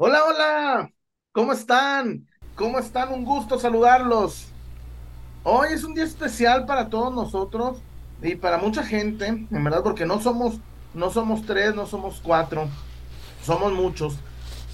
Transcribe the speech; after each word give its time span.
Hola, 0.00 0.20
hola, 0.28 0.92
¿cómo 1.32 1.52
están? 1.52 2.24
¿Cómo 2.54 2.78
están? 2.78 3.12
Un 3.12 3.24
gusto 3.24 3.58
saludarlos. 3.58 4.46
Hoy 5.42 5.70
es 5.72 5.82
un 5.82 5.92
día 5.92 6.04
especial 6.04 6.66
para 6.66 6.88
todos 6.88 7.12
nosotros 7.12 7.78
y 8.22 8.36
para 8.36 8.58
mucha 8.58 8.84
gente, 8.84 9.26
en 9.26 9.64
verdad, 9.64 9.82
porque 9.82 10.06
no 10.06 10.20
somos, 10.20 10.60
no 10.94 11.10
somos 11.10 11.44
tres, 11.46 11.74
no 11.74 11.84
somos 11.84 12.20
cuatro, 12.22 12.68
somos 13.44 13.72
muchos. 13.72 14.14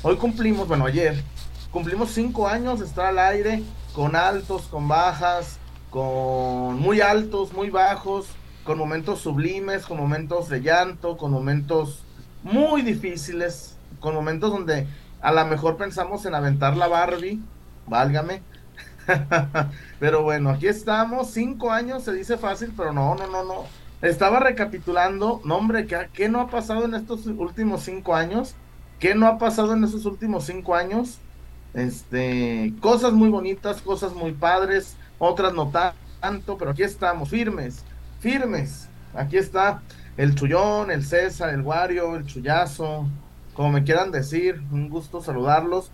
Hoy 0.03 0.17
cumplimos, 0.17 0.69
bueno, 0.69 0.85
ayer 0.85 1.25
cumplimos 1.71 2.11
cinco 2.11 2.47
años 2.47 2.81
de 2.81 2.85
estar 2.85 3.07
al 3.07 3.19
aire, 3.19 3.63
con 3.95 4.17
altos, 4.17 4.67
con 4.67 4.89
bajas, 4.89 5.59
con 5.89 6.79
muy 6.79 7.01
altos, 7.01 7.55
muy 7.55 7.71
bajos, 7.71 8.27
con 8.63 8.77
momentos 8.77 9.21
sublimes, 9.21 9.87
con 9.87 9.97
momentos 9.97 10.51
de 10.51 10.61
llanto, 10.61 11.17
con 11.17 11.31
momentos 11.31 12.05
muy 12.43 12.83
difíciles, 12.83 13.79
con 14.01 14.15
momentos 14.15 14.53
donde 14.53 14.87
a 15.25 15.33
lo 15.33 15.47
mejor 15.47 15.79
pensamos 15.79 16.27
en 16.27 16.35
aventar 16.35 16.77
la 16.77 16.87
Barbie, 16.87 17.41
válgame. 17.87 18.43
pero 19.99 20.23
bueno, 20.23 20.51
aquí 20.51 20.67
estamos, 20.67 21.31
cinco 21.31 21.73
años, 21.73 22.05
se 22.05 22.13
dice 22.13 22.37
fácil, 22.37 22.75
pero 22.77 22.93
no, 22.93 23.15
no, 23.15 23.27
no, 23.29 23.43
no. 23.43 23.65
Estaba 24.03 24.39
recapitulando, 24.39 25.41
no 25.47 25.57
hombre, 25.57 25.87
¿qué, 25.87 26.11
¿qué, 26.13 26.29
no 26.29 26.43
ha 26.43 26.49
pasado 26.49 26.85
en 26.85 26.95
estos 26.95 27.25
últimos 27.25 27.85
cinco 27.85 28.15
años? 28.15 28.55
¿Qué 28.99 29.15
no 29.15 29.27
ha 29.27 29.39
pasado 29.39 29.73
en 29.73 29.85
estos 29.85 30.05
últimos 30.05 30.45
cinco 30.45 30.75
años? 30.75 31.19
Este, 31.73 32.75
cosas 32.83 33.15
muy 33.15 33.31
bonitas, 33.31 33.81
cosas 33.81 34.13
muy 34.13 34.33
padres, 34.33 34.95
otras 35.19 35.55
no 35.55 35.73
tanto, 36.21 36.59
pero 36.59 36.73
aquí 36.73 36.83
estamos, 36.83 37.31
firmes, 37.31 37.83
firmes. 38.21 38.91
Aquí 39.15 39.39
está 39.39 39.81
el 40.19 40.35
Chullón, 40.35 40.91
el 40.91 41.03
César, 41.03 41.49
el 41.55 41.63
Wario, 41.63 42.15
el 42.15 42.27
Chullazo, 42.27 43.09
como 43.55 43.71
me 43.71 43.85
quieran 43.85 44.11
decir, 44.11 44.63
un 44.71 44.89
gusto 44.89 45.23
saludarlos. 45.23 45.91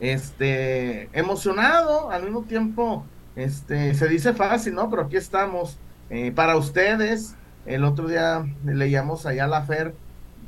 Este, 0.00 1.10
emocionado, 1.18 2.10
al 2.10 2.22
mismo 2.24 2.42
tiempo, 2.42 3.04
este, 3.36 3.94
se 3.94 4.08
dice 4.08 4.32
fácil, 4.32 4.74
¿no? 4.74 4.88
Pero 4.90 5.02
aquí 5.02 5.16
estamos. 5.16 5.78
Eh, 6.08 6.32
para 6.32 6.56
ustedes, 6.56 7.36
el 7.66 7.84
otro 7.84 8.08
día 8.08 8.44
leíamos 8.64 9.26
allá 9.26 9.46
la 9.46 9.62
Fer, 9.62 9.94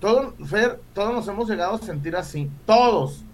todo, 0.00 0.34
Fer, 0.44 0.80
todos 0.94 1.14
nos 1.14 1.28
hemos 1.28 1.48
llegado 1.48 1.74
a 1.74 1.78
sentir 1.78 2.16
así, 2.16 2.50
todos. 2.66 3.24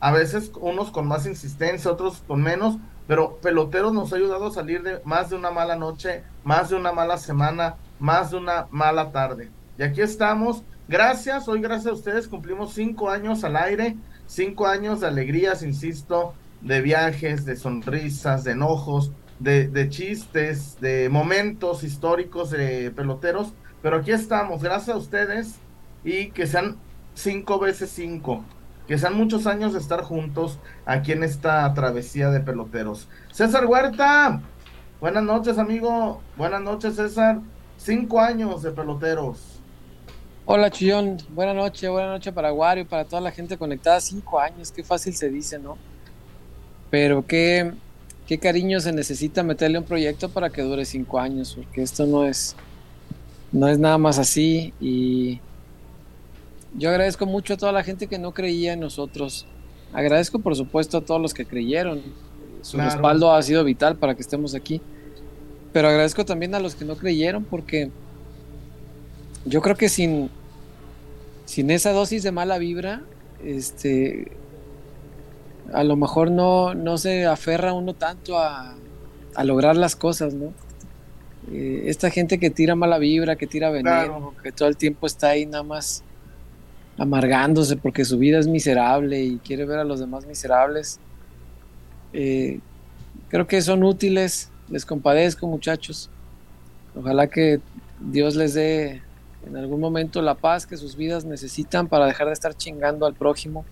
A 0.00 0.12
veces 0.12 0.52
unos 0.60 0.90
con 0.90 1.06
más 1.06 1.26
insistencia, 1.26 1.90
otros 1.90 2.22
con 2.26 2.42
menos, 2.42 2.76
pero 3.06 3.36
peloteros 3.36 3.94
nos 3.94 4.12
ha 4.12 4.16
ayudado 4.16 4.46
a 4.46 4.50
salir 4.50 4.82
de 4.82 5.00
más 5.04 5.30
de 5.30 5.36
una 5.36 5.50
mala 5.50 5.76
noche, 5.76 6.22
más 6.44 6.68
de 6.68 6.76
una 6.76 6.92
mala 6.92 7.16
semana, 7.16 7.76
más 7.98 8.32
de 8.32 8.36
una 8.36 8.66
mala 8.70 9.10
tarde. 9.12 9.50
Y 9.78 9.82
aquí 9.84 10.02
estamos 10.02 10.62
Gracias, 10.88 11.48
hoy 11.48 11.60
gracias 11.60 11.88
a 11.88 11.96
ustedes 11.96 12.28
cumplimos 12.28 12.72
cinco 12.72 13.10
años 13.10 13.42
al 13.42 13.56
aire, 13.56 13.96
cinco 14.28 14.68
años 14.68 15.00
de 15.00 15.08
alegrías, 15.08 15.64
insisto, 15.64 16.34
de 16.60 16.80
viajes, 16.80 17.44
de 17.44 17.56
sonrisas, 17.56 18.44
de 18.44 18.52
enojos, 18.52 19.10
de, 19.40 19.66
de 19.66 19.88
chistes, 19.88 20.80
de 20.80 21.08
momentos 21.08 21.82
históricos 21.82 22.50
de 22.50 22.92
peloteros, 22.92 23.52
pero 23.82 23.96
aquí 23.96 24.12
estamos, 24.12 24.62
gracias 24.62 24.94
a 24.94 24.98
ustedes 24.98 25.56
y 26.04 26.30
que 26.30 26.46
sean 26.46 26.76
cinco 27.14 27.58
veces 27.58 27.90
cinco, 27.90 28.44
que 28.86 28.96
sean 28.96 29.14
muchos 29.14 29.48
años 29.48 29.72
de 29.72 29.80
estar 29.80 30.02
juntos 30.02 30.60
aquí 30.84 31.10
en 31.10 31.24
esta 31.24 31.74
travesía 31.74 32.30
de 32.30 32.38
peloteros. 32.38 33.08
César 33.32 33.66
Huerta, 33.66 34.40
buenas 35.00 35.24
noches 35.24 35.58
amigo, 35.58 36.20
buenas 36.36 36.62
noches 36.62 36.94
César, 36.94 37.40
cinco 37.76 38.20
años 38.20 38.62
de 38.62 38.70
peloteros. 38.70 39.55
Hola 40.48 40.70
Chillón, 40.70 41.16
buena 41.30 41.52
noche, 41.52 41.88
buena 41.88 42.06
noche 42.06 42.30
para 42.30 42.52
Wario, 42.52 42.86
para 42.86 43.04
toda 43.04 43.20
la 43.20 43.32
gente 43.32 43.58
conectada. 43.58 44.00
Cinco 44.00 44.38
años, 44.38 44.70
qué 44.70 44.84
fácil 44.84 45.12
se 45.12 45.28
dice, 45.28 45.58
¿no? 45.58 45.76
Pero 46.88 47.26
qué, 47.26 47.72
qué 48.28 48.38
cariño 48.38 48.78
se 48.78 48.92
necesita 48.92 49.42
meterle 49.42 49.80
un 49.80 49.84
proyecto 49.84 50.28
para 50.28 50.50
que 50.50 50.62
dure 50.62 50.84
cinco 50.84 51.18
años, 51.18 51.56
porque 51.56 51.82
esto 51.82 52.06
no 52.06 52.24
es, 52.24 52.54
no 53.50 53.66
es 53.66 53.80
nada 53.80 53.98
más 53.98 54.20
así. 54.20 54.72
Y 54.80 55.40
yo 56.78 56.90
agradezco 56.90 57.26
mucho 57.26 57.54
a 57.54 57.56
toda 57.56 57.72
la 57.72 57.82
gente 57.82 58.06
que 58.06 58.20
no 58.20 58.32
creía 58.32 58.74
en 58.74 58.78
nosotros. 58.78 59.48
Agradezco, 59.92 60.38
por 60.38 60.54
supuesto, 60.54 60.98
a 60.98 61.04
todos 61.04 61.20
los 61.20 61.34
que 61.34 61.44
creyeron. 61.44 62.02
Su 62.62 62.76
respaldo 62.76 63.32
ha 63.32 63.42
sido 63.42 63.64
vital 63.64 63.96
para 63.96 64.14
que 64.14 64.22
estemos 64.22 64.54
aquí. 64.54 64.80
Pero 65.72 65.88
agradezco 65.88 66.24
también 66.24 66.54
a 66.54 66.60
los 66.60 66.76
que 66.76 66.84
no 66.84 66.94
creyeron, 66.94 67.42
porque 67.42 67.90
yo 69.46 69.62
creo 69.62 69.76
que 69.76 69.88
sin, 69.88 70.28
sin 71.44 71.70
esa 71.70 71.92
dosis 71.92 72.22
de 72.22 72.32
mala 72.32 72.58
vibra, 72.58 73.02
este, 73.44 74.32
a 75.72 75.84
lo 75.84 75.96
mejor 75.96 76.30
no, 76.30 76.74
no 76.74 76.98
se 76.98 77.26
aferra 77.26 77.72
uno 77.72 77.94
tanto 77.94 78.38
a, 78.38 78.74
lograr 79.44 79.76
las 79.76 79.96
cosas, 79.96 80.32
¿no? 80.32 80.52
Eh, 81.52 81.84
esta 81.86 82.10
gente 82.10 82.38
que 82.38 82.50
tira 82.50 82.74
mala 82.74 82.98
vibra, 82.98 83.36
que 83.36 83.46
tira 83.46 83.70
veneno, 83.70 84.34
que 84.42 84.50
todo 84.50 84.66
el 84.68 84.76
tiempo 84.78 85.06
está 85.06 85.28
ahí 85.28 85.44
nada 85.44 85.62
más 85.62 86.02
amargándose 86.98 87.76
porque 87.76 88.06
su 88.06 88.18
vida 88.18 88.38
es 88.38 88.48
miserable 88.48 89.22
y 89.22 89.36
quiere 89.36 89.66
ver 89.66 89.78
a 89.78 89.84
los 89.84 90.00
demás 90.00 90.26
miserables. 90.26 90.98
Eh, 92.14 92.60
creo 93.28 93.46
que 93.46 93.60
son 93.60 93.84
útiles, 93.84 94.50
les 94.70 94.86
compadezco 94.86 95.46
muchachos. 95.46 96.10
Ojalá 96.96 97.26
que 97.26 97.60
Dios 98.00 98.36
les 98.36 98.54
dé 98.54 99.02
en 99.46 99.56
algún 99.56 99.80
momento 99.80 100.22
la 100.22 100.34
paz 100.34 100.66
que 100.66 100.76
sus 100.76 100.96
vidas 100.96 101.24
necesitan 101.24 101.88
para 101.88 102.06
dejar 102.06 102.26
de 102.26 102.32
estar 102.32 102.54
chingando 102.54 103.06
al 103.06 103.14
prójimo. 103.14 103.64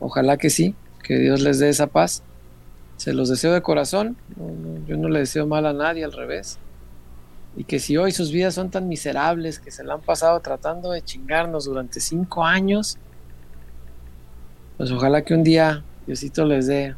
Ojalá 0.00 0.36
que 0.36 0.50
sí, 0.50 0.74
que 1.02 1.18
Dios 1.18 1.40
les 1.40 1.58
dé 1.58 1.68
esa 1.68 1.86
paz. 1.86 2.22
Se 2.96 3.12
los 3.12 3.28
deseo 3.28 3.52
de 3.52 3.62
corazón. 3.62 4.16
yo 4.86 4.96
no 4.96 5.08
le 5.08 5.20
deseo 5.20 5.46
mal 5.46 5.66
a 5.66 5.72
nadie, 5.72 6.04
al 6.04 6.12
revés. 6.12 6.58
Y 7.56 7.64
que 7.64 7.78
si 7.78 7.96
hoy 7.96 8.12
sus 8.12 8.32
vidas 8.32 8.54
son 8.54 8.70
tan 8.70 8.88
miserables 8.88 9.58
que 9.58 9.70
se 9.70 9.82
la 9.82 9.94
han 9.94 10.00
pasado 10.00 10.40
tratando 10.40 10.90
de 10.90 11.02
chingarnos 11.02 11.64
durante 11.64 12.00
cinco 12.00 12.44
años, 12.44 12.98
pues 14.76 14.90
ojalá 14.90 15.22
que 15.22 15.34
un 15.34 15.42
día 15.42 15.84
Diosito 16.06 16.44
les 16.44 16.66
dé 16.66 16.94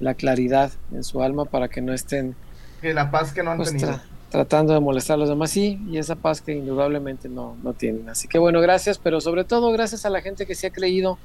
la 0.00 0.14
claridad 0.14 0.72
en 0.92 1.04
su 1.04 1.22
alma 1.22 1.44
para 1.44 1.68
que 1.68 1.80
no 1.82 1.92
estén. 1.92 2.34
Que 2.80 2.94
la 2.94 3.10
paz 3.10 3.32
que 3.32 3.42
no 3.42 3.52
han 3.52 3.58
pues, 3.58 3.70
tenido 3.70 4.00
tratando 4.30 4.72
de 4.72 4.80
molestar 4.80 5.14
a 5.14 5.16
los 5.18 5.28
demás, 5.28 5.50
sí, 5.50 5.80
y 5.90 5.98
esa 5.98 6.14
paz 6.14 6.40
que 6.40 6.52
indudablemente 6.52 7.28
no, 7.28 7.56
no 7.62 7.72
tienen. 7.72 8.08
Así 8.08 8.28
que 8.28 8.38
bueno, 8.38 8.60
gracias, 8.60 8.96
pero 8.96 9.20
sobre 9.20 9.44
todo 9.44 9.72
gracias 9.72 10.06
a 10.06 10.10
la 10.10 10.22
gente 10.22 10.46
que 10.46 10.54
se 10.54 10.68
ha 10.68 10.70
creído, 10.70 11.18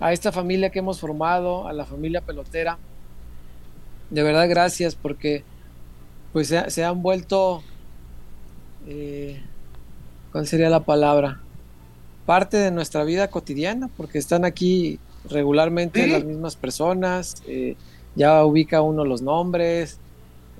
a 0.00 0.12
esta 0.12 0.30
familia 0.30 0.70
que 0.70 0.78
hemos 0.78 1.00
formado, 1.00 1.66
a 1.66 1.72
la 1.72 1.84
familia 1.84 2.20
pelotera. 2.20 2.78
De 4.10 4.22
verdad, 4.22 4.48
gracias, 4.48 4.94
porque 4.94 5.42
pues 6.32 6.54
se, 6.68 6.84
han 6.84 7.02
vuelto, 7.02 7.62
eh, 8.86 9.42
¿cuál 10.30 10.46
sería 10.46 10.70
la 10.70 10.84
palabra? 10.84 11.40
Parte 12.24 12.56
de 12.58 12.70
nuestra 12.70 13.02
vida 13.02 13.28
cotidiana, 13.28 13.90
porque 13.96 14.18
están 14.18 14.44
aquí 14.44 15.00
regularmente 15.28 16.06
las 16.06 16.24
mismas 16.24 16.54
personas, 16.54 17.42
eh, 17.48 17.74
ya 18.14 18.44
ubica 18.44 18.80
uno 18.82 19.04
los 19.04 19.22
nombres, 19.22 19.98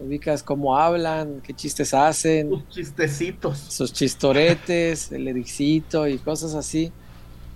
ubicas 0.04 0.42
cómo 0.42 0.76
hablan, 0.76 1.40
qué 1.42 1.54
chistes 1.54 1.94
hacen. 1.94 2.50
Sus 2.50 2.68
chistecitos. 2.68 3.58
Sus 3.58 3.92
chistoretes, 3.92 5.12
el 5.12 5.28
Ericito 5.28 6.06
y 6.06 6.18
cosas 6.18 6.54
así, 6.54 6.92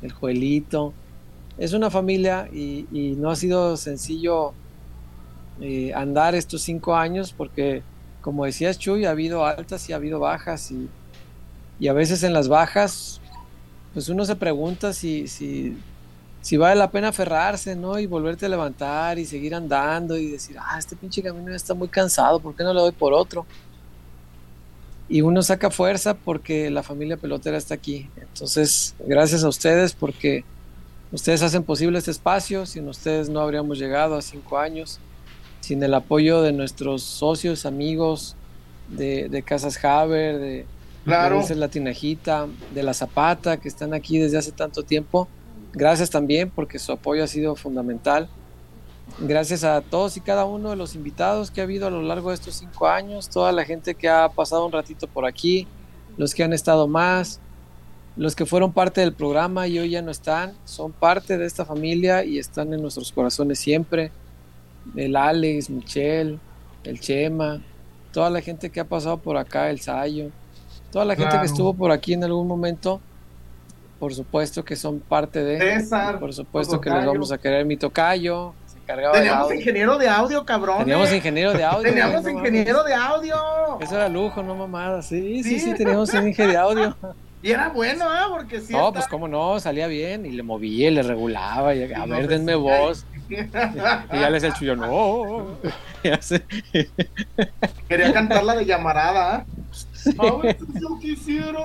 el 0.03 0.13
Joelito. 0.13 0.93
Es 1.59 1.73
una 1.73 1.91
familia 1.91 2.49
y, 2.53 3.17
no 3.19 3.31
ha 3.31 3.37
sido 3.37 3.77
sencillo 3.77 4.53
eh, 5.61 5.93
andar 5.95 6.35
estos 6.35 6.63
cinco 6.63 6.97
años 6.97 7.33
porque, 7.33 7.83
como 8.21 8.45
decías 8.45 8.79
Chuy, 8.79 9.05
ha 9.05 9.11
habido 9.11 9.45
altas 9.45 9.89
y 9.89 9.93
ha 9.93 9.97
habido 9.97 10.19
bajas 10.19 10.71
y, 10.71 10.89
y 11.79 11.89
a 11.89 11.93
veces 11.93 12.23
en 12.23 12.33
las 12.33 12.49
bajas, 12.49 13.21
pues 13.93 14.09
uno 14.09 14.25
se 14.25 14.37
pregunta 14.37 14.93
si, 14.93 15.29
si 15.29 15.77
si 16.43 16.57
vale 16.57 16.75
la 16.75 16.91
pena 16.91 17.09
aferrarse, 17.09 17.77
¿no? 17.77 18.01
Y 18.01 18.07
volverte 18.07 18.47
a 18.47 18.49
levantar 18.49 19.17
y 19.19 19.25
seguir 19.25 19.55
andando 19.55 20.19
y 20.19 20.27
decir, 20.27 20.57
ah, 20.59 20.77
este 20.77 20.97
pinche 20.97 21.23
camino 21.23 21.49
ya 21.49 21.57
está 21.57 21.73
muy 21.73 21.87
cansado, 21.87 22.41
¿por 22.41 22.55
qué 22.57 22.65
no 22.65 22.75
le 22.75 22.81
doy 22.81 22.93
por 22.93 23.13
otro? 23.13 23.47
Y 25.09 25.21
uno 25.23 25.41
saca 25.43 25.71
fuerza 25.71 26.15
porque 26.15 26.69
la 26.69 26.83
familia 26.83 27.17
pelotera 27.17 27.57
está 27.57 27.75
aquí. 27.75 28.11
Entonces, 28.17 28.95
gracias 29.07 29.45
a 29.45 29.49
ustedes 29.49 29.93
porque 29.93 30.45
ustedes 31.13 31.43
hacen 31.43 31.63
posible 31.63 31.99
este 31.99 32.11
espacio. 32.11 32.67
Sin 32.67 32.89
ustedes 32.89 33.29
no 33.29 33.41
habríamos 33.41 33.79
llegado 33.79 34.17
a 34.17 34.23
cinco 34.23 34.59
años. 34.59 34.99
Sin 35.61 35.83
el 35.83 35.93
apoyo 35.93 36.41
de 36.43 36.53
nuestros 36.53 37.03
socios, 37.03 37.67
amigos 37.67 38.37
de, 38.89 39.45
Casas 39.47 39.85
Haber, 39.85 40.39
de, 40.39 40.67
claro. 41.05 41.47
de 41.47 41.55
La 41.57 41.69
Tinajita, 41.69 42.47
de 42.75 42.83
La 42.83 42.95
Zapata, 42.95 43.59
que 43.59 43.69
están 43.69 43.93
aquí 43.93 44.19
desde 44.19 44.39
hace 44.39 44.51
tanto 44.51 44.83
tiempo 44.83 45.29
Gracias 45.73 46.11
también 46.11 46.51
porque 46.51 46.79
su 46.79 46.93
apoyo 46.93 47.25
ha 47.25 47.27
sido 47.27 47.57
fundamental. 47.57 48.29
Gracias 49.19 49.65
a 49.65 49.81
todos 49.81 50.17
y 50.17 50.21
cada 50.21 50.45
uno 50.45 50.71
de 50.71 50.77
los 50.77 50.95
invitados 50.95 51.51
que 51.51 51.61
ha 51.61 51.65
habido 51.65 51.87
a 51.87 51.91
lo 51.91 52.03
largo 52.03 52.31
de 52.31 52.35
estos 52.35 52.57
cinco 52.57 52.89
años, 52.89 53.29
toda 53.29 53.53
la 53.53 53.65
gente 53.65 53.95
que 53.95 54.09
ha 54.09 54.29
pasado 54.29 54.65
un 54.67 54.73
ratito 54.73 55.07
por 55.07 55.27
aquí, 55.27 55.67
los 56.17 56.35
que 56.35 56.45
han 56.45 56.53
estado 56.53 56.87
más, 56.87 57.41
los 58.17 58.37
que 58.37 58.47
fueron 58.47 58.73
parte 58.73 59.01
del 59.01 59.13
programa 59.13 59.67
y 59.67 59.79
hoy 59.79 59.91
ya 59.91 60.03
no 60.03 60.11
están, 60.11 60.53
son 60.65 60.93
parte 60.93 61.39
de 61.39 61.47
esta 61.47 61.65
familia 61.65 62.25
y 62.25 62.39
están 62.39 62.73
en 62.73 62.83
nuestros 62.83 63.11
corazones 63.13 63.59
siempre. 63.59 64.13
El 64.97 65.17
Alex, 65.17 65.71
Michelle, 65.71 66.39
el 66.85 67.01
Chema, 67.01 67.63
toda 68.13 68.29
la 68.29 68.41
gente 68.41 68.71
que 68.71 68.81
ha 68.81 68.85
pasado 68.85 69.17
por 69.19 69.37
acá, 69.37 69.71
el 69.71 69.81
Sayo, 69.81 70.31
toda 70.91 71.05
la 71.05 71.17
gente 71.17 71.39
que 71.39 71.47
estuvo 71.47 71.73
por 71.73 71.91
aquí 71.91 72.13
en 72.13 72.25
algún 72.25 72.47
momento, 72.47 73.01
por 74.03 74.13
supuesto 74.13 74.65
que 74.65 74.75
son 74.75 74.99
parte 74.99 75.45
de. 75.45 75.61
César. 75.61 76.19
Por 76.19 76.35
supuesto 76.35 76.81
que 76.81 76.91
les 76.91 77.07
vamos 77.07 77.31
a 77.31 77.39
querer 77.39 77.65
mi 77.65 77.77
tocayo. 77.77 78.53
Teníamos 78.85 79.55
ingeniero 79.55 79.97
de 79.97 80.09
audio, 80.09 80.45
cabrón. 80.45 80.79
Teníamos 80.79 81.13
ingeniero 81.13 81.53
de 81.53 81.63
audio. 81.63 81.89
Teníamos 81.89 82.27
ingeniero 82.27 82.83
de 82.83 82.95
audio. 82.95 83.37
Eso 83.81 83.95
era 83.95 84.09
lujo, 84.09 84.43
no 84.43 84.57
mamada. 84.57 85.03
Sí, 85.03 85.45
sí, 85.45 85.61
sí, 85.61 85.73
teníamos 85.75 86.13
un 86.15 86.27
ingeniero 86.27 86.51
de 86.53 86.59
audio. 86.59 86.97
Y 87.45 87.53
era 87.53 87.69
bueno, 87.69 88.07
¿eh? 88.07 88.25
Porque 88.29 88.61
sí. 88.61 88.73
No, 88.73 88.93
pues 88.93 89.07
cómo 89.07 89.29
no, 89.29 89.61
salía 89.61 89.87
bien 89.87 90.27
y 90.27 90.31
le 90.31 90.43
movía 90.43 90.89
y 90.89 90.95
le 90.95 91.05
regulaba. 91.05 91.73
Y, 91.73 91.93
a 91.93 92.05
ver, 92.07 92.27
denme 92.27 92.57
voz. 92.57 93.07
y 93.29 93.37
ya 94.19 94.31
les 94.31 94.43
el 94.43 94.53
chuyo, 94.55 94.75
no. 94.75 95.59
Quería 97.89 98.13
cantar 98.13 98.43
la 98.43 98.57
de 98.57 98.65
llamarada. 98.65 99.47
A 100.19 100.37
veces 100.43 100.67
yo 100.81 100.99
quisiera 101.01 101.65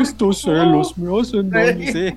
Estos 0.00 0.42
celos 0.42 0.96
me 0.96 1.20
hacen 1.20 1.50
sí. 1.92 2.14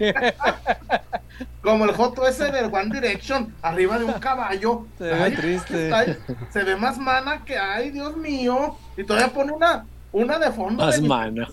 Como 1.62 1.86
el 1.86 1.92
Joto 1.92 2.28
ese 2.28 2.52
de 2.52 2.66
One 2.66 2.90
Direction, 2.92 3.54
arriba 3.62 3.98
de 3.98 4.06
un 4.06 4.14
caballo. 4.14 4.88
Se 4.98 5.06
ve 5.06 5.32
triste. 5.32 6.18
se 6.50 6.64
ve 6.64 6.76
más 6.76 6.98
mana 6.98 7.44
que, 7.46 7.58
ay, 7.58 7.92
Dios 7.92 8.18
mío. 8.18 8.76
Y 8.98 9.04
todavía 9.04 9.34
pone 9.34 9.52
una 9.52 9.86
una 10.12 10.40
de 10.40 10.52
fondo. 10.52 10.86
Más 10.86 11.02
mano. 11.02 11.48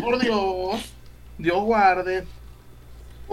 por 0.00 0.18
Dios. 0.18 0.92
Dios 1.38 1.62
guarde. 1.62 2.26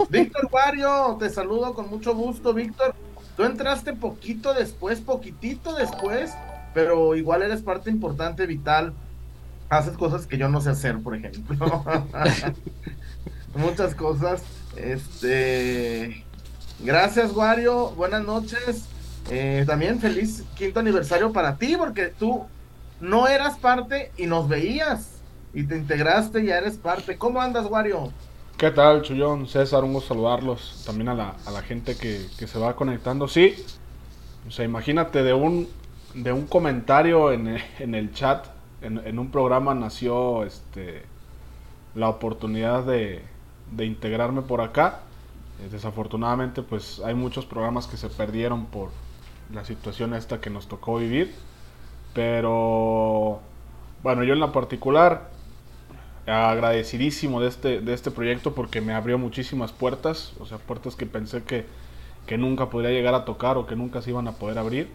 Víctor 0.08 0.48
Wario, 0.50 1.16
te 1.18 1.28
saludo 1.30 1.74
con 1.74 1.88
mucho 1.88 2.14
gusto, 2.14 2.54
Víctor. 2.54 2.94
Tú 3.36 3.44
entraste 3.44 3.92
poquito 3.92 4.52
después, 4.54 5.00
poquitito 5.00 5.74
después, 5.74 6.32
pero 6.74 7.14
igual 7.14 7.42
eres 7.42 7.62
parte 7.62 7.90
importante, 7.90 8.46
vital. 8.46 8.92
Haces 9.70 9.96
cosas 9.96 10.26
que 10.26 10.36
yo 10.36 10.48
no 10.48 10.60
sé 10.60 10.70
hacer, 10.70 10.98
por 10.98 11.14
ejemplo. 11.14 11.84
Muchas 13.54 13.94
cosas. 13.94 14.42
Este. 14.76 16.24
Gracias, 16.80 17.32
Wario. 17.32 17.90
Buenas 17.90 18.24
noches. 18.24 18.86
Eh, 19.30 19.64
también 19.66 20.00
feliz 20.00 20.44
quinto 20.56 20.80
aniversario 20.80 21.32
para 21.32 21.56
ti, 21.56 21.76
porque 21.78 22.08
tú 22.08 22.46
no 23.00 23.28
eras 23.28 23.58
parte 23.58 24.12
y 24.16 24.26
nos 24.26 24.48
veías 24.48 25.20
y 25.54 25.64
te 25.64 25.76
integraste 25.76 26.40
y 26.40 26.46
ya 26.46 26.58
eres 26.58 26.76
parte. 26.76 27.16
¿Cómo 27.16 27.40
andas, 27.40 27.66
Wario? 27.66 28.12
¿Qué 28.56 28.70
tal, 28.70 29.02
Chullón? 29.02 29.46
César, 29.46 29.84
un 29.84 29.94
gusto 29.94 30.14
saludarlos. 30.14 30.82
También 30.84 31.08
a 31.08 31.14
la, 31.14 31.36
a 31.46 31.50
la 31.50 31.62
gente 31.62 31.96
que, 31.96 32.28
se 32.46 32.58
va 32.58 32.76
conectando. 32.76 33.26
Sí, 33.26 33.54
o 34.46 34.50
sea, 34.50 34.64
imagínate 34.64 35.22
de 35.22 35.32
un, 35.32 35.66
de 36.14 36.32
un 36.32 36.46
comentario 36.46 37.32
en, 37.32 37.48
el 37.78 38.12
chat, 38.12 38.46
en, 38.82 39.18
un 39.18 39.30
programa 39.30 39.74
nació 39.74 40.44
este, 40.44 41.02
la 41.94 42.08
oportunidad 42.08 42.84
de, 42.84 43.22
integrarme 43.78 44.42
por 44.42 44.60
acá. 44.60 45.00
Eh, 45.62 45.68
desafortunadamente, 45.70 46.62
pues 46.62 47.00
hay 47.04 47.14
muchos 47.14 47.46
programas 47.46 47.86
que 47.86 47.96
se 47.96 48.08
perdieron 48.08 48.66
por 48.66 48.90
la 49.52 49.64
situación 49.64 50.14
esta 50.14 50.40
que 50.40 50.50
nos 50.50 50.68
tocó 50.68 50.98
vivir 50.98 51.34
pero 52.12 53.40
bueno, 54.02 54.24
yo 54.24 54.32
en 54.34 54.40
la 54.40 54.52
particular 54.52 55.30
agradecidísimo 56.26 57.40
de 57.40 57.48
este, 57.48 57.80
de 57.80 57.92
este 57.92 58.10
proyecto 58.10 58.54
porque 58.54 58.80
me 58.80 58.92
abrió 58.92 59.18
muchísimas 59.18 59.72
puertas, 59.72 60.32
o 60.38 60.46
sea, 60.46 60.58
puertas 60.58 60.94
que 60.96 61.06
pensé 61.06 61.42
que, 61.42 61.66
que 62.26 62.38
nunca 62.38 62.70
podría 62.70 62.90
llegar 62.90 63.14
a 63.14 63.24
tocar 63.24 63.56
o 63.56 63.66
que 63.66 63.76
nunca 63.76 64.02
se 64.02 64.10
iban 64.10 64.28
a 64.28 64.32
poder 64.32 64.58
abrir. 64.58 64.88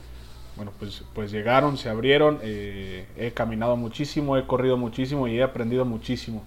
Bueno, 0.56 0.72
pues, 0.80 1.04
pues 1.14 1.32
llegaron, 1.32 1.78
se 1.78 1.90
abrieron, 1.90 2.40
eh, 2.42 3.08
he 3.18 3.32
caminado 3.32 3.76
muchísimo, 3.76 4.38
he 4.38 4.46
corrido 4.46 4.78
muchísimo 4.78 5.28
y 5.28 5.38
he 5.38 5.44
aprendido 5.44 5.84
muchísimo 5.86 6.44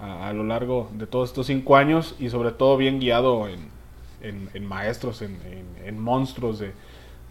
a, 0.00 0.32
lo 0.32 0.42
largo 0.42 0.90
de 0.94 1.06
todos 1.06 1.28
estos 1.28 1.46
cinco 1.46 1.76
años 1.76 2.16
y 2.18 2.30
sobre 2.30 2.50
todo 2.50 2.76
bien 2.76 2.98
guiado 2.98 3.46
en, 3.46 3.70
en, 4.22 4.66
maestros, 4.66 5.22
en, 5.22 5.38
en 5.84 5.98
monstruos 6.00 6.58
de, 6.58 6.72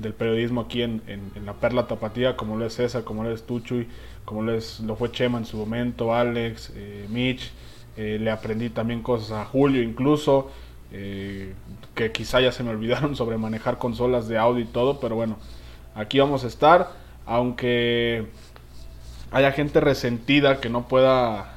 del 0.01 0.13
periodismo 0.13 0.61
aquí 0.61 0.81
en, 0.81 1.01
la 1.45 1.53
Perla 1.53 1.87
Tapatía, 1.87 2.35
como 2.35 2.57
lo 2.57 2.65
es 2.65 2.73
César, 2.73 3.03
como 3.03 3.23
lo 3.23 3.31
es 3.31 3.43
Tuchuy, 3.43 3.87
como 4.25 4.41
lo, 4.41 4.53
es, 4.53 4.79
lo 4.81 4.95
fue 4.95 5.11
Chema 5.11 5.37
en 5.37 5.45
su 5.45 5.57
momento, 5.57 6.13
Alex, 6.13 6.73
eh, 6.75 7.05
Mitch, 7.09 7.51
eh, 7.97 8.17
le 8.19 8.31
aprendí 8.31 8.69
también 8.69 9.01
cosas 9.01 9.31
a 9.31 9.45
Julio 9.45 9.81
incluso, 9.81 10.51
eh, 10.91 11.53
que 11.95 12.11
quizá 12.11 12.41
ya 12.41 12.51
se 12.51 12.63
me 12.63 12.71
olvidaron 12.71 13.15
sobre 13.15 13.37
manejar 13.37 13.77
consolas 13.77 14.27
de 14.27 14.37
audio 14.37 14.63
y 14.63 14.67
todo, 14.67 14.99
pero 14.99 15.15
bueno, 15.15 15.37
aquí 15.95 16.19
vamos 16.19 16.43
a 16.43 16.47
estar, 16.47 16.91
aunque 17.25 18.27
haya 19.31 19.51
gente 19.51 19.79
resentida 19.79 20.59
que 20.59 20.69
no 20.69 20.87
pueda 20.87 21.55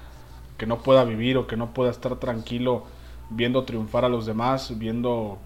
que 0.58 0.66
no 0.66 0.78
pueda 0.78 1.04
vivir 1.04 1.36
o 1.36 1.46
que 1.46 1.56
no 1.56 1.74
pueda 1.74 1.90
estar 1.90 2.16
tranquilo 2.16 2.84
viendo 3.30 3.64
triunfar 3.64 4.04
a 4.04 4.08
los 4.08 4.24
demás, 4.26 4.78
viendo 4.78 5.38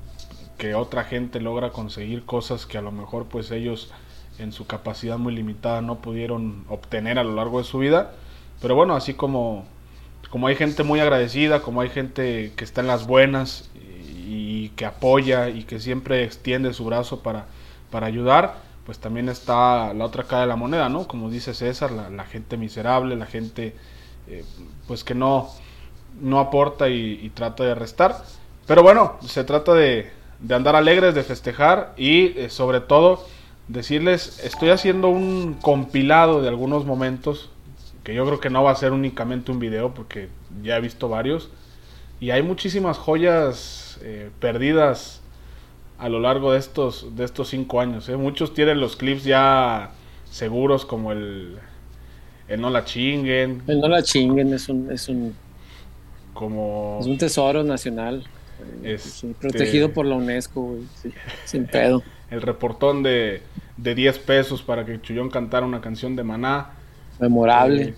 que 0.59 0.75
otra 0.75 1.05
gente 1.05 1.41
logra 1.41 1.71
conseguir 1.71 2.25
cosas 2.25 2.67
que 2.67 2.77
a 2.77 2.83
lo 2.83 2.93
mejor 2.93 3.27
pues 3.27 3.51
ellos 3.51 3.91
en 4.39 4.53
su 4.53 4.67
capacidad 4.67 5.19
muy 5.19 5.35
limitada 5.35 5.81
no 5.81 5.97
pudieron 5.97 6.65
obtener 6.69 7.19
a 7.19 7.25
lo 7.25 7.35
largo 7.35 7.59
de 7.59 7.65
su 7.65 7.79
vida. 7.79 8.13
Pero 8.61 8.75
bueno, 8.75 8.95
así 8.95 9.15
como, 9.15 9.65
como 10.31 10.47
hay 10.47 10.57
gente 10.57 10.83
muy 10.83 11.01
agradecida, 11.01 11.61
como 11.63 11.81
hay 11.81 11.89
gente 11.89 12.53
que 12.57 12.65
está 12.65 12.81
en 12.81 12.87
las 12.89 13.07
buenas 13.07 13.71
y, 13.75 14.71
que 14.77 14.85
apoya 14.85 15.49
y 15.49 15.65
que 15.65 15.81
siempre 15.81 16.23
extiende 16.23 16.73
su 16.73 16.85
brazo 16.85 17.23
para, 17.23 17.47
para 17.91 18.07
ayudar, 18.07 18.57
pues 18.89 18.99
también 18.99 19.29
está 19.29 19.93
la 19.93 20.07
otra 20.07 20.25
cara 20.25 20.41
de 20.41 20.49
la 20.49 20.57
moneda, 20.57 20.89
¿no? 20.89 21.07
Como 21.07 21.29
dice 21.29 21.53
César, 21.53 21.93
la, 21.93 22.25
gente 22.25 22.57
miserable, 22.57 23.15
la 23.17 23.27
gente 23.27 23.77
eh, 24.27 24.45
pues 24.87 25.05
que 25.05 25.15
no, 25.15 25.51
no 26.21 26.41
aporta 26.41 26.89
y 26.89 27.31
trata 27.35 27.65
de 27.65 27.75
restar. 27.75 28.25
Pero 28.67 28.83
bueno, 28.83 29.19
se 29.21 29.45
trata 29.45 29.75
de, 29.75 30.11
de 30.41 30.55
andar 30.55 30.77
alegres, 30.77 31.15
de 31.15 31.23
festejar 31.23 31.95
y 31.97 32.39
eh, 32.39 32.51
sobre 32.51 32.81
todo 32.81 33.25
decirles, 33.67 34.41
estoy 34.45 34.71
haciendo 34.71 35.09
un 35.09 35.55
compilado 35.61 36.41
de 36.41 36.49
algunos 36.49 36.85
momentos, 36.85 37.51
que 38.05 38.15
yo 38.15 38.25
creo 38.25 38.41
que 38.41 38.51
no 38.51 38.63
va 38.63 38.71
a 38.71 38.77
ser 38.77 38.93
únicamente 38.93 39.53
un 39.53 39.59
video 39.59 39.93
porque 39.93 40.29
ya 40.63 40.77
he 40.77 40.81
visto 40.81 41.09
varios, 41.09 41.51
y 42.21 42.31
hay 42.31 42.43
muchísimas 42.43 42.97
joyas 42.97 43.99
eh, 44.03 44.31
perdidas 44.41 45.21
a 45.99 46.09
lo 46.09 46.21
largo 46.21 46.53
de 46.53 46.59
estos, 46.59 47.17
de 47.17 47.25
estos 47.25 47.49
cinco 47.49 47.81
años. 47.81 48.09
¿eh? 48.09 48.17
Muchos 48.17 48.55
tienen 48.55 48.81
los 48.81 48.97
clips 48.97 49.25
ya 49.25 49.91
seguros 50.31 50.87
como 50.87 51.13
el, 51.13 51.59
el 52.49 52.61
No 52.61 52.71
la 52.71 52.85
chinguen. 52.85 53.63
El 53.67 53.81
No 53.81 53.89
la 53.89 54.03
chinguen 54.03 54.55
es 54.55 54.69
un... 54.69 54.91
Es 54.91 55.09
un... 55.09 55.35
Como... 56.35 56.99
Es 57.01 57.07
un 57.07 57.19
tesoro 57.19 57.65
nacional. 57.65 58.25
Este, 58.83 59.29
protegido 59.41 59.93
por 59.93 60.07
la 60.07 60.15
UNESCO, 60.15 60.77
sin 61.45 61.67
pedo. 61.67 62.03
El 62.31 62.43
reportón 62.43 63.03
de, 63.03 63.43
de 63.77 63.95
10 63.95 64.19
pesos 64.19 64.63
para 64.63 64.85
que 64.85 65.01
Chullón 65.01 65.31
cantara 65.31 65.65
una 65.65 65.81
canción 65.81 66.15
de 66.15 66.25
Maná. 66.25 66.73
Memorable. 67.19 67.83
Eh, 67.83 67.95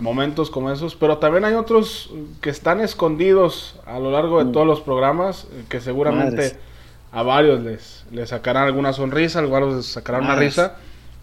momentos 0.00 0.50
como 0.50 0.70
esos, 0.70 0.94
pero 0.94 1.18
también 1.18 1.44
hay 1.44 1.54
otros 1.54 2.10
que 2.40 2.50
están 2.50 2.80
escondidos 2.80 3.78
a 3.84 3.98
lo 3.98 4.10
largo 4.10 4.38
de 4.38 4.46
mm. 4.46 4.52
todos 4.52 4.66
los 4.66 4.80
programas, 4.80 5.48
eh, 5.52 5.64
que 5.68 5.80
seguramente 5.80 6.56
a 7.12 7.22
varios 7.22 7.60
les, 7.62 8.04
les 8.10 8.28
sacarán 8.28 8.64
alguna 8.64 8.92
sonrisa, 8.92 9.40
a 9.40 9.46
varios 9.46 9.76
les 9.76 9.86
sacarán 9.86 10.24
una 10.24 10.36
risa. 10.36 10.76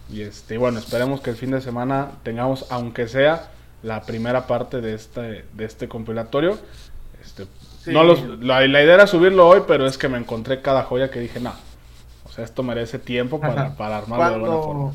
Y 0.09 0.21
este, 0.21 0.57
bueno, 0.57 0.79
esperemos 0.79 1.21
que 1.21 1.31
el 1.31 1.35
fin 1.35 1.51
de 1.51 1.61
semana 1.61 2.11
tengamos, 2.23 2.65
aunque 2.69 3.07
sea, 3.07 3.49
la 3.83 4.01
primera 4.01 4.47
parte 4.47 4.81
de 4.81 4.93
este, 4.93 5.45
de 5.53 5.65
este 5.65 5.87
compilatorio. 5.87 6.57
Este, 7.23 7.47
no 7.91 8.03
los, 8.03 8.39
la, 8.39 8.65
idea 8.65 8.95
era 8.95 9.07
subirlo 9.07 9.47
hoy, 9.47 9.61
pero 9.67 9.85
es 9.85 9.97
que 9.97 10.09
me 10.09 10.17
encontré 10.17 10.61
cada 10.61 10.83
joya 10.83 11.11
que 11.11 11.19
dije, 11.19 11.39
no. 11.39 11.53
O 12.25 12.29
sea, 12.29 12.43
esto 12.43 12.63
merece 12.63 12.99
tiempo 12.99 13.39
para, 13.39 13.75
para 13.75 13.97
armarlo 13.97 14.33
de 14.33 14.39
buena 14.39 14.63
forma. 14.63 14.93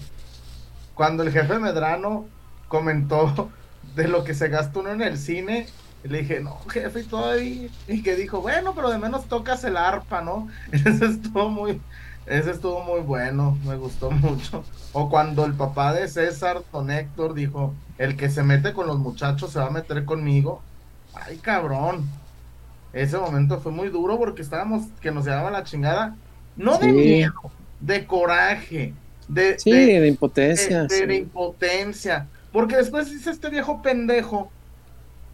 Cuando 0.94 1.22
el 1.22 1.32
jefe 1.32 1.58
Medrano 1.58 2.26
comentó 2.68 3.50
de 3.94 4.08
lo 4.08 4.24
que 4.24 4.34
se 4.34 4.48
gastó 4.48 4.80
uno 4.80 4.90
en 4.90 5.02
el 5.02 5.18
cine, 5.18 5.66
le 6.04 6.22
dije, 6.22 6.40
no, 6.40 6.58
jefe, 6.68 7.00
y 7.00 7.04
todavía. 7.04 7.68
Y 7.88 8.02
que 8.02 8.16
dijo, 8.16 8.40
bueno, 8.40 8.74
pero 8.74 8.90
de 8.90 8.98
menos 8.98 9.26
tocas 9.26 9.64
el 9.64 9.76
arpa, 9.76 10.22
¿no? 10.22 10.48
Ese 10.72 11.06
estuvo 11.06 11.48
muy. 11.48 11.80
Ese 12.26 12.52
estuvo 12.52 12.84
muy 12.84 13.00
bueno, 13.00 13.58
me 13.66 13.76
gustó 13.76 14.10
mucho. 14.10 14.64
O 14.92 15.08
cuando 15.10 15.44
el 15.44 15.54
papá 15.54 15.92
de 15.92 16.06
César, 16.06 16.62
don 16.72 16.90
Héctor, 16.90 17.34
dijo, 17.34 17.74
el 17.98 18.16
que 18.16 18.30
se 18.30 18.42
mete 18.42 18.72
con 18.72 18.86
los 18.86 18.98
muchachos 18.98 19.52
se 19.52 19.58
va 19.58 19.66
a 19.66 19.70
meter 19.70 20.04
conmigo. 20.04 20.62
Ay, 21.14 21.38
cabrón 21.38 22.08
ese 22.92 23.16
momento 23.18 23.60
fue 23.60 23.72
muy 23.72 23.88
duro 23.88 24.18
porque 24.18 24.42
estábamos 24.42 24.86
que 25.00 25.10
nos 25.10 25.24
llevaba 25.24 25.50
la 25.50 25.64
chingada, 25.64 26.16
no 26.56 26.78
de 26.78 26.88
miedo, 26.88 27.52
de 27.80 28.04
coraje, 28.04 28.94
de, 29.28 29.58
sí, 29.58 29.70
de, 29.70 30.08
impotencia. 30.08 30.84
De, 30.84 31.16
impotencia. 31.16 32.26
Porque 32.52 32.76
después 32.76 33.10
dice 33.10 33.30
este 33.30 33.48
viejo 33.48 33.80
pendejo 33.80 34.50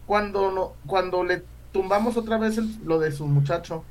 cuando, 0.07 0.51
no, 0.51 0.73
cuando 0.87 1.23
le 1.23 1.43
tumbamos 1.71 2.17
otra 2.17 2.37
vez 2.37 2.57
lo 2.83 2.97
de 2.97 3.11
su 3.11 3.27
muchacho. 3.27 3.83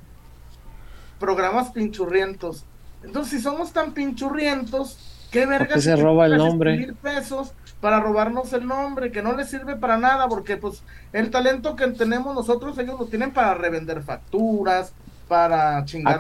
Programas 1.21 1.71
pinchurrientos. 1.71 2.65
Entonces, 3.05 3.39
si 3.39 3.41
somos 3.41 3.73
tan 3.73 3.93
pinchurrientos, 3.93 4.99
¿qué 5.31 5.47
verga 5.47 5.79
se 5.79 5.95
roba 5.95 6.27
el 6.27 6.37
nombre? 6.37 6.77
Mil 6.77 6.95
pesos 6.95 7.53
para 7.81 8.01
robarnos 8.01 8.53
el 8.55 8.67
nombre, 8.67 9.13
que 9.13 9.23
no 9.23 9.35
les 9.35 9.49
sirve 9.49 9.77
para 9.77 9.99
nada, 9.99 10.29
porque 10.29 10.57
pues 10.57 10.83
el 11.13 11.31
talento 11.31 11.77
que 11.77 11.87
tenemos 11.89 12.35
nosotros, 12.35 12.77
ellos 12.79 12.99
lo 12.99 13.07
tienen 13.07 13.33
para 13.33 13.55
revender 13.55 14.03
facturas, 14.03 14.93
para 15.29 15.85
chingar 15.85 16.19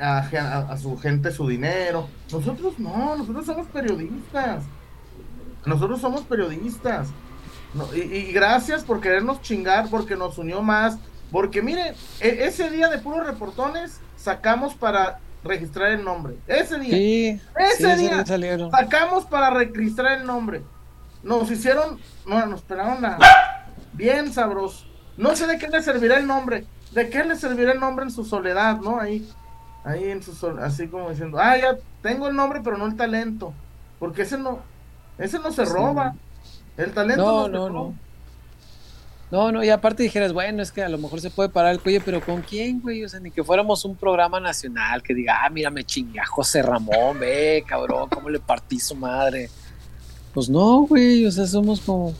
ah, 0.00 0.28
a, 0.68 0.76
su 0.76 0.98
gente 0.98 1.30
su 1.30 1.46
dinero. 1.48 2.08
Nosotros 2.30 2.78
no, 2.78 3.16
nosotros 3.16 3.46
somos 3.46 3.66
periodistas. 3.68 4.64
Nosotros 5.64 6.00
somos 6.00 6.22
periodistas. 6.22 7.08
Y, 7.94 8.32
gracias 8.32 8.84
por 8.84 9.00
querernos 9.00 9.42
chingar, 9.42 9.88
porque 9.90 10.16
nos 10.16 10.38
unió 10.38 10.62
más. 10.62 10.98
Porque 11.30 11.62
mire, 11.62 11.94
e, 12.20 12.44
ese 12.44 12.70
día 12.70 12.88
de 12.88 12.98
puros 12.98 13.26
reportones 13.26 14.00
sacamos 14.16 14.74
para 14.74 15.18
registrar 15.42 15.92
el 15.92 16.04
nombre. 16.04 16.36
Ese 16.46 16.78
día. 16.78 17.40
ese 17.56 17.96
día 17.96 18.24
sacamos 18.70 19.24
para 19.26 19.50
registrar 19.50 20.20
el 20.20 20.26
nombre. 20.26 20.62
Nos 21.22 21.50
hicieron, 21.50 21.98
no, 22.26 22.44
nos 22.46 22.60
esperaron 22.60 23.04
a, 23.04 23.18
bien 23.92 24.32
sabroso. 24.32 24.86
No 25.16 25.34
sé 25.36 25.46
de 25.46 25.58
qué 25.58 25.68
le 25.68 25.82
servirá 25.82 26.18
el 26.18 26.26
nombre. 26.26 26.66
¿De 26.92 27.08
qué 27.08 27.24
le 27.24 27.36
servirá 27.36 27.72
el 27.72 27.80
nombre 27.80 28.04
en 28.04 28.10
su 28.10 28.24
soledad, 28.24 28.78
no? 28.78 29.00
Ahí, 29.00 29.28
ahí 29.84 30.10
en 30.10 30.22
su 30.22 30.34
soledad, 30.34 30.66
así 30.66 30.86
como 30.86 31.10
diciendo, 31.10 31.38
ah, 31.40 31.56
ya 31.56 31.76
tengo 32.02 32.28
el 32.28 32.36
nombre, 32.36 32.60
pero 32.62 32.76
no 32.76 32.86
el 32.86 32.96
talento. 32.96 33.52
Porque 33.98 34.22
ese 34.22 34.38
no, 34.38 34.60
ese 35.18 35.38
no 35.38 35.50
se 35.50 35.64
roba. 35.64 36.14
El 36.76 36.92
talento 36.92 37.24
no, 37.24 37.48
no, 37.48 37.70
no. 37.70 37.94
No, 39.30 39.50
no, 39.50 39.64
y 39.64 39.70
aparte 39.70 40.02
dijeras, 40.02 40.32
bueno, 40.32 40.62
es 40.62 40.70
que 40.70 40.82
a 40.82 40.88
lo 40.88 40.98
mejor 40.98 41.20
se 41.20 41.30
puede 41.30 41.48
parar 41.48 41.72
el 41.72 41.80
cuello, 41.80 42.00
pero 42.04 42.20
¿con 42.20 42.42
quién, 42.42 42.80
güey? 42.80 43.04
O 43.04 43.08
sea, 43.08 43.18
ni 43.18 43.32
que 43.32 43.42
fuéramos 43.42 43.84
un 43.84 43.96
programa 43.96 44.38
nacional 44.38 45.02
que 45.02 45.12
diga, 45.12 45.40
ah, 45.42 45.50
mira, 45.50 45.70
me 45.70 45.82
chingue 45.82 46.20
a 46.20 46.26
José 46.26 46.62
Ramón, 46.62 47.18
ve, 47.18 47.64
cabrón, 47.66 48.08
cómo 48.10 48.28
le 48.28 48.38
partí 48.38 48.78
su 48.78 48.94
madre. 48.94 49.50
Pues 50.32 50.48
no, 50.48 50.82
güey, 50.82 51.26
o 51.26 51.32
sea, 51.32 51.46
somos 51.46 51.80
como. 51.80 52.14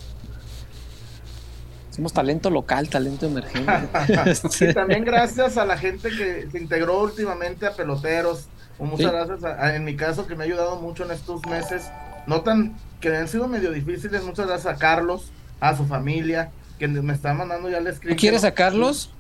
Somos 1.91 2.13
talento 2.13 2.51
local, 2.51 2.89
talento 2.89 3.27
emergente. 3.27 3.73
y 4.69 4.75
también 4.75 5.05
gracias 5.05 5.57
a 5.57 5.65
la 5.65 5.79
gente 5.79 6.09
que 6.09 6.49
se 6.51 6.59
integró 6.59 7.01
últimamente 7.03 7.67
a 7.67 7.75
peloteros. 7.75 8.49
Muchas 8.81 9.13
gracias, 9.13 9.75
en 9.75 9.85
mi 9.85 9.95
caso, 9.95 10.27
que 10.27 10.35
me 10.35 10.43
ha 10.43 10.47
ayudado 10.47 10.81
mucho 10.81 11.05
en 11.05 11.13
estos 11.13 11.47
meses. 11.47 11.85
No 12.27 12.41
tan 12.41 12.75
que 13.11 13.15
han 13.15 13.29
sido 13.29 13.47
medio 13.49 13.71
difíciles. 13.71 14.25
Muchas 14.25 14.47
gracias 14.47 14.75
a 14.75 14.79
Carlos, 14.79 15.31
a 15.61 15.77
su 15.77 15.85
familia, 15.85 16.51
que 16.79 16.89
me 16.89 17.13
está 17.13 17.35
mandando 17.35 17.69
ya 17.69 17.77
el 17.77 17.87
escrito. 17.87 18.17
¿Quieres 18.19 18.45
a 18.45 18.53
Carlos? 18.53 19.11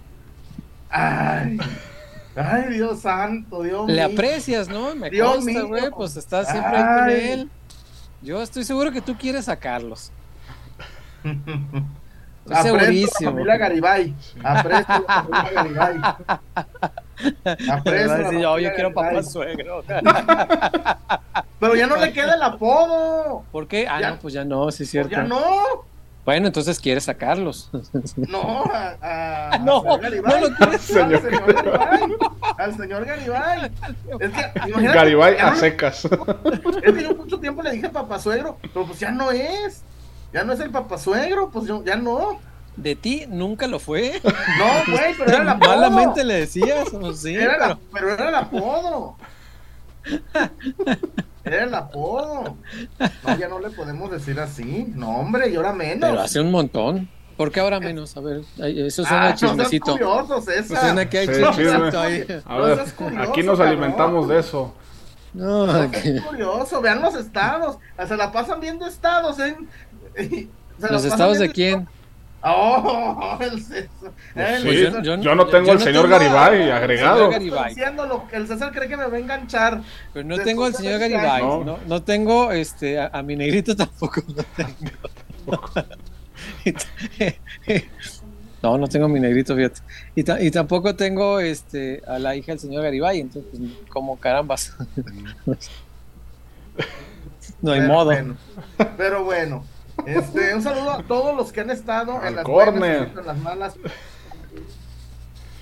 Ay. 0.89 1.59
Ay, 2.35 2.73
Dios 2.73 3.01
santo, 3.01 3.63
Dios 3.63 3.89
Le 3.89 4.03
aprecias, 4.03 4.69
¿no? 4.69 4.95
Me 4.95 5.11
Dios 5.11 5.37
consta, 5.37 5.63
güey, 5.63 5.91
pues 5.91 6.17
estás 6.17 6.51
siempre 6.51 6.77
ahí 6.79 6.99
con 6.99 7.11
él. 7.11 7.51
Yo 8.23 8.43
estoy 8.43 8.65
seguro 8.65 8.91
que 8.91 9.03
tú 9.03 9.17
quieres 9.19 9.51
a 9.51 9.57
Carlos. 9.57 10.11
Estoy 12.47 12.63
segurísimo. 12.63 13.31
familia 13.33 13.57
Garibay. 13.57 14.15
Aprecio 14.43 15.05
la 15.07 15.25
familia 15.25 15.53
Garibay. 15.53 16.01
Aprecio. 17.71 18.33
yo, 18.41 18.59
yo 18.59 18.75
quiero 18.75 18.93
papá 18.93 19.23
suegro. 19.23 19.85
Pero 21.61 21.77
ya 21.77 21.87
no 21.87 21.97
le 21.97 22.13
queda 22.13 22.35
el 22.35 22.43
apodo. 22.43 23.45
¿Por 23.51 23.69
qué? 23.69 23.87
Ah, 23.89 24.01
no, 24.01 24.19
pues 24.19 24.35
ya 24.35 24.45
no, 24.45 24.71
sí 24.71 24.83
es 24.83 24.91
cierto. 24.91 25.11
ya 25.11 25.23
no. 25.23 25.87
Bueno, 26.25 26.47
entonces 26.47 26.81
quieres 26.81 27.05
sacarlos. 27.05 27.71
No, 28.17 28.65
a, 28.73 29.59
no, 29.63 29.83
no. 29.99 30.79
Señor. 30.79 31.23
Al 31.23 31.29
señor 31.29 31.53
Garibay. 31.53 32.11
Al 32.57 32.77
señor 32.77 33.05
Garibay. 33.05 33.71
Es 34.21 34.31
que, 34.31 34.93
Garibay 34.93 35.37
a 35.37 35.55
secas. 35.55 36.09
Es 36.83 36.93
que 36.95 37.03
yo 37.03 37.15
mucho 37.15 37.39
tiempo 37.39 37.63
le 37.63 37.73
dije 37.73 37.91
papá 37.91 38.19
suegro, 38.19 38.57
pero 38.63 38.87
pues 38.87 38.99
ya 39.01 39.11
no 39.11 39.31
es. 39.31 39.83
Ya 40.33 40.45
no 40.45 40.55
es 40.55 40.61
el 40.61 40.71
papá 40.71 40.97
suegro, 40.97 41.51
pues 41.51 41.67
yo, 41.67 41.85
ya 41.85 41.97
no. 41.97 42.41
De 42.77 42.97
ti 42.97 43.25
nunca 43.29 43.67
lo 43.67 43.79
fue. 43.79 44.21
No, 44.59 44.93
güey, 44.93 45.15
pero 45.17 45.31
era 45.31 45.43
el 45.43 45.49
apodo. 45.49 45.69
Malamente 45.71 46.25
le 46.25 46.35
decías, 46.35 46.89
sí. 47.17 47.35
pero... 47.37 47.79
pero 47.93 48.13
era 48.13 48.29
el 48.29 48.35
apodo. 48.35 49.17
Era 51.45 51.65
el 51.65 51.75
apodo. 51.75 52.57
No, 52.99 53.39
ya 53.39 53.49
no 53.49 53.59
le 53.59 53.71
podemos 53.71 54.11
decir 54.11 54.39
así. 54.41 54.87
No, 54.95 55.19
hombre, 55.19 55.51
y 55.51 55.57
ahora 55.57 55.73
menos. 55.73 56.09
Pero 56.09 56.21
hace 56.21 56.41
un 56.41 56.51
montón. 56.51 57.09
¿Por 57.37 57.51
qué 57.51 57.61
ahora 57.61 57.81
menos? 57.81 58.17
A 58.17 58.21
ver, 58.21 58.43
eso 58.59 59.05
suena 59.05 59.29
ah, 59.29 59.35
chismecito. 59.35 59.99
No 59.99 60.39
esa. 60.39 60.81
suena 60.81 61.09
que 61.09 61.19
hay 61.19 61.27
chismecito 61.27 62.01
ahí. 62.01 62.27
A 62.45 62.59
ver, 62.59 62.81
aquí 63.19 63.43
nos 63.43 63.59
alimentamos 63.61 64.29
de 64.29 64.39
eso. 64.39 64.75
No, 65.33 65.67
no 65.67 65.83
es 65.83 66.23
curioso, 66.23 66.81
vean 66.81 67.03
los 67.03 67.15
estados. 67.17 67.79
Se 68.07 68.17
la 68.17 68.31
pasan 68.31 68.61
viendo 68.61 68.87
estados, 68.87 69.39
¿eh? 69.41 69.57
¿Los 70.79 71.05
estados 71.05 71.39
de 71.39 71.51
quién? 71.51 71.89
Oh, 72.47 73.39
el 73.41 73.63
César. 73.63 75.03
yo, 75.03 75.35
no 75.35 75.47
tengo 75.47 75.73
el 75.73 75.81
señor 75.81 76.09
Garibay 76.09 76.71
agregado. 76.71 77.31
Diciendo 77.31 78.29
el 78.33 78.47
César 78.47 78.71
cree 78.71 78.87
que 78.87 78.99
me 78.99 79.07
va 79.07 79.17
a 79.17 79.19
enganchar. 79.19 79.81
Pero 80.13 80.29
no 80.29 80.39
tengo 80.39 80.67
al 80.67 80.75
señor 80.75 81.01
Garibay. 81.01 81.43
No. 81.43 81.79
no, 81.87 82.03
tengo 82.03 82.53
este, 82.53 83.01
a, 83.01 83.23
mi 83.23 83.35
negrito 83.35 83.75
tampoco. 83.85 84.23
No, 84.29 84.45
tengo. 84.57 84.75
no, 88.63 88.79
no 88.79 88.89
tengo 88.89 89.07
a 89.07 89.09
mi 89.09 89.21
negrito, 89.21 89.57
fíjate. 89.57 89.81
Y, 90.15 90.47
y, 90.47 90.51
tampoco 90.51 90.95
tengo 90.95 91.41
este, 91.41 92.03
a 92.07 92.19
la 92.19 92.37
hija 92.37 92.53
del 92.53 92.59
señor 92.59 92.83
Garibay. 92.83 93.21
Entonces, 93.21 93.51
pues, 93.59 93.73
como 93.89 94.21
carambas. 94.21 94.77
no 97.63 97.73
hay 97.73 97.81
modo. 97.81 98.13
pero 98.99 99.25
bueno. 99.25 99.65
Este, 100.07 100.55
un 100.55 100.63
saludo 100.63 100.91
a 100.91 101.03
todos 101.03 101.37
los 101.37 101.53
que 101.53 101.61
han 101.61 101.71
estado 101.71 102.21
en 102.25 102.37
las, 102.37 102.47
en 102.47 103.27
las 103.27 103.39
malas 103.39 103.75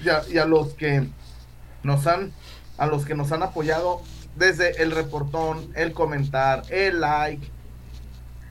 y 0.04 0.38
a, 0.38 0.44
los 0.46 0.74
que 0.74 1.06
nos 1.82 2.06
han 2.06 2.32
a 2.78 2.86
los 2.86 3.04
que 3.04 3.14
nos 3.14 3.30
han 3.30 3.42
apoyado 3.42 4.02
desde 4.34 4.82
el 4.82 4.90
reportón, 4.90 5.70
el 5.76 5.92
comentar, 5.92 6.62
el 6.70 7.00
like, 7.00 7.46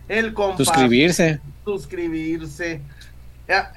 el 0.07 0.33
compartir, 0.33 0.65
suscribirse, 0.65 1.39
suscribirse, 1.65 2.81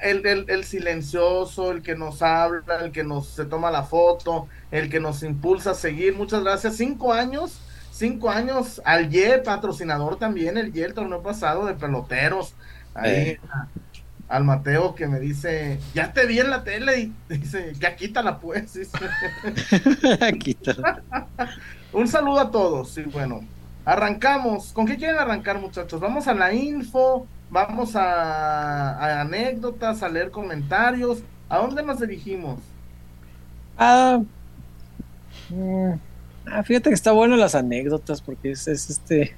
el, 0.01 0.25
el, 0.25 0.45
el, 0.49 0.63
silencioso, 0.63 1.71
el 1.71 1.81
que 1.81 1.95
nos 1.95 2.21
habla, 2.21 2.79
el 2.81 2.91
que 2.91 3.03
nos 3.03 3.27
se 3.27 3.45
toma 3.45 3.71
la 3.71 3.83
foto, 3.83 4.47
el 4.71 4.89
que 4.89 4.99
nos 4.99 5.23
impulsa 5.23 5.71
a 5.71 5.75
seguir. 5.75 6.15
Muchas 6.15 6.43
gracias. 6.43 6.77
Cinco 6.77 7.11
años 7.11 7.59
cinco 7.95 8.29
años 8.29 8.81
al 8.83 9.09
YE, 9.09 9.39
patrocinador 9.39 10.17
también, 10.17 10.57
el 10.57 10.73
YE, 10.73 10.85
el 10.85 10.93
torneo 10.93 11.21
pasado 11.21 11.65
de 11.65 11.75
peloteros. 11.75 12.53
Ahí, 12.93 13.11
eh. 13.11 13.39
al 14.27 14.43
Mateo 14.43 14.95
que 14.95 15.07
me 15.07 15.19
dice, 15.19 15.79
ya 15.93 16.11
te 16.11 16.25
vi 16.25 16.39
en 16.39 16.49
la 16.49 16.63
tele 16.63 16.99
y 16.99 17.13
dice, 17.29 17.73
ya 17.79 17.95
quítala 17.95 18.39
pues. 18.39 18.73
quítala. 20.39 21.03
Un 21.93 22.07
saludo 22.07 22.39
a 22.41 22.51
todos 22.51 22.97
y 22.97 23.03
bueno, 23.03 23.41
arrancamos. 23.85 24.73
¿Con 24.73 24.85
qué 24.85 24.97
quieren 24.97 25.17
arrancar 25.17 25.59
muchachos? 25.59 26.01
Vamos 26.01 26.27
a 26.27 26.33
la 26.33 26.53
info, 26.53 27.25
vamos 27.49 27.95
a, 27.95 29.21
anécdotas, 29.21 30.03
a 30.03 30.09
leer 30.09 30.31
comentarios. 30.31 31.23
¿A 31.47 31.59
dónde 31.59 31.83
nos 31.83 32.01
dirigimos? 32.01 32.59
Ah... 33.77 34.19
Mm, 35.49 35.93
Ah, 36.47 36.63
fíjate 36.63 36.89
que 36.89 36.95
está 36.95 37.11
bueno 37.11 37.35
las 37.35 37.55
anécdotas 37.55 38.21
porque 38.21 38.51
es, 38.51 38.67
este 38.67 39.35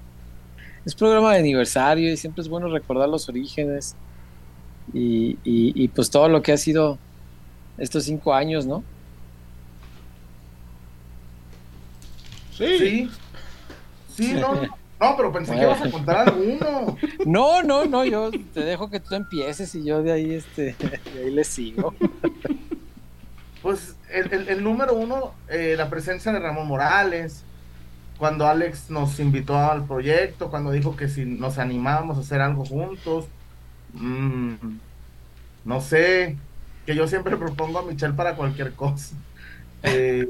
es 0.86 0.96
programa 0.96 1.34
de 1.34 1.40
aniversario 1.40 2.12
y 2.12 2.18
siempre 2.18 2.42
es 2.42 2.48
bueno 2.48 2.70
recordar 2.70 3.10
los 3.10 3.28
orígenes 3.28 3.96
y, 4.94 5.38
y, 5.44 5.88
pues 5.90 6.10
todo 6.10 6.30
lo 6.30 6.42
que 6.42 6.54
ha 6.54 6.58
sido 6.58 6.98
estos 7.78 8.06
cinco 8.06 8.34
años, 8.34 8.66
¿no? 8.66 8.86
Sí. 12.58 13.10
Sí, 14.16 14.34
no, 14.34 14.56
no, 14.56 15.18
pero 15.18 15.32
pensé 15.34 15.56
que 15.56 15.62
ibas 15.62 15.82
a 15.82 15.92
contar 15.92 16.30
alguno. 16.30 16.98
No, 17.26 17.62
no, 17.62 17.86
no, 17.86 18.06
yo 18.06 18.32
te 18.54 18.62
dejo 18.62 18.90
que 18.90 19.02
tú 19.02 19.14
empieces 19.14 19.76
y 19.76 19.84
yo 19.84 20.02
de 20.02 20.14
ahí, 20.14 20.34
este, 20.34 20.74
de 20.80 21.26
ahí 21.26 21.32
le 21.32 21.44
sigo. 21.44 21.94
Pues 23.62 23.97
el, 24.10 24.64
número 24.64 24.94
uno, 24.94 25.34
eh, 25.50 25.76
la 25.78 25.90
presencia 25.90 26.32
de 26.32 26.40
Ramón 26.40 26.68
Morales, 26.68 27.44
cuando 28.18 28.48
Alex 28.48 28.90
nos 28.90 29.20
invitó 29.20 29.58
al 29.58 29.86
proyecto, 29.86 30.50
cuando 30.50 30.72
dijo 30.72 30.96
que 30.96 31.08
si 31.08 31.26
nos 31.26 31.58
animábamos 31.58 32.18
a 32.18 32.22
hacer 32.22 32.42
algo 32.42 32.66
juntos, 32.66 33.26
mm, 33.94 34.54
no 35.66 35.82
sé, 35.82 36.38
que 36.86 36.96
yo 36.96 37.08
siempre 37.08 37.38
propongo 37.38 37.80
a 37.80 37.84
Michelle 37.86 38.14
para 38.14 38.36
cualquier 38.36 38.74
cosa. 38.74 39.16
Eh, 39.84 40.26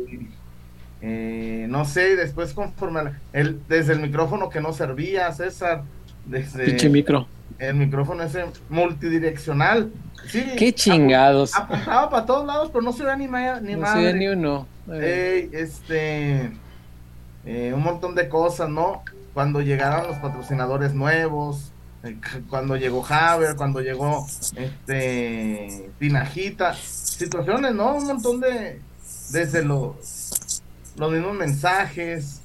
eh, 1.02 1.68
no 1.70 1.86
sé, 1.86 2.18
después 2.18 2.54
conforme 2.54 3.14
el, 3.32 3.62
desde 3.70 3.94
el 3.94 4.02
micrófono 4.02 4.50
que 4.50 4.60
no 4.60 4.74
servía, 4.74 5.32
César, 5.32 5.84
desde... 6.26 6.90
Micro. 6.90 7.28
El 7.60 7.76
micrófono 7.76 8.24
ese 8.24 8.46
multidireccional. 8.70 9.92
Sí, 10.28 10.44
Qué 10.58 10.74
chingados. 10.74 11.56
Apuntaba 11.56 12.10
para 12.10 12.26
todos 12.26 12.46
lados, 12.46 12.70
pero 12.72 12.82
no 12.84 12.92
se 12.94 13.04
veía 13.04 13.16
ni, 13.16 13.26
ni 13.26 13.74
no 13.74 13.80
madre. 13.82 14.02
se 14.02 14.06
ve 14.06 14.14
ni 14.14 14.28
uno. 14.28 14.68
Este, 14.92 16.52
eh, 17.46 17.72
un 17.74 17.84
montón 17.84 18.16
de 18.16 18.28
cosas, 18.30 18.70
¿no? 18.70 19.04
Cuando 19.34 19.62
llegaron 19.62 20.08
los 20.08 20.18
patrocinadores 20.18 20.94
nuevos, 20.94 21.72
eh, 22.04 22.18
cuando 22.50 22.76
llegó 22.76 23.06
Haber, 23.06 23.56
cuando 23.56 23.82
llegó 23.82 24.28
este 24.56 25.90
Tinajita, 26.00 26.74
situaciones, 26.76 27.74
¿no? 27.74 27.96
Un 27.96 28.08
montón 28.08 28.40
de, 28.40 28.82
desde 29.30 29.64
los, 29.64 30.62
los 30.98 31.12
mismos 31.12 31.36
mensajes. 31.36 32.42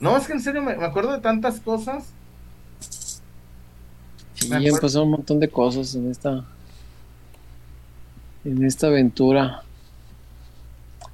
No, 0.00 0.16
es 0.16 0.26
que 0.26 0.34
en 0.34 0.40
serio 0.40 0.62
me, 0.62 0.76
me 0.76 0.84
acuerdo 0.86 1.12
de 1.12 1.20
tantas 1.20 1.60
cosas. 1.60 2.13
Sí, 4.34 4.52
han 4.52 4.64
pasado 4.80 5.04
un 5.04 5.10
montón 5.12 5.40
de 5.40 5.48
cosas 5.48 5.94
en 5.94 6.10
esta 6.10 6.44
en 8.44 8.64
esta 8.64 8.88
aventura. 8.88 9.62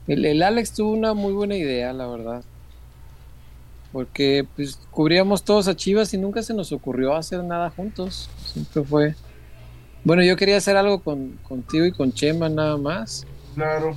El, 0.07 0.25
el 0.25 0.43
Alex 0.43 0.73
tuvo 0.73 0.93
una 0.93 1.15
muy 1.15 1.33
buena 1.33 1.57
idea, 1.57 1.93
la 1.93 2.07
verdad. 2.07 2.43
Porque 3.93 4.47
pues 4.57 4.79
cubríamos 4.91 5.43
todos 5.43 5.69
a 5.69 5.77
Chivas 5.77 6.13
y 6.15 6.19
nunca 6.19 6.43
se 6.43 6.55
nos 6.55 6.73
ocurrió 6.73 7.15
hacer 7.15 7.43
nada 7.43 7.71
juntos. 7.71 8.29
Siempre 8.45 8.83
fue. 8.85 9.15
Bueno, 10.05 10.23
yo 10.23 10.37
quería 10.37 10.57
hacer 10.57 10.77
algo 10.77 11.01
con, 11.01 11.39
contigo 11.47 11.85
y 11.85 11.93
con 11.93 12.13
Chema 12.13 12.49
nada 12.49 12.77
más. 12.77 13.27
Claro. 13.55 13.97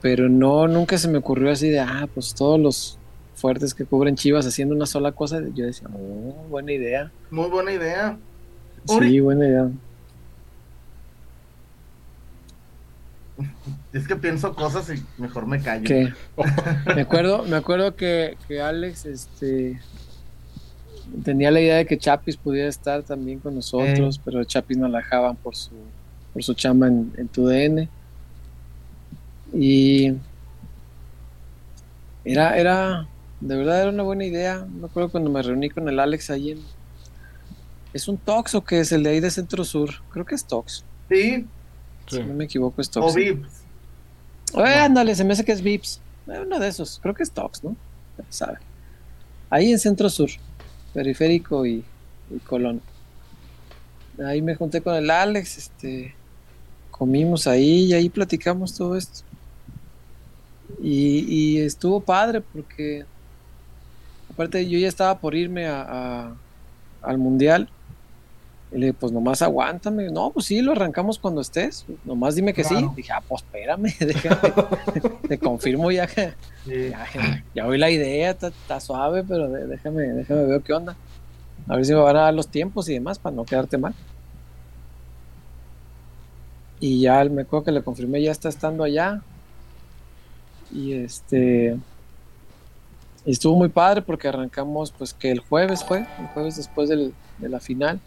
Pero 0.00 0.28
no, 0.28 0.68
nunca 0.68 0.98
se 0.98 1.08
me 1.08 1.18
ocurrió 1.18 1.50
así 1.50 1.68
de, 1.68 1.80
ah, 1.80 2.08
pues 2.12 2.34
todos 2.34 2.60
los 2.60 2.98
fuertes 3.34 3.74
que 3.74 3.84
cubren 3.84 4.16
Chivas 4.16 4.46
haciendo 4.46 4.74
una 4.74 4.86
sola 4.86 5.12
cosa. 5.12 5.40
Yo 5.54 5.66
decía, 5.66 5.88
oh, 5.92 6.46
buena 6.48 6.72
idea. 6.72 7.10
Muy 7.30 7.48
buena 7.48 7.72
idea. 7.72 8.18
Sí, 8.86 9.20
buena 9.20 9.46
idea. 9.46 9.70
Es 13.92 14.06
que 14.06 14.16
pienso 14.16 14.54
cosas 14.54 14.90
y 14.90 15.02
mejor 15.20 15.46
me 15.46 15.60
callo. 15.60 15.84
que 15.84 16.12
me 16.94 17.02
acuerdo 17.02 17.44
me 17.44 17.56
acuerdo 17.56 17.96
que, 17.96 18.36
que 18.46 18.60
Alex 18.60 19.06
este 19.06 19.80
tenía 21.24 21.50
la 21.50 21.60
idea 21.60 21.76
de 21.76 21.86
que 21.86 21.98
Chapis 21.98 22.36
pudiera 22.36 22.68
estar 22.68 23.02
también 23.02 23.40
con 23.40 23.54
nosotros 23.54 24.20
pero 24.24 24.44
Chapis 24.44 24.76
no 24.76 24.88
la 24.88 24.98
dejaban 24.98 25.36
por 25.36 25.56
su 25.56 25.72
por 26.32 26.42
su 26.42 26.54
chamba 26.54 26.86
en, 26.86 27.12
en 27.16 27.28
tu 27.28 27.46
DN 27.46 27.88
y 29.52 30.12
era 32.24 32.56
era 32.56 33.08
de 33.40 33.56
verdad 33.56 33.82
era 33.82 33.90
una 33.90 34.02
buena 34.02 34.24
idea. 34.24 34.66
Me 34.80 34.86
acuerdo 34.86 35.10
cuando 35.10 35.30
me 35.30 35.42
reuní 35.42 35.68
con 35.68 35.88
el 35.88 36.00
Alex 36.00 36.30
ahí 36.30 36.52
en 36.52 36.58
es 37.94 38.06
un 38.08 38.18
Tox 38.18 38.54
o 38.54 38.62
qué 38.64 38.80
es 38.80 38.92
el 38.92 39.02
de 39.04 39.10
ahí 39.10 39.20
de 39.20 39.30
Centro 39.30 39.64
Sur 39.64 39.90
creo 40.10 40.26
que 40.26 40.34
es 40.34 40.44
Tox 40.44 40.84
Sí, 41.08 41.46
Sí. 42.06 42.16
si 42.16 42.22
no 42.22 42.34
me 42.34 42.44
equivoco 42.44 42.80
es 42.82 42.90
Tox 42.90 43.12
o 43.12 43.14
Vips. 43.14 43.48
Eh, 44.56 44.74
ándale, 44.78 45.14
se 45.14 45.24
me 45.24 45.32
hace 45.32 45.44
que 45.44 45.52
es 45.52 45.62
Vips. 45.62 46.00
Eh, 46.28 46.40
Uno 46.46 46.58
de 46.58 46.68
esos, 46.68 46.98
creo 47.02 47.14
que 47.14 47.22
es 47.22 47.30
Tox, 47.30 47.64
¿no? 47.64 47.74
Ya 48.18 48.24
sabe. 48.28 48.58
Ahí 49.50 49.72
en 49.72 49.78
Centro 49.78 50.08
Sur, 50.10 50.28
Periférico 50.92 51.64
y, 51.64 51.82
y 52.30 52.38
Colón. 52.46 52.82
Ahí 54.24 54.42
me 54.42 54.54
junté 54.54 54.80
con 54.82 54.94
el 54.94 55.10
Alex, 55.10 55.56
este, 55.58 56.14
comimos 56.90 57.46
ahí 57.46 57.86
y 57.86 57.92
ahí 57.94 58.08
platicamos 58.10 58.74
todo 58.74 58.96
esto. 58.96 59.22
Y, 60.82 61.20
y 61.28 61.58
estuvo 61.60 62.00
padre 62.00 62.40
porque, 62.40 63.04
aparte, 64.30 64.68
yo 64.68 64.78
ya 64.78 64.88
estaba 64.88 65.18
por 65.18 65.34
irme 65.34 65.66
a, 65.66 65.82
a- 65.82 66.36
al 67.02 67.18
Mundial. 67.18 67.68
Y 68.74 68.78
le 68.78 68.86
dije, 68.86 68.98
pues 68.98 69.12
nomás 69.12 69.40
aguántame. 69.40 70.10
No, 70.10 70.30
pues 70.32 70.46
sí, 70.46 70.60
lo 70.60 70.72
arrancamos 70.72 71.18
cuando 71.20 71.40
estés. 71.40 71.86
Nomás 72.04 72.34
dime 72.34 72.52
que 72.52 72.62
Claro. 72.64 72.88
sí. 72.90 72.96
Dije, 72.96 73.12
ah, 73.12 73.22
pues 73.26 73.42
espérame, 73.42 73.84
déjame. 74.00 74.52
Te 75.28 75.38
confirmo 75.38 75.90
ya 75.92 76.06
que 76.08 76.32
Sí. 76.66 76.90
ya, 76.90 77.06
ya 77.54 77.66
oí 77.66 77.78
la 77.78 77.90
idea, 77.90 78.30
está, 78.30 78.80
suave, 78.80 79.22
pero 79.22 79.48
déjame, 79.48 80.02
déjame 80.08 80.44
ver 80.44 80.60
qué 80.62 80.72
onda. 80.72 80.96
A 81.68 81.76
ver 81.76 81.86
si 81.86 81.92
me 81.94 82.00
van 82.00 82.16
a 82.16 82.20
dar 82.22 82.34
los 82.34 82.48
tiempos 82.48 82.88
y 82.88 82.94
demás 82.94 83.18
para 83.18 83.34
no 83.36 83.44
quedarte 83.44 83.78
mal. 83.78 83.94
Y 86.80 87.00
ya 87.00 87.24
me 87.24 87.42
acuerdo 87.42 87.64
que 87.64 87.72
le 87.72 87.82
confirmé, 87.82 88.20
ya 88.22 88.32
está 88.32 88.48
estando 88.48 88.84
allá. 88.84 89.22
Y 90.72 90.94
este. 90.94 91.78
y 93.24 93.30
estuvo 93.30 93.56
muy 93.56 93.68
padre 93.68 94.02
porque 94.02 94.28
arrancamos, 94.28 94.90
pues 94.92 95.14
que 95.14 95.30
el 95.30 95.38
jueves 95.38 95.84
fue, 95.84 96.00
el 96.18 96.26
jueves 96.34 96.56
después 96.56 96.88
del- 96.88 97.14
de 97.38 97.48
la 97.48 97.60
final. 97.60 98.00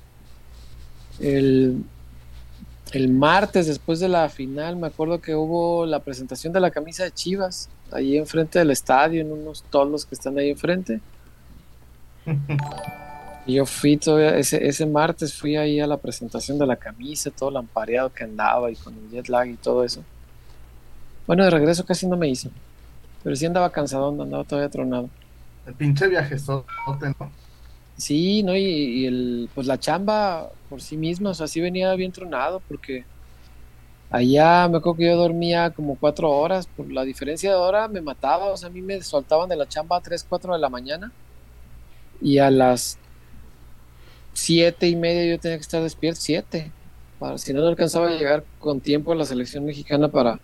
El, 1.20 1.84
el 2.92 3.10
martes 3.10 3.68
después 3.68 4.00
de 4.00 4.08
la 4.08 4.30
final, 4.30 4.76
me 4.76 4.88
acuerdo 4.88 5.20
que 5.20 5.36
hubo 5.36 5.86
la 5.86 6.00
presentación 6.00 6.54
de 6.54 6.60
la 6.60 6.72
camisa 6.72 7.04
de 7.04 7.12
Chivas, 7.12 7.70
ahí 7.92 8.18
enfrente 8.18 8.60
del 8.60 8.72
estadio, 8.72 9.22
en 9.22 9.32
unos 9.32 9.64
tolos 9.64 10.06
que 10.06 10.16
están 10.16 10.38
ahí 10.38 10.50
enfrente. 10.50 11.00
Y 13.48 13.54
yo 13.54 13.66
fui 13.66 13.96
todavía, 13.96 14.38
ese, 14.38 14.68
ese 14.68 14.86
martes 14.86 15.34
fui 15.34 15.56
ahí 15.56 15.80
a 15.80 15.88
la 15.88 15.96
presentación 15.96 16.60
de 16.60 16.68
la 16.68 16.76
camisa, 16.76 17.32
todo 17.32 17.50
lampareado 17.50 18.12
que 18.12 18.26
andaba 18.26 18.70
y 18.70 18.76
con 18.76 18.94
el 18.94 19.10
jet 19.10 19.30
lag 19.30 19.48
y 19.48 19.56
todo 19.56 19.86
eso. 19.86 20.04
Bueno, 21.26 21.46
de 21.46 21.50
regreso 21.50 21.86
casi 21.86 22.08
no 22.08 22.18
me 22.18 22.28
hizo, 22.28 22.50
pero 23.24 23.38
sí 23.38 23.46
andaba 23.46 23.70
cansado, 23.70 24.10
andaba 24.10 24.44
todavía 24.44 24.70
tronado. 24.70 25.10
El 25.66 25.76
pinche 25.76 26.10
viajezote, 26.10 27.16
¿no? 27.18 27.32
Sí, 27.98 28.44
¿no? 28.44 28.56
Y, 28.56 29.06
el, 29.08 29.50
pues 29.56 29.66
la 29.68 29.80
chamba 29.80 30.52
por 30.70 30.82
sí 30.82 30.98
misma, 30.98 31.32
o 31.32 31.34
sea, 31.34 31.48
sí 31.48 31.62
venía 31.62 31.94
bien 31.96 32.12
tronado 32.12 32.62
porque 32.68 33.06
allá 34.12 34.68
me 34.70 34.78
acuerdo 34.78 34.98
que 34.98 35.06
yo 35.06 35.18
dormía 35.18 35.72
como 35.72 35.98
cuatro 35.98 36.30
horas, 36.30 36.68
por 36.68 36.92
la 36.92 37.04
diferencia 37.04 37.50
de 37.50 37.56
hora 37.58 37.88
me 37.88 38.02
mataba, 38.02 38.48
o 38.48 38.58
sea, 38.58 38.70
a 38.70 38.72
mí 38.72 38.82
me 38.82 39.02
soltaban 39.02 39.50
de 39.50 39.56
la 39.56 39.68
chamba 39.68 39.98
a 39.98 40.02
tres, 40.02 40.26
cuatro 40.28 40.54
de 40.54 40.60
la 40.60 40.70
mañana 40.70 41.12
y 42.22 42.38
a 42.40 42.52
las 42.52 43.00
siete 44.34 44.88
y 44.88 44.96
media 44.96 45.26
yo 45.26 45.40
tenía 45.40 45.58
que 45.58 45.62
estar 45.64 45.82
despierto, 45.82 46.22
siete, 46.22 46.72
para, 47.20 47.38
si 47.40 47.54
no, 47.54 47.62
no 47.62 47.68
alcanzaba 47.68 48.08
a 48.10 48.12
llegar 48.12 48.46
con 48.60 48.80
tiempo 48.82 49.12
a 49.12 49.16
la 49.16 49.26
selección 49.26 49.66
mexicana 49.66 50.08
para, 50.10 50.40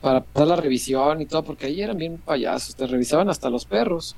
para 0.00 0.22
pasar 0.22 0.48
la 0.48 0.56
revisión 0.56 1.20
y 1.20 1.26
todo, 1.26 1.44
porque 1.44 1.66
ahí 1.66 1.82
eran 1.82 1.98
bien 1.98 2.18
payasos, 2.18 2.74
te 2.74 2.86
revisaban 2.86 3.28
hasta 3.28 3.50
los 3.50 3.66
perros. 3.66 4.16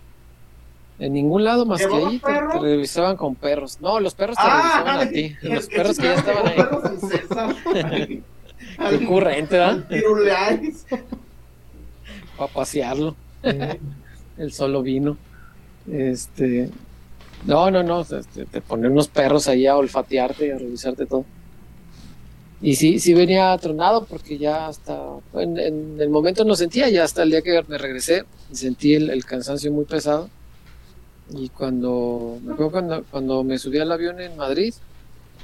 En 1.00 1.12
ningún 1.14 1.42
lado 1.44 1.64
más 1.66 1.80
que 1.80 1.86
¿Llevaba 1.88 2.08
ahí 2.10 2.18
te, 2.18 2.58
revisaban 2.60 3.16
con 3.16 3.34
perros. 3.34 3.78
No, 3.80 3.98
los 4.00 4.14
perros 4.14 4.36
te 4.36 4.42
Ah, 4.44 4.60
revisaban 4.84 5.08
a 5.08 5.10
ti. 5.10 5.36
el 5.42 5.54
Los 5.54 5.66
perros 5.66 5.96
que 5.96 6.02
ya 6.04 6.14
estaban 6.14 6.46
ahí. 6.46 8.22
Qué 8.98 9.04
ocurrente, 9.04 9.56
¿verdad? 9.58 9.84
Para 12.36 12.52
pasearlo. 12.52 13.16
El 14.38 14.52
solo 14.52 14.82
vino. 14.82 15.16
Este. 15.90 16.70
No, 17.46 17.70
no, 17.70 17.82
no. 17.82 18.04
Te, 18.04 18.22
te- 18.22 18.44
te 18.46 18.60
ponen 18.60 18.92
unos 18.92 19.08
perros 19.08 19.48
ahí 19.48 19.66
a 19.66 19.76
olfatearte 19.76 20.46
y 20.46 20.50
a 20.50 20.58
revisarte 20.58 21.06
todo. 21.06 21.24
Y 22.62 22.74
sí, 22.76 22.98
sí 23.00 23.14
venía 23.14 23.56
tronado 23.58 24.04
porque 24.04 24.36
ya 24.36 24.66
hasta. 24.68 24.98
En, 25.34 25.58
en 25.58 25.96
el 25.98 26.10
momento 26.10 26.44
no 26.44 26.54
sentía, 26.56 26.90
ya 26.90 27.04
hasta 27.04 27.22
el 27.22 27.30
día 27.30 27.40
que 27.40 27.62
me 27.68 27.78
regresé, 27.78 28.24
sentí 28.52 28.94
el, 28.94 29.08
el 29.10 29.24
cansancio 29.24 29.72
muy 29.72 29.86
pesado. 29.86 30.28
Y 31.32 31.48
cuando. 31.50 32.38
Me 32.44 32.52
acuerdo 32.52 32.72
cuando, 32.72 33.04
cuando 33.10 33.44
me 33.44 33.58
subí 33.58 33.78
al 33.78 33.92
avión 33.92 34.20
en 34.20 34.36
Madrid, 34.36 34.74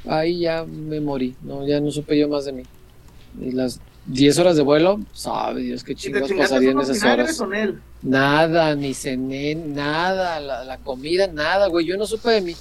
ahí 0.06 0.40
ya 0.40 0.64
me 0.64 1.00
morí. 1.00 1.36
No, 1.42 1.66
ya 1.66 1.80
no 1.80 1.90
supe 1.90 2.18
yo 2.18 2.28
más 2.28 2.44
de 2.44 2.52
mí. 2.52 2.62
Y 3.40 3.52
las 3.52 3.80
10 4.06 4.38
horas 4.38 4.56
de 4.56 4.62
vuelo, 4.62 5.00
sabe 5.12 5.62
Dios 5.62 5.84
qué 5.84 5.94
chingaste 5.94 6.34
pasarían 6.34 6.80
esas 6.80 7.02
horas. 7.02 7.36
con 7.36 7.54
él. 7.54 7.80
Nada, 8.02 8.74
ni 8.74 8.94
cené, 8.94 9.54
nada, 9.54 10.40
la, 10.40 10.64
la 10.64 10.78
comida, 10.78 11.26
nada, 11.26 11.66
güey. 11.68 11.86
Yo 11.86 11.96
no 11.96 12.06
supe 12.06 12.30
de 12.30 12.40
mí. 12.40 12.54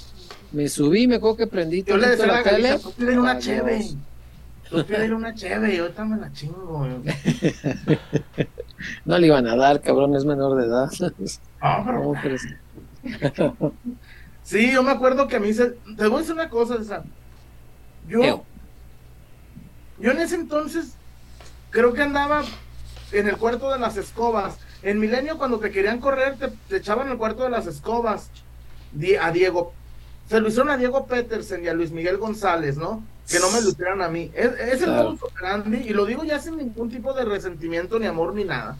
Me 0.52 0.70
subí, 0.70 1.08
me 1.08 1.16
acuerdo 1.16 1.38
que 1.38 1.48
prendí 1.48 1.84
Yo 1.84 1.98
le 1.98 2.16
la 2.16 2.26
la 2.26 2.44
tele. 2.44 2.80
Tú 2.80 2.92
pídele 2.92 3.20
una. 3.20 3.40
Tú 3.40 4.84
pídele 4.86 5.14
una 5.14 5.34
cheve 5.36 5.76
y 5.76 5.78
ahorita 5.78 6.06
me 6.06 6.18
la 6.18 6.32
chingo. 6.32 6.80
güey. 6.80 8.48
No 9.06 9.18
le 9.18 9.28
iban 9.28 9.48
a 9.48 9.56
dar, 9.56 9.82
cabrón, 9.82 10.16
es 10.16 10.26
menor 10.26 10.58
de 10.58 10.68
edad. 10.68 10.90
Ah, 11.62 11.82
pero 11.86 12.14
sí. 14.44 14.72
Yo 14.72 14.84
me 14.84 14.92
acuerdo 14.92 15.28
que 15.28 15.36
a 15.36 15.40
mí 15.40 15.54
se... 15.54 15.72
Te 15.98 16.08
voy 16.08 16.18
a 16.18 16.20
decir 16.20 16.34
una 16.34 16.50
cosa, 16.50 16.78
César. 16.78 17.04
Yo, 18.08 18.44
yo 20.00 20.12
en 20.12 20.20
ese 20.20 20.36
entonces 20.36 20.94
creo 21.72 21.94
que 21.94 22.04
andaba 22.04 22.44
en 23.12 23.28
el 23.28 23.38
cuarto 23.38 23.72
de 23.72 23.80
las 23.80 23.98
escobas. 23.98 24.58
En 24.84 25.00
Milenio, 25.00 25.38
cuando 25.38 25.58
te 25.60 25.72
querían 25.72 26.00
correr, 26.00 26.38
te, 26.38 26.50
te 26.70 26.78
echaban 26.78 27.10
el 27.10 27.18
cuarto 27.18 27.44
de 27.44 27.50
las 27.50 27.66
escobas. 27.68 28.30
A 29.22 29.32
Diego. 29.32 29.74
Se 30.30 30.40
lo 30.40 30.48
hicieron 30.48 30.70
a 30.70 30.78
Diego 30.78 31.06
Petersen 31.06 31.64
y 31.64 31.68
a 31.68 31.74
Luis 31.74 31.92
Miguel 31.92 32.18
González, 32.18 32.78
¿no? 32.78 33.04
Que 33.30 33.40
no 33.40 33.50
me 33.52 33.62
lo 33.62 33.70
hicieran 33.70 34.02
a 34.02 34.08
mí. 34.08 34.32
Es, 34.34 34.52
es 34.60 34.82
el 34.82 34.86
Claro. 34.90 35.18
operandi, 35.22 35.78
y 35.78 35.90
lo 35.90 36.06
digo 36.06 36.24
ya 36.24 36.40
sin 36.40 36.58
ningún 36.58 36.90
tipo 36.90 37.14
de 37.14 37.26
resentimiento, 37.26 38.00
ni 38.00 38.06
amor, 38.06 38.34
ni 38.34 38.44
nada. 38.46 38.78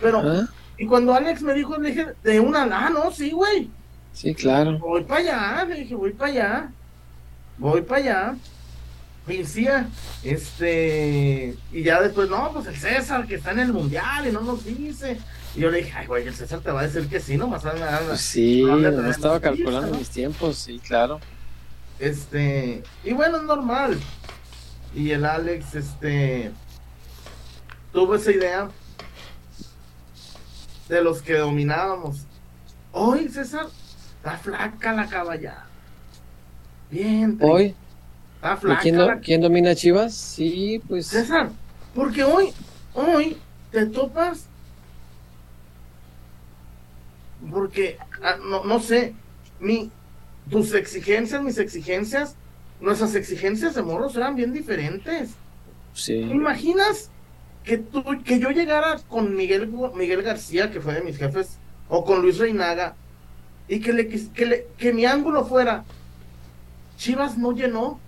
Pero, 0.00 0.20
¿Ah? 0.24 0.48
Y 0.78 0.86
cuando 0.86 1.12
Alex 1.12 1.42
me 1.42 1.54
dijo, 1.54 1.76
le 1.76 1.90
dije, 1.90 2.06
de 2.22 2.38
una, 2.38 2.62
ah, 2.62 2.88
no, 2.88 3.10
sí, 3.10 3.32
güey. 3.32 3.68
Sí, 4.12 4.32
claro. 4.32 4.78
Voy 4.78 5.02
para 5.02 5.20
allá, 5.20 5.64
le 5.64 5.80
dije, 5.80 5.94
voy 5.94 6.12
para 6.12 6.30
allá. 6.30 6.72
voy 7.58 7.82
para 7.82 8.00
allá. 8.00 8.36
Y 9.26 9.44
sí, 9.44 9.66
este, 10.22 11.54
y 11.70 11.82
ya 11.82 12.00
después, 12.00 12.30
no, 12.30 12.50
pues 12.52 12.66
el 12.66 12.76
César 12.76 13.26
que 13.26 13.34
está 13.34 13.50
en 13.50 13.58
el 13.58 13.72
mundial 13.72 14.26
y 14.26 14.32
no 14.32 14.40
nos 14.40 14.64
dice. 14.64 15.18
Y 15.54 15.60
yo 15.60 15.70
le 15.70 15.78
dije, 15.78 15.92
ay, 15.94 16.06
güey, 16.06 16.26
el 16.26 16.34
César 16.34 16.60
te 16.60 16.70
va 16.70 16.80
a 16.80 16.86
decir 16.86 17.08
que 17.08 17.20
sí, 17.20 17.36
nomás 17.36 17.62
Pues 17.62 18.20
sí, 18.20 18.62
no 18.62 19.10
estaba 19.10 19.40
calculando 19.40 19.98
mis 19.98 20.08
tiempos, 20.08 20.56
sí, 20.56 20.78
claro. 20.78 21.20
Este, 21.98 22.84
y 23.04 23.12
bueno, 23.12 23.38
es 23.38 23.42
normal. 23.42 23.98
Y 24.94 25.10
el 25.10 25.24
Alex, 25.24 25.74
este, 25.74 26.52
tuvo 27.92 28.14
esa 28.14 28.30
idea 28.30 28.70
de 30.88 31.02
los 31.02 31.22
que 31.22 31.34
dominábamos. 31.36 32.26
Hoy, 32.92 33.28
César, 33.28 33.66
está 34.16 34.36
flaca 34.38 34.92
la 34.92 35.06
caballada. 35.06 35.66
Bien. 36.90 37.38
Hoy. 37.40 37.74
Está 38.36 38.56
flaca. 38.56 39.20
¿Quién, 39.20 39.40
domina 39.40 39.74
Chivas? 39.74 40.14
Sí, 40.14 40.80
pues. 40.88 41.08
César, 41.08 41.50
porque 41.94 42.24
hoy, 42.24 42.52
hoy 42.94 43.36
te 43.70 43.86
topas. 43.86 44.46
Porque, 47.50 47.98
ah, 48.22 48.36
no, 48.42 48.64
no 48.64 48.80
sé, 48.80 49.14
mi, 49.60 49.90
tus 50.50 50.74
exigencias, 50.74 51.42
mis 51.42 51.58
exigencias, 51.58 52.34
nuestras 52.80 53.14
exigencias 53.14 53.74
de 53.74 53.82
morros 53.82 54.16
eran 54.16 54.34
bien 54.34 54.52
diferentes. 54.52 55.30
Sí. 55.94 56.14
imaginas 56.14 57.10
que, 57.64 57.78
tú, 57.78 58.02
que 58.24 58.38
yo 58.38 58.50
llegara 58.50 58.98
con 59.08 59.36
Miguel, 59.36 59.72
Miguel 59.94 60.22
García, 60.22 60.70
que 60.70 60.80
fue 60.80 60.94
de 60.94 61.02
mis 61.02 61.16
jefes, 61.16 61.58
o 61.88 62.04
con 62.04 62.22
Luis 62.22 62.38
Reinaga, 62.38 62.94
y 63.68 63.80
que, 63.80 63.92
le, 63.92 64.08
que, 64.08 64.46
le, 64.46 64.66
que 64.78 64.92
mi 64.92 65.04
ángulo 65.04 65.44
fuera, 65.44 65.84
Chivas 66.96 67.38
no 67.38 67.52
llenó 67.52 68.00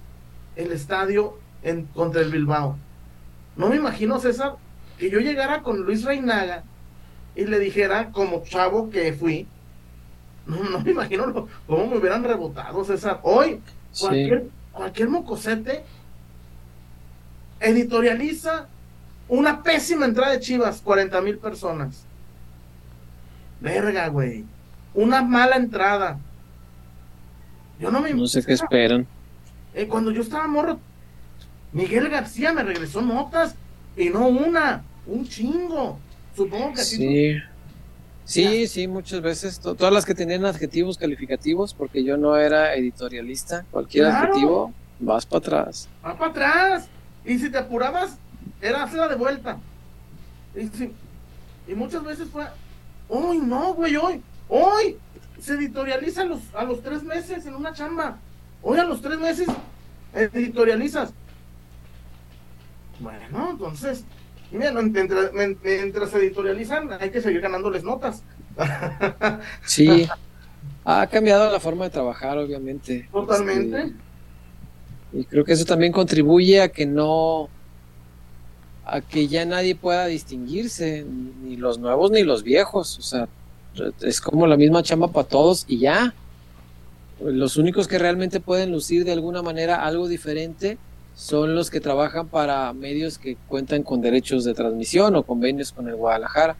el 0.57 0.73
estadio 0.73 1.39
en, 1.63 1.85
contra 1.87 2.23
el 2.23 2.31
Bilbao. 2.31 2.77
No 3.57 3.69
me 3.69 3.77
imagino, 3.77 4.19
César, 4.19 4.57
que 4.99 5.11
yo 5.11 5.21
llegara 5.21 5.63
con 5.63 5.83
Luis 5.83 6.05
Reinaga 6.05 6.65
y 7.37 7.45
le 7.45 7.59
dijera, 7.59 8.11
como 8.11 8.43
chavo 8.43 8.91
que 8.91 9.13
fui, 9.13 9.47
no, 10.47 10.81
me 10.81 10.91
imagino 10.91 11.49
cómo 11.67 11.87
me 11.87 11.99
hubieran 11.99 12.25
rebotado, 12.25 12.85
César. 12.85 13.21
Hoy, 13.23 13.61
cualquier, 13.99 14.49
cualquier 14.73 15.09
mocosete 15.09 15.85
editorializa 17.61 18.69
una 19.31 19.62
pésima 19.62 20.05
entrada 20.07 20.33
de 20.33 20.40
Chivas, 20.40 20.81
40 20.83 21.21
mil 21.21 21.38
personas. 21.38 22.05
Verga, 23.61 24.09
güey. 24.09 24.45
Una 24.93 25.23
mala 25.23 25.57
entrada. 25.57 26.19
Yo 27.79 27.90
no 27.93 28.01
me. 28.01 28.12
No 28.12 28.27
sé 28.27 28.45
qué 28.45 28.55
esperan. 28.55 29.07
Eh, 29.73 29.87
cuando 29.87 30.11
yo 30.11 30.23
estaba 30.23 30.49
morro, 30.49 30.81
Miguel 31.73 32.09
García 32.09 32.53
me 32.53 32.64
regresó 32.64 33.03
notas 33.03 33.55
y 33.97 34.11
no 34.11 34.27
una, 34.27 34.83
un 35.07 35.25
chingo. 35.27 35.99
Supongo 36.35 36.75
que 36.75 36.83
sí. 36.83 37.37
Sí, 38.25 38.66
sí, 38.66 38.88
muchas 38.88 39.21
veces. 39.21 39.61
Todas 39.61 39.93
las 39.93 40.05
que 40.05 40.14
tenían 40.14 40.45
adjetivos 40.45 40.99
calificativos, 40.99 41.73
porque 41.73 42.03
yo 42.03 42.16
no 42.16 42.37
era 42.37 42.75
editorialista. 42.75 43.64
Cualquier 43.71 44.07
adjetivo, 44.07 44.73
vas 44.99 45.25
para 45.25 45.38
atrás. 45.38 45.88
Vas 46.03 46.16
para 46.16 46.31
atrás. 46.31 46.88
Y 47.25 47.38
si 47.38 47.49
te 47.49 47.59
apurabas, 47.59 48.19
era 48.61 48.83
hacerla 48.83 49.09
de 49.09 49.16
vuelta. 49.16 49.59
Y, 51.68 51.75
muchas 51.75 52.05
veces 52.05 52.29
fue, 52.29 52.44
hoy 53.09 53.38
no, 53.38 53.75
güey, 53.75 53.96
hoy, 53.96 54.23
hoy 54.49 54.96
se 55.40 55.55
editorializa 55.55 56.23
a 56.23 56.25
los, 56.25 56.40
a 56.55 56.64
los 56.64 56.83
tres 56.83 57.03
meses 57.03 57.46
en 57.46 57.55
una 57.55 57.73
chamba. 57.73 58.18
Hoy 58.62 58.79
a 58.79 58.85
los 58.85 59.01
tres 59.01 59.18
meses 59.18 59.49
editorializas. 60.12 61.12
Bueno, 62.99 63.51
entonces, 63.51 64.05
mira, 64.51 64.73
mientras, 64.73 65.33
mientras 65.33 66.14
editorializan, 66.14 66.92
hay 67.01 67.11
que 67.11 67.23
seguir 67.23 67.40
ganándoles 67.40 67.85
notas. 67.85 68.23
Sí, 69.64 70.07
ha 70.85 71.07
cambiado 71.07 71.51
la 71.51 71.61
forma 71.61 71.85
de 71.85 71.90
trabajar, 71.90 72.37
obviamente. 72.37 73.09
Totalmente. 73.12 73.81
Este, 73.81 73.94
y 75.12 75.25
creo 75.25 75.44
que 75.44 75.53
eso 75.53 75.64
también 75.64 75.92
contribuye 75.92 76.61
a 76.61 76.68
que 76.68 76.87
no, 76.87 77.49
a 78.90 79.00
que 79.00 79.29
ya 79.29 79.44
nadie 79.44 79.76
pueda 79.76 80.07
distinguirse, 80.07 81.05
ni 81.05 81.57
los 81.57 81.79
nuevos 81.79 82.11
ni 82.11 82.24
los 82.24 82.42
viejos. 82.42 82.98
O 82.98 83.03
sea, 83.03 83.29
es 84.03 84.20
como 84.20 84.46
la 84.46 84.57
misma 84.57 84.83
chamba 84.83 85.09
para 85.09 85.29
todos 85.29 85.64
y 85.68 85.79
ya. 85.79 86.12
Los 87.22 87.57
únicos 87.57 87.87
que 87.87 87.98
realmente 87.98 88.40
pueden 88.40 88.72
lucir 88.72 89.05
de 89.05 89.12
alguna 89.12 89.42
manera 89.42 89.85
algo 89.85 90.09
diferente 90.09 90.79
son 91.14 91.55
los 91.55 91.70
que 91.70 91.81
trabajan 91.81 92.29
para 92.29 92.72
medios 92.72 93.18
que 93.18 93.37
cuentan 93.46 93.83
con 93.83 94.00
derechos 94.00 94.44
de 94.44 94.55
transmisión 94.55 95.14
o 95.14 95.22
convenios 95.22 95.70
con 95.70 95.87
el 95.87 95.94
Guadalajara. 95.94 96.57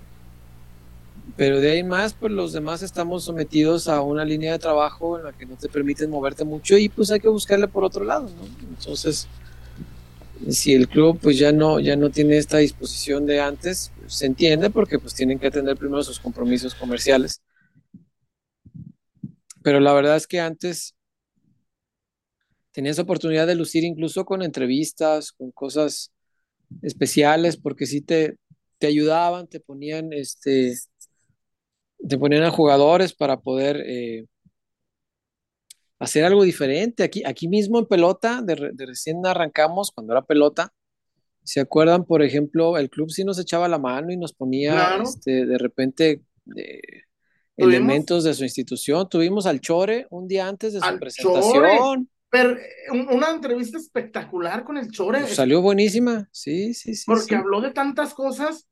Pero 1.37 1.61
de 1.61 1.73
ahí 1.73 1.83
más, 1.83 2.13
pues 2.13 2.31
los 2.31 2.53
demás 2.53 2.83
estamos 2.83 3.25
sometidos 3.25 3.89
a 3.89 4.03
una 4.03 4.25
línea 4.25 4.53
de 4.53 4.59
trabajo 4.59 5.19
en 5.19 5.25
la 5.25 5.33
que 5.33 5.47
no 5.47 5.57
te 5.57 5.69
permiten 5.69 6.11
moverte 6.11 6.45
mucho 6.45 6.77
y 6.77 6.89
pues 6.89 7.11
hay 7.11 7.21
que 7.21 7.29
buscarle 7.29 7.67
por 7.67 7.83
otro 7.83 8.05
lado, 8.05 8.25
¿no? 8.25 8.69
Entonces, 8.69 9.27
si 10.49 10.75
el 10.75 10.89
club 10.89 11.19
pues 11.21 11.39
ya 11.39 11.53
no, 11.53 11.81
ya 11.81 11.97
no 11.97 12.11
tiene 12.11 12.37
esta 12.39 12.59
disposición 12.59 13.27
de 13.27 13.41
antes, 13.41 13.93
pues, 13.99 14.15
se 14.15 14.27
entiende 14.27 14.71
porque 14.71 14.99
pues 14.99 15.15
tienen 15.15 15.39
que 15.39 15.49
atender 15.49 15.77
primero 15.77 16.03
sus 16.03 16.19
compromisos 16.19 16.75
comerciales. 16.75 17.43
Pero 19.63 19.81
la 19.81 19.93
verdad 19.93 20.17
es 20.17 20.27
que 20.27 20.41
antes 20.41 20.95
tenías 22.73 22.99
oportunidad 22.99 23.47
de 23.47 23.55
lucir 23.55 23.85
incluso 23.85 24.25
con 24.25 24.43
entrevistas, 24.43 25.33
con 25.33 25.51
cosas 25.51 26.13
especiales, 26.83 27.57
porque 27.57 27.87
sí 27.87 28.01
te, 28.01 28.39
te 28.79 28.87
ayudaban, 28.87 29.49
te 29.49 29.61
ponían 29.61 30.13
este 30.13 30.75
te 32.09 32.17
ponían 32.17 32.45
a 32.45 32.51
jugadores 32.51 33.13
para 33.13 33.41
poder 33.41 33.83
eh, 33.87 34.25
hacer 36.01 36.25
algo 36.25 36.43
diferente. 36.43 37.05
Aquí, 37.05 37.23
aquí 37.25 37.47
mismo 37.47 37.79
en 37.79 37.87
pelota, 37.87 38.43
de, 38.43 38.73
recién 38.79 39.25
arrancamos, 39.25 39.93
cuando 39.93 40.15
era 40.15 40.25
pelota, 40.25 40.73
¿se 41.45 41.61
acuerdan? 41.61 42.05
Por 42.05 42.23
ejemplo, 42.23 42.77
el 42.79 42.91
club 42.91 43.11
sí 43.11 43.23
nos 43.23 43.39
echaba 43.39 43.69
la 43.69 43.79
mano 43.79 44.11
y 44.11 44.17
nos 44.17 44.33
ponía 44.33 44.99
este, 45.03 45.47
de 45.47 45.59
repente 45.59 46.23
elementos 47.57 48.25
de 48.25 48.35
su 48.35 48.43
institución. 48.43 49.09
Tuvimos 49.09 49.47
al 49.47 49.61
Chore 49.61 50.07
un 50.11 50.27
día 50.27 50.49
antes 50.49 50.73
de 50.73 50.81
su 50.81 50.99
presentación. 50.99 52.11
Pero 52.33 52.57
una 53.11 53.31
entrevista 53.31 53.77
espectacular 53.77 54.63
con 54.63 54.77
el 54.77 54.89
Chore. 54.91 55.27
salió 55.27 55.61
buenísima, 55.61 56.29
sí, 56.31 56.75
sí, 56.75 56.95
sí. 56.95 57.03
Porque 57.05 57.35
habló 57.35 57.61
de 57.61 57.73
tantas 57.73 58.15
cosas 58.15 58.69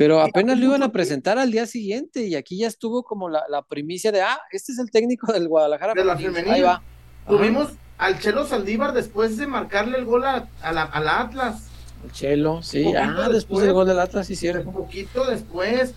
pero 0.00 0.22
apenas 0.22 0.58
lo 0.58 0.64
iban 0.64 0.82
a 0.82 0.92
presentar 0.92 1.36
al 1.38 1.50
día 1.50 1.66
siguiente 1.66 2.26
y 2.26 2.34
aquí 2.34 2.56
ya 2.56 2.68
estuvo 2.68 3.02
como 3.02 3.28
la, 3.28 3.62
primicia 3.68 4.10
de, 4.10 4.22
ah, 4.22 4.40
este 4.50 4.72
es 4.72 4.78
el 4.78 4.90
técnico 4.90 5.30
del 5.30 5.46
Guadalajara. 5.46 5.92
De 5.92 6.02
la 6.02 6.16
femenina. 6.16 6.54
Ahí 6.54 6.62
va. 6.62 6.82
Tuvimos 7.28 7.72
al 7.98 8.18
Chelo 8.18 8.46
Saldívar 8.46 8.94
después 8.94 9.36
de 9.36 9.46
marcarle 9.46 9.98
el 9.98 10.06
gol 10.06 10.24
a, 10.24 10.48
la, 10.62 10.84
al 10.84 11.06
Atlas. 11.06 11.68
El 12.02 12.12
Chelo, 12.12 12.62
sí. 12.62 12.94
Ah, 12.96 13.28
después, 13.30 13.62
del 13.62 13.74
gol 13.74 13.86
del 13.86 14.00
Atlas, 14.00 14.26
sí, 14.26 14.36
cierto. 14.36 14.70
Un 14.70 14.74
poquito 14.74 15.26
después. 15.26 15.92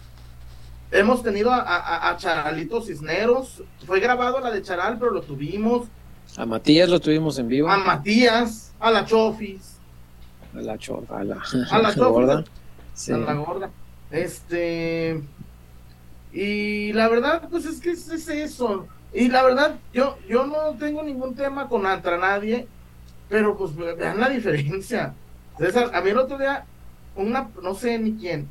Hemos 0.92 1.24
tenido 1.24 1.50
a, 1.54 2.10
a, 2.10 2.18
Charalito 2.18 2.82
Cisneros. 2.82 3.64
Fue 3.88 4.02
grabado 4.02 4.42
la 4.42 4.52
de 4.52 4.62
Charal, 4.64 5.00
pero 5.00 5.12
lo 5.12 5.22
tuvimos. 5.22 5.88
A 6.36 6.46
Matías 6.46 6.90
lo 6.90 7.00
tuvimos 7.00 7.40
en 7.40 7.48
vivo. 7.48 7.70
A 7.70 7.78
Matías, 7.78 8.74
a 8.82 8.92
la 8.92 9.06
Chofis. 9.06 9.78
A 10.54 10.60
la 10.60 10.78
Chofis, 10.78 11.10
a 11.10 11.24
la, 11.24 11.42
a 11.72 11.82
la 11.82 11.96
Chofis. 11.96 12.52
Sí. 12.96 13.14
A 13.14 13.18
la 13.18 13.34
gorda. 13.36 13.72
Este. 14.14 15.24
Y 16.32 16.94
la 16.94 17.10
verdad, 17.10 17.50
pues 17.50 17.66
es 17.66 17.82
que 17.82 17.92
es, 17.92 18.08
eso. 18.08 18.88
Y 19.12 19.28
la 19.28 19.44
verdad, 19.44 19.80
yo, 19.92 20.18
yo 20.30 20.46
no 20.46 20.78
tengo 20.80 21.04
ningún 21.04 21.36
tema 21.36 21.68
con 21.68 21.82
contra 21.82 22.18
nadie, 22.18 22.68
pero 23.28 23.58
pues 23.58 23.76
vean 23.76 24.20
la 24.20 24.30
diferencia. 24.30 25.16
César, 25.58 25.92
a 25.94 26.02
mí 26.02 26.12
el 26.12 26.18
otro 26.18 26.38
día, 26.38 26.66
una, 27.16 27.50
no 27.62 27.74
sé 27.74 27.98
ni 28.00 28.14
quién, 28.14 28.48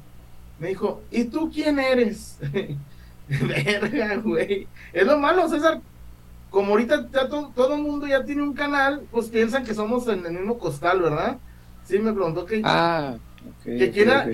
me 0.59 0.69
dijo, 0.69 1.03
¿y 1.11 1.25
tú 1.25 1.51
quién 1.53 1.79
eres? 1.79 2.39
Verga, 3.29 4.17
güey. 4.17 4.67
Es 4.93 5.07
lo 5.07 5.19
malo, 5.19 5.49
César. 5.49 5.81
Como 6.51 6.73
ahorita 6.73 7.09
ya 7.13 7.29
todo 7.29 7.75
el 7.75 7.83
mundo 7.83 8.07
ya 8.07 8.25
tiene 8.25 8.43
un 8.43 8.53
canal, 8.53 9.07
pues 9.11 9.29
piensan 9.29 9.65
que 9.65 9.75
somos 9.75 10.07
en 10.09 10.27
el 10.27 10.33
mismo 10.33 10.59
costal, 10.59 11.01
¿verdad? 11.01 11.39
Sí, 11.85 11.99
me 11.99 12.13
preguntó 12.13 12.45
que. 12.45 12.63
Ah 12.65 13.17
que 13.65 13.91
quiera, 13.91 14.27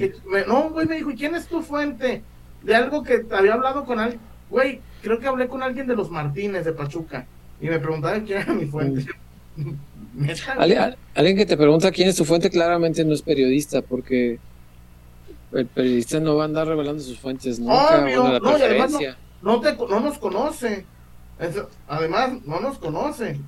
no, 0.47 0.71
güey, 0.71 0.87
me 0.87 0.97
dijo, 0.97 1.11
¿y 1.11 1.17
quién 1.17 1.35
es 1.35 1.47
tu 1.47 1.63
fuente? 1.63 2.23
De 2.63 2.75
algo 2.75 3.03
que 3.03 3.25
había 3.31 3.55
hablado 3.55 3.85
con 3.85 3.99
alguien, 4.01 4.21
güey, 4.51 4.81
creo 5.03 5.19
que 5.19 5.27
hablé 5.27 5.49
con 5.49 5.63
alguien 5.63 5.87
de 5.87 5.95
los 5.97 6.11
Martínez 6.11 6.65
de 6.65 6.73
Pachuca 6.73 7.27
y 7.61 7.69
me 7.69 7.79
preguntaba 7.79 8.21
quién 8.21 8.43
era 8.43 8.53
mi 8.53 8.67
fuente. 8.67 9.07
alguien 11.15 11.37
que 11.37 11.47
te 11.47 11.57
pregunta 11.57 11.91
quién 11.91 12.09
es 12.09 12.17
tu 12.17 12.25
fuente 12.25 12.51
claramente 12.51 13.05
no 13.05 13.15
es 13.15 13.23
periodista 13.23 13.83
porque 13.83 14.39
el 15.53 15.67
periodista 15.67 16.21
no 16.21 16.37
va 16.37 16.43
a 16.43 16.47
andar 16.47 16.67
revelando 16.67 17.03
sus 17.03 17.19
fuentes 17.19 17.59
nunca. 17.59 18.03
Obvio, 18.03 18.41
no, 18.41 18.59
y 18.59 18.63
además 18.63 18.93
no, 18.93 18.99
no, 19.43 19.61
te, 19.61 19.75
no 19.75 20.01
nos 20.01 20.19
conoce. 20.19 20.85
además, 21.89 22.33
no 22.45 22.61
nos 22.61 22.79
conoce. 22.79 23.39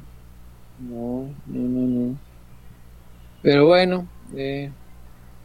No, 0.78 1.28
no, 1.46 1.68
no, 1.68 1.86
no. 1.86 2.16
Pero 3.42 3.66
bueno, 3.66 4.06
eh, 4.34 4.70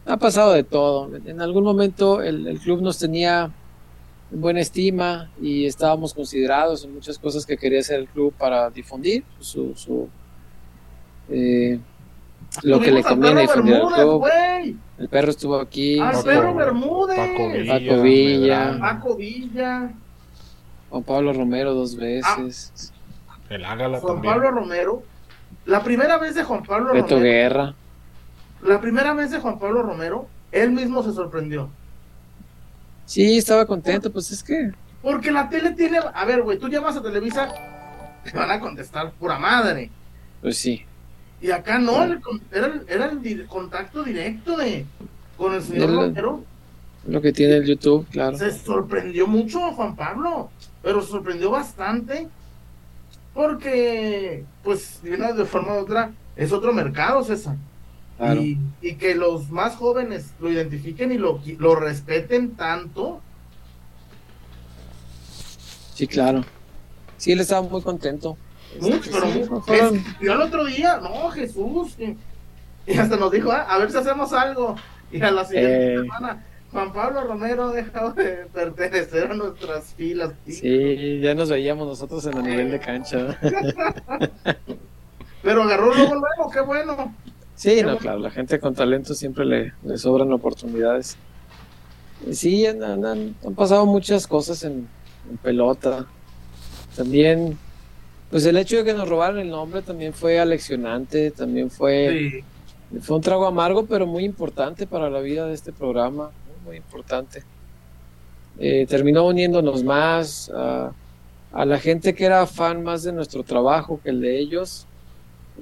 ha 0.06 0.16
pasado 0.16 0.52
de 0.52 0.62
todo. 0.64 1.10
En 1.26 1.40
algún 1.40 1.64
momento 1.64 2.22
el, 2.22 2.46
el 2.46 2.58
club 2.60 2.80
nos 2.82 2.98
tenía 2.98 3.50
en 4.32 4.40
buena 4.40 4.60
estima 4.60 5.30
y 5.40 5.66
estábamos 5.66 6.14
considerados 6.14 6.84
en 6.84 6.94
muchas 6.94 7.18
cosas 7.18 7.44
que 7.46 7.56
quería 7.56 7.80
hacer 7.80 8.00
el 8.00 8.08
club 8.08 8.32
para 8.38 8.70
difundir 8.70 9.24
su, 9.40 9.74
su 9.76 10.08
eh, 11.28 11.78
lo 12.62 12.80
que 12.80 12.90
le 12.92 13.02
conviene 13.02 13.42
difundir 13.42 13.76
al 13.76 13.86
club. 13.94 14.18
güey. 14.20 14.76
El 14.98 15.08
perro 15.08 15.30
estuvo 15.30 15.56
aquí, 15.60 15.98
Al 16.00 16.22
perro 16.22 16.54
Bermúdez. 16.54 17.16
Paco 17.18 17.50
Villa. 17.50 17.72
Paco 17.78 18.02
Villa. 18.02 18.78
Paco 18.80 19.16
Villa. 19.16 19.90
Juan 20.88 21.02
Pablo 21.02 21.32
Romero 21.32 21.74
dos 21.74 21.96
veces, 21.96 22.92
El 23.50 23.64
Ágala 23.64 23.98
Juan 24.00 24.14
también. 24.14 24.34
Pablo 24.34 24.50
Romero. 24.52 25.02
La 25.66 25.82
primera 25.82 26.16
vez 26.16 26.34
de 26.36 26.44
Juan 26.44 26.62
Pablo 26.62 26.92
Beto 26.92 27.16
Romero. 27.16 27.20
Guerra. 27.22 27.74
La 28.62 28.80
primera 28.80 29.12
vez 29.14 29.30
de 29.30 29.38
Juan 29.40 29.58
Pablo 29.58 29.82
Romero, 29.82 30.26
él 30.52 30.70
mismo 30.72 31.02
se 31.02 31.12
sorprendió. 31.12 31.68
Sí, 33.04 33.36
estaba 33.38 33.66
contento, 33.66 34.10
pues 34.12 34.30
es 34.30 34.42
que 34.42 34.72
Porque 35.02 35.30
la 35.30 35.48
tele 35.48 35.72
tiene. 35.72 35.98
A 36.12 36.24
ver, 36.24 36.42
güey, 36.42 36.58
tú 36.58 36.68
llamas 36.68 36.96
a 36.96 37.02
Televisa, 37.02 37.48
te 38.24 38.36
van 38.36 38.50
a 38.50 38.58
contestar 38.60 39.12
pura 39.12 39.38
madre. 39.38 39.90
Pues 40.42 40.58
sí. 40.58 40.84
Y 41.40 41.50
acá 41.50 41.78
no, 41.78 42.02
el 42.02 42.20
era, 42.50 42.66
el- 42.66 42.84
era 42.88 43.04
el 43.06 43.22
di- 43.22 43.44
contacto 43.44 44.02
directo 44.02 44.56
de 44.56 44.84
con 45.36 45.54
el 45.54 45.62
señor 45.62 45.90
El- 45.90 45.96
Romero. 45.96 46.44
Lo 47.06 47.20
que 47.20 47.32
tiene 47.32 47.56
el 47.58 47.66
YouTube, 47.66 48.06
claro. 48.10 48.36
Se 48.36 48.50
sorprendió 48.50 49.28
mucho 49.28 49.60
Juan 49.72 49.94
Pablo, 49.94 50.50
pero 50.82 51.02
sorprendió 51.02 51.50
bastante 51.50 52.26
porque, 53.32 54.44
pues, 54.64 55.00
de 55.02 55.14
una 55.14 55.32
de 55.32 55.44
forma 55.44 55.74
u 55.74 55.78
otra, 55.78 56.10
es 56.34 56.50
otro 56.52 56.72
mercado, 56.72 57.22
César. 57.22 57.54
Claro. 58.18 58.40
Y, 58.42 58.58
y 58.80 58.94
que 58.94 59.14
los 59.14 59.50
más 59.50 59.76
jóvenes 59.76 60.32
lo 60.40 60.50
identifiquen 60.50 61.12
y 61.12 61.18
lo, 61.18 61.40
lo 61.58 61.74
respeten 61.74 62.52
tanto. 62.56 63.20
Sí, 65.94 66.06
claro. 66.06 66.44
Sí, 67.16 67.32
él 67.32 67.40
estaba 67.40 67.62
muy 67.66 67.82
contento. 67.82 68.36
Mucho, 68.80 69.10
pero 69.10 69.32
sí, 69.32 69.42
fueron- 69.64 69.96
Escribió 69.96 70.32
el 70.34 70.42
otro 70.42 70.64
día, 70.66 70.98
no, 71.02 71.30
Jesús. 71.30 71.94
Y, 71.98 72.16
y 72.86 72.98
hasta 72.98 73.16
nos 73.16 73.30
dijo, 73.32 73.50
"Ah, 73.50 73.62
a 73.68 73.78
ver 73.78 73.90
si 73.90 73.96
hacemos 73.96 74.32
algo. 74.32 74.76
Y 75.10 75.22
a 75.22 75.30
la 75.30 75.44
siguiente 75.44 75.94
Eh. 75.94 75.98
semana, 76.02 76.44
Juan 76.72 76.92
Pablo 76.92 77.22
Romero 77.24 77.68
ha 77.68 77.72
dejado 77.72 78.12
de 78.12 78.46
pertenecer 78.52 79.30
a 79.30 79.34
nuestras 79.34 79.94
filas. 79.94 80.32
tío". 80.44 80.54
Sí, 80.54 81.20
ya 81.20 81.34
nos 81.34 81.48
veíamos 81.48 81.86
nosotros 81.88 82.26
en 82.26 82.36
el 82.38 82.42
nivel 82.44 82.70
de 82.72 82.80
cancha. 82.80 83.38
Pero 85.42 85.62
agarró 85.62 85.94
luego, 85.94 86.14
luego, 86.16 86.50
qué 86.52 86.60
bueno. 86.60 87.14
Sí, 87.56 87.82
no, 87.82 87.96
claro, 87.96 88.18
la 88.18 88.30
gente 88.30 88.60
con 88.60 88.74
talento 88.74 89.14
siempre 89.14 89.44
le, 89.44 89.72
le 89.82 89.96
sobran 89.98 90.32
oportunidades. 90.32 91.16
Y 92.26 92.34
Sí, 92.34 92.66
han, 92.66 92.82
han- 92.82 93.04
han- 93.04 93.54
pasado 93.54 93.86
muchas 93.86 94.26
cosas 94.26 94.62
en, 94.62 94.86
en 95.30 95.36
pelota. 95.38 96.06
También, 96.96 97.58
pues 98.30 98.44
el 98.46 98.56
hecho 98.58 98.76
de 98.78 98.84
que 98.84 98.94
nos 98.94 99.08
robaran 99.08 99.38
el 99.38 99.50
nombre 99.50 99.82
también 99.82 100.12
fue 100.12 100.38
aleccionante, 100.38 101.30
también 101.30 101.70
fue, 101.70 102.42
Sí. 102.92 103.00
fue 103.00 103.16
un 103.16 103.22
trago 103.22 103.46
amargo, 103.46 103.86
pero 103.86 104.06
muy 104.06 104.24
importante 104.24 104.86
para 104.86 105.08
la 105.10 105.20
vida 105.20 105.46
de 105.46 105.54
este 105.54 105.72
programa, 105.72 106.30
muy, 106.46 106.66
muy 106.66 106.76
importante. 106.76 107.42
Eh, 108.58 108.86
terminó 108.88 109.26
uniéndonos 109.26 109.82
más 109.84 110.50
a, 110.54 110.90
a 111.52 111.64
la 111.66 111.78
gente 111.78 112.14
que 112.14 112.24
era 112.24 112.46
fan 112.46 112.82
más 112.82 113.02
de 113.02 113.12
nuestro 113.12 113.42
trabajo 113.42 114.00
que 114.02 114.10
el 114.10 114.20
de 114.22 114.38
ellos 114.38 114.86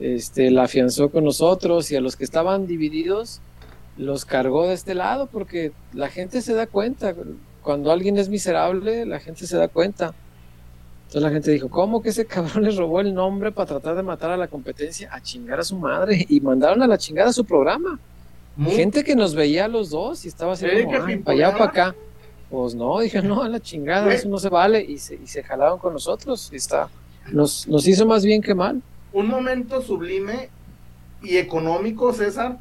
este, 0.00 0.50
la 0.50 0.64
afianzó 0.64 1.09
con 1.11 1.24
nosotros 1.24 1.90
y 1.90 1.96
a 1.96 2.00
los 2.00 2.16
que 2.16 2.24
estaban 2.24 2.66
divididos 2.66 3.40
los 3.96 4.24
cargó 4.24 4.66
de 4.66 4.74
este 4.74 4.94
lado 4.94 5.26
porque 5.30 5.72
la 5.92 6.09
gente 6.09 6.42
se 6.42 6.54
da 6.54 6.66
cuenta. 6.66 7.14
Cuando 7.62 7.92
alguien 7.92 8.18
es 8.18 8.28
miserable, 8.28 9.07
la 9.07 9.20
gente 9.20 9.46
se 9.46 9.57
da 9.57 9.68
cuenta. 9.68 10.12
Entonces 11.07 11.22
la 11.22 11.30
gente 11.30 11.50
dijo, 11.52 11.68
¿cómo 11.70 12.02
que 12.02 12.09
ese 12.09 12.26
cabrón 12.26 12.64
les 12.64 12.76
robó 12.76 13.00
el 13.00 13.14
nombre 13.14 13.52
para 13.52 13.66
tratar 13.68 13.94
de 13.94 14.02
matar 14.02 14.30
a 14.33 14.37
la 14.37 14.48
competencia? 14.48 15.09
A 15.14 15.22
chingar 15.22 15.61
a 15.61 15.64
su 15.64 15.76
madre. 15.78 16.26
Y 16.28 16.40
mandaron 16.40 16.83
a 16.83 16.87
la 16.88 16.98
chingada 16.98 17.33
su 17.33 17.44
programa. 17.44 17.98
Muy- 18.57 18.72
Gente 18.72 19.04
que 19.04 19.14
nos 19.14 19.35
veía 19.35 19.66
a 19.66 19.68
los 19.68 19.90
dos 19.90 20.24
y 20.24 20.28
estaba 20.28 20.54
"Ay, 20.54 20.87
pimponeaba". 20.87 21.22
para 21.24 21.37
allá 21.37 21.48
o 21.50 21.52
para 21.59 21.64
acá. 21.70 21.94
Pues 22.50 22.74
no, 22.74 22.98
dije, 23.00 23.22
no, 23.22 23.42
a 23.42 23.48
la 23.48 23.61
chingada, 23.61 24.04
Güey. 24.07 24.16
eso 24.16 24.28
no 24.28 24.38
se 24.38 24.48
vale. 24.48 24.83
Y 24.85 24.98
se, 24.98 25.14
y 25.16 25.26
se 25.26 25.42
jalaron 25.42 25.78
con 25.78 25.92
nosotros. 25.92 26.50
Y 26.52 26.57
está, 26.57 26.88
nos, 27.33 27.66
nos 27.68 27.87
hizo 27.87 28.07
más 28.07 28.24
bien 28.24 28.42
que 28.42 28.54
mal. 28.54 28.83
Un 29.14 29.29
momento 29.29 29.81
sublime 29.81 30.50
y 31.22 31.38
económico, 31.38 32.12
César, 32.12 32.59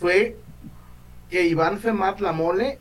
fue 0.00 0.36
que 1.28 1.46
Iván 1.46 1.78
Femat 1.78 2.20
La 2.20 2.32
Mole 2.32 2.78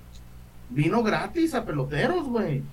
vino 0.70 1.04
gratis 1.04 1.54
a 1.54 1.66
peloteros, 1.66 2.26
güey. 2.28 2.64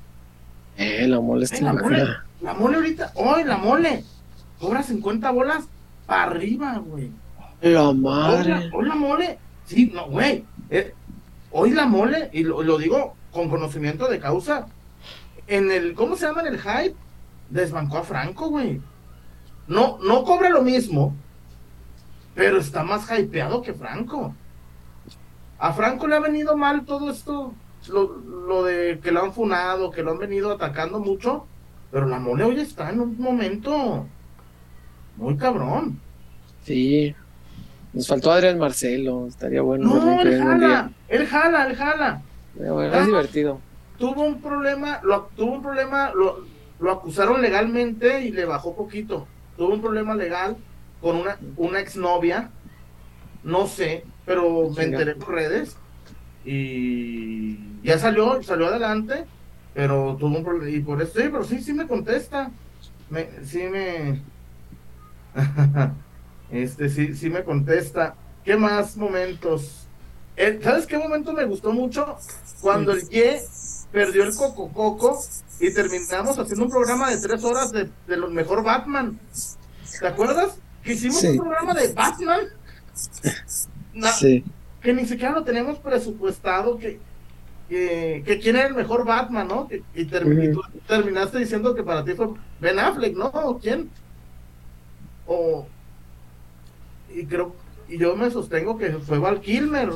Eh, 0.77 1.07
la 1.09 1.21
molestia. 1.21 1.59
Ay, 1.59 1.65
la 1.65 1.73
mole, 1.83 2.07
la 2.41 2.55
mole 2.55 2.77
ahorita, 2.77 3.12
hoy 3.17 3.45
la 3.45 3.57
mole, 3.57 4.05
cobra 4.61 4.83
50 4.83 5.31
bolas 5.31 5.65
para 6.07 6.25
arriba, 6.25 6.79
güey. 6.79 7.11
La 7.62 7.88
Hoy 7.88 7.95
la, 7.95 8.01
madre. 8.01 8.71
hoy 8.73 8.88
la 8.88 8.95
mole, 8.95 9.38
sí, 9.67 9.91
no, 9.93 10.07
güey. 10.07 10.45
eh, 10.71 10.95
hoy 11.51 11.71
la 11.71 11.87
mole, 11.87 12.31
y 12.33 12.43
lo, 12.45 12.62
lo 12.62 12.79
digo 12.79 13.15
con 13.33 13.49
conocimiento 13.49 14.09
de 14.09 14.19
causa, 14.21 14.67
en 15.47 15.71
el, 15.71 15.95
¿cómo 15.95 16.17
se 16.17 16.27
llama 16.27 16.43
en 16.43 16.49
el 16.55 16.61
hype? 16.61 16.95
Desbancó 17.51 17.99
a 17.99 18.03
Franco, 18.03 18.49
güey. 18.49 18.81
No, 19.68 19.98
no 20.03 20.25
cobra 20.25 20.48
lo 20.48 20.62
mismo, 20.62 21.14
pero 22.35 22.59
está 22.59 22.83
más 22.83 23.09
hypeado 23.11 23.62
que 23.62 23.75
Franco. 23.75 24.35
A 25.59 25.72
Franco 25.72 26.07
le 26.07 26.16
ha 26.16 26.20
venido 26.20 26.57
mal 26.57 26.85
todo 26.85 27.11
esto, 27.11 27.55
lo, 27.88 28.16
lo 28.16 28.64
de 28.64 28.98
que 29.01 29.12
lo 29.12 29.22
han 29.22 29.33
funado, 29.33 29.90
que 29.90 30.03
lo 30.03 30.11
han 30.11 30.18
venido 30.18 30.51
atacando 30.51 30.98
mucho, 30.98 31.46
pero 31.90 32.07
la 32.07 32.18
mole 32.18 32.44
hoy 32.44 32.61
está 32.61 32.90
en 32.90 33.01
un 33.01 33.18
momento 33.18 34.07
muy 35.16 35.37
cabrón. 35.37 36.01
Sí. 36.64 37.14
Nos 37.92 38.09
faltó 38.09 38.33
Adrián 38.33 38.59
Marcelo. 38.59 39.27
Estaría 39.27 39.62
bueno. 39.62 39.94
No, 39.94 40.20
él 40.22 40.42
jala, 40.42 40.90
él 41.09 41.27
jala, 41.27 41.66
él 41.66 41.77
jala. 41.77 42.22
Pero 42.57 42.75
bueno, 42.75 42.94
es 42.94 43.07
divertido. 43.07 43.61
Tuvo 43.98 44.22
un 44.22 44.40
problema, 44.40 45.01
lo, 45.03 45.29
tuvo 45.37 45.53
un 45.53 45.62
problema, 45.62 46.12
lo, 46.14 46.44
lo 46.81 46.90
acusaron 46.92 47.40
legalmente 47.42 48.22
y 48.25 48.33
le 48.33 48.44
bajó 48.44 48.75
poquito. 48.75 49.27
Tuvo 49.57 49.75
un 49.75 49.81
problema 49.81 50.15
legal 50.15 50.57
con 51.01 51.17
una, 51.17 51.38
una 51.57 51.81
exnovia, 51.81 52.51
no 53.45 53.67
sé, 53.67 54.05
pero 54.25 54.71
me 54.71 54.85
enteré 54.85 55.15
por 55.17 55.35
redes 55.35 55.77
y 56.45 57.59
ya 57.83 57.99
salió, 57.99 58.43
salió 58.43 58.67
adelante, 58.67 59.25
pero 59.75 60.17
tuvo 60.19 60.38
un 60.38 60.45
problema, 60.45 60.71
y 60.71 60.81
por 60.81 61.03
eso 61.03 61.12
sí, 61.15 61.29
pero 61.31 61.45
sí, 61.45 61.61
sí 61.61 61.73
me 61.73 61.87
contesta, 61.87 62.51
me, 63.11 63.29
sí 63.45 63.65
me, 63.65 64.23
este, 66.51 66.88
sí, 66.88 67.15
sí 67.15 67.31
me 67.31 67.45
contesta. 67.45 68.15
¿Qué 68.45 68.57
más 68.57 68.97
momentos? 68.97 69.87
Eh, 70.37 70.59
¿Sabes 70.62 70.87
qué 70.87 70.99
momento 70.99 71.33
me 71.33 71.45
gustó 71.45 71.73
mucho? 71.73 72.17
Cuando 72.61 72.93
el 72.93 73.09
Ye 73.09 73.41
perdió 73.91 74.25
el 74.25 74.35
Coco 74.35 74.69
Coco 74.73 75.21
y 75.62 75.72
terminamos 75.72 76.38
haciendo 76.38 76.64
un 76.64 76.70
programa 76.70 77.09
de 77.11 77.18
tres 77.18 77.44
horas 77.44 77.70
de, 77.72 77.88
de 78.09 78.16
lo 78.16 78.29
mejor 78.29 78.62
Batman. 78.64 79.18
¿Te 80.01 80.07
acuerdas? 80.09 80.57
Que 80.83 80.94
hicimos 80.94 81.20
Sí. 81.20 81.29
un 81.29 81.38
programa 81.38 81.72
de 81.75 81.92
Batman. 81.92 82.40
Na- 83.94 84.12
Sí. 84.12 84.44
Que 84.81 84.92
ni 84.92 85.07
siquiera 85.07 85.33
lo 85.33 85.44
teníamos 85.44 85.79
presupuestado. 85.79 86.79
Que, 86.79 86.98
que, 87.68 88.22
que 88.27 88.38
quién 88.40 88.57
era 88.57 88.66
el 88.66 88.75
mejor 88.75 89.05
Batman, 89.05 89.46
¿no? 89.46 89.68
Que- 89.68 89.83
y, 89.94 90.05
termi- 90.07 90.51
y 90.51 90.53
tú 90.53 90.62
terminaste 90.88 91.38
diciendo 91.38 91.75
que 91.75 91.85
para 91.85 92.05
ti 92.05 92.12
fue 92.14 92.31
Ben 92.61 92.79
Affleck, 92.81 93.16
¿no? 93.16 93.27
¿O 93.29 93.59
quién? 93.59 93.88
O. 95.27 95.66
Y 97.14 97.25
creo. 97.27 97.55
Y 97.88 97.98
yo 97.98 98.16
me 98.16 98.31
sostengo 98.31 98.77
que 98.77 98.90
fue 98.94 99.18
Val 99.18 99.40
Kilmer. 99.40 99.90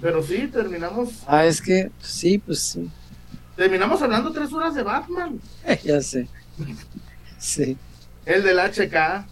Pero 0.00 0.22
sí, 0.22 0.48
terminamos. 0.48 1.22
Ah, 1.26 1.44
es 1.44 1.60
que 1.62 1.90
sí, 2.00 2.38
pues 2.38 2.60
sí. 2.60 2.90
Terminamos 3.58 4.00
hablando 4.00 4.30
tres 4.30 4.52
horas 4.52 4.72
de 4.76 4.84
Batman. 4.84 5.40
ya 5.82 6.00
sé. 6.00 6.28
Sí. 7.38 7.76
El 8.24 8.44
del 8.44 8.56
HK. 8.60 9.26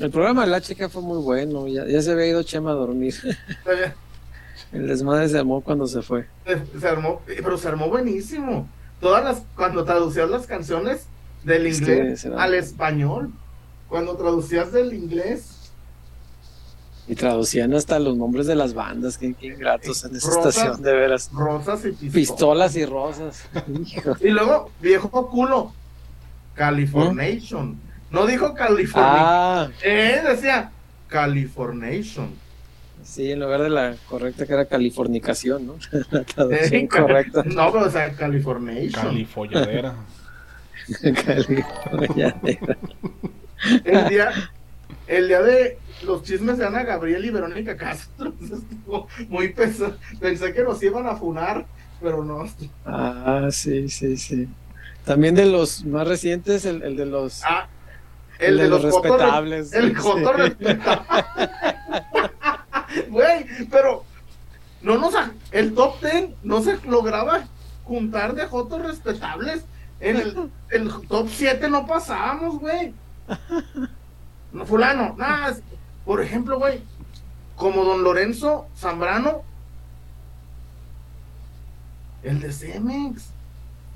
El 0.00 0.10
programa 0.10 0.44
de 0.44 0.50
la 0.50 0.60
chica 0.60 0.88
fue 0.88 1.02
muy 1.02 1.22
bueno. 1.22 1.68
Ya, 1.68 1.86
ya 1.86 2.02
se 2.02 2.10
había 2.10 2.26
ido 2.26 2.42
Chema 2.42 2.72
a 2.72 2.74
dormir. 2.74 3.14
El 4.72 4.88
desmadre 4.88 5.28
se 5.28 5.38
armó 5.38 5.60
cuando 5.60 5.86
se 5.86 6.02
fue. 6.02 6.26
Se, 6.44 6.80
se 6.80 6.88
armó, 6.88 7.22
pero 7.26 7.56
se 7.56 7.68
armó 7.68 7.88
buenísimo. 7.88 8.68
Todas 9.00 9.22
las, 9.22 9.42
cuando 9.54 9.84
traducías 9.84 10.28
las 10.28 10.48
canciones 10.48 11.06
del 11.44 11.66
Es 11.66 11.80
que 11.80 11.98
inglés 11.98 12.26
al 12.36 12.54
español, 12.54 13.30
cuando 13.88 14.16
traducías 14.16 14.72
del 14.72 14.92
inglés, 14.92 15.55
Y 17.08 17.14
traducían 17.14 17.72
hasta 17.74 17.98
los 18.00 18.16
nombres 18.16 18.46
de 18.48 18.56
las 18.56 18.74
bandas. 18.74 19.16
Qué, 19.16 19.32
qué 19.34 19.46
ingratos 19.48 20.04
en 20.04 20.16
esa 20.16 20.28
Rosas. 20.28 20.56
estación, 20.56 20.82
de 20.82 20.92
veras. 20.92 21.30
rosas 21.32 21.84
y 21.84 21.90
pistolas. 21.92 22.12
Pistolas 22.14 22.76
y 22.76 22.84
rosas. 22.84 23.44
Hijo. 23.86 24.16
Y 24.20 24.28
luego, 24.30 24.70
viejo 24.80 25.28
culo, 25.30 25.72
Californation. 26.54 27.78
No 28.10 28.26
dijo 28.26 28.54
California. 28.54 29.12
Ah, 29.14 29.68
Eh, 29.84 30.20
decía 30.28 30.70
Californation. 31.08 32.30
sí, 33.04 33.30
en 33.30 33.38
lugar 33.40 33.62
de 33.62 33.70
la 33.70 33.94
correcta 34.08 34.44
que 34.46 34.52
era 34.54 34.64
californicación, 34.64 35.66
¿no? 35.66 35.74
La 36.10 36.20
Eh, 36.20 36.24
traducción 36.24 36.86
correcta. 36.88 37.42
No, 37.44 37.70
pero 37.72 37.86
o 37.86 37.90
sea, 37.90 38.12
Californation. 38.14 38.90
Califolladera. 39.06 39.94
Californiadera. 41.24 42.76
El 43.84 44.08
día, 44.08 44.30
el 45.06 45.28
día 45.28 45.42
de 45.42 45.78
los 46.02 46.22
chismes 46.22 46.58
de 46.58 46.66
Ana 46.66 46.82
Gabriel 46.82 47.24
y 47.24 47.30
Verónica 47.30 47.76
Castro. 47.76 48.32
Estuvo 48.42 49.08
muy 49.28 49.52
pesado. 49.52 49.96
Pensé 50.20 50.52
que 50.52 50.62
nos 50.62 50.82
iban 50.82 51.06
a 51.06 51.16
funar, 51.16 51.66
pero 52.00 52.24
no. 52.24 52.46
Ah, 52.84 53.48
sí, 53.50 53.88
sí, 53.88 54.16
sí. 54.16 54.48
También 55.04 55.34
de 55.34 55.46
los 55.46 55.84
más 55.84 56.06
recientes, 56.06 56.64
el, 56.64 56.82
el 56.82 56.96
de 56.96 57.06
los, 57.06 57.42
Ah, 57.44 57.68
el, 58.38 58.58
de, 58.58 58.68
los, 58.68 58.82
respetables. 58.82 59.72
El 59.72 59.90
sí. 59.90 59.94
joto 59.94 60.32
respetable. 60.32 61.06
Güey, 63.10 63.46
pero 63.70 64.04
no 64.80 64.96
nos 64.96 65.14
el 65.50 65.74
top 65.74 66.00
ten 66.00 66.34
no 66.42 66.62
se 66.62 66.78
lograba 66.86 67.46
juntar 67.84 68.34
de 68.34 68.46
jotos 68.46 68.82
respetables. 68.82 69.64
En 70.00 70.16
el, 70.16 70.50
el 70.70 70.90
top 71.08 71.28
7 71.30 71.68
no 71.68 71.86
pasábamos, 71.86 72.58
güey. 72.58 72.94
No, 74.56 74.66
fulano, 74.66 75.14
nada. 75.18 75.56
Por 76.04 76.22
ejemplo, 76.22 76.58
güey, 76.58 76.80
como 77.56 77.84
don 77.84 78.02
Lorenzo 78.02 78.66
Zambrano, 78.76 79.42
el 82.22 82.40
de 82.40 82.52
Cemex. 82.52 83.30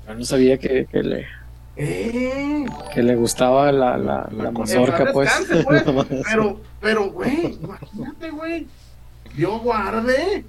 Yo 0.07 0.15
no 0.15 0.25
sabía 0.25 0.57
que, 0.57 0.85
que 0.85 1.03
le, 1.03 1.27
Eh, 1.75 2.65
que 2.93 3.03
le 3.03 3.15
gustaba 3.15 3.71
la, 3.71 3.97
la, 3.97 4.29
mazorca, 4.51 5.11
pues. 5.13 5.29
descanse, 5.47 5.63
pues. 5.93 6.07
Pero, 6.29 6.59
pero, 6.79 7.11
güey, 7.11 7.57
imagínate, 7.61 8.29
güey. 8.31 8.67
Yo 9.37 9.59
guarde. 9.59 10.43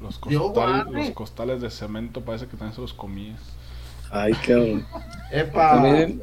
Los, 0.00 0.20
Yo 0.28 0.52
costal- 0.52 0.84
guarde. 0.84 0.92
los 1.06 1.10
costales 1.10 1.60
de 1.60 1.70
cemento 1.70 2.20
parece 2.24 2.46
que 2.46 2.56
también 2.56 2.74
se 2.74 2.80
los 2.82 2.92
comía. 2.94 3.36
Ay, 4.10 4.32
qué. 4.44 4.82
Epa. 5.32 5.70
También 5.74 6.22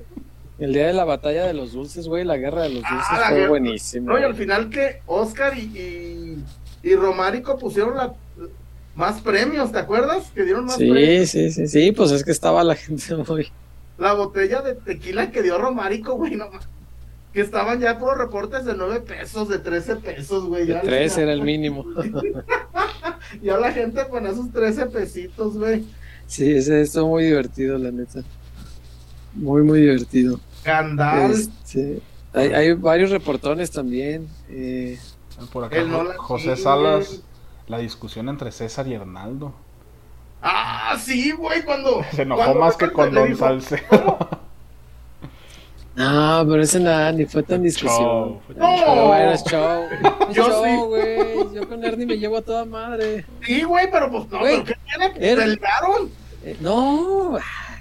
el, 0.60 0.74
día 0.74 0.88
de 0.88 0.94
la 0.94 1.06
batalla 1.06 1.46
de 1.46 1.54
los 1.54 1.74
dulces, 1.74 2.08
güey, 2.08 2.24
la 2.24 2.38
guerra 2.38 2.64
de 2.64 2.70
los 2.70 2.84
Ah, 2.86 2.90
dulces 2.96 3.28
fue 3.28 3.36
guerra. 3.38 3.50
buenísima. 3.50 4.14
No, 4.14 4.20
y 4.20 4.24
al 4.24 4.36
final 4.36 4.70
que 4.70 5.02
Oscar 5.06 5.58
y, 5.58 5.62
y, 5.62 6.44
y 6.84 6.96
Romárico 6.96 7.58
pusieron 7.58 7.96
la, 7.98 8.14
más 8.96 9.22
premios, 9.22 9.72
¿te 9.72 9.80
acuerdas? 9.80 10.32
Que 10.34 10.44
dieron 10.44 10.66
más 10.66 10.78
premios. 10.78 11.30
Sí, 11.30 11.50
sí, 11.50 11.52
sí, 11.52 11.68
sí, 11.68 11.92
pues 11.92 12.12
es 12.12 12.24
que 12.24 12.32
estaba 12.32 12.64
la 12.64 12.76
gente 12.76 13.16
muy... 13.28 13.48
La 13.98 14.14
botella 14.14 14.62
de 14.62 14.76
tequila 14.76 15.32
que 15.32 15.42
dio 15.42 15.58
Romárico, 15.58 16.16
güey, 16.16 16.36
no. 16.36 16.50
Que 17.34 17.42
estaban 17.42 17.80
ya 17.82 17.98
por 18.00 18.18
reportes 18.18 18.64
de 18.66 18.76
9 18.76 19.02
pesos, 19.02 19.50
de 19.50 19.60
13 19.60 19.98
pesos, 19.98 20.46
güey. 20.46 20.66
De 20.66 20.74
ya 20.74 20.80
al 20.80 20.86
tres 20.88 21.14
final- 21.14 21.24
era 21.30 21.34
el 21.34 21.42
mínimo. 21.42 21.86
Ya 23.42 23.58
la 23.58 23.72
gente 23.72 24.08
con 24.10 24.26
esos 24.28 24.52
13 24.52 24.86
pesitos, 24.88 25.58
güey. 25.58 25.84
Sí, 26.28 26.56
ese 26.56 26.82
estuvo 26.82 27.10
muy 27.10 27.26
divertido, 27.26 27.78
la 27.78 27.92
neta. 27.92 28.22
Muy, 29.36 29.62
muy 29.64 29.82
divertido. 29.82 30.40
Candal. 30.64 31.32
Este, 31.32 32.02
hay, 32.34 32.50
hay 32.54 32.74
varios 32.74 33.12
reportones 33.12 33.70
también. 33.72 34.28
eh, 34.50 34.98
Por 35.52 35.66
acá 35.66 35.82
no 35.84 36.04
José. 36.18 36.56
Salas, 36.56 37.22
la 37.68 37.78
discusión 37.80 38.30
entre 38.30 38.52
César 38.52 38.88
y 38.88 38.94
Hernaldo. 38.94 39.54
Ah, 40.42 40.98
sí, 41.00 41.32
güey, 41.32 41.64
cuando. 41.64 42.02
Se 42.14 42.22
enojó 42.24 42.42
cuando 42.44 42.60
más 42.60 42.78
que 42.78 42.92
con 42.92 43.14
Don 43.14 43.36
Salcedo. 43.36 44.18
No, 45.96 46.46
pero 46.50 46.62
ese 46.62 46.80
nada, 46.82 47.12
ni 47.14 47.26
fue 47.26 47.42
tan 47.42 47.64
discusión. 47.64 48.40
No. 48.58 49.16
Es 49.16 49.44
show. 49.46 49.84
Es 50.30 50.36
Yo 50.36 50.48
show, 50.50 50.66
sí. 50.66 50.76
güey. 50.88 51.56
Yo 51.56 51.70
con 51.70 51.84
Ernie 51.86 52.06
me 52.06 52.18
llevo 52.18 52.38
a 52.38 52.42
toda 52.42 52.66
madre. 52.66 53.26
Sí, 53.46 53.64
güey, 53.64 53.90
pero 53.90 54.12
pues 54.12 54.30
no, 54.30 54.40
Güey, 54.40 54.62
¿pero 54.64 54.66
¿qué 54.66 54.76
tiene? 55.14 55.34
er- 55.34 55.38
Pelearon. 55.38 56.10
Eh, 56.44 56.58
no, 56.60 57.38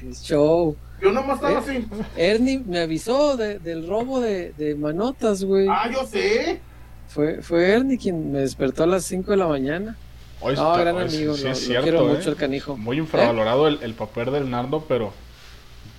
es 0.09 0.23
show. 0.23 0.77
Yo 1.03 1.13
nomás 1.13 1.37
estaba 1.37 1.53
Eh. 1.55 1.57
así. 1.59 1.87
Ernie 2.17 2.63
me 2.67 2.81
avisó 2.81 3.37
de- 3.37 3.59
del 3.59 3.87
robo 3.87 4.21
de, 4.21 4.53
de 4.57 4.75
manotas, 4.75 5.45
güey. 5.45 5.67
Ah, 5.69 5.91
yo 5.93 6.05
sé. 6.07 6.61
Fue, 7.09 7.43
fue 7.43 7.71
Ernie 7.71 7.99
quien 7.99 8.33
me 8.33 8.41
despertó 8.41 8.85
a 8.85 8.87
las 8.87 9.05
5 9.05 9.31
de 9.33 9.37
la 9.37 9.47
mañana. 9.47 9.97
Hoy 10.41 10.55
No, 10.57 10.73
está- 10.73 10.81
gran 10.81 10.99
amigo, 10.99 11.35
sí 11.35 11.45
lo, 11.45 11.51
es 11.51 11.61
lo 11.61 11.67
cierto, 11.67 11.83
quiero 11.83 12.09
¿eh? 12.11 12.15
mucho 12.15 12.31
el 12.31 12.37
canijo. 12.37 12.77
Muy 12.77 12.99
infravalorado 12.99 13.69
el, 13.69 13.79
el 13.83 13.95
papel 13.95 14.33
del 14.33 14.51
Nardo, 14.51 14.85
pero 14.89 15.13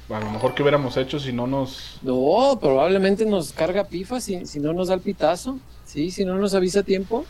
a 0.10 0.20
lo 0.20 0.30
mejor 0.32 0.54
que 0.54 0.62
hubiéramos 0.62 0.98
hecho 0.98 1.20
si 1.20 1.32
no 1.34 1.48
nos... 1.48 2.00
No, 2.02 2.58
probablemente 2.62 3.26
nos 3.26 3.52
carga 3.54 3.86
pifa 3.86 4.20
si, 4.20 4.46
si 4.46 4.60
no 4.60 4.74
nos 4.74 4.88
da 4.90 4.96
el 4.96 5.02
pitazo. 5.02 5.60
Sí, 5.86 6.12
si 6.12 6.26
no 6.26 6.36
nos 6.36 6.54
avisa 6.54 6.80
a 6.82 6.84
tiempo. 6.84 7.26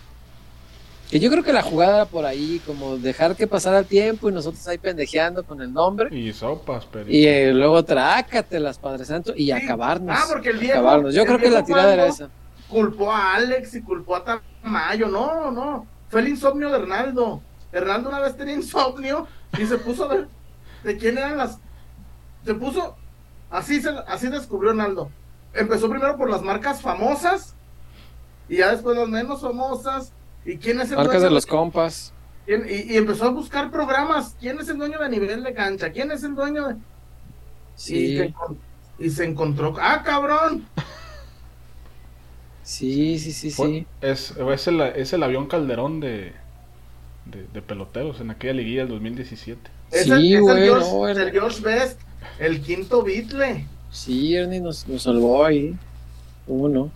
Que 1.10 1.20
yo 1.20 1.30
creo 1.30 1.44
que 1.44 1.54
la 1.54 1.62
jugada 1.62 1.96
era 1.98 2.06
por 2.06 2.26
ahí, 2.26 2.60
como 2.66 2.98
dejar 2.98 3.36
que 3.36 3.46
pasara 3.48 3.80
el 3.80 3.86
tiempo 3.86 4.28
y 4.30 4.34
nosotros 4.34 4.68
ahí 4.68 4.78
pendejeando 4.80 5.44
con 5.44 5.62
el 5.62 5.72
nombre. 5.72 6.16
Y 6.18 6.34
sopas, 6.34 6.88
pero... 6.92 7.10
Y 7.10 7.28
eh, 7.28 7.54
luego 7.54 7.84
trácatelas, 7.86 8.80
Padre 8.80 9.06
Santo, 9.06 9.32
y 9.36 9.46
Sí. 9.46 9.52
acabarnos. 9.52 10.18
Ah, 10.20 10.26
porque 10.28 10.50
el 10.50 10.58
viejo. 10.58 10.80
acabarnos. 10.80 11.14
Yo 11.14 11.22
el 11.22 11.28
creo 11.28 11.40
que 11.40 11.50
la 11.52 11.64
tirada 11.64 11.94
era 11.94 12.08
esa. 12.08 12.30
Culpó 12.68 13.12
a 13.12 13.36
Alex 13.36 13.76
y 13.76 13.82
culpó 13.84 14.16
a 14.16 14.24
Tamayo. 14.64 15.08
No, 15.08 15.52
no. 15.52 15.88
Fue 16.10 16.22
el 16.22 16.30
insomnio 16.30 16.70
de 16.70 16.78
Hernaldo. 16.80 17.42
Hernaldo 17.72 18.10
una 18.10 18.20
vez 18.20 18.36
tenía 18.36 18.56
insomnio 18.56 19.28
y 19.60 19.66
se 19.68 19.78
puso 19.78 20.08
de, 20.08 20.26
de 20.84 20.98
quién 20.98 21.18
eran 21.20 21.38
las. 21.38 21.60
Se 22.44 22.56
puso. 22.56 22.96
Así, 23.52 23.80
se, 23.80 23.90
así 24.08 24.28
descubrió 24.30 24.72
Hernaldo. 24.72 25.10
Empezó 25.54 25.88
primero 25.90 26.18
por 26.18 26.30
las 26.30 26.42
marcas 26.42 26.82
famosas 26.82 27.54
y 28.50 28.58
ya 28.58 28.72
después 28.72 28.98
las 28.98 29.08
menos 29.08 29.42
famosas. 29.42 30.12
¿Y 30.46 30.58
quién 30.58 30.80
es 30.82 30.92
el 30.92 30.98
Marcas 30.98 31.14
dueño 31.16 31.30
de 31.30 31.34
los 31.36 31.46
compas. 31.46 32.14
quién- 32.46 32.66
y, 32.70 32.94
y 32.94 32.98
empezó 32.98 33.26
a 33.26 33.30
buscar 33.30 33.72
programas. 33.72 34.36
¿Quién 34.40 34.60
es 34.60 34.70
el 34.70 34.78
dueño 34.78 35.00
de 35.00 35.10
nivel 35.10 35.44
de 35.44 35.54
cancha? 35.54 35.92
¿Quién 35.92 36.12
es 36.12 36.24
el 36.24 36.36
dueño 36.36 36.68
de.? 36.68 36.76
Y, 36.76 36.78
Sí, 37.78 38.34
y 39.00 39.10
se 39.10 39.26
encontró. 39.26 39.76
¡Ah, 39.80 40.02
cabrón! 40.04 40.66
sí, 42.64 43.20
sí, 43.20 43.32
sí, 43.32 43.52
Fue- 43.52 43.68
sí. 43.68 43.88
es, 44.02 44.32
es, 44.38 44.68
el, 44.68 44.82
es 44.82 45.14
el 45.14 45.24
avión 45.24 45.48
Calderón 45.48 46.00
de, 46.00 46.34
de, 47.26 47.48
de 47.54 47.62
peloteros 47.62 48.20
en 48.22 48.32
aquella 48.32 48.54
liguilla 48.54 48.82
del 48.82 48.90
2017. 48.90 49.60
Es 49.92 50.04
Sí, 50.04 50.12
el, 50.12 50.26
es 50.26 50.34
el 50.36 50.42
güey, 50.42 50.64
George, 50.64 50.90
no, 50.92 51.08
era- 51.08 51.24
el 51.24 51.32
George 51.32 51.62
Best, 51.62 52.00
el 52.40 52.62
quinto 52.62 53.04
Beatle. 53.04 53.66
Sí, 53.92 54.36
Ernie 54.36 54.60
nos, 54.60 54.88
nos 54.88 55.04
salvó 55.04 55.46
ahí. 55.46 55.76
¿Cómo 56.48 56.68
no? 56.70 56.92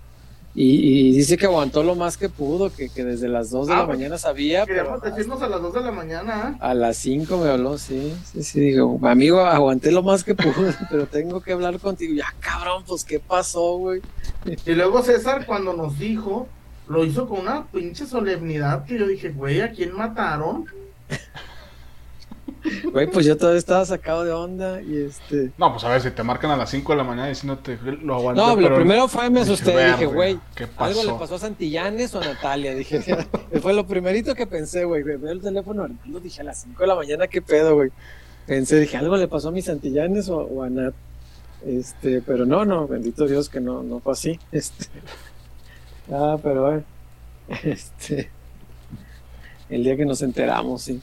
Y, 0.62 1.10
y 1.10 1.14
dice 1.14 1.38
que 1.38 1.46
aguantó 1.46 1.84
lo 1.84 1.96
más 1.96 2.18
que 2.18 2.28
pudo, 2.28 2.70
que, 2.70 2.90
que 2.90 3.06
desde 3.06 3.30
las 3.30 3.50
2 3.50 3.68
de 3.68 3.74
Ah, 3.74 3.78
la 3.78 3.86
porque 3.86 3.98
mañana 4.00 4.18
sabía, 4.18 4.66
pero 4.66 4.80
Queríamos 4.80 5.02
decirnos 5.02 5.42
a 5.42 5.48
las 5.48 5.62
2 5.62 5.74
de 5.74 5.82
la 5.82 5.92
mañana. 5.94 6.50
¿eh? 6.54 6.58
a 6.60 6.74
las 6.74 6.98
5 6.98 7.38
me 7.38 7.50
habló, 7.50 7.78
sí, 7.78 8.14
sí, 8.30 8.44
sí, 8.44 8.60
digo, 8.60 9.00
amigo, 9.04 9.40
aguanté 9.40 9.90
lo 9.94 10.04
más 10.04 10.26
que 10.26 10.36
pude, 10.36 10.76
pero 10.92 11.06
tengo 11.06 11.40
que 11.40 11.54
hablar 11.54 11.80
contigo. 11.80 12.14
Ya, 12.14 12.36
cabrón, 12.42 12.84
pues, 12.86 13.06
¿qué 13.06 13.20
pasó, 13.22 13.78
güey? 13.78 14.02
Y 14.66 14.72
luego 14.74 15.02
César, 15.02 15.46
cuando 15.46 15.72
nos 15.72 15.98
dijo, 15.98 16.50
lo 16.90 17.06
hizo 17.06 17.30
con 17.30 17.40
una 17.40 17.66
pinche 17.68 18.06
solemnidad 18.06 18.84
que 18.84 19.00
yo 19.00 19.08
dije, 19.08 19.30
güey, 19.30 19.62
¿a 19.62 19.72
quién 19.72 19.96
mataron? 19.96 20.66
Güey, 22.92 23.08
pues 23.08 23.26
yo 23.26 23.38
todavía 23.38 23.60
estaba 23.60 23.86
sacado 23.86 24.24
de 24.24 24.32
onda 24.32 24.82
y 24.82 24.98
este... 24.98 25.52
No, 25.58 25.72
pues 25.72 25.84
a 25.84 25.90
ver, 25.90 26.02
si 26.02 26.12
te 26.12 26.24
marcan 26.24 26.52
a 26.52 26.58
las 26.58 26.70
5 26.70 26.92
de 26.92 26.98
la 26.98 27.04
mañana 27.04 27.28
diciéndote 27.28 27.78
lo 28.02 28.16
aguanté, 28.16 28.42
No, 28.42 28.56
lo 28.56 28.76
primero 28.76 29.08
fue, 29.08 29.30
me 29.30 29.42
asusté, 29.42 29.72
Dije, 29.72 29.84
dije, 29.84 29.98
"Verga, 29.98 30.14
güey, 30.14 30.40
¿qué 30.56 30.68
algo 30.78 31.02
le 31.02 31.08
pasó?" 31.10 31.20
pasó 31.20 31.36
a 31.36 31.40
Santillanes 31.40 32.14
o 32.16 32.22
a 32.22 32.26
Natalia, 32.26 32.76
dije, 32.76 33.02
fue 33.62 33.74
lo 33.74 33.86
primerito 33.88 34.36
que 34.36 34.48
pensé, 34.48 34.86
güey, 34.86 35.04
veo 35.04 35.32
el 35.32 35.42
teléfono, 35.42 35.84
Arnaldo, 35.84 36.20
dije, 36.20 36.42
a 36.42 36.46
las 36.46 36.62
5 36.62 36.82
de 36.82 36.88
la 36.88 36.96
mañana, 36.96 37.28
¿qué 37.28 37.42
pedo, 37.42 37.76
güey? 37.76 37.92
Pensé, 38.46 38.80
dije, 38.80 38.98
algo 38.98 39.16
le 39.18 39.28
pasó 39.28 39.50
a 39.50 39.52
mis 39.52 39.66
Santillanes 39.66 40.30
o, 40.30 40.38
o 40.38 40.64
a 40.64 40.70
Nat, 40.70 40.94
este, 41.66 42.22
pero 42.22 42.46
no, 42.46 42.66
no, 42.66 42.88
bendito 42.88 43.28
Dios 43.28 43.50
que 43.50 43.60
no, 43.60 43.84
no 43.84 44.00
fue 44.00 44.14
así, 44.14 44.40
este, 44.52 44.86
ah, 46.12 46.38
pero 46.42 46.62
bueno, 46.64 46.84
este, 47.64 48.30
el 49.70 49.84
día 49.84 49.96
que 49.96 50.06
nos 50.06 50.22
enteramos, 50.22 50.82
sí. 50.82 51.02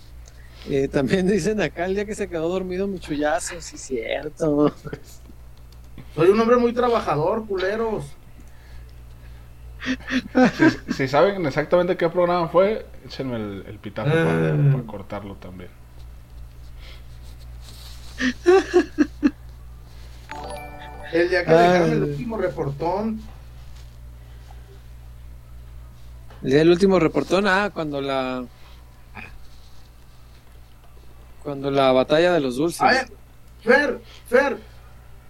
Eh, 0.68 0.88
también 0.88 1.26
dicen 1.28 1.60
acá 1.60 1.86
el 1.86 1.94
día 1.94 2.04
que 2.04 2.14
se 2.14 2.28
quedó 2.28 2.48
dormido 2.48 2.86
mi 2.86 2.98
chullazo, 2.98 3.60
sí, 3.60 3.78
cierto. 3.78 4.74
Soy 6.14 6.28
un 6.30 6.40
hombre 6.40 6.56
muy 6.56 6.72
trabajador, 6.72 7.46
culeros. 7.46 8.04
Si, 10.88 10.92
si 10.94 11.08
saben 11.08 11.46
exactamente 11.46 11.96
qué 11.96 12.08
programa 12.08 12.48
fue, 12.48 12.86
échenme 13.04 13.36
el, 13.36 13.64
el 13.68 13.78
pitazo 13.78 14.10
para, 14.10 14.50
Ah. 14.52 14.70
para 14.72 14.82
cortarlo 14.86 15.34
también. 15.36 15.70
El 21.12 21.28
día 21.30 21.44
que 21.44 21.50
Ay. 21.52 21.56
dejaron 21.72 21.90
el 21.92 22.02
último 22.02 22.36
reportón. 22.36 23.20
El 26.42 26.50
día 26.50 26.58
del 26.58 26.70
último 26.70 26.98
reportón, 26.98 27.46
ah, 27.46 27.70
cuando 27.72 28.00
la. 28.00 28.44
Cuando 31.46 31.70
la 31.70 31.92
batalla 31.92 32.32
de 32.32 32.40
los 32.40 32.56
dulces. 32.56 32.82
A 32.82 32.86
ver, 32.86 33.06
Fer, 33.62 34.00
Fer, 34.28 34.58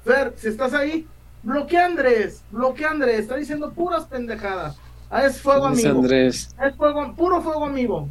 Fer, 0.02 0.32
si 0.38 0.48
estás 0.48 0.72
ahí, 0.72 1.06
bloquea 1.42 1.82
a 1.82 1.86
Andrés, 1.88 2.42
bloquea 2.50 2.88
a 2.88 2.90
Andrés, 2.92 3.20
está 3.20 3.36
diciendo 3.36 3.70
puras 3.72 4.06
pendejadas. 4.06 4.78
Ah, 5.10 5.26
es 5.26 5.42
fuego 5.42 5.66
amigo. 5.66 5.90
Andrés. 5.90 6.56
Es 6.58 6.74
fuego, 6.74 7.14
puro 7.14 7.42
fuego 7.42 7.66
amigo. 7.66 8.08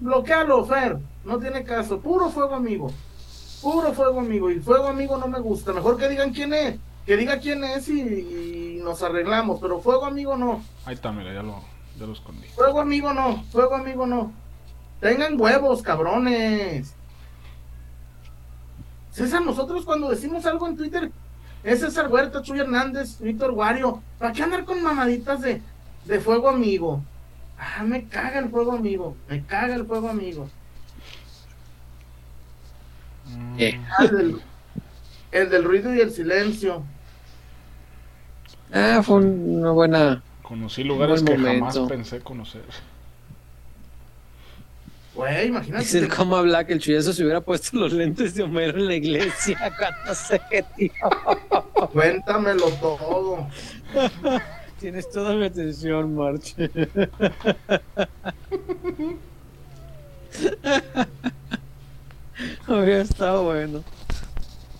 Bloquealo, 0.00 0.64
Fer. 0.64 0.96
No 1.26 1.38
tiene 1.38 1.62
caso. 1.62 2.00
Puro 2.00 2.30
fuego 2.30 2.54
amigo. 2.54 2.90
Puro 3.60 3.92
fuego 3.92 4.20
amigo. 4.20 4.50
Y 4.50 4.60
fuego 4.60 4.86
amigo 4.86 5.18
no 5.18 5.28
me 5.28 5.38
gusta. 5.38 5.74
Mejor 5.74 5.98
que 5.98 6.08
digan 6.08 6.32
quién 6.32 6.54
es. 6.54 6.76
Que 7.04 7.18
diga 7.18 7.38
quién 7.38 7.62
es 7.64 7.86
y, 7.90 8.00
y 8.00 8.80
nos 8.82 9.02
arreglamos. 9.02 9.60
Pero 9.60 9.78
fuego 9.80 10.06
amigo 10.06 10.38
no. 10.38 10.64
Ahí 10.86 10.94
está, 10.94 11.12
mira, 11.12 11.34
ya 11.34 11.42
lo, 11.42 11.60
ya 11.98 12.06
lo 12.06 12.14
escondí. 12.14 12.48
Fuego 12.48 12.80
amigo 12.80 13.12
no. 13.12 13.44
Fuego 13.52 13.74
amigo 13.74 14.06
no. 14.06 14.32
Tengan 15.00 15.38
huevos, 15.38 15.82
cabrones. 15.82 16.95
César, 19.16 19.40
nosotros 19.40 19.86
cuando 19.86 20.10
decimos 20.10 20.44
algo 20.44 20.68
en 20.68 20.76
Twitter, 20.76 21.10
es 21.64 21.80
César 21.80 22.08
Huerta, 22.12 22.42
Chuy 22.42 22.60
Hernández, 22.60 23.18
Víctor 23.18 23.52
Guario. 23.52 24.02
¿Para 24.18 24.34
qué 24.34 24.42
andar 24.42 24.66
con 24.66 24.82
mamaditas 24.82 25.40
de, 25.40 25.62
de 26.04 26.20
fuego 26.20 26.50
amigo? 26.50 27.02
Ah, 27.58 27.82
me 27.82 28.04
caga 28.08 28.40
el 28.40 28.50
fuego 28.50 28.72
amigo. 28.72 29.16
Me 29.30 29.42
caga 29.42 29.74
el 29.74 29.86
fuego 29.86 30.10
amigo. 30.10 30.50
Eh. 33.56 33.80
Ah, 33.98 34.04
el, 34.04 34.10
del, 34.10 34.40
el 35.32 35.48
del 35.48 35.64
ruido 35.64 35.94
y 35.94 36.00
el 36.00 36.10
silencio. 36.10 36.82
Ah, 38.70 39.00
fue 39.02 39.16
una 39.16 39.70
buena. 39.70 40.22
Conocí 40.42 40.84
lugares 40.84 41.22
Buen 41.22 41.42
que 41.42 41.48
jamás 41.54 41.78
pensé 41.88 42.20
conocer. 42.20 42.64
Güey, 45.16 45.48
imagínate. 45.48 45.82
Dice 45.82 45.98
el 45.98 46.08
coma 46.08 46.42
Black, 46.42 46.70
el 46.70 46.78
chuyazo 46.78 47.12
se 47.12 47.22
hubiera 47.22 47.40
puesto 47.40 47.76
los 47.78 47.92
lentes 47.92 48.34
de 48.34 48.42
Homero 48.42 48.78
en 48.78 48.86
la 48.86 48.94
iglesia 48.94 49.58
cuando 49.78 50.14
se 50.14 50.38
tío. 50.76 50.92
Cuéntamelo 51.92 52.68
todo. 52.72 53.48
Tienes 54.78 55.10
toda 55.10 55.34
mi 55.34 55.46
atención, 55.46 56.14
March. 56.14 56.54
Habría 62.66 63.00
estado 63.00 63.44
bueno. 63.44 63.82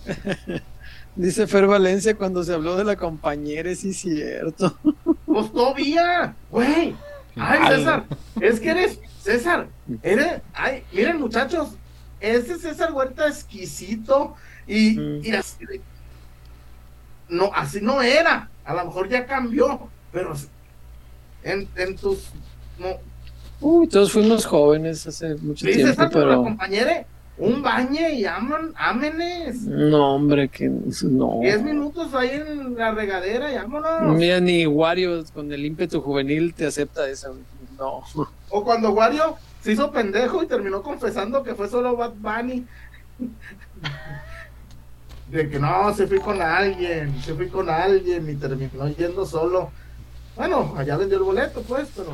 Dice 1.15 1.47
Fer 1.47 1.65
Valencia 1.65 2.15
cuando 2.15 2.43
se 2.43 2.53
habló 2.53 2.75
de 2.75 2.83
la 2.83 2.95
compañera, 2.95 3.73
sí 3.73 3.89
es 3.89 3.97
cierto. 3.97 4.77
Pues 5.25 5.51
todavía, 5.51 6.35
güey. 6.51 6.95
Ay. 7.35 7.77
César, 7.77 8.05
es 8.39 8.59
que 8.59 8.69
eres, 8.69 8.99
César, 9.27 9.67
eres, 10.03 10.41
ay, 10.53 10.83
miren 10.93 11.19
muchachos, 11.19 11.71
ese 12.21 12.57
César 12.57 12.93
Huerta 12.93 13.27
exquisito 13.27 14.35
y, 14.65 14.97
Mm. 14.97 15.25
y 15.25 15.31
así, 15.31 15.65
no, 17.27 17.51
así 17.53 17.81
no 17.81 18.01
era, 18.01 18.49
a 18.63 18.73
lo 18.73 18.85
mejor 18.85 19.09
ya 19.09 19.25
cambió, 19.25 19.89
pero 20.13 20.33
en, 21.43 21.67
en 21.75 21.97
tus, 21.97 22.29
no, 22.79 22.87
Uy, 23.59 23.87
todos 23.89 24.13
fuimos 24.13 24.45
jóvenes 24.45 25.05
hace 25.07 25.35
mucho 25.35 25.65
sí, 25.65 25.73
tiempo, 25.73 25.89
César, 25.89 26.09
pero 26.13 26.43
compañera, 26.43 27.05
un 27.37 27.61
bañe 27.61 28.13
y 28.13 28.25
aman, 28.25 28.71
ámenes, 28.77 29.63
no, 29.63 30.15
hombre, 30.15 30.47
que 30.47 30.69
no. 30.69 31.39
10 31.41 31.63
minutos 31.63 32.13
ahí 32.13 32.29
en 32.31 32.75
la 32.75 32.93
regadera 32.93 33.51
y 33.51 33.55
vámonos. 33.57 34.15
Mira, 34.15 34.39
ni 34.39 34.65
Wario 34.65 35.21
con 35.33 35.51
el 35.51 35.65
ímpetu 35.65 35.99
juvenil 36.01 36.53
te 36.53 36.65
acepta 36.65 37.09
esa. 37.09 37.29
No. 37.77 38.03
O 38.49 38.63
cuando 38.63 38.91
Wario 38.91 39.37
se 39.61 39.73
hizo 39.73 39.91
pendejo 39.91 40.43
y 40.43 40.47
terminó 40.47 40.81
confesando 40.81 41.43
que 41.43 41.55
fue 41.55 41.69
solo 41.69 41.95
Bad 41.95 42.13
Bunny. 42.15 42.65
De 45.29 45.49
que 45.49 45.59
no, 45.59 45.93
se 45.93 46.07
fui 46.07 46.19
con 46.19 46.41
alguien, 46.41 47.21
se 47.21 47.33
fui 47.33 47.49
con 47.49 47.69
alguien 47.69 48.29
y 48.29 48.35
terminó 48.35 48.87
yendo 48.87 49.25
solo. 49.25 49.71
Bueno, 50.35 50.73
allá 50.77 50.97
vendió 50.97 51.17
el 51.17 51.23
boleto, 51.23 51.61
pues, 51.63 51.89
pero. 51.95 52.13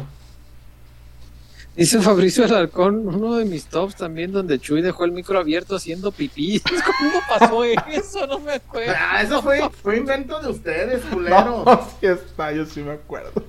Dice 1.76 2.00
Fabricio 2.00 2.46
Alarcón, 2.46 3.08
uno 3.08 3.36
de 3.36 3.46
mis 3.46 3.66
tops 3.66 3.96
también, 3.96 4.32
donde 4.32 4.60
Chuy 4.60 4.82
dejó 4.82 5.06
el 5.06 5.12
micro 5.12 5.40
abierto 5.40 5.76
haciendo 5.76 6.12
pipí. 6.12 6.60
¿Cómo 7.00 7.20
pasó 7.28 7.64
eso? 7.64 8.28
No 8.28 8.40
me 8.40 8.54
acuerdo. 8.54 8.94
Ah, 8.96 9.22
eso 9.24 9.42
fue, 9.42 9.68
fue 9.82 9.98
invento 9.98 10.40
de 10.40 10.50
ustedes, 10.50 11.04
culero. 11.06 11.64
No, 11.66 11.88
sí 12.00 12.08
está, 12.08 12.52
yo 12.52 12.66
sí 12.66 12.82
me 12.82 12.92
acuerdo. 12.94 13.44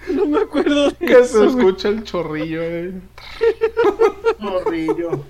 No 0.14 0.26
me 0.26 0.38
acuerdo 0.40 0.90
de 0.90 0.96
Que 1.06 1.24
se 1.24 1.38
güey. 1.38 1.48
escucha 1.48 1.88
el 1.88 2.04
chorrillo, 2.04 2.62
eh. 2.62 2.92
Morrillo. 4.38 5.24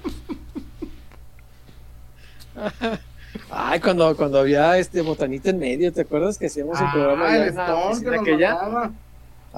Ay, 3.50 3.80
cuando, 3.80 4.14
cuando 4.16 4.38
había 4.40 4.76
este 4.78 5.00
botanita 5.00 5.50
en 5.50 5.58
medio, 5.58 5.92
¿te 5.92 6.02
acuerdas 6.02 6.38
que 6.38 6.46
hacíamos 6.46 6.80
el 6.80 6.90
programa 6.90 7.24
Ah, 7.26 7.36
el 7.36 7.48
en 7.48 7.54
la 7.56 7.64
Stone 7.64 7.80
que 7.80 7.86
oficina 7.86 8.10
nos 8.10 8.20
aquella? 8.22 8.90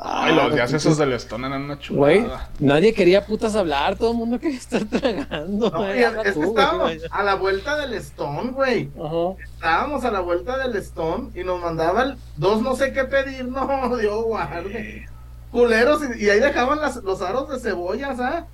Ay, 0.02 0.34
los 0.34 0.54
días 0.54 0.72
esos 0.72 0.96
del 0.96 1.12
Stone 1.12 1.46
eran 1.46 1.62
una 1.64 1.78
Güey, 1.90 2.22
chulada. 2.22 2.48
nadie 2.58 2.94
quería 2.94 3.26
putas 3.26 3.54
hablar, 3.54 3.96
todo 3.98 4.12
el 4.12 4.16
mundo 4.16 4.38
quería 4.40 4.56
estar 4.56 4.82
tragando. 4.90 5.70
No, 5.70 5.78
güey, 5.78 6.02
es 6.02 6.10
que 6.22 6.32
tú, 6.32 6.40
güey. 6.40 6.48
estábamos 6.48 6.92
a 7.10 7.22
la 7.22 7.34
vuelta 7.34 7.76
del 7.76 7.92
Stone, 7.94 8.50
güey. 8.52 8.88
Ajá. 8.98 9.42
Estábamos 9.54 10.04
a 10.06 10.10
la 10.10 10.20
vuelta 10.20 10.56
del 10.56 10.74
Stone 10.76 11.38
y 11.38 11.44
nos 11.44 11.60
mandaban 11.60 12.16
dos 12.38 12.62
no 12.62 12.74
sé 12.76 12.92
qué 12.94 13.04
pedir, 13.04 13.44
no, 13.48 13.94
Dios 13.98 14.24
guarde. 14.24 15.06
Culeros, 15.52 16.00
y, 16.16 16.24
y 16.24 16.30
ahí 16.30 16.40
dejaban 16.40 16.80
las- 16.80 17.02
los 17.02 17.20
aros 17.20 17.50
de 17.50 17.58
cebollas, 17.58 18.18
¿ah? 18.20 18.46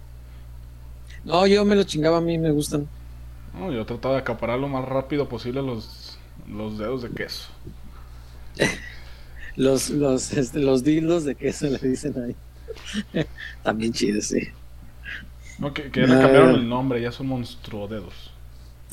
No, 1.24 1.46
yo 1.46 1.64
me 1.64 1.76
lo 1.76 1.84
chingaba, 1.84 2.18
a 2.18 2.20
mí 2.22 2.38
me 2.38 2.50
gustan. 2.50 2.88
No, 3.56 3.70
yo 3.70 3.86
trataba 3.86 4.14
de 4.14 4.20
acaparar 4.22 4.58
lo 4.58 4.66
más 4.68 4.84
rápido 4.84 5.28
posible 5.28 5.62
los, 5.62 6.18
los 6.48 6.76
dedos 6.78 7.02
de 7.02 7.10
queso. 7.10 7.48
Los, 9.56 9.90
los, 9.90 10.32
este, 10.34 10.58
los 10.60 10.84
dildos 10.84 11.24
de 11.24 11.34
queso 11.34 11.66
le 11.66 11.78
dicen 11.78 12.14
ahí. 13.14 13.24
También 13.62 13.92
chidos, 13.92 14.26
sí. 14.26 14.48
No, 15.58 15.72
que, 15.72 15.90
que 15.90 16.02
ya 16.02 16.06
le 16.06 16.14
Ah. 16.16 16.20
cambiaron 16.20 16.54
el 16.56 16.68
nombre, 16.68 17.00
ya 17.00 17.10
son 17.12 17.28
monstruo 17.28 17.88
dedos. 17.88 18.30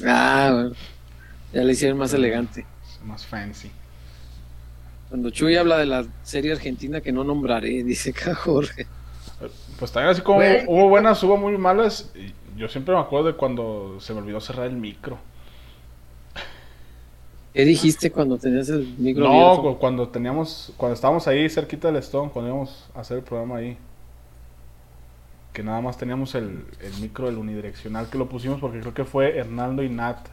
Ah, 0.05 0.49
bueno. 0.53 0.75
Ya 1.53 1.63
le 1.63 1.73
hicieron 1.73 1.97
más 1.97 2.13
elegante. 2.13 2.65
Más 3.03 3.25
fancy. 3.25 3.69
Cuando 5.09 5.29
Chuy 5.29 5.55
habla 5.57 5.77
de 5.77 5.85
la 5.85 6.05
serie 6.23 6.53
argentina 6.53 7.01
que 7.01 7.11
no 7.11 7.23
nombraré, 7.23 7.83
dice 7.83 8.11
acá 8.11 8.33
Jorge. 8.33 8.87
Pues 9.77 9.91
también 9.91 10.11
así 10.11 10.21
como 10.21 10.39
hubo 10.67 10.87
buenas, 10.87 11.21
hubo 11.23 11.35
muy 11.37 11.57
malas. 11.57 12.11
Yo 12.55 12.69
siempre 12.69 12.93
me 12.95 13.01
acuerdo 13.01 13.27
de 13.27 13.33
cuando 13.33 13.97
se 13.99 14.13
me 14.13 14.19
olvidó 14.21 14.39
cerrar 14.39 14.67
el 14.67 14.75
micro. 14.77 15.19
¿Qué 17.53 17.65
dijiste 17.65 18.11
cuando 18.11 18.37
tenías 18.37 18.69
el 18.69 18.95
micro 18.97 19.27
No, 19.27 19.29
abierto? 19.29 19.77
cuando 19.79 20.09
teníamos, 20.09 20.73
cuando 20.77 20.95
estábamos 20.95 21.27
ahí 21.27 21.49
cerquita 21.49 21.87
del 21.87 21.97
Stone, 21.97 22.31
cuando 22.31 22.49
íbamos 22.51 22.89
a 22.95 23.01
hacer 23.01 23.17
el 23.17 23.23
programa 23.23 23.57
ahí. 23.57 23.77
Que 25.53 25.63
nada 25.63 25.79
más 25.81 25.97
teníamos 25.97 26.35
el, 26.35 26.65
el 26.81 26.97
micro 26.97 27.27
del 27.27 27.37
unidireccional 27.37 28.09
que 28.09 28.17
lo 28.17 28.27
pusimos 28.27 28.59
porque 28.59 28.81
creo 28.81 28.93
que 28.93 29.05
fue 29.05 29.37
Hernando 29.37 29.83
y 29.83 29.89
Nat. 29.89 30.27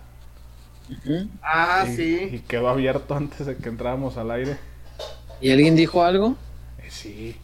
Ah, 1.43 1.87
y, 1.87 1.87
sí. 1.87 2.29
y 2.31 2.41
quedó 2.41 2.69
abierto 2.69 3.15
antes 3.17 3.47
de 3.47 3.57
que 3.59 3.69
entráramos 3.69 4.17
al 4.17 4.31
aire. 4.31 4.59
¿Y 5.41 5.51
alguien 5.51 5.75
dijo 5.77 6.03
algo? 6.03 6.37
Eh, 6.79 6.91
sí. 6.91 7.37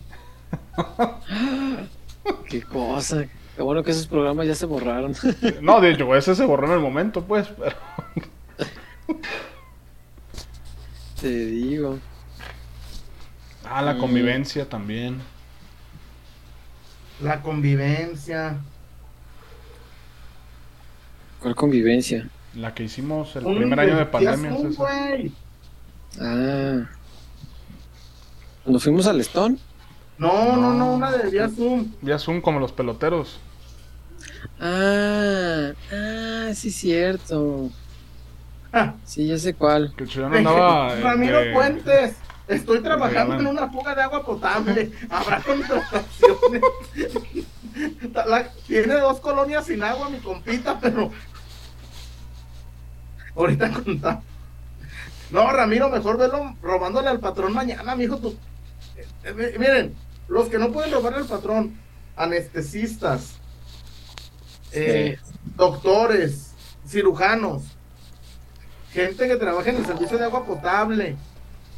Qué 2.48 2.62
cosa. 2.62 3.26
Qué 3.54 3.62
bueno 3.62 3.82
que 3.82 3.90
esos 3.92 4.06
programas 4.08 4.46
ya 4.46 4.54
se 4.54 4.66
borraron. 4.66 5.14
No, 5.60 5.80
de 5.80 5.92
hecho, 5.92 6.14
ese 6.14 6.34
se 6.34 6.44
borró 6.44 6.66
en 6.66 6.72
el 6.74 6.80
momento, 6.80 7.24
pues. 7.26 7.48
Pero... 7.48 7.76
Te 11.26 11.46
digo. 11.46 11.98
Ah, 13.64 13.82
la 13.82 13.94
Mm. 13.94 13.98
convivencia 13.98 14.68
también. 14.68 15.18
La 17.20 17.42
convivencia. 17.42 18.58
¿Cuál 21.40 21.56
convivencia? 21.56 22.28
La 22.54 22.72
que 22.74 22.84
hicimos 22.84 23.34
el 23.34 23.44
Un 23.44 23.56
primer 23.56 23.80
año 23.80 23.96
de 23.96 24.06
pandemia. 24.06 24.52
Güey. 24.52 25.32
Ah. 26.20 26.84
Cuando 28.62 28.78
fuimos 28.78 29.08
al 29.08 29.20
Stone. 29.22 29.58
No, 30.18 30.54
no, 30.56 30.74
no, 30.74 30.94
una 30.94 31.10
de 31.10 31.28
día 31.32 31.48
Zoom. 31.48 31.90
Vía 32.02 32.20
Zoom 32.20 32.40
como 32.40 32.60
los 32.60 32.70
peloteros. 32.70 33.40
Ah, 34.60 35.72
ah, 35.92 36.50
sí, 36.54 36.70
cierto. 36.70 37.68
Ah, 38.72 38.94
Sí, 39.04 39.26
ya 39.28 39.38
sé 39.38 39.54
cuál. 39.54 39.94
Que 39.96 40.04
el 40.04 40.10
chileno 40.10 40.36
andaba. 40.36 40.94
eh, 40.98 41.00
Ramiro 41.00 41.38
de- 41.40 41.52
Puentes, 41.52 42.16
estoy 42.48 42.80
trabajando 42.80 43.36
en 43.36 43.46
una 43.46 43.68
fuga 43.70 43.94
de 43.94 44.02
agua 44.02 44.24
potable. 44.24 44.92
Habrá 45.08 45.40
contrataciones. 45.42 46.62
La- 48.26 48.50
tiene 48.66 48.94
dos 48.94 49.20
colonias 49.20 49.66
sin 49.66 49.82
agua, 49.82 50.08
mi 50.10 50.18
compita, 50.18 50.78
pero. 50.80 51.10
Ahorita 53.34 53.70
contamos. 53.70 54.24
No, 55.30 55.50
Ramiro, 55.52 55.88
mejor 55.90 56.16
velo 56.18 56.56
robándole 56.62 57.08
al 57.08 57.20
patrón 57.20 57.52
mañana, 57.52 57.94
mijo. 57.96 58.16
Tú... 58.18 58.36
Eh, 58.96 59.04
eh, 59.24 59.56
miren, 59.58 59.94
los 60.28 60.48
que 60.48 60.58
no 60.58 60.70
pueden 60.72 60.92
robarle 60.92 61.18
al 61.18 61.26
patrón, 61.26 61.76
anestesistas, 62.16 63.34
eh, 64.72 65.18
doctores, 65.56 66.52
cirujanos, 66.86 67.64
gente 68.96 69.28
que 69.28 69.36
trabaja 69.36 69.70
en 69.70 69.76
el 69.76 69.86
servicio 69.86 70.18
de 70.18 70.24
agua 70.24 70.44
potable, 70.46 71.16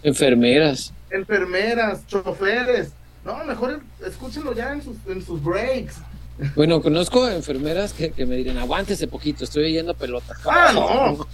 Enfermeras. 0.03 0.93
enfermeras, 1.11 2.07
choferes. 2.07 2.93
No, 3.25 3.45
mejor 3.45 3.81
escúchenlo 4.07 4.55
ya 4.55 4.73
en 4.73 4.83
sus, 4.83 4.97
en 5.09 5.25
sus 5.25 5.43
breaks. 5.43 5.97
Bueno, 6.55 6.81
conozco 6.81 7.29
enfermeras 7.29 7.93
que, 7.93 8.13
que 8.13 8.25
me 8.25 8.37
dirían, 8.37 8.59
aguántese 8.59 9.09
poquito, 9.09 9.43
estoy 9.45 9.73
yendo 9.73 9.93
a 9.93 9.97
pelota. 9.97 10.35
Ah, 10.49 10.71
no, 10.73 11.27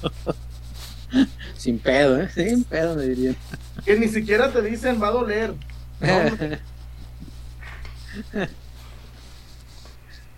Sin 1.56 1.78
pedo, 1.78 2.22
¿eh? 2.22 2.28
Sin 2.34 2.64
pedo 2.64 2.96
me 2.96 3.02
dirían. 3.04 3.36
que 3.84 3.96
ni 3.98 4.08
siquiera 4.08 4.50
te 4.50 4.62
dicen 4.62 5.00
va 5.02 5.08
a 5.08 5.12
doler. 5.12 5.52
No. 6.00 6.08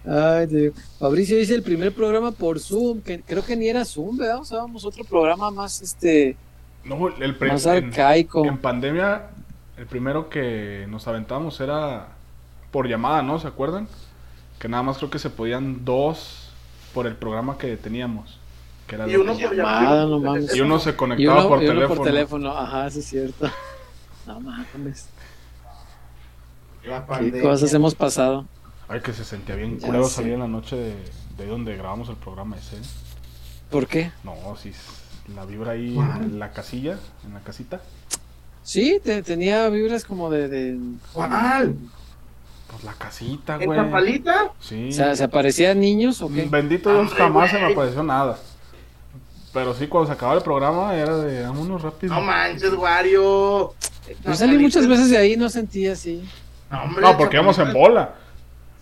Ay, 0.06 0.46
te 0.46 0.56
digo. 0.56 0.74
Fabricio 0.98 1.36
dice 1.36 1.54
el 1.54 1.62
primer 1.62 1.94
programa 1.94 2.32
por 2.32 2.60
Zoom, 2.60 3.00
que 3.02 3.22
creo 3.22 3.44
que 3.44 3.56
ni 3.56 3.68
era 3.68 3.84
Zoom, 3.84 4.16
¿verdad? 4.18 4.40
Usábamos 4.40 4.84
otro 4.84 5.04
programa 5.04 5.50
más, 5.50 5.82
este, 5.82 6.36
No, 6.84 7.08
el 7.08 7.36
más 7.40 7.66
arcaico. 7.66 8.44
En 8.46 8.58
pandemia, 8.58 9.30
el 9.76 9.86
primero 9.86 10.28
que 10.28 10.86
nos 10.88 11.06
aventamos 11.08 11.60
era 11.60 12.08
por 12.70 12.86
llamada, 12.88 13.22
¿no? 13.22 13.38
¿Se 13.40 13.48
acuerdan? 13.48 13.88
Que 14.58 14.68
nada 14.68 14.82
más 14.82 14.98
creo 14.98 15.10
que 15.10 15.18
se 15.18 15.30
podían 15.30 15.84
dos 15.84 16.50
por 16.94 17.06
el 17.06 17.16
programa 17.16 17.58
que 17.58 17.76
teníamos. 17.76 18.38
Que 18.86 18.94
era 18.96 19.08
Y 19.08 19.16
uno 19.16 19.32
por 19.34 19.54
llamada, 19.54 19.80
llamada. 19.80 20.06
no 20.06 20.20
mames. 20.20 20.54
y 20.54 20.60
uno 20.60 20.78
se 20.78 20.90
Y 20.90 20.92
conectaba 20.94 21.40
uno, 21.40 21.48
por, 21.48 21.62
y 21.62 21.68
uno 21.68 21.74
teléfono. 21.74 21.96
por 21.96 22.06
teléfono, 22.06 22.50
ajá, 22.56 22.90
sí 22.90 23.00
es 23.00 23.06
cierto. 23.06 23.50
No 24.26 24.40
mames, 24.40 25.08
La 26.84 27.04
qué 27.06 27.40
cosas 27.40 27.72
hemos 27.74 27.94
pasado. 27.94 28.48
Ay, 28.88 29.00
que 29.00 29.12
se 29.12 29.24
sentía 29.24 29.56
bien 29.56 29.78
Ya 29.78 29.86
culero 29.86 30.04
sé. 30.08 30.16
salir 30.16 30.34
en 30.34 30.40
la 30.40 30.48
noche 30.48 30.76
de, 30.76 30.94
de 31.38 31.46
donde 31.46 31.76
grabamos 31.76 32.08
el 32.08 32.16
programa 32.16 32.56
ese. 32.56 32.76
¿Por 33.70 33.86
qué? 33.86 34.12
No, 34.22 34.34
sí, 34.62 34.72
la 35.34 35.44
vibra 35.44 35.72
ahí 35.72 35.94
¿Cuál? 35.94 36.22
en 36.22 36.38
la 36.38 36.52
casilla, 36.52 36.98
en 37.26 37.34
la 37.34 37.40
casita. 37.40 37.80
Sí, 38.62 39.00
te- 39.02 39.22
tenía 39.22 39.68
vibras 39.68 40.04
como 40.04 40.30
de, 40.30 40.48
de- 40.48 40.78
¿Cuál? 41.12 41.74
Pues 42.70 42.84
la 42.84 42.92
casita, 42.94 43.56
¿En 43.60 43.66
güey. 43.66 43.78
Zapalita? 43.78 44.52
Sí. 44.60 44.88
o 44.90 44.92
sea, 44.92 45.14
¿se 45.16 45.24
aparecían 45.24 45.80
niños 45.80 46.20
o 46.22 46.28
qué? 46.28 46.42
Bendito 46.50 46.90
Dios, 46.90 47.02
Hombre, 47.08 47.16
jamás 47.16 47.50
se 47.50 47.58
me 47.58 47.72
apareció 47.72 48.02
nada. 48.02 48.38
Pero 49.52 49.72
sí, 49.74 49.86
cuando 49.86 50.08
se 50.08 50.12
acababa 50.12 50.36
el 50.38 50.44
programa 50.44 50.94
era 50.94 51.16
de 51.16 51.42
vámonos 51.42 51.80
rápido. 51.82 52.14
No 52.14 52.20
manches, 52.20 52.72
Wario. 52.74 53.72
Yo 54.24 54.34
salí 54.34 54.58
muchas 54.58 54.86
veces 54.86 55.10
de 55.10 55.16
ahí 55.16 55.32
y 55.32 55.36
no 55.36 55.48
sentía 55.48 55.92
así. 55.92 56.22
No, 56.70 56.82
hombre, 56.82 57.02
No, 57.02 57.16
porque 57.16 57.36
íbamos 57.36 57.58
en 57.58 57.72
bola. 57.72 58.14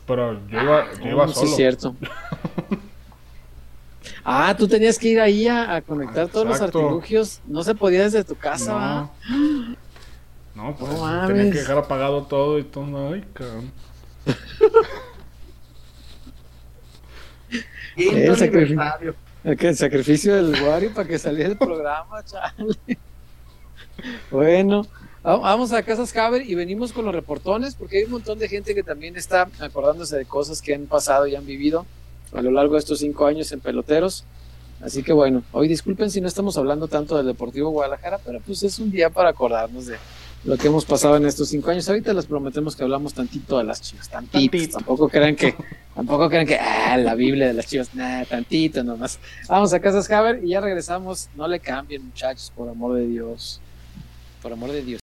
Pero 0.06 0.46
yo 0.48 0.60
iba, 0.62 0.92
yo 1.02 1.08
iba 1.10 1.24
Oh, 1.24 1.28
sí, 1.28 1.34
solo. 1.34 1.50
es 1.50 1.56
cierto. 1.56 1.96
Ah, 4.24 4.54
tú 4.56 4.66
tenías 4.68 4.98
que 4.98 5.08
ir 5.08 5.20
ahí 5.20 5.46
a, 5.48 5.74
a 5.76 5.82
conectar 5.82 6.28
todos 6.28 6.46
los 6.46 6.60
artilugios. 6.60 7.40
No 7.46 7.62
se 7.62 7.74
podía 7.74 8.02
desde 8.04 8.24
tu 8.24 8.34
casa. 8.34 8.72
No. 8.72 9.76
No, 10.54 10.76
pues 10.76 10.92
No 10.92 11.26
tenía 11.26 11.50
que 11.52 11.58
dejar 11.58 11.78
apagado 11.78 12.22
todo 12.24 12.58
y 12.58 12.64
todo. 12.64 13.12
Ay, 13.12 13.24
cabrón. 13.34 13.70
El 17.96 18.36
sacrificio. 18.36 19.14
El 19.44 19.76
sacrificio 19.76 20.34
del 20.34 20.62
Wario 20.62 20.92
para 20.94 21.06
que 21.06 21.18
saliera 21.18 21.50
el 21.50 21.58
programa, 21.58 22.24
chale. 22.24 22.76
Bueno, 24.30 24.86
vamos 25.24 25.72
a 25.72 25.82
Casas 25.82 26.14
Haber 26.16 26.48
y 26.48 26.54
venimos 26.54 26.92
con 26.92 27.04
los 27.04 27.14
reportones 27.14 27.74
porque 27.74 27.98
hay 27.98 28.04
un 28.04 28.12
montón 28.12 28.38
de 28.38 28.48
gente 28.48 28.74
que 28.74 28.82
también 28.82 29.16
está 29.16 29.48
acordándose 29.60 30.16
de 30.16 30.26
cosas 30.26 30.60
que 30.60 30.74
han 30.74 30.86
pasado 30.86 31.26
y 31.26 31.34
han 31.34 31.46
vivido 31.46 31.86
a 32.32 32.42
lo 32.42 32.50
largo 32.50 32.74
de 32.74 32.80
estos 32.80 32.98
cinco 32.98 33.26
años 33.26 33.50
en 33.52 33.60
peloteros. 33.60 34.24
Así 34.80 35.02
que 35.02 35.12
bueno, 35.12 35.42
hoy 35.52 35.66
disculpen 35.66 36.10
si 36.10 36.20
no 36.20 36.28
estamos 36.28 36.58
hablando 36.58 36.88
tanto 36.88 37.16
del 37.16 37.26
Deportivo 37.26 37.70
Guadalajara, 37.70 38.18
pero 38.24 38.40
pues 38.40 38.62
es 38.62 38.78
un 38.78 38.90
día 38.90 39.08
para 39.08 39.30
acordarnos 39.30 39.86
de 39.86 39.96
lo 40.44 40.58
que 40.58 40.66
hemos 40.66 40.84
pasado 40.84 41.16
en 41.16 41.24
estos 41.24 41.48
cinco 41.48 41.70
años. 41.70 41.88
Ahorita 41.88 42.12
les 42.12 42.26
prometemos 42.26 42.76
que 42.76 42.82
hablamos 42.82 43.14
tantito 43.14 43.56
de 43.56 43.64
las 43.64 43.80
chivas, 43.80 44.10
tantito. 44.10 44.50
Tantito. 44.50 44.76
Tampoco 44.76 45.08
crean 45.08 45.36
que, 45.36 45.54
tampoco 45.94 46.28
crean 46.28 46.46
que, 46.46 46.58
ah, 46.58 46.98
la 46.98 47.14
Biblia 47.14 47.46
de 47.46 47.54
las 47.54 47.66
chivas, 47.66 47.94
nada, 47.94 48.26
tantito 48.26 48.84
nomás. 48.84 49.18
Vamos 49.48 49.72
a 49.72 49.80
Casas 49.80 50.10
Haber 50.10 50.44
y 50.44 50.50
ya 50.50 50.60
regresamos. 50.60 51.30
No 51.34 51.48
le 51.48 51.60
cambien, 51.60 52.04
muchachos, 52.04 52.52
por 52.54 52.68
amor 52.68 52.94
de 52.96 53.06
Dios. 53.06 53.60
Por 54.42 54.52
amor 54.52 54.70
de 54.70 54.82
Dios. 54.82 55.03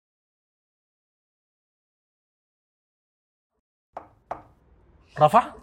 ¿Rafa? 5.18 5.54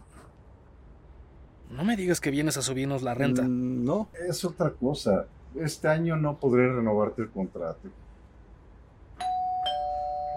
No 1.69 1.83
me 1.83 1.95
digas 1.95 2.21
que 2.21 2.31
vienes 2.31 2.57
a 2.57 2.61
subirnos 2.61 3.01
la 3.01 3.13
renta. 3.13 3.41
Mm, 3.43 3.83
No, 3.85 4.07
es 4.27 4.43
otra 4.45 4.71
cosa. 4.71 5.25
Este 5.59 5.87
año 5.87 6.15
no 6.17 6.35
podré 6.37 6.71
renovarte 6.71 7.21
el 7.21 7.29
contrato. 7.29 7.87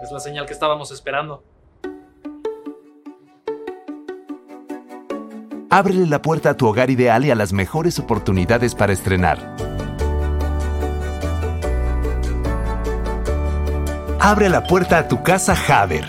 Es 0.01 0.11
la 0.11 0.19
señal 0.19 0.45
que 0.45 0.53
estábamos 0.53 0.91
esperando. 0.91 1.43
Ábrele 5.69 6.07
la 6.07 6.21
puerta 6.21 6.51
a 6.51 6.57
tu 6.57 6.67
hogar 6.67 6.89
ideal 6.89 7.25
y 7.25 7.31
a 7.31 7.35
las 7.35 7.53
mejores 7.53 7.99
oportunidades 7.99 8.73
para 8.73 8.93
estrenar. 8.93 9.37
Abre 14.19 14.49
la 14.49 14.63
puerta 14.63 14.97
a 14.99 15.07
tu 15.07 15.21
casa 15.21 15.55
Haber. 15.67 16.05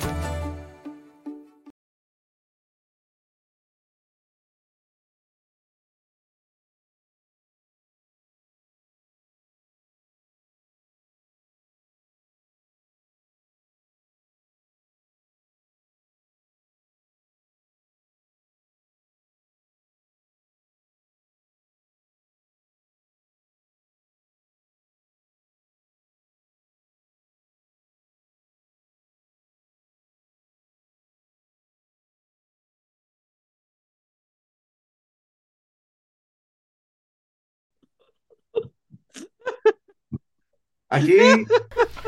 Aquí 40.90 41.16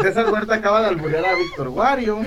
César 0.01 0.33
Huerta 0.33 0.55
acaba 0.55 0.81
de 0.83 0.89
alburear 0.89 1.25
a 1.25 1.35
Víctor 1.37 1.69
Wario. 1.69 2.21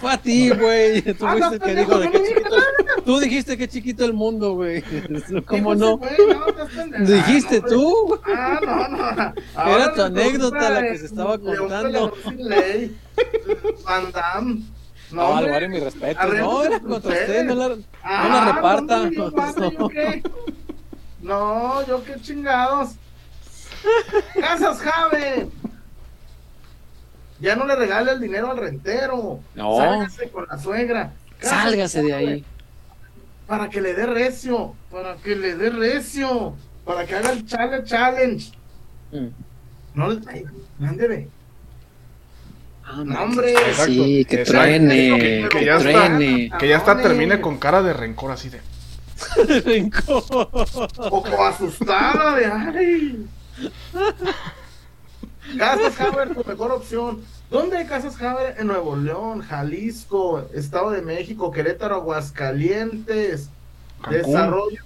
Fue 0.00 0.10
a 0.12 0.16
ti, 0.16 0.48
güey. 0.48 1.02
Tú 1.14 1.26
Ah, 1.26 1.32
fuiste 1.32 1.58
no, 1.58 1.64
que 1.66 1.74
dijo 1.74 1.98
de 1.98 2.06
no 2.06 2.12
chiquito. 2.24 2.56
Tú 3.04 3.18
dijiste 3.20 3.58
que 3.58 3.68
chiquito 3.68 4.04
el 4.06 4.14
mundo, 4.14 4.54
güey. 4.54 4.82
¿Cómo 5.46 5.74
Dijo 5.74 5.74
no? 5.74 6.00
no. 6.00 7.06
Dijiste 7.06 7.56
Ah, 7.58 7.60
no, 7.62 7.68
tú. 7.68 8.20
Ah, 8.26 8.60
no, 8.64 9.64
no. 9.66 9.70
Era 9.76 9.92
tu 9.92 10.02
anécdota 10.02 10.70
la 10.70 10.82
que 10.82 10.98
se 10.98 11.04
estaba 11.06 11.38
contando. 11.38 12.14
Van 13.84 14.12
Damme. 14.12 14.60
No, 15.12 15.22
al 15.22 15.30
hombre. 15.34 15.52
Wario, 15.52 15.68
mi 15.68 15.80
respeto. 15.80 16.26
No, 16.28 16.62
era 16.64 16.80
con 16.80 16.90
contra 16.92 17.10
usted, 17.12 17.44
no 17.44 17.54
la, 17.56 17.68
no 17.68 17.76
Ah, 18.02 18.28
la 18.46 18.52
reparta. 18.54 18.98
no, 19.04 19.10
yo, 19.10 19.32
padre, 19.32 19.76
¿yo 19.78 19.88
qué? 19.88 20.22
No, 21.20 21.86
yo 21.86 22.04
qué 22.04 22.14
chingados. 22.22 22.92
Casas 24.40 24.78
Jave. 24.78 25.48
Ya 27.40 27.56
no 27.56 27.66
le 27.66 27.74
regale 27.76 28.12
el 28.12 28.20
dinero 28.20 28.50
al 28.50 28.58
rentero. 28.58 29.40
No. 29.54 29.76
Sálgase 29.76 30.28
con 30.30 30.46
la 30.48 30.58
suegra. 30.58 31.12
Sálgase 31.40 32.02
de 32.02 32.14
ahí. 32.14 32.44
Para 33.46 33.68
que 33.70 33.80
le 33.80 33.94
dé 33.94 34.06
recio. 34.06 34.74
Para 34.90 35.16
que 35.16 35.34
le 35.36 35.54
dé 35.56 35.70
recio. 35.70 36.54
Para 36.84 37.06
que 37.06 37.14
haga 37.16 37.32
el 37.32 37.46
challenge 37.46 37.84
challenge. 37.88 38.52
Mm. 39.12 39.26
No 39.94 40.08
le. 40.08 40.20
Ay, 40.28 40.44
ándele. 40.82 41.28
Ah, 42.84 43.02
No, 43.04 43.22
hombre. 43.22 43.54
Sí, 43.86 44.24
que 44.28 44.42
Exacto. 44.42 44.60
truene, 44.62 45.18
Que- 45.18 45.48
que, 45.50 45.58
que 45.58 45.64
ya 45.64 45.76
está-. 45.76 46.58
Que 46.58 46.68
ya 46.68 46.76
hasta 46.76 46.86
Cabrones. 46.94 47.02
termine 47.08 47.40
con 47.40 47.58
cara 47.58 47.82
de 47.82 47.92
rencor 47.92 48.32
así 48.32 48.48
de. 48.50 48.60
O 50.08 51.22
como 51.22 51.44
asustada 51.44 52.34
de 52.36 52.46
ay. 52.46 53.26
Casas 55.58 56.00
Haber, 56.00 56.34
tu 56.34 56.44
mejor 56.48 56.72
opción. 56.72 57.22
¿Dónde 57.50 57.78
hay 57.78 57.86
Casas 57.86 58.20
Haber? 58.20 58.58
En 58.58 58.66
Nuevo 58.66 58.96
León, 58.96 59.42
Jalisco, 59.42 60.46
Estado 60.52 60.90
de 60.90 61.02
México, 61.02 61.50
Querétaro, 61.50 61.96
Aguascalientes. 61.96 63.48
Cancún. 64.02 64.22
Desarrollos 64.22 64.84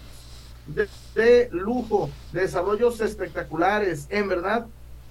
de, 0.67 0.89
de 1.15 1.49
lujo, 1.53 2.11
desarrollos 2.33 3.01
espectaculares. 3.01 4.07
En 4.09 4.29
verdad, 4.29 4.67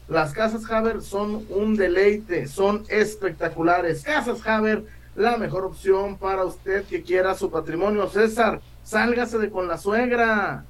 las 0.07 0.33
Casas 0.33 0.69
Haber 0.69 1.01
son 1.01 1.45
un 1.49 1.75
deleite, 1.75 2.47
son 2.47 2.83
espectaculares. 2.89 4.03
Casas 4.03 4.45
Haber, 4.45 4.83
la 5.15 5.37
mejor 5.37 5.63
opción 5.63 6.17
para 6.17 6.43
usted 6.43 6.83
que 6.85 7.03
quiera 7.03 7.35
su 7.35 7.51
patrimonio. 7.51 8.09
César, 8.09 8.61
sálgase 8.83 9.37
de 9.37 9.49
con 9.49 9.67
la 9.67 9.77
suegra. 9.77 10.65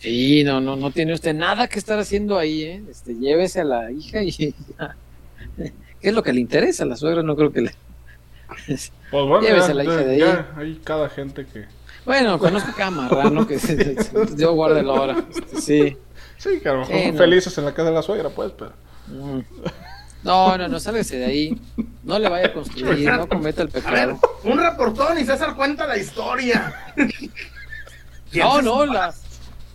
Sí, 0.00 0.42
no, 0.44 0.60
no, 0.60 0.76
no 0.76 0.90
tiene 0.90 1.12
usted 1.14 1.34
nada 1.34 1.68
que 1.68 1.78
estar 1.78 1.98
haciendo 1.98 2.38
ahí, 2.38 2.62
¿eh? 2.62 2.82
Este, 2.90 3.14
llévese 3.14 3.60
a 3.60 3.64
la 3.64 3.90
hija 3.90 4.22
y 4.22 4.30
ya. 4.78 4.96
¿Qué 5.56 6.08
es 6.08 6.14
lo 6.14 6.22
que 6.22 6.32
le 6.32 6.40
interesa 6.40 6.84
a 6.84 6.86
la 6.86 6.96
suegra? 6.96 7.22
No 7.22 7.36
creo 7.36 7.52
que 7.52 7.60
le... 7.62 7.70
Pues 8.66 8.90
bueno, 9.26 9.40
Llévese 9.40 9.66
ya, 9.68 9.72
a 9.72 9.74
la 9.74 9.84
hija 9.84 9.96
de 9.96 10.18
ya 10.18 10.52
hay 10.56 10.80
cada 10.84 11.08
gente 11.08 11.44
que... 11.46 11.66
Bueno, 12.06 12.38
conozco 12.38 12.72
cada 12.76 12.90
marrano 12.90 13.46
que 13.46 13.58
se, 13.58 13.76
se- 13.76 14.02
se- 14.02 14.36
yo 14.36 14.54
guarde 14.54 14.82
la 14.82 14.92
hora. 14.92 15.24
Este, 15.30 15.60
sí. 15.60 15.96
Sí, 16.38 16.60
que 16.62 16.68
a 16.68 16.72
lo 16.72 16.78
mejor 16.80 16.94
Sí, 16.96 17.02
son 17.04 17.12
no. 17.12 17.18
felices 17.18 17.58
en 17.58 17.64
la 17.66 17.74
casa 17.74 17.90
de 17.90 17.94
la 17.96 18.02
suegra, 18.02 18.30
pues, 18.30 18.52
pero... 18.56 18.72
Mm. 19.08 19.40
No, 20.22 20.56
no, 20.56 20.68
no, 20.68 20.78
sálgase 20.80 21.18
de 21.18 21.24
ahí. 21.26 21.60
No 22.04 22.18
le 22.18 22.28
vaya 22.28 22.46
a 22.46 22.52
construir, 22.52 23.10
no 23.10 23.28
cometa 23.28 23.62
el 23.62 23.68
A 23.68 23.72
ver, 23.72 23.82
pecado. 23.82 24.20
un 24.44 24.58
reportón 24.58 25.18
y 25.18 25.24
César 25.24 25.54
cuenta 25.56 25.86
la 25.86 25.96
historia. 25.98 26.72
¿Quién 28.30 28.44
No, 28.46 28.56
se 28.56 28.62
no, 28.62 28.70
supo 28.72 28.86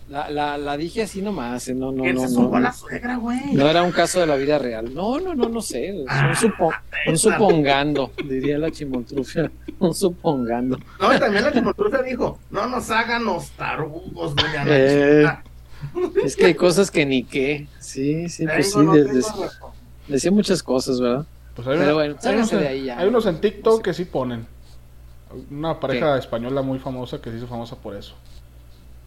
la, 0.08 0.30
la, 0.30 0.56
la, 0.56 0.76
dije 0.76 1.02
así 1.02 1.20
nomás, 1.20 1.66
eh, 1.68 1.74
no, 1.74 1.90
no, 1.90 2.02
¿Quién 2.04 2.14
no, 2.14 2.28
se 2.28 2.40
a 2.40 2.60
la 2.60 2.68
no. 2.68 2.72
suegra, 2.72 3.16
güey? 3.16 3.54
No 3.54 3.68
era 3.68 3.82
un 3.82 3.90
caso 3.92 4.20
de 4.20 4.26
la 4.26 4.36
vida 4.36 4.58
real. 4.58 4.94
No, 4.94 5.18
no, 5.18 5.34
no, 5.34 5.48
no 5.48 5.60
sé. 5.60 6.04
Ah, 6.08 6.28
Un, 6.30 6.34
supo- 6.36 6.72
un 7.08 7.18
supongando, 7.18 8.12
diría 8.24 8.56
la 8.58 8.70
chimoltrufia. 8.70 9.50
Un 9.80 9.94
supongando. 9.94 10.78
No, 11.00 11.14
y 11.14 11.18
también 11.18 11.42
la 11.44 11.52
chimoltrufia 11.52 12.02
dijo, 12.02 12.38
no 12.50 12.66
nos 12.68 12.88
hagan 12.90 13.24
los 13.24 13.50
tarugos, 13.50 14.34
doña 14.36 14.64
Eh. 14.66 15.26
Es 16.24 16.36
que 16.36 16.46
hay 16.46 16.54
cosas 16.54 16.90
que 16.90 17.04
ni 17.04 17.24
qué. 17.24 17.66
Sí, 17.80 18.28
sí, 18.28 18.46
pues 18.46 18.72
sí. 18.72 18.78
No 18.78 18.92
de- 18.94 19.04
de- 19.04 19.22
decía 20.08 20.30
muchas 20.30 20.62
cosas, 20.62 21.00
¿verdad? 21.00 21.26
Pues 21.54 21.66
hay, 21.68 21.74
Pero 21.78 21.84
una- 21.86 21.94
bueno, 21.94 22.16
hay 22.22 22.34
unos, 22.36 22.50
de 22.50 22.68
ahí 22.68 22.84
ya. 22.84 22.98
hay 22.98 23.08
unos 23.08 23.26
en 23.26 23.40
TikTok 23.40 23.82
que 23.82 23.92
sí 23.92 24.04
ponen. 24.04 24.46
Una 25.50 25.78
pareja 25.80 26.14
¿Qué? 26.14 26.20
española 26.20 26.62
muy 26.62 26.78
famosa 26.78 27.20
que 27.20 27.30
se 27.30 27.38
hizo 27.38 27.46
famosa 27.48 27.76
por 27.76 27.96
eso. 27.96 28.14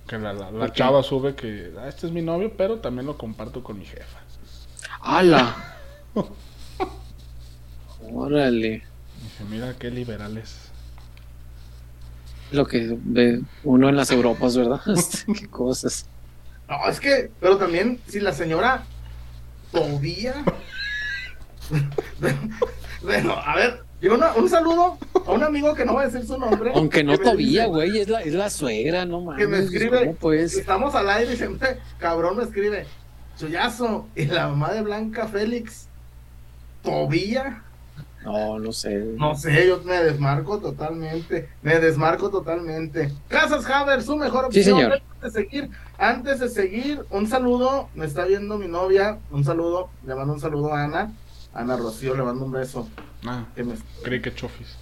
Que 0.10 0.18
la, 0.18 0.34
la- 0.34 0.50
la 0.52 0.74
chava 0.74 1.04
sube 1.04 1.36
que 1.36 1.72
"Ah, 1.80 1.88
este 1.88 2.08
es 2.08 2.12
mi 2.12 2.22
novio, 2.24 2.52
pero 2.58 2.80
también 2.80 3.06
lo 3.06 3.16
comparto 3.18 3.64
con 3.64 3.78
mi 3.78 3.86
jefa. 3.86 4.20
¡Hala! 5.02 5.56
Órale. 8.14 8.84
Dije, 9.22 9.44
mira 9.50 9.76
qué 9.78 9.92
liberales. 9.92 10.56
Lo 12.52 12.66
que 12.66 12.98
ve 13.00 13.42
uno 13.64 13.90
en 13.90 13.96
las 13.96 14.10
Europas, 14.12 14.58
¿verdad? 14.58 14.82
Este, 14.88 15.32
qué 15.34 15.48
cosas. 15.48 16.08
No, 16.68 16.88
es 16.90 17.00
que, 17.00 17.32
pero 17.40 17.58
también, 17.58 18.00
si 18.08 18.20
la 18.20 18.34
señora 18.34 18.84
podía. 19.72 20.34
bueno, 23.04 23.34
a 23.34 23.56
ver, 23.56 23.84
yo 24.02 24.14
una- 24.16 24.34
un 24.34 24.50
saludo 24.50 24.98
a 25.26 25.32
un 25.32 25.44
amigo 25.44 25.74
que 25.76 25.86
no 25.86 25.94
va 25.96 26.04
a 26.04 26.06
decir 26.08 26.26
su 26.26 26.38
nombre. 26.38 26.72
Aunque 26.76 27.04
no 27.04 27.18
todavía, 27.18 27.66
güey, 27.68 27.98
es 28.00 28.08
la, 28.10 28.22
es 28.22 28.34
la 28.34 28.50
suegra, 28.50 29.06
no 29.06 29.22
mames. 29.22 29.40
Que 29.44 29.48
me 29.48 29.60
escribe, 29.60 30.00
¿Cómo 30.00 30.16
pues? 30.16 30.56
estamos 30.58 30.96
al 30.96 31.10
aire 31.10 31.34
y 31.34 31.38
siempre, 31.38 31.78
cabrón, 31.98 32.38
me 32.38 32.44
escribe, 32.44 32.86
Chuyazo, 33.38 34.08
y 34.16 34.26
la 34.26 34.48
mamá 34.48 34.74
de 34.74 34.82
Blanca 34.82 35.28
Félix, 35.28 35.88
Tobía, 36.84 37.62
No, 38.24 38.58
no 38.60 38.72
sé. 38.72 38.96
no 39.18 39.36
sé, 39.36 39.68
yo 39.68 39.82
me 39.84 40.02
desmarco 40.04 40.60
totalmente, 40.60 41.50
me 41.62 41.80
desmarco 41.80 42.30
totalmente. 42.30 43.12
Casas 43.28 43.66
Haber, 43.70 44.02
su 44.02 44.16
mejor 44.16 44.48
Sí, 44.52 44.60
opción. 44.60 44.78
señor. 44.78 44.94
Antes 45.22 45.34
de 45.34 45.42
seguir, 45.42 45.70
antes 45.98 46.40
de 46.40 46.50
seguir, 46.50 47.02
un 47.12 47.28
saludo, 47.28 47.90
me 47.96 48.06
está 48.06 48.24
viendo 48.26 48.58
mi 48.58 48.68
novia, 48.68 49.18
un 49.32 49.44
saludo, 49.44 49.90
le 50.06 50.16
mando 50.16 50.34
un 50.34 50.40
saludo 50.40 50.74
a 50.74 50.84
Ana, 50.86 51.12
Ana 51.54 51.76
Rocío, 51.78 52.16
le 52.16 52.24
mando 52.24 52.46
un 52.46 52.52
beso. 52.52 52.88
Ah, 53.26 53.46
Que 53.56 53.64
me, 53.64 53.76
creí 54.04 54.22
que 54.22 54.34
chofis. 54.34 54.76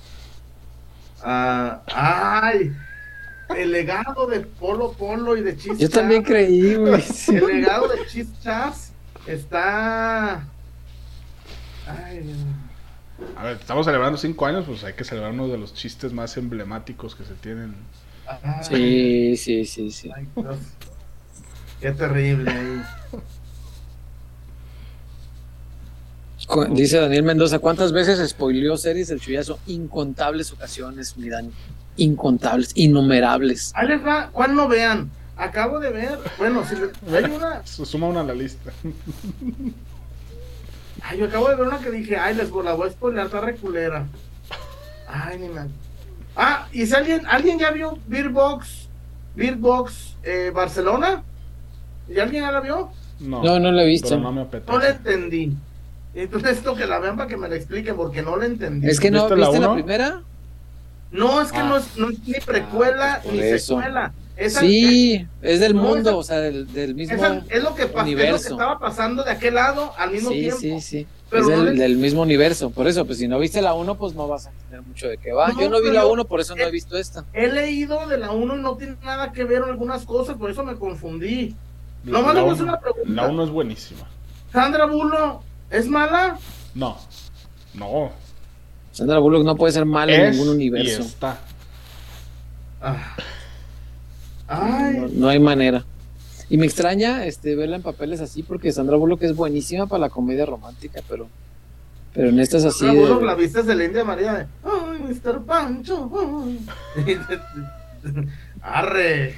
Ah, 1.23 1.81
ay, 1.87 2.71
el 3.55 3.71
legado 3.71 4.27
de 4.27 4.41
Polo 4.41 4.91
Polo 4.93 5.35
y 5.37 5.41
de 5.41 5.57
Chis 5.57 5.77
Yo 5.79 5.89
también 5.89 6.21
creí, 6.23 6.75
güey. 6.75 7.01
sí. 7.01 7.35
El 7.35 7.47
legado 7.47 7.87
de 7.87 8.05
Chis 8.07 8.27
Chas 8.41 8.91
está. 9.25 10.45
Ay. 11.87 12.35
A 13.35 13.43
ver, 13.45 13.57
estamos 13.57 13.85
celebrando 13.85 14.17
cinco 14.17 14.45
años, 14.45 14.65
pues 14.67 14.83
hay 14.83 14.93
que 14.93 15.03
celebrar 15.03 15.31
uno 15.31 15.47
de 15.47 15.57
los 15.57 15.73
chistes 15.73 16.13
más 16.13 16.37
emblemáticos 16.37 17.15
que 17.15 17.23
se 17.23 17.33
tienen. 17.35 17.73
Ay, 18.27 18.63
Sí, 18.63 19.37
sí, 19.37 19.65
sí, 19.65 19.89
sí. 19.91 20.11
ay, 20.15 20.27
Dios. 20.35 20.57
Qué 21.81 21.91
terrible. 21.93 22.51
ahí. 22.51 22.81
Dice 26.69 26.97
Daniel 26.99 27.23
Mendoza, 27.23 27.59
¿cuántas 27.59 27.91
veces 27.91 28.27
spoileó 28.29 28.77
series 28.77 29.09
el 29.09 29.19
chullazo? 29.19 29.59
Incontables 29.67 30.51
ocasiones, 30.53 31.17
mi 31.17 31.27
Dani. 31.29 31.51
Incontables, 31.97 32.71
innumerables. 32.75 33.71
Ahí 33.75 33.87
les 33.89 34.05
va, 34.05 34.29
¿cuál 34.31 34.55
no 34.55 34.67
vean? 34.67 35.09
Acabo 35.35 35.79
de 35.79 35.89
ver, 35.91 36.17
bueno, 36.37 36.63
si 36.65 36.75
le- 36.75 37.17
hay 37.17 37.25
una, 37.25 37.61
suma 37.65 38.07
una 38.07 38.21
a 38.21 38.23
la 38.23 38.33
lista. 38.33 38.71
ay, 41.01 41.19
yo 41.19 41.25
acabo 41.25 41.49
de 41.49 41.55
ver 41.55 41.67
una 41.67 41.79
que 41.79 41.91
dije, 41.91 42.15
ay, 42.17 42.35
les 42.35 42.49
la 42.49 42.73
voy 42.73 42.87
a 42.87 42.91
spoiler, 42.91 43.25
está 43.25 43.41
reculera. 43.41 44.07
Ay, 45.07 45.39
ni 45.39 45.49
me. 45.49 45.61
Ah, 46.35 46.67
y 46.71 46.85
si 46.85 46.93
alguien, 46.95 47.23
alguien 47.27 47.59
ya 47.59 47.71
vio 47.71 47.97
Beer 48.07 48.29
Box, 48.29 48.87
Beer 49.35 49.55
Box 49.55 50.15
eh, 50.23 50.51
Barcelona, 50.53 51.23
¿y 52.07 52.19
alguien 52.19 52.43
ya 52.43 52.51
la 52.51 52.61
vio? 52.61 52.89
No, 53.19 53.43
No, 53.43 53.59
no 53.59 53.71
la 53.71 53.83
he 53.83 53.87
visto. 53.87 54.09
pero 54.09 54.21
no 54.21 54.31
me 54.31 54.47
No 54.67 54.77
la 54.79 54.89
entendí. 54.89 55.53
Entonces 56.23 56.57
esto 56.57 56.75
que 56.75 56.85
la 56.87 56.99
vean 56.99 57.15
para 57.15 57.29
que 57.29 57.37
me 57.37 57.47
la 57.47 57.55
expliquen, 57.55 57.95
porque 57.95 58.21
no 58.21 58.37
la 58.37 58.45
entendí. 58.45 58.87
Es 58.89 58.99
que 58.99 59.11
no, 59.11 59.21
¿Viste 59.25 59.35
la 59.37 59.47
¿viste 59.49 59.59
la, 59.61 59.67
uno? 59.67 59.75
primera? 59.75 60.21
No, 61.11 61.41
es 61.41 61.51
que 61.51 61.59
Ah. 61.59 61.63
no, 61.63 61.77
es, 61.77 61.95
no 61.97 62.09
es 62.09 62.19
ni 62.27 62.33
precuela 62.39 63.13
Ah, 63.15 63.19
pues 63.23 63.33
ni 63.35 63.41
eso. 63.41 63.75
secuela. 63.77 64.13
Esa- 64.35 64.59
Sí, 64.59 65.25
es 65.41 65.59
del 65.59 65.75
No, 65.75 65.81
mundo, 65.83 66.09
esa- 66.09 66.17
o 66.17 66.23
sea, 66.23 66.39
del, 66.39 66.71
del 66.73 66.93
mismo. 66.95 67.15
esa- 67.15 67.43
es 67.49 67.63
lo 67.63 67.73
que 67.75 67.85
pasó, 67.85 67.85
es 67.85 67.89
lo 67.89 67.93
que 67.93 68.01
universo. 68.01 68.49
estaba 68.51 68.77
pasando 68.79 69.23
de 69.23 69.31
aquel 69.31 69.55
lado 69.55 69.93
al 69.97 70.11
mismo 70.11 70.29
Sí, 70.31 70.39
tiempo. 70.41 70.59
sí, 70.59 70.81
sí. 70.81 71.07
Pero 71.29 71.43
es 71.43 71.49
no 71.49 71.63
del, 71.65 71.75
le- 71.75 71.81
del 71.83 71.97
mismo 71.97 72.21
universo. 72.21 72.69
Por 72.69 72.87
eso, 72.87 73.05
pues 73.05 73.17
si 73.19 73.27
no 73.27 73.37
viste 73.39 73.61
la 73.61 73.73
1, 73.73 73.95
pues 73.95 74.13
no 74.15 74.27
vas 74.27 74.47
a 74.47 74.51
entender 74.51 74.81
mucho 74.83 75.07
de 75.07 75.17
qué 75.17 75.33
va. 75.33 75.49
No, 75.49 75.59
Yo 75.61 75.69
no 75.69 75.81
vi 75.81 75.91
la 75.91 76.05
1, 76.05 76.25
por 76.25 76.39
eso 76.39 76.55
no 76.55 76.63
he 76.63 76.71
visto 76.71 76.97
esta. 76.97 77.25
He 77.33 77.47
leído 77.47 78.07
de 78.07 78.17
la 78.17 78.31
1 78.31 78.55
y 78.55 78.61
no 78.61 78.75
tiene 78.77 78.95
nada 79.03 79.31
que 79.31 79.43
ver 79.43 79.63
en 79.63 79.69
algunas 79.69 80.03
cosas, 80.05 80.35
por 80.37 80.49
eso 80.51 80.63
me 80.63 80.75
confundí. 80.75 81.55
La- 82.05 82.11
Nomás 82.19 82.35
la 82.35 82.41
le 82.41 82.47
uno- 82.51 82.63
una 82.63 82.79
pregunta. 82.79 83.09
La 83.11 83.27
1 83.27 83.43
es 83.43 83.49
buenísima. 83.49 84.01
Sandra 84.53 84.85
Bullo, 84.85 85.41
¿es 85.69 85.87
mala? 85.87 86.37
No. 86.75 86.97
No. 87.73 88.11
Sandra 88.91 89.19
Bullock 89.19 89.43
no 89.43 89.55
puede 89.55 89.73
ser 89.73 89.85
mala 89.85 90.13
en 90.13 90.31
ningún 90.31 90.47
y 90.47 90.69
universo. 90.69 91.01
está. 91.01 91.39
Ah. 92.81 93.15
Ay, 94.47 94.97
No, 94.99 95.07
no 95.09 95.27
hay 95.29 95.39
manera. 95.39 95.85
Y 96.49 96.57
me 96.57 96.65
extraña 96.65 97.25
este, 97.25 97.55
verla 97.55 97.75
en 97.75 97.81
papeles 97.81 98.21
así, 98.21 98.41
porque 98.43 98.71
Sandra 98.71 98.95
Bullock 98.97 99.21
es 99.23 99.35
buenísima 99.35 99.85
para 99.87 100.01
la 100.01 100.09
comedia 100.09 100.45
romántica, 100.45 101.01
pero, 101.09 101.27
pero 102.13 102.29
en 102.29 102.39
estas 102.39 102.63
así. 102.63 102.79
Sandra 102.85 103.01
Bullock 103.01 103.19
de- 103.19 103.25
la 103.25 103.35
viste 103.35 103.63
de 103.63 103.75
la 103.75 103.83
India 103.83 104.03
María 104.05 104.33
de 104.33 104.47
Ay, 104.63 104.99
Mr. 104.99 105.43
Pancho. 105.43 106.09
ay". 106.47 106.65
Arre. 108.61 109.35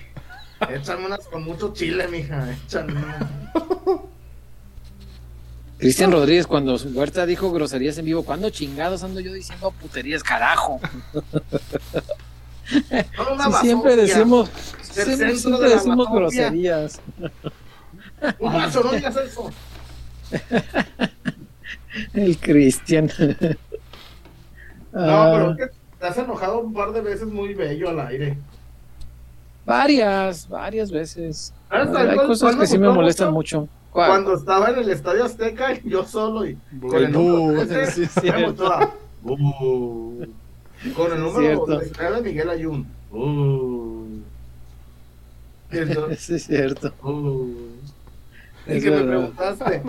Échame 0.70 1.06
unas 1.06 1.26
con 1.28 1.44
mucho 1.44 1.74
chile, 1.74 2.08
mija. 2.08 2.48
Échame 2.52 2.94
unas. 2.94 3.24
Cristian 5.80 6.12
Rodríguez, 6.12 6.46
cuando 6.46 6.76
Huerta 6.76 7.26
dijo 7.26 7.52
groserías 7.54 7.98
en 7.98 8.06
vivo, 8.06 8.24
¿cuándo 8.24 8.50
chingados 8.50 9.02
ando 9.02 9.22
yo 9.22 9.32
diciendo 9.32 9.72
puterías, 9.72 10.22
carajo? 10.22 10.80
Sí, 12.70 12.86
siempre 13.62 13.96
decimos, 13.96 14.48
siempre, 14.82 15.16
de 15.16 15.70
decimos 15.70 16.08
groserías. 16.12 17.02
Un 18.38 18.54
macho, 18.54 18.84
no 18.84 18.92
digas 18.92 19.16
eso. 19.16 19.50
El 22.14 22.38
Cristian. 22.38 23.10
No, 24.92 25.02
Ah, 25.02 25.32
pero 25.34 25.52
es 25.52 25.58
que 25.58 25.78
te 26.00 26.06
has 26.06 26.18
enojado 26.20 26.60
un 26.60 26.72
par 26.72 26.92
de 26.92 27.02
veces 27.02 27.28
muy 27.28 27.56
bello 27.56 27.90
al 27.90 28.00
aire. 28.02 28.38
Varias, 29.66 30.48
varias 30.48 30.92
veces. 30.92 31.52
¿Sabes 31.70 31.96
Hay 31.96 32.16
cosas 32.18 32.56
que 32.56 32.68
sí 32.68 32.78
me 32.78 32.90
molestan 32.90 33.34
mucho. 33.34 33.68
¿Cuál? 33.92 34.10
Cuando 34.10 34.36
estaba 34.36 34.70
en 34.70 34.80
el 34.80 34.90
Estadio 34.90 35.26
Azteca 35.26 35.74
y 35.74 35.82
yo 35.90 36.06
solo 36.06 36.46
y 36.46 36.58
con 36.82 37.04
el 37.04 37.12
número 37.12 37.66
sí. 37.92 38.04
Con 40.96 41.12
el 41.12 41.20
número 41.20 41.40
Cierto. 41.66 41.80
19 41.80 42.16
de 42.16 42.22
Miguel 42.22 42.50
Ayun. 42.50 42.88
El- 45.72 46.18
Sí, 46.18 46.36
es 46.36 46.46
cierto. 46.46 46.94
Y 48.66 48.72
Es 48.78 48.84
que 48.84 48.92
me 48.92 49.02
preguntaste, 49.04 49.82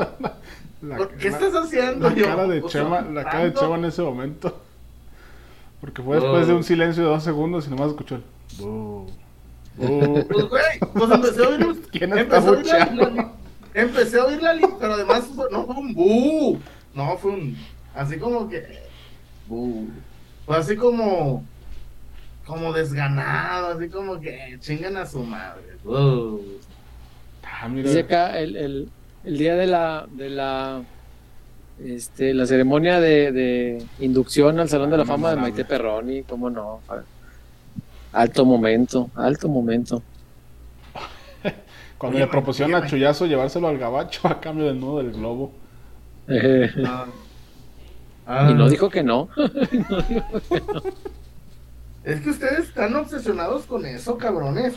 La, 0.82 0.96
¿por 0.96 1.10
qué 1.10 1.30
la- 1.30 1.36
estás 1.38 1.54
haciendo? 1.64 2.08
la 2.10 2.14
Yo, 2.16 2.24
cara 2.24 2.46
de 2.48 2.60
"Pues, 2.60 2.72
Chema, 2.72 3.02
la 3.02 3.24
cara 3.24 3.38
de 3.44 3.50
tanto". 3.50 3.60
Chema 3.60 3.76
en 3.76 3.84
ese 3.84 4.02
momento. 4.02 4.60
Porque 5.80 6.02
fue 6.02 6.16
después 6.16 6.46
de 6.48 6.54
un 6.54 6.64
silencio 6.64 7.04
de 7.04 7.08
dos 7.10 7.22
segundos 7.22 7.66
y 7.66 7.70
nomás 7.70 7.88
escuchó 7.90 8.16
el. 8.16 8.24
"Bu, 8.58 9.06
bu". 9.76 10.26
Pues, 10.28 10.48
güey, 10.48 10.62
pues 10.92 11.10
empecé 11.10 11.44
a 11.44 11.48
oír. 11.48 11.82
¿Quién 11.92 12.18
está 12.18 12.38
a 12.38 12.50
oír 12.50 12.66
Empecé 13.74 14.18
a 14.18 14.24
oír 14.24 14.42
la 14.42 14.52
li- 14.54 14.64
pero 14.80 14.94
además 14.94 15.24
fue- 15.34 15.46
no 15.50 15.64
fue 15.66 15.76
un 15.76 15.94
bu. 15.94 16.58
No, 16.94 17.16
fue 17.18 17.32
un. 17.32 17.56
Así 17.94 18.18
como 18.18 18.48
que. 18.48 18.64
Bu. 19.46 19.88
Fue 20.46 20.56
así 20.56 20.76
como. 20.76 21.44
Como 22.46 22.72
desganado, 22.72 23.68
así 23.78 23.88
como 23.88 24.18
que 24.20 24.56
chingan 24.60 24.96
a 24.96 25.06
su 25.06 25.22
madre. 25.22 25.62
Bu. 25.84 26.40
Ah, 27.44 27.68
mira. 27.68 27.88
Dice 27.88 28.00
acá 28.00 28.38
el, 28.38 28.56
el, 28.56 28.88
el 29.24 29.38
día 29.38 29.54
de 29.54 29.66
la, 29.66 30.06
de 30.10 30.30
la, 30.30 30.82
este, 31.84 32.34
la 32.34 32.46
ceremonia 32.46 32.98
de, 33.00 33.30
de 33.32 33.84
inducción 34.00 34.58
al 34.58 34.68
Salón 34.68 34.90
de 34.90 34.96
la 34.96 35.04
Fama 35.04 35.30
de 35.30 35.36
Maite 35.36 35.64
Perroni, 35.64 36.22
cómo 36.24 36.50
no. 36.50 36.80
Alto 38.12 38.44
momento, 38.44 39.10
alto 39.14 39.48
momento. 39.48 40.02
Cuando 42.00 42.18
le 42.18 42.26
propusieron 42.28 42.74
a 42.74 42.86
Chuyazo 42.86 43.26
llevárselo 43.26 43.68
al 43.68 43.76
gabacho 43.76 44.26
a 44.26 44.40
cambio 44.40 44.64
del 44.64 44.80
nudo 44.80 45.02
del 45.02 45.12
globo. 45.12 45.52
Eh, 46.28 46.70
Ah, 48.26 48.48
y 48.50 48.54
no 48.54 48.70
dijo 48.70 48.88
que 48.88 49.02
no. 49.02 49.28
Es 52.02 52.22
que 52.22 52.30
ustedes 52.30 52.68
están 52.68 52.96
obsesionados 52.96 53.66
con 53.66 53.84
eso, 53.84 54.16
cabrones. 54.16 54.72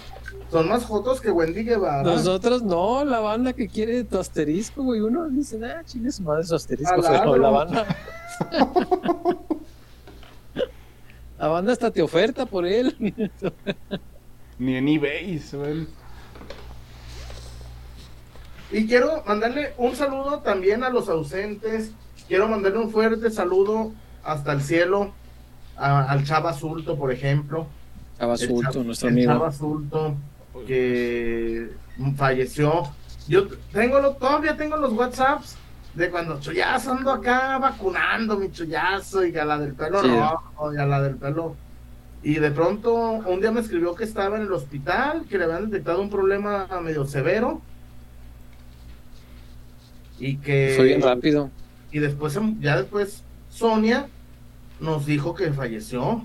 Son 0.51 0.67
más 0.67 0.83
jotos 0.83 1.21
que 1.21 1.31
Wendy 1.31 1.63
Guevara. 1.63 2.03
Nosotros 2.03 2.61
no, 2.61 3.05
la 3.05 3.21
banda 3.21 3.53
que 3.53 3.69
quiere 3.69 4.03
tu 4.03 4.19
asterisco, 4.19 4.83
güey. 4.83 4.99
Uno 4.99 5.29
dice, 5.29 5.63
ah, 5.65 5.81
chingue 5.85 6.11
su 6.11 6.23
madre 6.23 6.43
su 6.43 6.55
asterisco. 6.55 7.01
Pero 7.01 7.37
la 7.37 7.49
banda. 7.49 7.87
la 11.39 11.47
banda 11.47 11.71
hasta 11.71 11.89
te 11.89 12.01
oferta 12.01 12.45
por 12.45 12.65
él. 12.65 12.93
Ni 14.59 14.75
en 14.75 14.87
eBay 14.89 15.39
se 15.39 15.55
ven. 15.55 15.87
Y 18.73 18.87
quiero 18.87 19.23
mandarle 19.27 19.73
un 19.77 19.95
saludo 19.95 20.39
también 20.39 20.83
a 20.83 20.89
los 20.89 21.07
ausentes. 21.07 21.91
Quiero 22.27 22.47
mandarle 22.47 22.79
un 22.79 22.89
fuerte 22.91 23.29
saludo 23.29 23.91
hasta 24.23 24.51
el 24.53 24.61
cielo 24.61 25.13
a- 25.77 26.03
al 26.11 26.23
Chava 26.25 26.53
Sulto, 26.53 26.97
por 26.97 27.11
ejemplo. 27.11 27.67
Chava 28.17 28.35
Sulto, 28.35 28.71
Chava- 28.71 28.83
nuestro 28.85 29.09
amigo. 29.09 29.31
Chava 29.31 29.51
Sulto, 29.51 30.15
que 30.65 31.69
falleció. 32.15 32.83
Yo 33.27 33.47
tengo 33.71 33.99
lo, 33.99 34.13
todavía 34.15 34.57
tengo 34.57 34.75
los 34.77 34.91
WhatsApps 34.93 35.55
de 35.93 36.09
cuando 36.09 36.39
Chuyazo 36.39 36.93
ando 36.93 37.11
acá 37.11 37.57
vacunando 37.59 38.37
mi 38.37 38.51
Chuyazo 38.51 39.25
y 39.25 39.37
a 39.37 39.45
la 39.45 39.59
del 39.59 39.73
pelo 39.73 40.01
Sí. 40.01 40.07
rojo 40.09 40.73
y 40.73 40.77
a 40.77 40.85
la 40.85 41.01
del 41.01 41.15
pelo. 41.17 41.55
Y 42.23 42.35
de 42.35 42.51
pronto 42.51 42.93
un 42.95 43.39
día 43.39 43.51
me 43.51 43.59
escribió 43.61 43.93
que 43.93 44.05
estaba 44.05 44.37
en 44.37 44.43
el 44.43 44.51
hospital, 44.51 45.25
que 45.29 45.37
le 45.37 45.43
habían 45.43 45.69
detectado 45.69 46.01
un 46.01 46.09
problema 46.09 46.67
medio 46.81 47.05
severo. 47.05 47.61
Y 50.25 50.37
que 50.37 50.73
Fue 50.77 50.85
bien 50.85 51.01
rápido. 51.01 51.49
y 51.91 51.99
después, 51.99 52.37
ya 52.61 52.77
después, 52.77 53.23
Sonia 53.49 54.07
nos 54.79 55.05
dijo 55.05 55.33
que 55.35 55.51
falleció. 55.51 56.23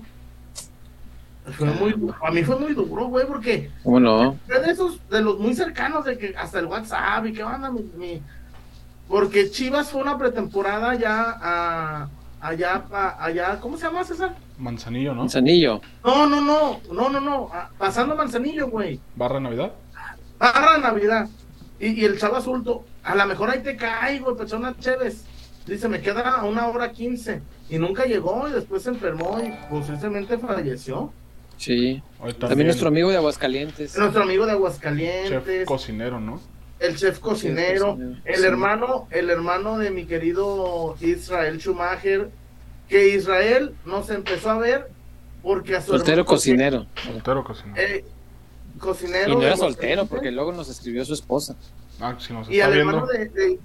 Fue 1.57 1.67
muy, 1.71 1.95
a 2.23 2.31
mí 2.31 2.43
fue 2.43 2.59
muy 2.59 2.73
duro, 2.73 3.07
güey, 3.07 3.25
porque 3.25 3.71
¿Cómo 3.83 3.99
no? 3.99 4.37
fue 4.45 4.59
de 4.61 4.71
esos, 4.71 4.99
de 5.09 5.21
los 5.21 5.39
muy 5.39 5.55
cercanos, 5.55 6.05
de 6.05 6.17
que 6.17 6.35
hasta 6.37 6.59
el 6.59 6.65
WhatsApp 6.67 7.25
y 7.25 7.33
que 7.33 7.41
van 7.43 7.73
mi, 7.73 7.81
mi- 7.97 8.21
Porque 9.07 9.49
Chivas 9.49 9.89
fue 9.89 10.01
una 10.01 10.17
pretemporada 10.17 10.93
ya 10.93 11.37
a, 11.41 12.09
allá, 12.39 12.83
pa- 12.87 13.17
allá, 13.19 13.59
¿cómo 13.59 13.77
se 13.77 13.85
llama 13.87 14.03
César? 14.03 14.35
Manzanillo, 14.59 15.13
¿no? 15.15 15.21
Manzanillo. 15.21 15.81
No, 16.05 16.27
no, 16.27 16.39
no, 16.39 16.79
no, 16.93 17.09
no, 17.09 17.19
no, 17.19 17.49
a- 17.51 17.69
pasando 17.79 18.15
Manzanillo, 18.15 18.69
güey. 18.69 18.99
Barra 19.15 19.35
de 19.35 19.41
Navidad. 19.41 19.71
Barra 20.37 20.73
de 20.73 20.79
Navidad. 20.81 21.27
Y, 21.79 21.87
y 22.01 22.05
el 22.05 22.19
chavo 22.19 22.35
azulto, 22.35 22.85
a 23.09 23.15
lo 23.15 23.25
mejor 23.25 23.49
ahí 23.49 23.59
te 23.61 23.75
cae, 23.75 24.19
güey, 24.19 24.35
persona 24.35 24.75
Chévez. 24.79 25.23
Dice, 25.65 25.87
me 25.87 26.01
queda 26.01 26.21
a 26.35 26.45
una 26.45 26.67
hora 26.67 26.91
quince. 26.91 27.41
Y 27.69 27.77
nunca 27.77 28.05
llegó 28.05 28.47
y 28.47 28.51
después 28.51 28.83
se 28.83 28.89
enfermó 28.89 29.39
y 29.43 29.51
posiblemente 29.69 30.37
falleció. 30.37 31.11
Sí. 31.57 32.01
Hoy 32.19 32.33
También 32.33 32.67
nuestro 32.67 32.87
amigo 32.87 33.09
de 33.09 33.17
Aguascalientes. 33.17 33.97
Nuestro 33.97 34.23
amigo 34.23 34.45
de 34.45 34.51
chef 34.51 34.57
Aguascalientes, 34.57 35.65
cocinero, 35.67 36.19
¿no? 36.19 36.39
el 36.79 36.95
chef 36.95 37.19
cocinero, 37.19 37.87
cocinero, 37.89 38.17
el 38.23 38.35
sí. 38.39 38.45
hermano, 38.45 39.07
el 39.11 39.29
hermano 39.29 39.77
de 39.77 39.91
mi 39.91 40.05
querido 40.05 40.95
Israel 41.01 41.59
Schumacher, 41.59 42.29
que 42.87 43.09
Israel 43.09 43.75
nos 43.85 44.09
empezó 44.09 44.51
a 44.51 44.57
ver 44.57 44.89
porque 45.43 45.75
a 45.75 45.81
su 45.81 45.91
Soltero 45.91 46.11
hermano- 46.21 46.25
cocinero. 46.25 46.85
Soltero 47.03 47.43
cocinero. 47.43 47.75
eh, 47.81 48.05
cocinero 48.79 49.33
Y 49.33 49.35
no 49.35 49.41
era 49.43 49.57
soltero, 49.57 50.05
porque 50.05 50.31
luego 50.31 50.53
nos 50.53 50.69
escribió 50.69 51.03
su 51.03 51.13
esposa. 51.13 51.55
Ah, 51.99 52.15
si 52.19 52.33
nos 52.33 52.49
Y 52.49 52.55
está 52.55 52.67
al 52.67 52.73
viendo. 52.73 52.91
hermano 52.97 53.07
de, 53.11 53.25
de- 53.29 53.59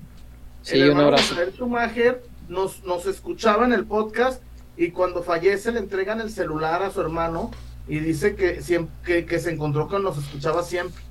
Sí, 0.62 0.80
el 0.80 0.88
hermano 0.90 1.10
de 1.12 1.52
Schumacher 1.52 2.22
nos, 2.48 2.82
nos 2.84 3.06
escuchaba 3.06 3.64
en 3.66 3.72
el 3.72 3.84
podcast 3.86 4.42
y 4.76 4.90
cuando 4.90 5.22
fallece 5.22 5.70
le 5.72 5.78
entregan 5.78 6.20
el 6.20 6.30
celular 6.30 6.82
a 6.82 6.90
su 6.90 7.00
hermano 7.00 7.50
y 7.86 7.98
dice 7.98 8.34
que, 8.34 8.60
siem- 8.60 8.88
que, 9.04 9.26
que 9.26 9.38
se 9.38 9.50
encontró 9.52 9.88
con 9.88 10.02
nos 10.02 10.16
escuchaba 10.18 10.62
siempre. 10.62 11.02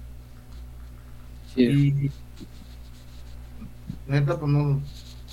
Sí. 1.56 1.64
Y 1.66 2.12
neta, 4.08 4.38
pues 4.40 4.52
no, 4.52 4.82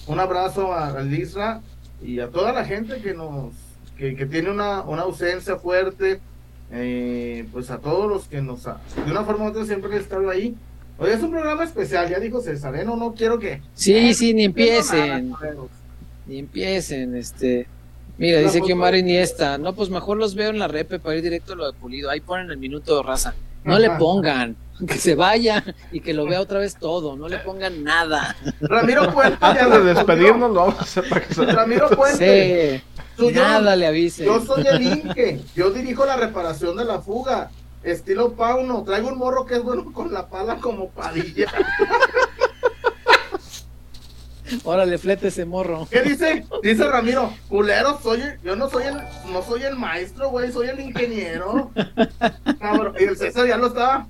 un 0.06 0.20
abrazo 0.20 0.72
a, 0.72 1.02
Isra 1.02 1.60
y 2.02 2.20
a 2.20 2.28
toda 2.30 2.52
la 2.52 2.64
gente 2.64 3.00
que 3.00 3.14
nos 3.14 3.52
que, 3.96 4.14
que 4.16 4.26
tiene 4.26 4.50
una, 4.50 4.80
una 4.82 5.02
ausencia 5.02 5.56
fuerte, 5.56 6.20
eh, 6.70 7.46
pues 7.52 7.70
a 7.70 7.78
todos 7.78 8.08
los 8.08 8.28
que 8.28 8.40
nos 8.40 8.66
ha- 8.66 8.80
de 9.04 9.10
una 9.10 9.24
forma 9.24 9.44
u 9.44 9.48
otra 9.48 9.64
siempre 9.64 9.92
han 9.94 10.00
estado 10.00 10.30
ahí. 10.30 10.56
Hoy 11.00 11.10
es 11.10 11.22
un 11.22 11.30
programa 11.30 11.64
especial, 11.64 12.08
ya 12.10 12.18
dijo 12.20 12.40
César, 12.42 12.76
¿eh? 12.76 12.84
no, 12.84 12.94
no 12.96 13.14
quiero 13.14 13.38
que 13.38 13.62
Sí, 13.74 14.12
sí, 14.14 14.34
ni 14.34 14.44
empiecen. 14.44 15.30
nada, 15.30 15.54
Ni 16.26 16.38
empiecen, 16.38 17.16
este. 17.16 17.66
Mira, 18.18 18.36
La 18.40 18.42
dice 18.44 18.58
foto 18.58 18.66
que 18.66 18.72
Omar 18.74 18.94
Iniesta. 18.94 19.56
No, 19.56 19.72
pues 19.74 19.88
mejor 19.88 20.18
los 20.18 20.34
veo 20.34 20.50
en 20.50 20.58
la 20.58 20.68
repe 20.68 20.98
para 20.98 21.16
ir 21.16 21.22
directo 21.22 21.54
a 21.54 21.56
lo 21.56 21.66
de 21.72 21.78
Pulido. 21.78 22.10
Ahí 22.10 22.20
ponen 22.20 22.50
el 22.50 22.58
minuto 22.58 22.96
de 22.98 23.02
raza. 23.02 23.34
No 23.64 23.78
le 23.78 23.88
pongan, 23.92 24.56
que 24.86 24.94
se 24.94 25.14
vaya 25.14 25.64
y 25.90 26.00
que 26.00 26.12
lo 26.12 26.26
vea 26.26 26.40
otra 26.42 26.58
vez 26.58 26.76
todo. 26.76 27.16
No 27.16 27.28
le 27.28 27.38
pongan 27.38 27.82
nada. 27.82 28.36
Ramiro 28.60 29.10
Puente. 29.14 29.38
ya 29.40 29.48
Antes 29.50 29.70
de 29.84 29.94
despedirnos, 29.94 30.50
lo 30.50 30.60
vamos 30.60 30.78
a 30.78 30.82
hacer 30.82 31.08
para 31.08 31.26
que 31.26 31.32
se... 31.34 31.46
Ramiro 31.46 31.88
Puente. 31.90 32.76
Sí, 32.78 32.84
tú, 33.16 33.30
yo- 33.30 33.40
nada 33.42 33.74
le 33.74 33.86
avise. 33.86 34.26
Yo 34.26 34.44
soy 34.44 34.66
el 34.66 34.82
Inque, 34.82 35.40
yo 35.56 35.70
dirijo 35.70 36.04
la 36.04 36.16
reparación 36.16 36.76
de 36.76 36.84
la 36.84 37.00
fuga. 37.00 37.50
Estilo 37.82 38.32
Pauno, 38.34 38.82
traigo 38.84 39.08
un 39.08 39.18
morro 39.18 39.46
que 39.46 39.54
es 39.56 39.62
bueno 39.62 39.92
con 39.92 40.12
la 40.12 40.28
pala 40.28 40.56
como 40.56 40.90
padilla. 40.90 41.46
Órale, 44.64 44.98
flete 44.98 45.28
ese 45.28 45.44
morro. 45.44 45.86
¿Qué 45.90 46.02
dice? 46.02 46.44
Dice 46.62 46.84
Ramiro, 46.88 47.32
culero, 47.48 48.00
soy 48.02 48.20
el- 48.20 48.40
yo 48.42 48.56
no 48.56 48.68
soy 48.68 48.82
el, 48.84 48.96
no 49.32 49.42
soy 49.42 49.62
el 49.62 49.76
maestro, 49.76 50.28
güey, 50.30 50.50
soy 50.50 50.68
el 50.68 50.80
ingeniero. 50.80 51.70
Cabrón, 52.60 52.94
y 52.98 53.04
el 53.04 53.16
César 53.16 53.46
ya 53.46 53.56
lo 53.56 53.68
estaba. 53.68 54.08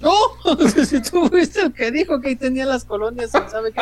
No, 0.00 0.12
si 0.84 1.00
tú 1.00 1.26
fuiste 1.28 1.62
el 1.62 1.72
que 1.72 1.90
dijo 1.90 2.20
que 2.20 2.28
ahí 2.28 2.36
tenía 2.36 2.66
las 2.66 2.84
colonias, 2.84 3.30
¿quién 3.32 3.48
¿sabe 3.50 3.72
qué? 3.72 3.80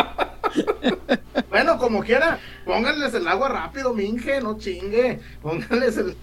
Bueno, 1.48 1.76
como 1.78 2.02
quiera, 2.04 2.38
pónganles 2.64 3.12
el 3.14 3.26
agua 3.26 3.48
rápido, 3.48 3.92
minge, 3.92 4.40
no 4.40 4.58
chingue. 4.58 5.18
Pónganles 5.42 5.96
el. 5.96 6.16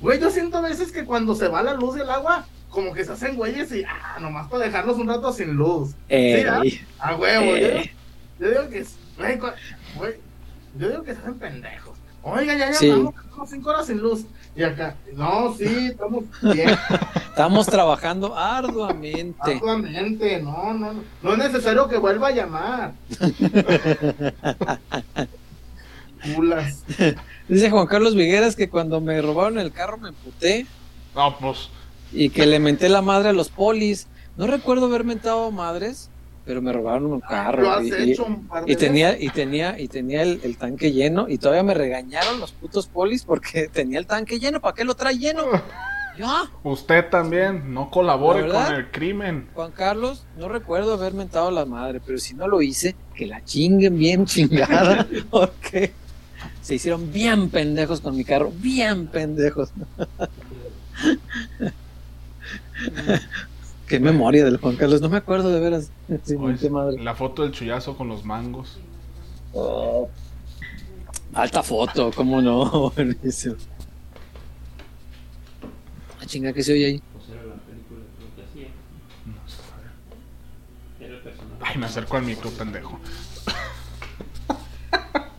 Güey, 0.00 0.20
yo 0.20 0.30
siento 0.30 0.58
a 0.58 0.62
veces 0.62 0.92
que 0.92 1.04
cuando 1.04 1.34
se 1.34 1.48
va 1.48 1.62
la 1.62 1.74
luz 1.74 1.94
del 1.94 2.10
agua, 2.10 2.44
como 2.70 2.92
que 2.92 3.04
se 3.04 3.12
hacen 3.12 3.36
güeyes 3.36 3.72
y, 3.72 3.84
ah, 3.84 4.18
nomás 4.20 4.48
para 4.48 4.64
dejarlos 4.64 4.96
un 4.98 5.08
rato 5.08 5.32
sin 5.32 5.54
luz. 5.54 5.92
Ey, 6.08 6.44
¿ah? 6.44 6.62
A 6.98 7.16
huevo, 7.16 7.44
yo, 7.46 7.54
digo- 7.56 7.68
eh, 7.68 7.92
yo 8.38 8.48
digo 8.50 8.68
que, 8.68 8.84
güey, 9.96 10.14
yo 10.78 10.88
digo 10.90 11.02
que 11.02 11.14
se 11.14 11.20
hacen 11.20 11.38
pendejos. 11.38 11.96
Oiga, 12.22 12.54
ya 12.56 12.72
Sí. 12.74 12.86
llevamos 12.86 13.14
estamos 13.14 13.50
cinco 13.50 13.70
horas 13.70 13.86
sin 13.86 13.98
luz. 13.98 14.24
Y 14.56 14.62
acá, 14.62 14.96
no, 15.14 15.54
sí, 15.54 15.88
estamos 15.90 16.24
bien, 16.42 16.70
estamos 17.28 17.66
trabajando 17.66 18.36
arduamente. 18.36 19.54
arduamente, 19.54 20.40
no, 20.42 20.72
no, 20.74 20.92
no, 20.94 21.02
no 21.22 21.32
es 21.32 21.38
necesario 21.38 21.88
que 21.88 21.96
vuelva 21.98 22.28
a 22.28 22.32
llamar. 22.32 22.92
Culas. 26.34 26.82
Dice 27.48 27.70
Juan 27.70 27.86
Carlos 27.86 28.14
Vigueras 28.14 28.56
que 28.56 28.68
cuando 28.68 29.00
me 29.00 29.20
robaron 29.22 29.58
el 29.58 29.72
carro 29.72 29.98
me 29.98 30.08
emputé 30.08 30.66
No, 31.14 31.36
pues... 31.38 31.68
y 32.12 32.28
que 32.30 32.46
le 32.46 32.58
menté 32.58 32.88
la 32.88 33.02
madre 33.02 33.28
a 33.30 33.32
los 33.32 33.48
polis. 33.50 34.08
No 34.36 34.46
recuerdo 34.46 34.86
haber 34.86 35.04
mentado 35.04 35.50
madres, 35.50 36.10
pero 36.44 36.60
me 36.60 36.72
robaron 36.72 37.04
un 37.06 37.12
Lo 37.12 37.20
carro. 37.20 37.70
has 37.70 37.84
Y, 37.84 37.88
y- 37.88 38.12
hecho 38.12 38.24
un 38.24 38.46
par 38.46 38.64
de 38.64 38.72
y 38.72 38.76
tenía, 38.76 39.18
y 39.18 39.28
tenía, 39.30 39.78
y 39.78 39.88
tenía 39.88 40.22
el, 40.22 40.40
el 40.42 40.56
tanque 40.56 40.92
lleno, 40.92 41.26
y 41.28 41.38
todavía 41.38 41.62
me 41.62 41.74
regañaron 41.74 42.38
los 42.40 42.52
putos 42.52 42.86
polis 42.88 43.24
porque 43.24 43.68
tenía 43.72 43.98
el 43.98 44.06
tanque 44.06 44.38
lleno. 44.38 44.60
¿Para 44.60 44.74
qué 44.74 44.84
lo 44.84 44.94
trae 44.94 45.16
lleno? 45.18 45.42
Ya, 46.18 46.50
Usted 46.62 47.10
también, 47.10 47.74
no 47.74 47.90
colabore 47.90 48.48
con 48.48 48.74
el 48.74 48.90
crimen. 48.90 49.50
Juan 49.52 49.70
Carlos, 49.70 50.24
no 50.38 50.48
recuerdo 50.48 50.94
haber 50.94 51.12
mentado 51.12 51.50
la 51.50 51.66
madre, 51.66 52.00
pero 52.00 52.16
si 52.16 52.32
no 52.32 52.48
lo 52.48 52.62
hice, 52.62 52.96
que 53.14 53.26
la 53.26 53.44
chinguen 53.44 53.98
bien 53.98 54.24
chingada, 54.24 55.06
porque 55.30 55.92
se 56.62 56.74
hicieron 56.76 57.12
bien 57.12 57.50
pendejos 57.50 58.00
con 58.00 58.16
mi 58.16 58.24
carro, 58.24 58.52
bien 58.56 59.06
pendejos. 59.06 59.70
Qué 63.86 64.00
memoria 64.00 64.44
del 64.44 64.56
Juan 64.56 64.76
Carlos, 64.76 65.00
no 65.00 65.08
me 65.08 65.18
acuerdo 65.18 65.50
de 65.50 65.60
veras. 65.60 65.90
Sí, 66.24 66.34
Oye, 66.34 66.46
menté 66.48 66.70
madre. 66.70 67.02
la 67.02 67.14
foto 67.14 67.42
del 67.42 67.52
chullazo 67.52 67.96
con 67.96 68.08
los 68.08 68.24
mangos. 68.24 68.78
Oh. 69.52 70.08
Alta 71.34 71.62
foto, 71.62 72.10
cómo 72.14 72.40
no, 72.42 72.90
buenísimo. 72.90 73.56
Ah, 76.18 76.24
chinga, 76.24 76.52
¿qué 76.52 76.62
se 76.62 76.72
oye 76.72 76.86
ahí? 76.86 77.02
Ay, 81.60 81.78
me 81.78 81.86
acerco 81.86 82.16
al 82.16 82.22
micro, 82.24 82.50
pendejo. 82.50 82.98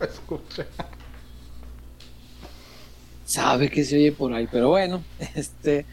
Escucha. 0.00 0.66
Sabe 3.28 3.68
que 3.68 3.84
se 3.84 3.96
oye 3.96 4.10
por 4.10 4.32
ahí, 4.32 4.48
pero 4.50 4.70
bueno, 4.70 5.04
este, 5.34 5.84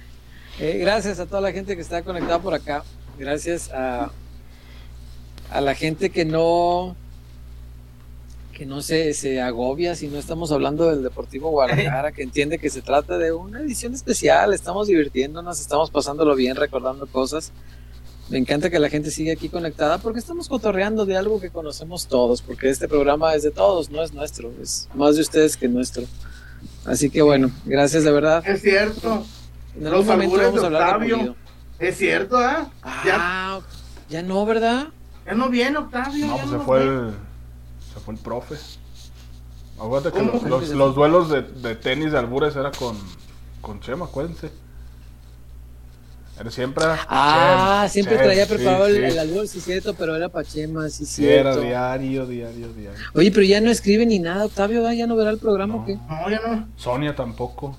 eh, 0.57 0.77
gracias 0.79 1.19
a 1.19 1.25
toda 1.25 1.41
la 1.41 1.51
gente 1.51 1.75
que 1.75 1.81
está 1.81 2.01
conectada 2.01 2.39
por 2.39 2.53
acá. 2.53 2.85
Gracias 3.19 3.69
a, 3.73 4.09
a 5.51 5.59
la 5.59 5.75
gente 5.75 6.11
que 6.11 6.23
no 6.23 6.95
que 8.53 8.65
no 8.65 8.81
se, 8.81 9.13
se 9.13 9.41
agobia 9.41 9.95
si 9.95 10.07
no 10.07 10.17
estamos 10.17 10.49
hablando 10.53 10.89
del 10.89 11.03
Deportivo 11.03 11.49
Guadalajara, 11.49 12.13
que 12.13 12.23
entiende 12.23 12.57
que 12.57 12.69
se 12.69 12.81
trata 12.81 13.17
de 13.17 13.33
una 13.33 13.59
edición 13.59 13.93
especial, 13.93 14.53
estamos 14.53 14.87
divirtiéndonos, 14.87 15.59
estamos 15.59 15.91
pasándolo 15.91 16.35
bien, 16.35 16.55
recordando 16.55 17.05
cosas. 17.05 17.51
Me 18.29 18.37
encanta 18.37 18.69
que 18.69 18.79
la 18.79 18.89
gente 18.89 19.11
siga 19.11 19.33
aquí 19.33 19.49
conectada 19.49 19.97
porque 19.97 20.19
estamos 20.19 20.47
cotorreando 20.47 21.05
de 21.05 21.17
algo 21.17 21.41
que 21.41 21.49
conocemos 21.49 22.07
todos, 22.07 22.41
porque 22.41 22.69
este 22.69 22.87
programa 22.87 23.35
es 23.35 23.43
de 23.43 23.51
todos, 23.51 23.89
no 23.89 24.01
es 24.01 24.13
nuestro, 24.13 24.53
es 24.61 24.87
más 24.93 25.17
de 25.17 25.23
ustedes 25.23 25.57
que 25.57 25.67
nuestro. 25.67 26.05
Así 26.85 27.09
que 27.09 27.21
bueno, 27.21 27.51
gracias 27.65 28.03
de 28.03 28.11
verdad. 28.11 28.45
Es 28.47 28.61
cierto. 28.61 29.25
En 29.75 29.87
algún 29.87 29.99
Los 29.99 30.05
momento 30.05 30.35
albures 30.35 30.47
vamos 30.47 30.63
a 30.63 30.65
hablar 30.67 30.99
de. 30.99 31.09
Pulido. 31.15 31.35
Es 31.79 31.97
cierto, 31.97 32.37
¿ah? 32.37 32.69
Ya, 33.05 33.15
Ah, 33.19 33.59
ya 34.09 34.21
no, 34.23 34.45
¿verdad? 34.45 34.87
ya 35.25 35.33
no 35.33 35.49
viene 35.49 35.77
Octavio. 35.77 36.27
No, 36.27 36.33
pues 36.37 36.45
no 36.51 36.59
se 36.59 36.65
fue 36.65 36.83
el. 36.83 37.11
Se 37.93 37.99
fue 37.99 38.13
el 38.13 38.19
profe. 38.19 38.55
Acuérdate 39.77 40.17
que 40.17 40.25
¿Cómo? 40.25 40.41
los, 40.47 40.61
los- 40.61 40.69
los 40.69 40.95
duelos 40.95 41.29
de, 41.29 41.41
de 41.41 41.75
tenis 41.75 42.11
de 42.13 42.17
albures 42.19 42.55
era 42.55 42.71
con, 42.71 42.95
con 43.61 43.79
Chema, 43.81 44.05
acuérdense. 44.05 44.49
Era 46.39 46.51
siempre. 46.51 46.83
Ah, 47.07 47.87
siempre 47.89 48.17
traía 48.17 48.45
sí, 48.45 48.53
preparado 48.53 48.87
el, 48.87 48.95
sí. 48.95 49.03
el 49.03 49.19
albur, 49.19 49.47
sí, 49.47 49.61
cierto, 49.61 49.93
pero 49.93 50.15
era 50.15 50.27
Pachema, 50.27 50.89
sí, 50.89 51.05
Sí, 51.05 51.25
era 51.27 51.55
diario, 51.55 52.25
diario, 52.25 52.73
diario. 52.73 52.99
Oye, 53.13 53.31
pero 53.31 53.45
ya 53.45 53.61
no 53.61 53.71
escribe 53.71 54.05
ni 54.05 54.19
nada, 54.19 54.45
Octavio. 54.45 54.91
¿Ya 54.91 55.07
no 55.07 55.15
verá 55.15 55.29
el 55.29 55.37
programa 55.37 55.75
o 55.75 55.85
qué? 55.85 55.95
No, 55.95 56.29
ya 56.29 56.41
no. 56.45 56.67
Sonia 56.75 57.15
tampoco. 57.15 57.77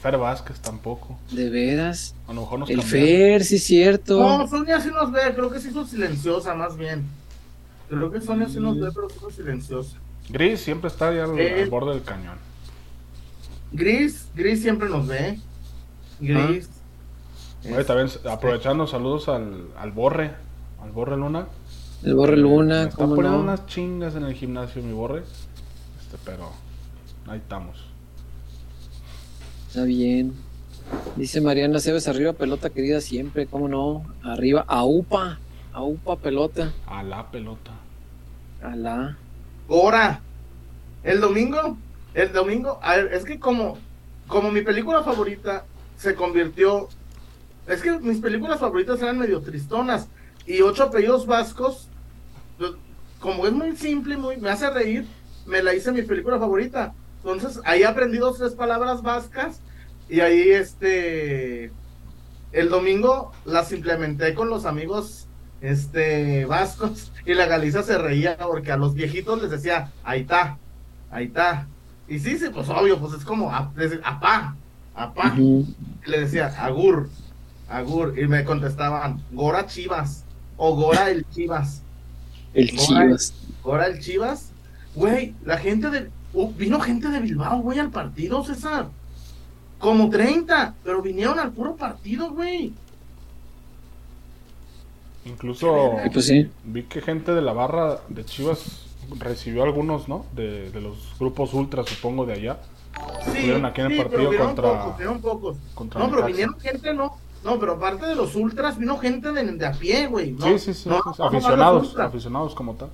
Fer 0.00 0.16
Vázquez 0.16 0.60
tampoco. 0.60 1.18
De 1.32 1.50
veras. 1.50 2.14
A 2.28 2.32
lo 2.32 2.42
mejor 2.42 2.60
nos 2.60 2.70
El 2.70 2.78
cambiaron. 2.80 3.08
Fer, 3.08 3.44
sí, 3.44 3.58
cierto. 3.58 4.20
No, 4.20 4.46
Sonia 4.46 4.80
sí 4.80 4.90
nos 4.90 5.10
ve, 5.10 5.20
creo 5.34 5.50
que 5.50 5.58
sí 5.58 5.70
hizo 5.70 5.84
silenciosa 5.84 6.54
más 6.54 6.76
bien. 6.76 7.04
Creo 7.88 8.10
que 8.12 8.20
Sonia 8.20 8.48
sí 8.48 8.60
nos 8.60 8.78
ve, 8.78 8.90
pero 8.94 9.08
sí 9.10 9.16
hizo 9.18 9.30
silenciosa. 9.32 9.96
Gris 10.28 10.60
siempre 10.60 10.86
está 10.88 11.08
al, 11.08 11.36
Eh. 11.36 11.62
al 11.64 11.70
borde 11.70 11.94
del 11.94 12.04
cañón. 12.04 12.38
Gris, 13.72 14.26
Gris 14.36 14.62
siempre 14.62 14.88
nos 14.88 15.06
ve. 15.08 15.38
Gris. 16.20 16.68
Oye, 17.64 17.84
también 17.84 18.08
aprovechando 18.30 18.86
saludos 18.86 19.28
al, 19.28 19.68
al 19.76 19.92
Borre. 19.92 20.32
Al 20.82 20.90
Borre 20.92 21.16
Luna. 21.16 21.46
El 22.04 22.14
Borre 22.14 22.36
Luna, 22.36 22.82
Me 22.82 22.88
está 22.90 22.96
¿cómo 22.96 23.16
poniendo 23.16 23.38
no? 23.38 23.44
unas 23.44 23.66
chingas 23.66 24.14
en 24.14 24.24
el 24.24 24.34
gimnasio, 24.34 24.82
mi 24.82 24.92
Borre. 24.92 25.20
Este, 26.00 26.16
pero 26.24 26.50
ahí 27.26 27.38
estamos. 27.38 27.76
Está 29.68 29.84
bien. 29.84 30.32
Dice 31.16 31.40
Mariana 31.40 31.80
Cebes, 31.80 32.08
arriba 32.08 32.32
pelota 32.32 32.70
querida 32.70 33.00
siempre, 33.00 33.46
¿cómo 33.46 33.68
no? 33.68 34.04
Arriba, 34.22 34.64
a 34.66 34.84
UPA, 34.84 35.38
a 35.72 35.82
UPA 35.82 36.16
pelota, 36.16 36.72
A 36.86 37.02
la 37.02 37.30
pelota. 37.30 37.72
a 38.62 38.74
la. 38.74 39.18
Ahora, 39.68 40.20
el 41.02 41.20
domingo, 41.20 41.76
el 42.14 42.32
domingo, 42.32 42.78
a 42.82 42.96
ver, 42.96 43.12
es 43.12 43.24
que 43.26 43.38
como, 43.38 43.76
como 44.28 44.50
mi 44.50 44.62
película 44.62 45.02
favorita 45.02 45.64
se 45.98 46.14
convirtió, 46.14 46.88
es 47.68 47.82
que 47.82 47.98
mis 47.98 48.18
películas 48.18 48.60
favoritas 48.60 49.00
eran 49.02 49.18
medio 49.18 49.40
tristonas 49.40 50.08
y 50.46 50.60
ocho 50.62 50.84
apellidos 50.84 51.26
vascos, 51.26 51.88
como 53.20 53.46
es 53.46 53.52
muy 53.52 53.76
simple, 53.76 54.16
muy, 54.16 54.36
me 54.36 54.50
hace 54.50 54.70
reír, 54.70 55.06
me 55.46 55.62
la 55.62 55.74
hice 55.74 55.92
mi 55.92 56.02
película 56.02 56.38
favorita. 56.38 56.94
Entonces 57.18 57.60
ahí 57.64 57.82
aprendí 57.82 58.18
dos, 58.18 58.38
tres 58.38 58.52
palabras 58.52 59.02
vascas 59.02 59.60
y 60.08 60.20
ahí 60.20 60.50
este, 60.50 61.70
el 62.52 62.68
domingo 62.70 63.32
las 63.44 63.72
implementé 63.72 64.34
con 64.34 64.48
los 64.48 64.64
amigos 64.64 65.26
este 65.60 66.44
vascos 66.44 67.10
y 67.26 67.34
la 67.34 67.46
Galiza 67.46 67.82
se 67.82 67.98
reía 67.98 68.36
porque 68.38 68.70
a 68.70 68.76
los 68.76 68.94
viejitos 68.94 69.42
les 69.42 69.50
decía 69.50 69.90
ahí 70.04 70.20
está, 70.20 70.56
ahí 71.10 71.26
está. 71.26 71.66
Y 72.06 72.20
sí, 72.20 72.38
sí, 72.38 72.46
pues 72.54 72.68
obvio, 72.70 72.98
pues 72.98 73.12
es 73.14 73.24
como 73.24 73.50
a- 73.52 73.70
les- 73.76 74.00
apá, 74.04 74.54
apá. 74.94 75.34
Y 75.36 76.10
le 76.10 76.20
decía 76.20 76.46
agur, 76.58 77.10
agur. 77.68 78.18
Y 78.18 78.26
me 78.26 78.44
contestaban 78.44 79.22
Gora 79.32 79.66
Chivas 79.66 80.24
o 80.56 80.74
Gora 80.74 81.10
el 81.10 81.28
Chivas. 81.30 81.82
El 82.54 82.70
Chivas. 82.76 83.34
Gora 83.62 83.86
el 83.86 84.00
Chivas. 84.00 84.50
Güey, 84.94 85.34
la 85.44 85.58
gente 85.58 85.90
de. 85.90 86.10
uh, 86.32 86.52
vino 86.54 86.80
gente 86.80 87.08
de 87.08 87.20
Bilbao, 87.20 87.58
güey, 87.60 87.78
al 87.78 87.90
partido, 87.90 88.42
César. 88.44 88.88
Como 89.78 90.10
30, 90.10 90.74
pero 90.82 91.00
vinieron 91.02 91.38
al 91.38 91.52
puro 91.52 91.76
partido, 91.76 92.30
güey. 92.32 92.72
Incluso 95.24 95.96
pues 96.12 96.26
sí. 96.26 96.50
vi 96.64 96.84
que 96.84 97.00
gente 97.02 97.32
de 97.32 97.42
la 97.42 97.52
barra 97.52 97.98
de 98.08 98.24
Chivas 98.24 98.86
recibió 99.18 99.62
algunos, 99.62 100.08
¿no? 100.08 100.24
De, 100.34 100.70
de 100.70 100.80
los 100.80 101.14
grupos 101.18 101.52
ultra, 101.54 101.84
supongo, 101.84 102.24
de 102.26 102.32
allá. 102.34 102.58
Sí, 103.24 103.28
Estuvieron 103.30 103.64
aquí 103.66 103.80
en 103.82 103.86
el 103.88 103.92
sí, 103.92 103.98
partido 103.98 104.18
pero 104.18 104.30
vinieron 104.30 104.46
contra- 104.48 104.78
pocos, 104.80 104.96
vinieron 104.98 105.20
pocos. 105.20 105.56
contra 105.74 106.00
no, 106.00 106.10
pero 106.10 106.26
vinieron 106.26 106.58
gente, 106.60 106.94
no. 106.94 107.16
No, 107.44 107.58
pero 107.58 107.72
aparte 107.74 108.06
de 108.06 108.14
los 108.14 108.34
ultras, 108.34 108.78
vino 108.78 108.98
gente 108.98 109.32
de, 109.32 109.44
de 109.44 109.66
a 109.66 109.72
pie, 109.72 110.06
güey. 110.08 110.32
¿no? 110.32 110.44
Sí, 110.46 110.58
sí, 110.58 110.74
sí. 110.74 110.88
No, 110.88 111.00
aficionados, 111.24 111.96
aficionados 111.98 112.54
como 112.54 112.74
tal. 112.74 112.90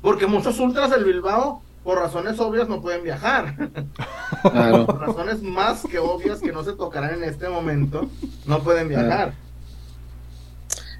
Porque 0.00 0.26
muchos 0.26 0.58
ultras 0.58 0.90
del 0.90 1.04
Bilbao, 1.04 1.62
por 1.84 1.98
razones 1.98 2.38
obvias, 2.40 2.68
no 2.68 2.80
pueden 2.82 3.02
viajar. 3.04 3.54
Claro. 4.42 4.86
por 4.86 4.98
razones 5.00 5.42
más 5.42 5.82
que 5.84 5.98
obvias 5.98 6.40
que 6.40 6.50
no 6.52 6.64
se 6.64 6.72
tocarán 6.72 7.14
en 7.14 7.24
este 7.24 7.48
momento, 7.48 8.08
no 8.46 8.58
pueden 8.62 8.88
viajar. 8.88 9.34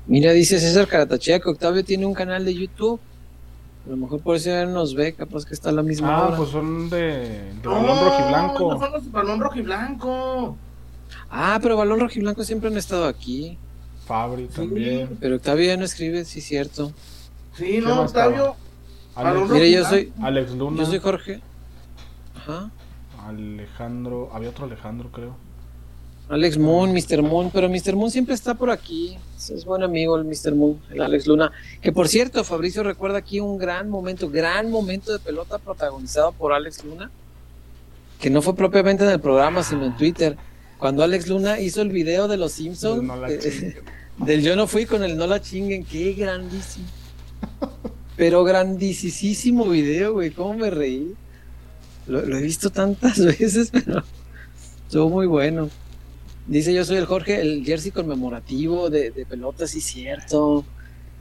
Mira, 0.07 0.33
dice 0.33 0.59
César 0.61 0.87
Caratachea 0.89 1.41
que 1.41 1.49
Octavio 1.51 1.85
tiene 1.85 2.07
un 2.07 2.15
canal 2.15 2.45
de 2.45 2.55
YouTube. 2.55 3.01
A 3.87 3.91
lo 3.91 3.97
mejor 3.97 4.21
por 4.21 4.37
eso 4.37 4.51
ya 4.51 4.65
no 4.65 4.73
nos 4.73 4.95
ve, 4.95 5.13
capaz 5.13 5.45
que 5.45 5.55
está 5.55 5.71
a 5.71 5.73
la 5.73 5.83
misma 5.83 6.17
Ah, 6.17 6.27
hora. 6.29 6.37
pues 6.37 6.51
son 6.51 6.89
de, 6.89 6.99
de 6.99 7.55
No, 7.65 7.73
balón 7.73 7.99
rojiblanco. 8.05 8.75
no 8.75 8.79
son 8.81 8.93
los 8.93 9.11
balón 9.13 9.41
rojiblanco. 9.41 10.57
Ah, 11.35 11.59
pero 11.63 11.79
Balón 11.79 11.99
Rojiblanco 11.99 12.45
siempre 12.45 12.69
han 12.69 12.77
estado 12.77 13.07
aquí. 13.07 13.57
Fabri 14.07 14.47
también. 14.49 15.17
Pero 15.19 15.37
Octavio 15.37 15.65
ya 15.65 15.77
no 15.79 15.85
escribe, 15.85 16.27
sí, 16.27 16.43
cierto. 16.43 16.93
Sí, 17.57 17.65
¿Quién 17.65 17.85
no, 17.85 18.03
Octavio. 18.03 18.55
Alex, 19.15 19.35
Balón 19.35 19.53
Mire, 19.53 19.71
yo 19.71 19.85
soy, 19.85 20.13
Alex 20.21 20.51
Luna. 20.53 20.79
yo 20.79 20.87
soy 20.87 20.99
Jorge. 20.99 21.41
Ajá. 22.37 22.71
Alejandro. 23.27 24.31
Había 24.35 24.51
otro 24.51 24.67
Alejandro, 24.67 25.11
creo. 25.11 25.35
Alex 26.29 26.59
Moon, 26.59 26.93
Mr. 26.93 27.23
Moon, 27.23 27.51
pero 27.51 27.69
Mr. 27.69 27.97
Moon 27.97 28.11
siempre 28.11 28.35
está 28.35 28.55
por 28.55 28.71
aquí. 28.71 29.17
Es 29.37 29.65
buen 29.65 29.83
amigo 29.83 30.17
el 30.17 30.25
Mr. 30.25 30.55
Moon, 30.55 30.81
el 30.91 31.01
Alex 31.01 31.27
Luna. 31.27 31.51
Que 31.81 31.93
por 31.93 32.09
cierto, 32.09 32.45
Fabricio 32.45 32.83
recuerda 32.83 33.19
aquí 33.19 33.41
un 33.41 33.59
gran 33.59 33.89
momento, 33.89 34.31
gran 34.31 34.71
momento 34.71 35.13
de 35.13 35.19
pelota 35.19 35.59
protagonizado 35.59 36.33
por 36.33 36.53
Alex 36.53 36.85
Luna, 36.85 37.11
que 38.21 38.31
no 38.31 38.41
fue 38.41 38.55
propiamente 38.55 39.05
en 39.05 39.11
el 39.11 39.21
programa, 39.21 39.63
sino 39.63 39.85
en 39.87 39.97
Twitter. 39.97 40.37
Cuando 40.83 41.05
Alex 41.05 41.29
Luna 41.29 41.61
hizo 41.61 41.81
el 41.81 41.91
video 41.91 42.27
de 42.27 42.37
los 42.37 42.51
Simpsons, 42.51 43.05
No 43.05 43.29
eh, 43.29 43.77
del 44.19 44.43
yo 44.43 44.57
no 44.57 44.67
fui 44.67 44.85
con 44.85 45.05
el 45.05 45.17
no 45.17 45.29
la 45.29 45.41
chinguen, 45.41 45.85
qué 45.85 46.13
grandísimo. 46.13 46.87
Pero 48.17 48.43
grandísimo 48.43 49.65
video, 49.67 50.15
güey, 50.15 50.33
cómo 50.33 50.55
me 50.55 50.71
reí. 50.71 51.15
Lo, 52.09 52.23
lo 52.23 52.37
he 52.37 52.43
visto 52.43 52.69
tantas 52.71 53.17
veces, 53.25 53.71
pero 53.71 54.03
estuvo 54.89 55.09
muy 55.09 55.27
bueno. 55.27 55.71
Dice 56.49 56.75
yo 56.75 56.85
soy 56.85 56.97
el 56.97 57.07
Jorge, 57.07 57.41
el 57.41 57.65
jersey 57.65 57.93
conmemorativo 57.93 58.91
de, 58.91 59.13
de 59.13 59.25
pelotas, 59.25 59.71
sí 59.71 59.81
cierto. 59.81 60.65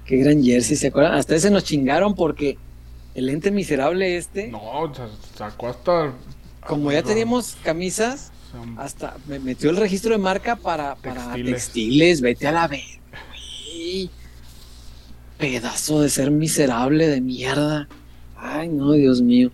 Qué 0.05 0.17
gran 0.17 0.43
jersey, 0.43 0.75
¿se 0.75 0.87
acuerdan? 0.87 1.13
Hasta 1.13 1.35
ese 1.35 1.51
nos 1.51 1.65
chingaron 1.65 2.15
porque 2.15 2.57
el 3.13 3.29
ente 3.29 3.51
miserable 3.51 4.17
este, 4.17 4.47
No, 4.47 4.91
sa- 4.95 5.07
sacó 5.37 5.67
hasta. 5.67 6.13
como 6.67 6.91
ya 6.91 7.03
teníamos 7.03 7.57
camisas, 7.63 8.30
hasta 8.77 9.17
me 9.27 9.39
metió 9.39 9.69
el 9.69 9.77
registro 9.77 10.11
de 10.11 10.17
marca 10.17 10.55
para, 10.55 10.95
para 10.95 11.23
Textiles. 11.33 11.53
textiles. 11.53 12.21
vete 12.21 12.47
a 12.47 12.51
la 12.51 12.67
verga. 12.67 12.85
Pedazo 15.37 16.01
de 16.01 16.09
ser 16.09 16.29
miserable 16.31 17.07
de 17.07 17.19
mierda. 17.21 17.87
Ay, 18.37 18.67
no, 18.69 18.91
Dios 18.91 19.21
mío. 19.21 19.51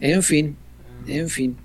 En 0.00 0.22
fin, 0.22 0.56
en 1.06 1.28
fin. 1.28 1.56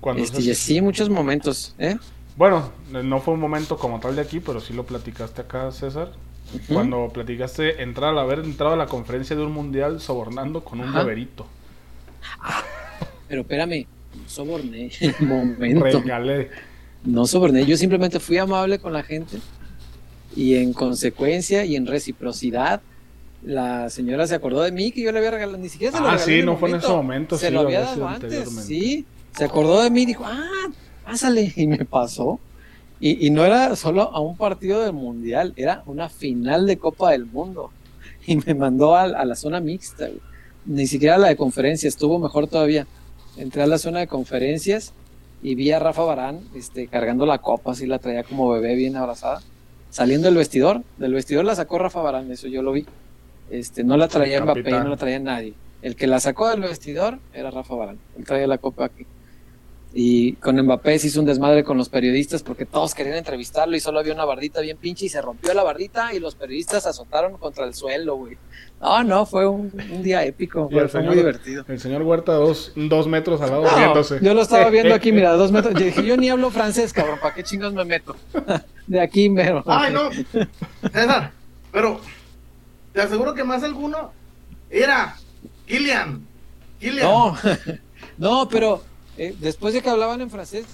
cuando 0.00 0.22
Este, 0.22 0.42
se- 0.42 0.54
sí, 0.54 0.80
muchos 0.80 1.08
momentos, 1.08 1.74
¿eh? 1.78 1.96
Bueno, 2.36 2.70
no 2.90 3.20
fue 3.20 3.34
un 3.34 3.40
momento 3.40 3.76
como 3.78 3.98
tal 3.98 4.14
de 4.14 4.22
aquí, 4.22 4.40
pero 4.40 4.60
sí 4.60 4.72
lo 4.72 4.84
platicaste 4.86 5.40
acá, 5.40 5.72
César. 5.72 6.12
Cuando 6.68 7.08
platicaste 7.12 7.82
entrar 7.82 8.10
al 8.10 8.18
haber 8.20 8.38
entrado 8.40 8.72
a 8.74 8.76
la 8.76 8.86
conferencia 8.86 9.34
de 9.36 9.42
un 9.42 9.52
mundial 9.52 10.00
sobornando 10.00 10.62
con 10.64 10.80
un 10.80 10.88
Ajá. 10.88 11.00
llaverito. 11.00 11.46
Pero 13.28 13.42
espérame, 13.42 13.86
soborné. 14.26 14.90
Momento. 15.20 16.00
Regalé. 16.00 16.50
No 17.04 17.26
soborné. 17.26 17.64
Yo 17.64 17.76
simplemente 17.76 18.20
fui 18.20 18.38
amable 18.38 18.78
con 18.78 18.92
la 18.92 19.02
gente. 19.02 19.38
Y 20.36 20.54
en 20.56 20.72
consecuencia 20.72 21.64
y 21.64 21.76
en 21.76 21.86
reciprocidad, 21.86 22.80
la 23.42 23.88
señora 23.90 24.26
se 24.26 24.34
acordó 24.34 24.62
de 24.62 24.72
mí 24.72 24.92
que 24.92 25.02
yo 25.02 25.12
le 25.12 25.18
había 25.18 25.30
regalado, 25.30 25.58
ni 25.58 25.68
siquiera 25.68 25.96
se 25.96 26.02
lo 26.02 26.08
Ah, 26.08 26.18
sí, 26.18 26.40
el 26.40 26.46
no 26.46 26.56
fue 26.56 26.70
en 26.70 26.76
ese 26.76 26.88
momento, 26.88 27.38
se 27.38 27.48
sí, 27.48 27.52
lo 27.52 27.60
había 27.60 27.80
dado 27.80 28.06
antes, 28.06 28.24
anteriormente. 28.24 28.62
sí, 28.62 29.06
se 29.36 29.44
acordó 29.44 29.82
de 29.82 29.90
mí 29.90 30.02
y 30.02 30.06
dijo, 30.06 30.24
ah, 30.26 30.68
pásale, 31.04 31.52
y 31.56 31.66
me 31.66 31.84
pasó. 31.84 32.40
Y, 33.00 33.26
y 33.26 33.30
no 33.30 33.44
era 33.44 33.74
solo 33.76 34.02
a 34.02 34.20
un 34.20 34.36
partido 34.36 34.82
del 34.82 34.92
Mundial, 34.92 35.52
era 35.56 35.82
una 35.86 36.08
final 36.08 36.66
de 36.66 36.78
Copa 36.78 37.12
del 37.12 37.26
Mundo. 37.26 37.72
Y 38.26 38.36
me 38.36 38.54
mandó 38.54 38.94
a, 38.94 39.02
a 39.04 39.24
la 39.24 39.34
zona 39.34 39.60
mixta, 39.60 40.06
güey. 40.08 40.20
ni 40.66 40.86
siquiera 40.86 41.16
la 41.16 41.28
de 41.28 41.36
conferencias, 41.36 41.94
estuvo 41.94 42.18
mejor 42.18 42.46
todavía. 42.48 42.86
Entré 43.38 43.62
a 43.62 43.66
la 43.66 43.78
zona 43.78 44.00
de 44.00 44.08
conferencias 44.08 44.92
y 45.42 45.54
vi 45.54 45.70
a 45.70 45.78
Rafa 45.78 46.02
Barán 46.02 46.40
este, 46.56 46.88
cargando 46.88 47.24
la 47.24 47.38
copa, 47.38 47.70
así 47.70 47.86
la 47.86 48.00
traía 48.00 48.24
como 48.24 48.50
bebé 48.50 48.74
bien 48.74 48.96
abrazada. 48.96 49.40
Saliendo 49.90 50.26
del 50.26 50.36
vestidor, 50.36 50.82
del 50.98 51.14
vestidor 51.14 51.44
la 51.44 51.54
sacó 51.54 51.78
Rafa 51.78 52.02
Barán, 52.02 52.30
eso 52.32 52.48
yo 52.48 52.62
lo 52.62 52.72
vi. 52.72 52.84
Este, 53.48 53.84
no 53.84 53.96
la 53.96 54.08
traía 54.08 54.42
Mbappé, 54.42 54.70
no 54.72 54.88
la 54.88 54.96
traía 54.96 55.20
nadie. 55.20 55.54
El 55.82 55.94
que 55.94 56.08
la 56.08 56.18
sacó 56.18 56.48
del 56.48 56.60
vestidor 56.60 57.20
era 57.32 57.52
Rafa 57.52 57.76
Barán. 57.76 57.98
Él 58.18 58.24
traía 58.24 58.48
la 58.48 58.58
copa 58.58 58.86
aquí. 58.86 59.06
Y 59.94 60.34
con 60.34 60.60
Mbappé 60.60 60.98
se 60.98 61.06
hizo 61.06 61.18
un 61.20 61.24
desmadre 61.26 61.64
con 61.64 61.78
los 61.78 61.88
periodistas 61.88 62.42
porque 62.42 62.66
todos 62.66 62.94
querían 62.94 63.16
entrevistarlo 63.16 63.74
y 63.74 63.80
solo 63.80 63.98
había 63.98 64.12
una 64.12 64.26
bardita 64.26 64.60
bien 64.60 64.76
pinche 64.76 65.06
y 65.06 65.08
se 65.08 65.22
rompió 65.22 65.54
la 65.54 65.62
bardita 65.62 66.12
y 66.12 66.20
los 66.20 66.34
periodistas 66.34 66.86
azotaron 66.86 67.38
contra 67.38 67.64
el 67.64 67.72
suelo, 67.74 68.16
güey. 68.16 68.36
No, 68.82 69.02
no, 69.02 69.24
fue 69.26 69.46
un, 69.48 69.72
un 69.90 70.02
día 70.02 70.22
épico, 70.24 70.68
fue, 70.70 70.82
el 70.82 70.88
fue 70.90 71.00
señor- 71.00 71.06
muy 71.14 71.16
divertido. 71.16 71.64
El 71.66 71.80
señor 71.80 72.02
Huerta, 72.02 72.34
dos, 72.34 72.72
dos 72.76 73.06
metros 73.08 73.40
al 73.40 73.50
lado, 73.50 73.62
No, 73.62 73.76
riéndose. 73.76 74.18
yo 74.22 74.34
lo 74.34 74.42
estaba 74.42 74.68
viendo 74.68 74.94
aquí, 74.94 75.10
mira, 75.10 75.32
dos 75.32 75.50
metros. 75.50 75.72
Yo 75.74 75.86
dije, 75.86 76.04
yo 76.04 76.16
ni 76.18 76.28
hablo 76.28 76.50
francés, 76.50 76.92
cabrón, 76.92 77.18
¿para 77.20 77.34
qué 77.34 77.42
chingados 77.42 77.74
me 77.74 77.84
meto? 77.86 78.14
De 78.86 79.00
aquí 79.00 79.28
mero. 79.30 79.64
Ay, 79.66 79.92
no. 79.92 80.10
César, 80.92 81.32
pero 81.72 81.98
te 82.92 83.00
aseguro 83.00 83.34
que 83.34 83.42
más 83.42 83.62
alguno 83.62 84.12
era 84.70 85.16
Kylian. 85.66 86.24
Kylian. 86.78 87.04
No, 87.06 87.36
no, 88.18 88.48
pero 88.48 88.82
eh, 89.18 89.34
después 89.40 89.74
de 89.74 89.82
que 89.82 89.90
hablaban 89.90 90.20
en 90.20 90.30
francés, 90.30 90.64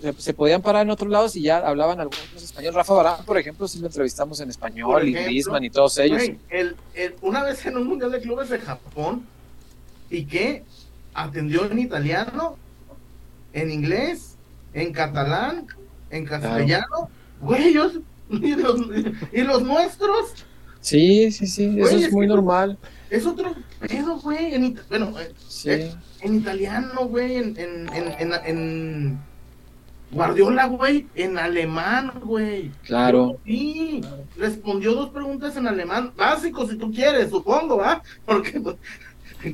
se, 0.00 0.12
se 0.12 0.34
podían 0.34 0.60
parar 0.62 0.82
en 0.82 0.90
otros 0.90 1.10
lados 1.10 1.34
y 1.36 1.42
ya 1.42 1.58
hablaban 1.58 1.98
algunos 2.00 2.42
español. 2.42 2.74
Rafa 2.74 2.92
Barán, 2.94 3.24
por 3.24 3.38
ejemplo, 3.38 3.66
sí 3.66 3.78
lo 3.78 3.86
entrevistamos 3.86 4.38
en 4.40 4.50
español, 4.50 5.08
y 5.08 5.12
Griezmann 5.14 5.64
y 5.64 5.70
todos 5.70 5.96
ellos. 5.98 6.18
Güey, 6.18 6.38
el- 6.50 6.76
el- 6.94 7.14
una 7.22 7.42
vez 7.42 7.64
en 7.66 7.76
un 7.78 7.86
mundial 7.88 8.10
de 8.12 8.20
clubes 8.20 8.48
de 8.50 8.58
Japón, 8.58 9.26
¿y 10.10 10.24
qué? 10.26 10.64
Atendió 11.14 11.64
en 11.70 11.78
italiano, 11.78 12.56
en 13.54 13.70
inglés, 13.70 14.36
en 14.74 14.92
catalán, 14.92 15.66
en 16.10 16.26
castellano. 16.26 17.08
Güey, 17.40 17.72
yo- 17.72 17.90
y, 18.30 18.54
los, 18.54 18.80
y 19.32 19.40
los 19.42 19.62
nuestros, 19.62 20.44
Sí, 20.80 21.32
sí, 21.32 21.46
sí, 21.46 21.74
eso 21.80 21.96
es 21.96 22.12
muy 22.12 22.26
normal. 22.26 22.76
es 23.10 23.24
otro 23.26 23.54
pedo, 23.80 24.20
güey. 24.20 24.54
En, 24.54 24.78
bueno, 24.88 25.18
eh, 25.18 25.32
Sí. 25.48 25.70
eh, 25.70 25.94
en 26.20 26.34
italiano, 26.36 27.06
güey, 27.06 27.36
en, 27.36 27.56
en, 27.58 27.88
en, 27.94 28.12
en, 28.18 28.32
en 28.44 29.18
Guardiola, 30.10 30.66
güey, 30.66 31.06
en 31.14 31.38
alemán, 31.38 32.12
güey. 32.22 32.70
Claro. 32.84 33.38
Sí, 33.44 34.00
respondió 34.36 34.94
dos 34.94 35.10
preguntas 35.10 35.56
en 35.56 35.66
alemán, 35.66 36.12
básico 36.16 36.66
si 36.68 36.76
tú 36.76 36.90
quieres, 36.92 37.30
supongo, 37.30 37.78
¿va? 37.78 38.02
Porque 38.24 38.60
pues, 38.60 38.76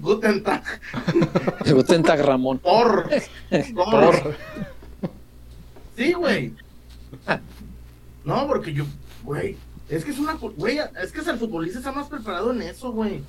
Guten 0.01 0.43
Tag, 0.43 0.63
Guten 1.73 2.03
Tag, 2.03 2.21
Ramón. 2.25 2.59
por, 2.59 3.09
por. 3.75 3.91
Por- 3.91 4.37
Sí, 5.97 6.13
güey. 6.15 6.55
No, 8.25 8.47
porque 8.47 8.73
yo, 8.73 8.85
güey, 9.25 9.57
es 9.91 10.05
que 10.05 10.11
es 10.13 10.19
una, 10.19 10.35
güey, 10.35 10.79
es 11.03 11.13
que 11.13 11.21
el 11.29 11.37
futbolista 11.39 11.79
está 11.81 11.93
más 11.93 12.09
preparado 12.09 12.51
en 12.53 12.63
eso, 12.63 12.93
güey. 12.93 13.21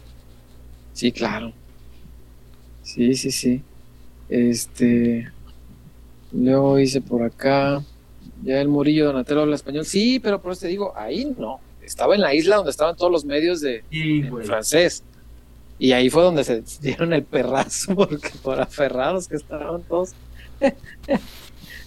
Sí, 0.94 1.12
claro. 1.12 1.52
Sí, 2.84 3.16
sí, 3.16 3.32
sí. 3.32 3.62
Este. 4.30 5.32
Luego 6.32 6.80
hice 6.80 7.02
por 7.02 7.24
acá. 7.24 7.84
Ya 8.44 8.60
el 8.60 8.68
Murillo 8.68 9.06
Donatello 9.06 9.42
habla 9.42 9.56
español. 9.56 9.86
Sí, 9.86 10.20
pero 10.20 10.42
por 10.42 10.52
eso 10.52 10.62
te 10.62 10.68
digo, 10.68 10.94
ahí 10.96 11.34
no. 11.38 11.60
Estaba 11.82 12.16
en 12.16 12.22
la 12.22 12.34
isla 12.34 12.58
donde 12.58 12.72
estaban 12.72 12.96
todos 12.96 13.12
los 13.12 13.26
medios 13.26 13.62
de 13.62 13.84
Sí, 13.90 14.24
francés. 14.44 15.04
Y 15.80 15.92
ahí 15.92 16.10
fue 16.10 16.24
donde 16.24 16.44
se 16.44 16.64
dieron 16.82 17.14
el 17.14 17.24
perrazo, 17.24 17.96
porque 17.96 18.30
por 18.42 18.60
aferrados 18.60 19.28
que 19.28 19.36
estaban 19.36 19.82
todos. 19.84 20.14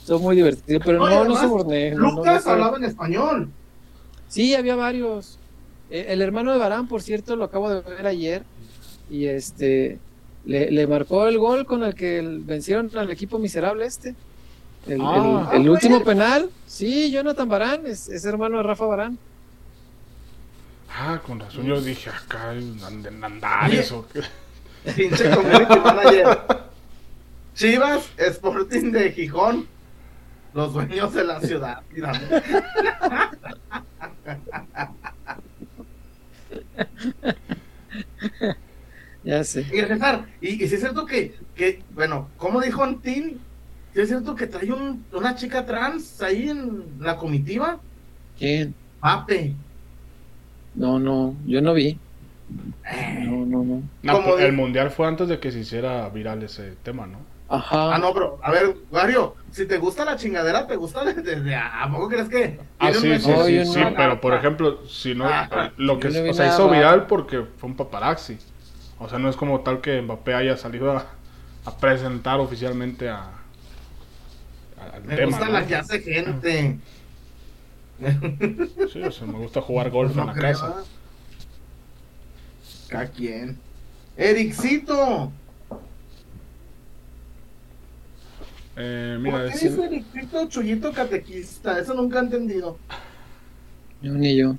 Son 0.05 0.23
muy 0.23 0.37
divertidos, 0.37 0.83
pero 0.85 0.99
no, 0.99 1.09
no 1.09 1.37
además, 1.37 1.41
se 1.69 1.91
no, 1.93 1.99
no 1.99 2.17
Lucas 2.17 2.47
hablaba 2.47 2.77
en 2.77 2.85
español. 2.85 3.49
Sí, 4.29 4.55
había 4.55 4.77
varios. 4.77 5.39
Eh, 5.91 6.07
el 6.11 6.23
hermano 6.23 6.53
de 6.53 6.59
Barán, 6.59 6.87
por 6.87 7.03
cierto, 7.03 7.35
lo 7.35 7.45
acabo 7.45 7.71
de 7.71 7.81
ver 7.81 8.07
ayer. 8.07 8.43
Y 9.11 9.27
este 9.27 9.99
le, 10.47 10.71
le 10.71 10.87
marcó 10.87 11.27
el 11.29 11.39
gol 11.39 11.67
con 11.67 11.83
el 11.85 11.95
que 11.95 12.23
vencieron 12.41 12.91
al 12.97 13.11
equipo 13.11 13.39
miserable 13.39 13.85
este. 13.85 14.15
El, 14.87 15.01
Ah. 15.03 15.51
el- 15.53 15.61
el 15.63 15.69
Ah, 15.69 15.71
último 15.73 16.03
penal. 16.05 16.49
Sí, 16.67 17.11
Jonathan 17.11 17.49
Barán, 17.49 17.87
es, 17.87 18.09
es 18.09 18.25
hermano 18.25 18.57
de 18.59 18.63
Rafa 18.63 18.87
Barán. 18.87 19.19
Ah, 20.99 21.21
con 21.27 21.39
razón 21.41 21.65
yo 21.67 21.81
dije 21.81 22.09
acá 22.11 22.55
en 22.55 22.79
And- 22.83 23.07
en 23.07 23.23
Andares 23.25 23.93
o 23.93 24.07
qué. 24.09 24.23
Pinche 24.97 25.29
community 25.31 25.79
manager. 25.85 26.39
Chivas, 27.55 28.09
Sporting 28.17 28.93
de 28.93 29.13
Gijón, 29.13 29.67
los 30.55 30.73
dueños 30.73 31.13
de 31.13 31.25
la 31.25 31.41
ciudad. 31.41 31.83
Ya 39.27 39.43
sé. 39.45 39.67
Y 39.73 39.81
César, 39.81 40.27
y, 40.41 40.63
y 40.65 40.69
si 40.69 40.75
es 40.77 40.81
cierto 40.81 41.07
que, 41.07 41.35
que, 41.55 41.83
bueno, 41.91 42.31
como 42.37 42.61
dijo 42.61 42.83
Antín, 42.85 43.41
si 43.93 44.01
es 44.01 44.09
cierto 44.09 44.35
que 44.35 44.47
trae 44.47 44.73
un- 44.73 45.05
una 45.13 45.35
chica 45.35 45.67
trans 45.67 46.21
ahí 46.23 46.49
en 46.51 46.99
la 47.01 47.17
comitiva, 47.17 47.81
¿Quién? 48.39 48.75
Pape. 49.01 49.57
No, 50.75 50.99
no, 50.99 51.37
yo 51.47 51.61
no 51.61 51.75
vi. 51.75 51.99
No, 53.25 53.45
no, 53.47 53.65
no. 53.65 53.83
No, 54.03 54.39
el 54.39 54.53
mundial 54.53 54.91
fue 54.91 55.07
antes 55.07 55.29
de 55.29 55.41
que 55.41 55.51
se 55.51 55.61
hiciera 55.61 56.09
viral 56.11 56.43
ese 56.43 56.77
tema, 56.77 57.07
¿no? 57.07 57.19
Ajá. 57.49 57.95
Ah, 57.95 57.99
no, 57.99 58.13
pero, 58.13 58.39
a 58.43 58.51
ver, 58.51 58.77
Wario, 58.91 59.35
si 59.53 59.67
te 59.67 59.79
gusta 59.79 60.05
la 60.05 60.17
chingadera, 60.17 60.67
¿te 60.67 60.77
gusta 60.77 61.05
desde, 61.05 61.55
¿a 61.55 61.89
poco 61.91 62.09
crees 62.09 62.29
que? 62.29 62.59
Ah, 62.79 62.93
sí, 62.93 63.19
sí, 63.19 63.37
sí, 63.37 63.65
sí, 63.65 63.79
no. 63.85 63.95
pero 63.97 64.21
por 64.21 64.35
ejemplo, 64.35 64.85
si 64.87 65.15
no, 65.15 65.27
Ah, 65.29 65.73
lo 65.79 65.99
que 66.01 66.09
o 66.09 66.11
sea, 66.11 66.23
nada 66.35 66.49
hizo 66.49 66.69
viral 66.69 67.07
porque 67.07 67.43
fue 67.57 67.71
un 67.71 67.77
paparazzi. 67.77 68.39
O 68.99 69.09
sea, 69.09 69.19
no 69.19 69.29
es 69.29 69.37
como 69.37 69.61
tal 69.63 69.81
que 69.81 70.01
Mbappé 70.03 70.35
haya 70.35 70.57
salido 70.57 70.93
a, 70.97 71.07
a 71.65 71.79
presentar 71.79 72.41
oficialmente 72.41 73.09
a, 73.09 73.45
a- 74.77 74.97
al 74.97 75.05
Me 75.05 75.17
tema. 75.17 75.39
gusta 75.39 75.49
¿no? 75.51 75.53
la 75.53 75.67
que 75.67 75.75
hace 75.77 76.01
gente. 76.01 76.81
Sí, 78.85 79.03
o 79.03 79.11
sea, 79.11 79.27
me 79.27 79.39
gusta 79.39 79.61
jugar 79.61 79.91
golf 79.91 80.17
No 80.17 80.23
en 80.23 80.27
la 80.27 80.35
creo, 80.35 80.59
casa. 80.59 80.85
Cada 82.89 83.07
quien. 83.13 83.63
Ericito. 84.17 85.33
Eh, 88.77 89.19
mira, 89.21 89.39
¿Por 89.39 89.47
qué 89.47 89.59
dice 89.59 89.85
Ericito 89.85 90.49
Chuyito 90.49 90.93
Catequista? 90.93 91.79
Eso 91.79 91.95
nunca 91.95 92.19
he 92.19 92.23
entendido. 92.23 92.83
Yo 94.01 94.13
ni 94.15 94.37
yo. 94.37 94.57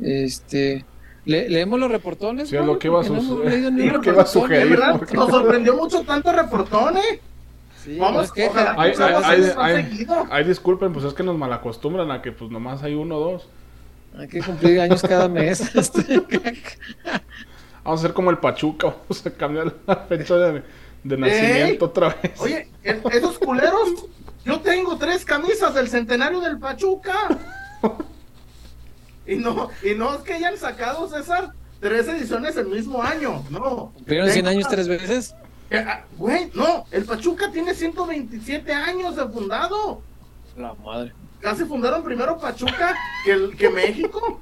Este. 0.00 0.84
¿Le- 1.24 1.48
¿Leemos 1.48 1.78
los 1.80 1.90
reportones? 1.90 2.48
Sí, 2.48 2.56
lo 2.56 2.78
que 2.78 2.88
iba 2.88 3.00
a 3.00 3.02
Porque 3.04 3.14
no 3.14 3.22
suceder. 3.22 3.40
hemos 3.40 3.52
leído 3.52 3.70
ni 3.70 3.80
Es 3.82 3.86
un 3.88 3.92
lo 3.94 4.00
que 4.00 4.10
iba 4.10 4.22
a 4.22 4.24
reportón. 4.24 4.42
sugerir. 4.42 4.80
Porque- 4.98 5.14
nos 5.16 5.30
sorprendió 5.30 5.76
mucho 5.76 6.02
tanto 6.02 6.32
reportón, 6.32 6.96
¿eh? 6.98 7.20
Sí, 7.84 7.96
Vamos, 7.98 8.30
no 8.36 8.46
ojalá 8.46 8.74
Ay, 8.76 8.90
que 8.90 8.96
se 8.98 9.02
haga 9.04 9.18
ay, 9.24 9.40
más 9.40 9.54
ay, 9.56 9.82
seguido. 9.84 10.26
Ay, 10.30 10.44
disculpen, 10.44 10.92
pues 10.92 11.04
es 11.06 11.14
que 11.14 11.22
nos 11.22 11.38
malacostumbran 11.38 12.10
a 12.10 12.20
que 12.20 12.30
pues 12.32 12.50
nomás 12.50 12.82
hay 12.82 12.94
uno 12.94 13.16
o 13.16 13.32
dos. 13.32 13.48
Hay 14.18 14.28
que 14.28 14.40
cumplir 14.42 14.80
años 14.80 15.00
cada 15.02 15.28
mes. 15.28 15.60
Este, 15.74 16.18
Vamos 17.82 18.00
a 18.02 18.04
hacer 18.04 18.12
como 18.12 18.30
el 18.30 18.36
Pachuca, 18.38 18.88
vamos 18.88 19.24
a 19.24 19.30
cambiar 19.30 19.72
la 19.86 19.96
fecha 19.96 20.36
de, 20.36 20.62
de 21.04 21.16
nacimiento 21.16 21.86
otra 21.86 22.08
vez. 22.22 22.38
Oye, 22.38 22.68
e- 22.84 23.00
esos 23.12 23.38
culeros, 23.38 24.06
yo 24.44 24.60
tengo 24.60 24.98
tres 24.98 25.24
camisas 25.24 25.74
del 25.74 25.88
centenario 25.88 26.40
del 26.40 26.58
Pachuca. 26.58 27.14
Y 29.30 29.36
no, 29.36 29.70
y 29.82 29.94
no 29.94 30.14
es 30.14 30.22
que 30.22 30.34
hayan 30.34 30.56
sacado, 30.56 31.08
César, 31.08 31.52
tres 31.80 32.08
ediciones 32.08 32.56
el 32.56 32.66
mismo 32.66 33.00
año. 33.02 33.44
No. 33.50 33.92
¿Cumplieron 33.94 34.28
100 34.28 34.44
Tengo- 34.44 34.48
años 34.58 34.68
tres 34.68 34.88
veces? 34.88 35.34
Eh, 35.70 35.78
ah, 35.86 36.04
Güey, 36.18 36.50
no, 36.54 36.84
el 36.90 37.04
Pachuca 37.04 37.50
tiene 37.52 37.72
127 37.74 38.72
años 38.72 39.14
de 39.14 39.28
fundado. 39.28 40.02
La 40.56 40.74
madre. 40.74 41.12
Casi 41.40 41.64
fundaron 41.64 42.02
primero 42.02 42.36
Pachuca 42.38 42.94
que, 43.24 43.30
el, 43.32 43.56
que 43.56 43.70
México. 43.70 44.40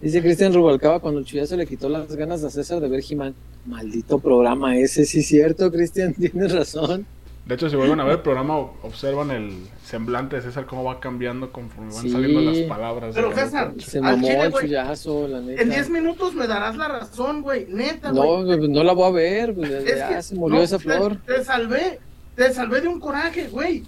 Dice 0.00 0.20
Cristian 0.22 0.52
Rubalcaba 0.52 1.00
cuando 1.00 1.20
el 1.20 1.26
chullazo 1.26 1.56
le 1.56 1.66
quitó 1.66 1.88
las 1.88 2.14
ganas 2.16 2.42
a 2.44 2.50
César 2.50 2.80
de 2.80 2.88
ver 2.88 3.02
He-Man. 3.08 3.34
Maldito 3.66 4.18
programa 4.18 4.76
ese, 4.76 5.06
sí 5.06 5.20
es 5.20 5.28
cierto, 5.28 5.70
Cristian, 5.70 6.12
tienes 6.18 6.52
razón. 6.52 7.06
De 7.46 7.56
hecho, 7.56 7.68
si 7.68 7.76
vuelven 7.76 8.00
a 8.00 8.04
ver 8.04 8.14
el 8.14 8.20
programa, 8.20 8.56
observan 8.58 9.30
el 9.30 9.68
semblante 9.84 10.36
de 10.36 10.42
César, 10.42 10.64
cómo 10.64 10.82
va 10.82 10.98
cambiando 10.98 11.52
conforme 11.52 11.92
van 11.92 12.02
Sí. 12.02 12.10
saliendo 12.10 12.40
las 12.40 12.58
palabras. 12.68 13.14
Pero 13.14 13.34
César, 13.34 13.74
Se 13.78 13.98
Al 13.98 14.04
mamó 14.04 14.26
chile, 14.26 14.44
el 14.44 14.52
chullazo, 14.54 15.28
la 15.28 15.40
neta. 15.40 15.60
En 15.62 15.68
10 15.68 15.90
minutos 15.90 16.34
me 16.34 16.46
darás 16.46 16.76
la 16.76 16.88
razón, 16.88 17.42
güey. 17.42 17.66
Neta, 17.68 18.12
güey. 18.12 18.22
No, 18.30 18.44
güey, 18.56 18.68
no 18.70 18.82
la 18.82 18.92
voy 18.94 19.08
a 19.08 19.10
ver, 19.10 19.52
güey, 19.52 19.70
Es 19.74 19.98
ya 19.98 20.08
que- 20.08 20.22
se 20.22 20.34
murió 20.36 20.56
no, 20.56 20.62
esa 20.62 20.78
te- 20.78 20.84
flor. 20.84 21.18
Te, 21.26 21.44
salvé, 21.44 22.00
te 22.34 22.50
salvé 22.54 22.80
de 22.80 22.88
un 22.88 22.98
coraje, 22.98 23.48
güey. 23.48 23.84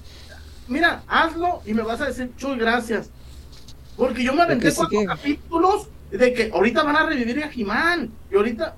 Mira, 0.68 1.02
hazlo 1.08 1.62
y 1.64 1.72
me 1.72 1.80
vas 1.82 2.00
a 2.02 2.06
decir, 2.08 2.30
Chuy, 2.36 2.58
gracias. 2.58 3.08
Porque 3.96 4.22
yo 4.22 4.34
me 4.34 4.42
aventé 4.42 4.70
cuatro 4.74 5.00
que- 5.00 5.06
capítulos 5.06 5.88
de 6.10 6.34
que 6.34 6.50
ahorita 6.52 6.82
van 6.82 6.96
a 6.96 7.06
revivir 7.06 7.42
a 7.42 7.48
Jimán. 7.48 8.10
Y 8.30 8.36
ahorita, 8.36 8.74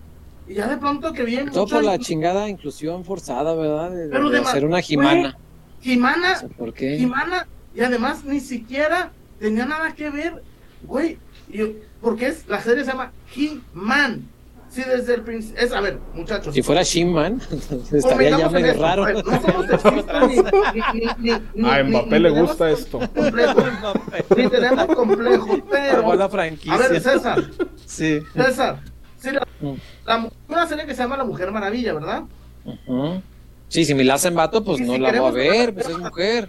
y 0.49 0.55
ya 0.55 0.67
de 0.69 0.77
pronto 0.79 1.13
que 1.13 1.25
viene 1.25 1.51
Todo 1.51 1.67
por 1.67 1.85
la 1.85 1.99
chingada 1.99 2.49
inclusión 2.49 3.05
forzada, 3.05 3.55
¿verdad? 3.55 3.91
De, 3.91 4.09
Pero 4.09 4.31
de 4.31 4.39
hacer 4.39 4.65
una 4.65 4.77
güey, 4.77 4.83
jimana. 4.83 5.37
Jimana, 5.81 6.33
No 6.35 6.39
sé 6.41 6.49
¿Por 6.49 6.73
qué? 6.75 6.97
Jimana, 6.99 7.47
y 7.75 7.81
además 7.83 8.25
ni 8.25 8.41
siquiera 8.41 9.11
tenía 9.39 9.67
nada 9.67 9.95
que 9.95 10.11
ver, 10.11 10.43
güey. 10.83 11.19
y- 11.53 11.77
Porque 12.01 12.29
es, 12.29 12.47
la 12.49 12.61
serie 12.61 12.85
se 12.85 12.91
llama 12.93 13.13
He-Man. 13.37 14.23
Sí, 14.71 14.83
desde 14.87 15.15
el 15.15 15.23
principio. 15.23 15.63
Es, 15.63 15.73
a 15.73 15.81
ver, 15.81 15.99
muchachos. 16.15 16.55
Si 16.55 16.61
fuera 16.63 16.83
Shimman, 16.83 17.41
estaría 17.93 18.37
ya 18.37 18.51
medio 18.51 18.67
esto, 18.73 18.83
raro. 18.83 19.05
ver, 19.07 19.25
No 19.25 19.41
somos 19.41 20.05
ni, 20.29 20.37
ni, 20.37 21.07
ni, 21.19 21.33
ni- 21.55 21.69
A 21.71 21.83
ni- 21.83 21.91
Mbappé 21.91 22.21
le 22.21 22.31
gusta 22.31 22.71
esto. 22.71 22.99
complejo, 22.99 23.63
ni 24.37 24.49
tenemos 24.49 24.87
complejo, 24.95 25.59
pero. 25.71 26.13
A 26.13 26.77
ver, 26.77 27.01
César, 27.01 27.43
Sí. 27.87 28.21
César. 28.35 28.81
Sí, 29.19 29.31
la, 29.33 29.47
Mm. 29.61 29.75
la 30.07 30.31
una 30.49 30.67
serie 30.69 30.87
que 30.87 30.95
se 30.95 31.03
llama 31.03 31.17
La 31.17 31.25
Mujer 31.25 31.51
Maravilla, 31.51 31.93
¿verdad? 31.95 32.23
Ujú. 32.65 33.21
Sí, 33.69 33.85
si 33.85 33.95
me 33.95 34.05
la 34.05 34.15
hacen 34.15 34.35
vato, 34.35 34.63
pues 34.65 34.79
Y 34.79 34.85
no 34.85 34.93
si 34.95 34.99
la 35.01 35.21
voy 35.21 35.29
a 35.29 35.31
ver, 35.33 35.75
pues 35.75 35.89
es 35.89 35.99
mujer. 35.99 36.49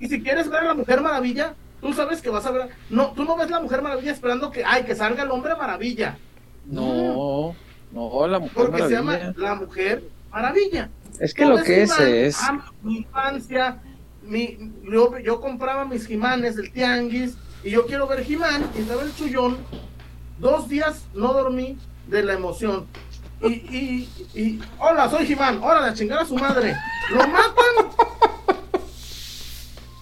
Y 0.00 0.08
si 0.08 0.22
quieres 0.22 0.48
ver 0.48 0.60
a 0.60 0.64
La 0.68 0.74
Mujer 0.74 1.00
Maravilla, 1.00 1.54
tú 1.80 1.92
sabes 1.92 2.22
que 2.22 2.30
vas 2.30 2.46
a 2.46 2.52
ver. 2.52 2.68
No, 2.90 3.12
tú 3.12 3.24
no 3.24 3.36
ves 3.36 3.50
La 3.50 3.60
Mujer 3.60 3.82
Maravilla 3.82 4.12
esperando 4.12 4.50
que, 4.50 4.64
ay, 4.64 4.84
que 4.84 4.94
salga 4.94 5.24
el 5.24 5.30
Hombre 5.30 5.56
Maravilla. 5.56 6.16
No, 6.66 7.54
no, 7.92 8.26
la 8.28 8.38
mujer 8.38 8.54
Porque 8.54 8.82
se 8.82 8.90
llama 8.90 9.12
maravilla. 9.12 9.34
La 9.38 9.54
Mujer 9.54 10.04
Maravilla. 10.30 10.90
Es 11.18 11.34
que 11.34 11.44
lo 11.46 11.62
que 11.62 11.82
es 11.82 11.98
es. 11.98 12.36
ah, 12.40 12.70
mi 12.82 12.98
infancia, 12.98 13.80
mi, 14.22 14.58
yo, 14.90 15.18
yo 15.18 15.40
compraba 15.40 15.84
mis 15.86 16.06
Jimanes 16.06 16.56
del 16.56 16.70
Tianguis 16.70 17.36
y 17.64 17.70
yo 17.70 17.86
quiero 17.86 18.06
ver 18.06 18.22
Jimán 18.24 18.70
y 18.76 18.82
estaba 18.82 19.02
el 19.02 19.14
chullón. 19.16 19.56
Dos 20.38 20.68
días 20.68 21.04
no 21.14 21.32
dormí 21.32 21.76
de 22.08 22.22
la 22.22 22.32
emoción. 22.34 22.86
Y, 23.42 23.48
y, 23.48 24.08
y 24.34 24.60
hola, 24.78 25.08
soy 25.08 25.26
Jimán, 25.26 25.62
órale, 25.62 25.88
a 25.88 25.94
chingar 25.94 26.18
a 26.18 26.26
su 26.26 26.34
madre. 26.34 26.76
Lo 27.10 27.26
matan. 27.28 28.08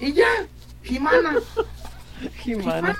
Y 0.00 0.12
ya, 0.12 0.46
Jimana. 0.82 1.36
Jimana. 2.42 2.96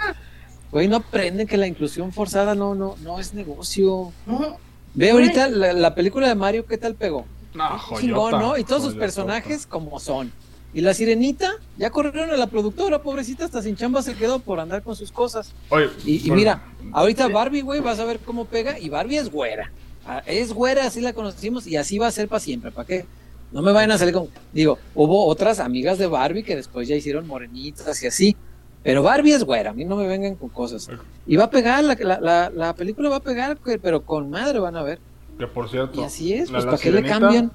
Güey, 0.70 0.88
no 0.88 0.96
aprenden 0.96 1.46
que 1.46 1.57
la 1.57 1.66
inclusión 1.66 2.12
forzada 2.12 2.54
no, 2.54 2.74
no, 2.74 2.96
no 3.02 3.18
es 3.18 3.32
negocio. 3.32 4.12
No, 4.26 4.59
Ve 4.94 5.11
ahorita 5.11 5.48
la, 5.48 5.72
la 5.72 5.94
película 5.94 6.28
de 6.28 6.34
Mario, 6.34 6.66
¿qué 6.66 6.78
tal 6.78 6.94
pegó? 6.94 7.26
No, 7.54 7.78
joyota, 7.78 8.00
Chingón, 8.00 8.32
¿no? 8.32 8.59
Y 8.59 8.64
todos 8.64 8.82
sus 8.82 8.94
personajes 8.94 9.66
como 9.66 9.98
son. 10.00 10.32
Y 10.74 10.82
la 10.82 10.92
sirenita, 10.92 11.52
ya 11.78 11.90
corrieron 11.90 12.30
a 12.30 12.36
la 12.36 12.48
productora, 12.48 13.00
pobrecita, 13.02 13.44
hasta 13.46 13.62
sin 13.62 13.76
chamba 13.76 14.02
se 14.02 14.14
quedó 14.14 14.40
por 14.40 14.60
andar 14.60 14.82
con 14.82 14.94
sus 14.94 15.10
cosas. 15.10 15.54
Oye, 15.70 15.88
Y, 16.04 16.16
y 16.16 16.20
bueno, 16.28 16.34
mira, 16.36 16.62
ahorita 16.92 17.28
Barbie, 17.28 17.62
güey, 17.62 17.80
vas 17.80 17.98
a 17.98 18.04
ver 18.04 18.18
cómo 18.18 18.44
pega. 18.44 18.78
Y 18.78 18.88
Barbie 18.90 19.16
es 19.16 19.30
güera. 19.30 19.70
Ah, 20.06 20.22
Es 20.26 20.52
güera, 20.52 20.86
así 20.86 21.00
la 21.00 21.12
conocimos 21.14 21.66
y 21.66 21.76
así 21.76 21.98
va 21.98 22.08
a 22.08 22.10
ser 22.12 22.28
para 22.28 22.40
siempre. 22.40 22.70
¿Para 22.72 22.86
qué? 22.86 23.06
No 23.52 23.62
me 23.62 23.72
vayan 23.72 23.92
a 23.92 23.98
salir 23.98 24.12
con. 24.12 24.28
Digo, 24.52 24.78
hubo 24.94 25.26
otras 25.26 25.60
amigas 25.60 25.98
de 25.98 26.06
Barbie 26.08 26.42
que 26.42 26.56
después 26.56 26.86
ya 26.88 26.94
hicieron 26.94 27.26
morenitas 27.26 28.02
y 28.02 28.06
así. 28.06 28.36
Pero 28.82 29.02
Barbie 29.02 29.32
es 29.32 29.42
güera, 29.44 29.70
a 29.70 29.72
mí 29.72 29.84
no 29.84 29.96
me 29.96 30.06
vengan 30.06 30.36
con 30.36 30.48
cosas. 30.50 30.88
Y 31.26 31.36
va 31.36 31.44
a 31.44 31.50
pegar, 31.50 31.82
la, 31.82 31.94
la, 31.98 32.20
la, 32.20 32.50
la 32.50 32.74
película 32.74 33.08
va 33.08 33.16
a 33.16 33.20
pegar, 33.20 33.58
pero 33.82 34.02
con 34.02 34.30
madre 34.30 34.58
van 34.60 34.76
a 34.76 34.82
ver. 34.82 35.00
que 35.38 35.46
por 35.48 35.68
cierto, 35.68 36.00
Y 36.00 36.04
así 36.04 36.34
es, 36.34 36.50
pues 36.50 36.64
¿para 36.66 36.78
qué 36.78 36.92
le 36.92 37.02
cambian? 37.02 37.50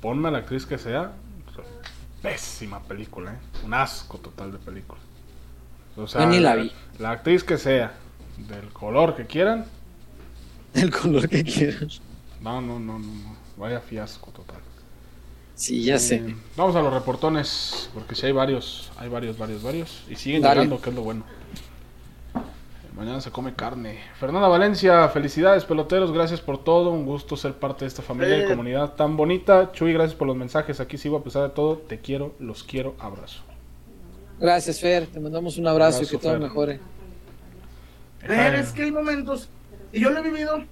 Ponme 0.00 0.26
a 0.28 0.30
la 0.32 0.38
actriz 0.38 0.66
que 0.66 0.76
sea. 0.78 1.12
Pésima 2.22 2.80
película, 2.82 3.32
¿eh? 3.32 3.38
Un 3.64 3.74
asco 3.74 4.18
total 4.18 4.52
de 4.52 4.58
película. 4.58 5.00
O 5.96 6.06
sea, 6.06 6.22
Yo 6.22 6.26
ni 6.28 6.40
la 6.40 6.54
vi. 6.56 6.72
La 6.98 7.10
actriz 7.12 7.44
que 7.44 7.56
sea, 7.58 7.94
del 8.36 8.68
color 8.72 9.14
que 9.16 9.26
quieran, 9.26 9.64
El 10.74 10.90
color 10.90 11.28
que 11.28 11.42
quieran. 11.44 11.88
no, 12.40 12.60
no, 12.60 12.78
no, 12.78 12.98
no, 12.98 13.06
no. 13.14 13.36
Vaya 13.56 13.80
fiasco 13.80 14.30
total. 14.30 14.60
Sí, 15.54 15.82
ya 15.84 15.98
sé. 15.98 16.16
Eh, 16.16 16.36
vamos 16.56 16.76
a 16.76 16.82
los 16.82 16.92
reportones, 16.92 17.88
porque 17.94 18.14
si 18.14 18.26
hay 18.26 18.32
varios, 18.32 18.90
hay 18.98 19.08
varios, 19.08 19.38
varios, 19.38 19.62
varios. 19.62 20.02
Y 20.08 20.16
siguen 20.16 20.42
Dale. 20.42 20.56
llegando, 20.62 20.82
que 20.82 20.90
es 20.90 20.96
lo 20.96 21.02
bueno. 21.02 21.24
Mañana 22.96 23.20
se 23.20 23.30
come 23.30 23.54
carne. 23.54 23.98
Fernanda 24.18 24.48
Valencia, 24.48 25.06
felicidades 25.10 25.66
peloteros, 25.66 26.12
gracias 26.12 26.40
por 26.40 26.64
todo. 26.64 26.90
Un 26.90 27.04
gusto 27.04 27.36
ser 27.36 27.52
parte 27.52 27.84
de 27.84 27.88
esta 27.88 28.00
familia 28.00 28.42
y 28.42 28.48
comunidad 28.48 28.94
tan 28.94 29.18
bonita. 29.18 29.70
Chuy, 29.72 29.92
gracias 29.92 30.14
por 30.16 30.26
los 30.26 30.36
mensajes. 30.36 30.80
Aquí 30.80 30.96
sigo 30.96 31.18
a 31.18 31.22
pesar 31.22 31.42
de 31.42 31.50
todo. 31.50 31.76
Te 31.76 32.00
quiero, 32.00 32.34
los 32.38 32.64
quiero. 32.64 32.94
Abrazo. 32.98 33.42
Gracias, 34.40 34.80
Fer. 34.80 35.06
Te 35.08 35.20
mandamos 35.20 35.58
un 35.58 35.66
abrazo, 35.66 35.98
y 35.98 36.06
Abrazo, 36.06 36.10
que 36.10 36.22
todo 36.22 36.32
Fer. 36.32 36.40
mejore. 36.40 36.80
Pero 38.26 38.56
es 38.56 38.72
que 38.72 38.82
hay 38.84 38.90
momentos, 38.90 39.50
y 39.92 40.00
yo 40.00 40.10
lo 40.10 40.18
he 40.18 40.22
vivido, 40.22 40.64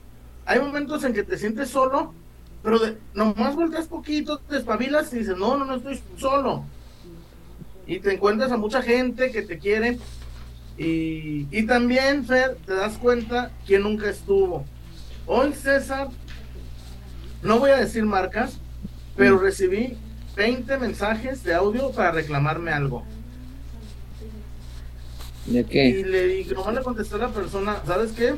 hay 0.46 0.60
momentos 0.60 1.04
en 1.04 1.12
que 1.12 1.22
te 1.22 1.38
sientes 1.38 1.68
solo, 1.68 2.12
pero 2.62 2.78
de, 2.78 2.96
nomás 3.12 3.54
volteas 3.54 3.86
poquito, 3.86 4.38
te 4.38 4.56
espabilas 4.56 5.12
y 5.12 5.18
dices, 5.18 5.36
no, 5.36 5.56
no, 5.56 5.64
no 5.64 5.76
estoy 5.76 6.00
solo. 6.16 6.64
Y 7.86 8.00
te 8.00 8.14
encuentras 8.14 8.50
a 8.50 8.56
mucha 8.56 8.82
gente 8.82 9.30
que 9.30 9.42
te 9.42 9.58
quiere. 9.58 9.98
Y, 10.76 11.46
y 11.56 11.66
también, 11.66 12.24
Fer, 12.26 12.56
te 12.66 12.74
das 12.74 12.98
cuenta 12.98 13.52
quién 13.66 13.82
nunca 13.82 14.10
estuvo. 14.10 14.66
Hoy, 15.26 15.52
César, 15.54 16.09
no 17.42 17.59
voy 17.59 17.70
a 17.70 17.76
decir 17.76 18.05
marcas, 18.06 18.60
pero 19.16 19.38
recibí 19.38 19.98
20 20.36 20.76
mensajes 20.78 21.42
de 21.44 21.55
audio 21.55 21.92
para 21.92 22.12
reclamarme 22.12 22.72
algo. 22.72 23.05
¿De 25.44 25.62
Y 25.62 25.64
qué? 25.64 26.02
le 26.02 26.26
dije, 26.26 26.55
nomás 26.55 26.74
le 26.74 26.82
contesté 26.82 27.14
a 27.16 27.18
la 27.18 27.32
persona, 27.32 27.82
¿sabes 27.86 28.12
qué? 28.12 28.34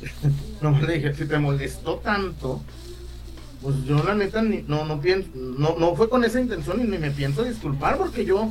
nomás 0.62 0.82
le 0.82 0.94
dije, 0.94 1.14
si 1.14 1.26
te 1.26 1.38
molestó 1.38 1.98
tanto, 1.98 2.62
pues 3.60 3.84
yo 3.84 4.02
la 4.04 4.14
neta 4.14 4.42
ni- 4.42 4.62
no, 4.62 4.84
no 4.84 5.00
pienso, 5.00 5.30
no, 5.34 5.76
no 5.78 5.94
fue 5.96 6.08
con 6.08 6.24
esa 6.24 6.40
intención 6.40 6.80
y 6.80 6.84
ni 6.88 6.98
me 6.98 7.10
pienso 7.10 7.44
disculpar 7.44 7.98
porque 7.98 8.24
yo, 8.24 8.50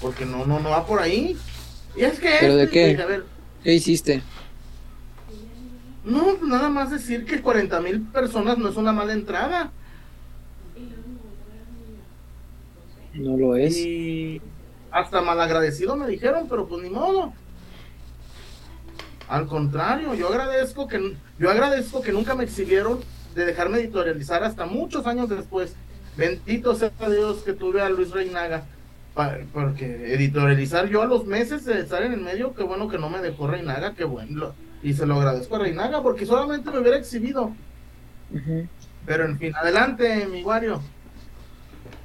porque 0.00 0.24
no, 0.26 0.44
no, 0.46 0.60
no 0.60 0.70
va 0.70 0.86
por 0.86 1.00
ahí. 1.00 1.36
Y 1.96 2.02
es 2.04 2.18
que, 2.20 2.30
¿Pero 2.40 2.56
de 2.56 2.66
le 2.66 2.70
qué? 2.70 2.86
dije, 2.88 3.02
a 3.02 3.06
ver, 3.06 3.24
¿Qué 3.62 3.74
hiciste? 3.74 4.22
no, 6.04 6.36
pues 6.36 6.42
nada 6.50 6.68
más 6.68 6.90
decir 6.90 7.24
que 7.24 7.40
40 7.40 7.80
mil 7.80 8.02
personas 8.02 8.58
no 8.58 8.68
es 8.68 8.76
una 8.76 8.92
mala 8.92 9.12
entrada. 9.14 9.72
No 13.14 13.36
lo 13.36 13.56
es. 13.56 13.76
Y 13.76 14.42
hasta 14.90 15.20
malagradecido 15.22 15.96
me 15.96 16.08
dijeron, 16.08 16.46
pero 16.48 16.66
pues 16.68 16.82
ni 16.82 16.90
modo. 16.90 17.32
Al 19.28 19.46
contrario, 19.46 20.14
yo 20.14 20.28
agradezco 20.28 20.86
que 20.86 21.16
yo 21.38 21.50
agradezco 21.50 22.02
que 22.02 22.12
nunca 22.12 22.34
me 22.34 22.44
exhibieron 22.44 23.00
de 23.34 23.44
dejarme 23.46 23.78
editorializar 23.78 24.44
hasta 24.44 24.66
muchos 24.66 25.06
años 25.06 25.28
después. 25.28 25.74
Bendito 26.16 26.74
sea 26.74 26.90
Dios 27.08 27.38
que 27.38 27.52
tuve 27.54 27.80
a 27.80 27.88
Luis 27.88 28.10
Reinaga. 28.10 28.64
Porque 29.52 30.12
editorializar 30.14 30.88
yo 30.88 31.02
a 31.02 31.06
los 31.06 31.24
meses 31.24 31.64
de 31.64 31.78
estar 31.80 32.02
en 32.02 32.12
el 32.12 32.20
medio, 32.20 32.52
qué 32.54 32.64
bueno 32.64 32.88
que 32.88 32.98
no 32.98 33.08
me 33.08 33.20
dejó 33.20 33.46
Reinaga, 33.46 33.94
qué 33.94 34.04
bueno. 34.04 34.52
Y 34.82 34.92
se 34.92 35.06
lo 35.06 35.14
agradezco 35.16 35.56
a 35.56 35.60
Reinaga 35.60 36.02
porque 36.02 36.26
solamente 36.26 36.70
me 36.70 36.78
hubiera 36.80 36.98
exhibido. 36.98 37.52
Pero 39.06 39.24
en 39.26 39.38
fin, 39.38 39.52
adelante, 39.54 40.26
mi 40.26 40.42
Wario. 40.42 40.80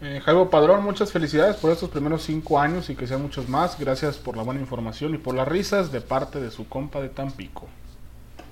Eh, 0.02 0.22
Jaibo 0.24 0.50
Padrón, 0.50 0.84
muchas 0.84 1.12
felicidades 1.12 1.56
por 1.58 1.72
estos 1.72 1.90
primeros 1.90 2.24
cinco 2.24 2.60
años 2.60 2.90
y 2.90 2.96
que 2.96 3.08
sean 3.08 3.22
muchos 3.22 3.50
más. 3.50 3.78
Gracias 3.80 4.18
por 4.18 4.38
la 4.38 4.44
buena 4.44 4.62
información 4.62 5.14
y 5.16 5.18
por 5.18 5.36
las 5.36 5.48
risas 5.48 5.92
de 5.92 6.02
parte 6.02 6.40
de 6.40 6.52
su 6.52 6.68
compa 6.70 7.02
de 7.02 7.10
Tampico. 7.10 7.68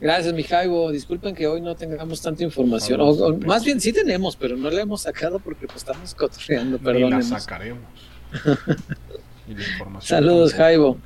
Gracias, 0.02 0.34
mi 0.34 0.44
Jaibo. 0.44 0.92
Disculpen 0.92 1.34
que 1.36 1.48
hoy 1.48 1.62
no 1.62 1.76
tengamos 1.76 2.22
tanta 2.22 2.44
información. 2.44 3.00
O- 3.02 3.38
más 3.46 3.64
bien 3.64 3.80
sí 3.80 3.94
tenemos, 3.94 4.36
pero 4.36 4.58
no 4.58 4.70
la 4.70 4.82
hemos 4.82 5.02
sacado 5.04 5.40
porque 5.40 5.68
pues 5.68 5.78
estamos 5.78 6.14
cotorreando. 6.16 6.78
Y 6.78 6.80
la 6.80 6.84
Perdón. 7.10 7.24
sacaremos. 7.24 7.82
Y 9.48 9.54
la 9.54 9.64
información 9.64 10.20
Saludos. 10.20 10.54
Jaibo. 10.54 10.98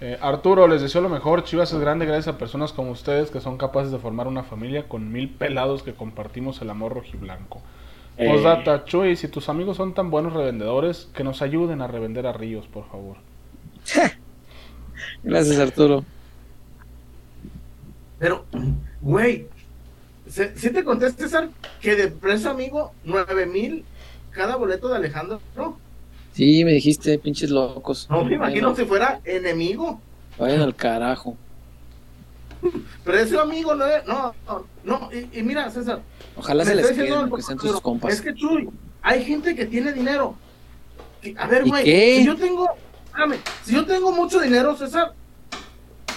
Eh, 0.00 0.18
Arturo, 0.20 0.66
les 0.68 0.82
deseo 0.82 1.00
lo 1.00 1.08
mejor. 1.08 1.44
Chivas 1.44 1.72
es 1.72 1.78
grande 1.78 2.06
gracias 2.06 2.34
a 2.34 2.38
personas 2.38 2.72
como 2.72 2.90
ustedes 2.90 3.30
que 3.30 3.40
son 3.40 3.56
capaces 3.56 3.92
de 3.92 3.98
formar 3.98 4.26
una 4.26 4.42
familia 4.42 4.88
con 4.88 5.12
mil 5.12 5.28
pelados 5.28 5.82
que 5.82 5.94
compartimos 5.94 6.60
el 6.60 6.70
amor 6.70 6.94
rojiblanco. 6.94 7.62
Eh. 8.16 8.82
Chuy, 8.84 9.14
si 9.14 9.28
tus 9.28 9.48
amigos 9.48 9.76
son 9.76 9.94
tan 9.94 10.10
buenos 10.10 10.32
revendedores, 10.32 11.08
que 11.14 11.22
nos 11.22 11.40
ayuden 11.40 11.80
a 11.82 11.86
revender 11.86 12.26
a 12.26 12.32
Ríos, 12.32 12.66
por 12.66 12.88
favor. 12.88 13.16
Gracias, 15.22 15.58
Arturo. 15.58 16.04
Pero, 18.18 18.44
güey, 19.00 19.46
¿sí, 20.28 20.42
sí 20.56 20.70
te 20.70 20.82
conté, 20.82 21.10
César? 21.10 21.50
que 21.80 21.94
de 21.94 22.08
precio 22.08 22.50
amigo, 22.50 22.92
nueve 23.04 23.46
mil 23.46 23.84
cada 24.32 24.56
boleto 24.56 24.88
de 24.88 24.96
Alejandro. 24.96 25.40
No, 25.56 25.78
Sí, 26.38 26.64
me 26.64 26.70
dijiste, 26.70 27.18
pinches 27.18 27.50
locos. 27.50 28.06
no 28.08 28.24
me 28.24 28.36
imagino 28.36 28.72
si 28.76 28.84
fuera 28.84 29.20
enemigo. 29.24 30.00
Vayan 30.38 30.60
al 30.60 30.72
carajo. 30.72 31.36
Precio 33.02 33.40
amigo, 33.40 33.74
no, 33.74 33.84
no, 34.06 34.34
no, 34.46 34.66
no. 34.84 35.10
Y, 35.12 35.40
y 35.40 35.42
mira, 35.42 35.68
César, 35.68 36.00
Ojalá 36.36 36.64
se 36.64 36.76
les 36.76 36.92
queden, 36.92 37.06
el 37.06 37.12
aunque 37.14 37.42
sean 37.42 37.58
tus 37.58 37.80
compas. 37.80 38.12
Es 38.12 38.20
que 38.20 38.32
Chuy, 38.32 38.70
hay 39.02 39.24
gente 39.24 39.56
que 39.56 39.66
tiene 39.66 39.92
dinero. 39.92 40.36
A 41.38 41.48
ver, 41.48 41.66
¿Y 41.66 41.70
güey, 41.70 41.84
qué? 41.84 42.18
si 42.18 42.26
yo 42.26 42.36
tengo, 42.36 42.68
espérame, 43.06 43.38
si 43.64 43.74
yo 43.74 43.84
tengo 43.84 44.12
mucho 44.12 44.38
dinero, 44.38 44.76
César, 44.76 45.14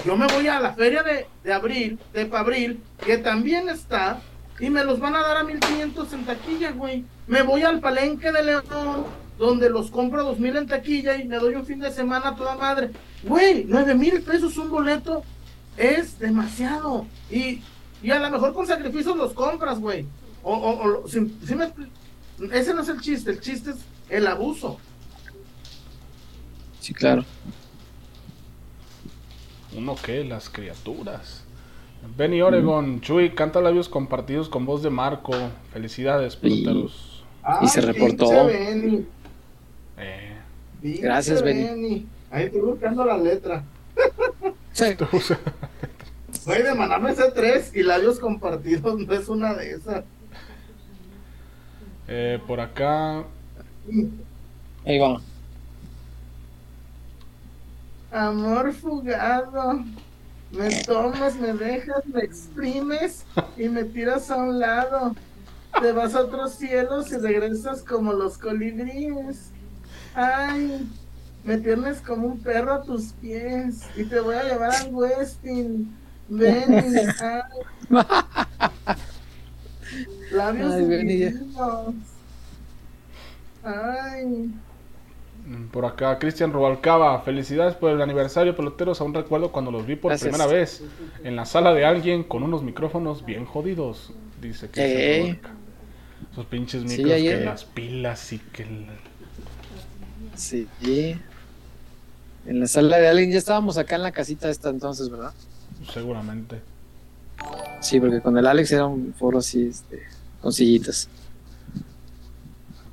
yo 0.05 0.15
me 0.15 0.27
voy 0.27 0.47
a 0.47 0.59
la 0.59 0.75
feria 0.75 1.01
de, 1.01 1.25
de 1.43 1.51
abril, 1.51 1.97
de 2.13 2.27
Pabril, 2.27 2.79
que 3.03 3.17
también 3.17 3.69
está, 3.69 4.21
y 4.59 4.69
me 4.69 4.83
los 4.83 4.99
van 4.99 5.15
a 5.15 5.23
dar 5.23 5.37
a 5.37 5.43
1500 5.43 6.13
en 6.13 6.25
taquilla, 6.25 6.73
güey. 6.73 7.05
Me 7.25 7.41
voy 7.41 7.63
al 7.63 7.79
palenque 7.79 8.31
de 8.31 8.43
León, 8.43 9.05
donde 9.41 9.69
los 9.69 9.89
compro 9.89 10.21
a 10.21 10.23
2000 10.23 10.55
en 10.57 10.67
taquilla 10.67 11.17
y 11.17 11.27
me 11.27 11.37
doy 11.37 11.55
un 11.55 11.65
fin 11.65 11.79
de 11.79 11.91
semana 11.91 12.29
a 12.29 12.35
toda 12.35 12.55
madre. 12.55 12.91
Güey, 13.23 13.65
9 13.67 13.95
mil 13.95 14.21
pesos 14.21 14.55
un 14.57 14.69
boleto 14.69 15.23
es 15.77 16.19
demasiado. 16.19 17.05
Y, 17.31 17.61
y 18.03 18.11
a 18.11 18.19
lo 18.19 18.29
mejor 18.29 18.53
con 18.53 18.67
sacrificios 18.67 19.17
los 19.17 19.33
compras, 19.33 19.79
güey. 19.79 20.05
O, 20.43 20.53
o, 20.53 21.03
o 21.03 21.07
si- 21.07 21.35
si 21.45 21.55
me 21.55 21.71
ese 22.53 22.73
no 22.73 22.81
es 22.81 22.89
el 22.89 23.01
chiste, 23.01 23.31
el 23.31 23.39
chiste 23.41 23.71
es 23.71 23.77
el 24.09 24.27
abuso. 24.27 24.77
Sí, 26.79 26.93
claro. 26.93 27.25
Uno 29.75 29.95
que 29.95 30.23
las 30.23 30.49
criaturas. 30.49 31.43
Benny 32.17 32.41
Oregon, 32.41 32.99
Chuy, 33.01 33.31
canta 33.35 33.61
labios 33.61 33.87
compartidos 33.89 34.49
con 34.49 34.65
voz 34.65 34.81
de 34.83 34.89
Marco. 34.89 35.33
Felicidades, 35.71 36.35
peloteros. 36.35 37.23
Y 37.61 37.67
se 37.67 37.81
reportó. 37.81 38.25
Eh, 40.01 40.99
Gracias, 41.01 41.41
Benny. 41.43 42.07
Ahí 42.31 42.45
estoy 42.45 42.61
buscando 42.61 43.05
la 43.05 43.17
letra. 43.17 43.63
Sí. 44.73 44.85
Güey, 46.45 46.63
de 46.63 46.73
mandarme 46.73 47.11
ese 47.11 47.29
tres 47.31 47.75
y 47.75 47.83
labios 47.83 48.19
compartidos 48.19 48.97
no 48.99 49.13
es 49.13 49.27
una 49.27 49.53
de 49.53 49.71
esas. 49.73 50.05
eh, 52.07 52.39
por 52.47 52.61
acá, 52.61 53.25
Ahí 54.85 54.97
va. 54.97 55.21
Amor 58.11 58.71
fugado. 58.73 59.83
Me 60.51 60.69
tomas, 60.83 61.35
me 61.37 61.53
dejas, 61.53 62.05
me 62.07 62.21
exprimes 62.21 63.25
y 63.57 63.67
me 63.69 63.83
tiras 63.83 64.31
a 64.31 64.37
un 64.37 64.57
lado. 64.59 65.15
Te 65.81 65.91
vas 65.91 66.15
a 66.15 66.21
otros 66.21 66.55
cielos 66.55 67.11
y 67.11 67.17
regresas 67.17 67.83
como 67.83 68.13
los 68.13 68.37
colibríes. 68.37 69.51
Ay, 70.15 70.87
me 71.43 71.57
tienes 71.57 71.99
como 72.01 72.27
un 72.27 72.39
perro 72.39 72.73
a 72.73 72.83
tus 72.83 73.13
pies 73.13 73.85
y 73.95 74.03
te 74.03 74.19
voy 74.19 74.35
a 74.35 74.43
llevar 74.43 74.71
al 74.71 74.93
Westin. 74.93 75.95
Ven, 76.29 76.85
ay. 77.21 77.41
Labios 80.31 80.73
Ay, 80.73 80.85
divinos. 80.85 81.93
Ay. 83.63 84.51
por 85.71 85.85
acá, 85.85 86.17
Cristian 86.19 86.53
Rubalcaba. 86.53 87.21
Felicidades 87.21 87.75
por 87.75 87.91
el 87.91 88.01
aniversario, 88.01 88.55
peloteros. 88.55 89.01
Aún 89.01 89.13
recuerdo 89.13 89.51
cuando 89.51 89.71
los 89.71 89.85
vi 89.85 89.95
por 89.97 90.11
Gracias. 90.11 90.29
primera 90.29 90.49
vez 90.51 90.83
en 91.23 91.35
la 91.35 91.45
sala 91.45 91.73
de 91.73 91.85
alguien 91.85 92.23
con 92.23 92.43
unos 92.43 92.63
micrófonos 92.63 93.25
bien 93.25 93.45
jodidos. 93.45 94.13
Dice 94.41 94.67
Cristian 94.69 94.87
Eh. 94.89 95.19
Rubalcaba. 95.23 95.55
Esos 96.31 96.45
pinches 96.45 96.83
micros 96.85 97.11
que 97.13 97.41
las 97.43 97.65
pilas 97.65 98.31
y 98.31 98.39
que 98.39 98.63
el- 98.63 98.87
Sí. 100.35 100.67
En 102.45 102.59
la 102.59 102.67
sala 102.67 102.97
de 102.97 103.07
alguien, 103.07 103.31
ya 103.31 103.37
estábamos 103.37 103.77
acá 103.77 103.95
en 103.95 104.03
la 104.03 104.11
casita 104.11 104.49
esta 104.49 104.69
entonces, 104.69 105.09
¿verdad? 105.09 105.33
seguramente. 105.91 106.61
Sí, 107.79 107.99
porque 107.99 108.21
con 108.21 108.37
el 108.37 108.45
Alex 108.45 108.71
era 108.71 108.85
un 108.85 109.13
foro 109.13 109.39
así, 109.39 109.67
este, 109.67 110.03
con 110.41 110.53
sillitas. 110.53 111.09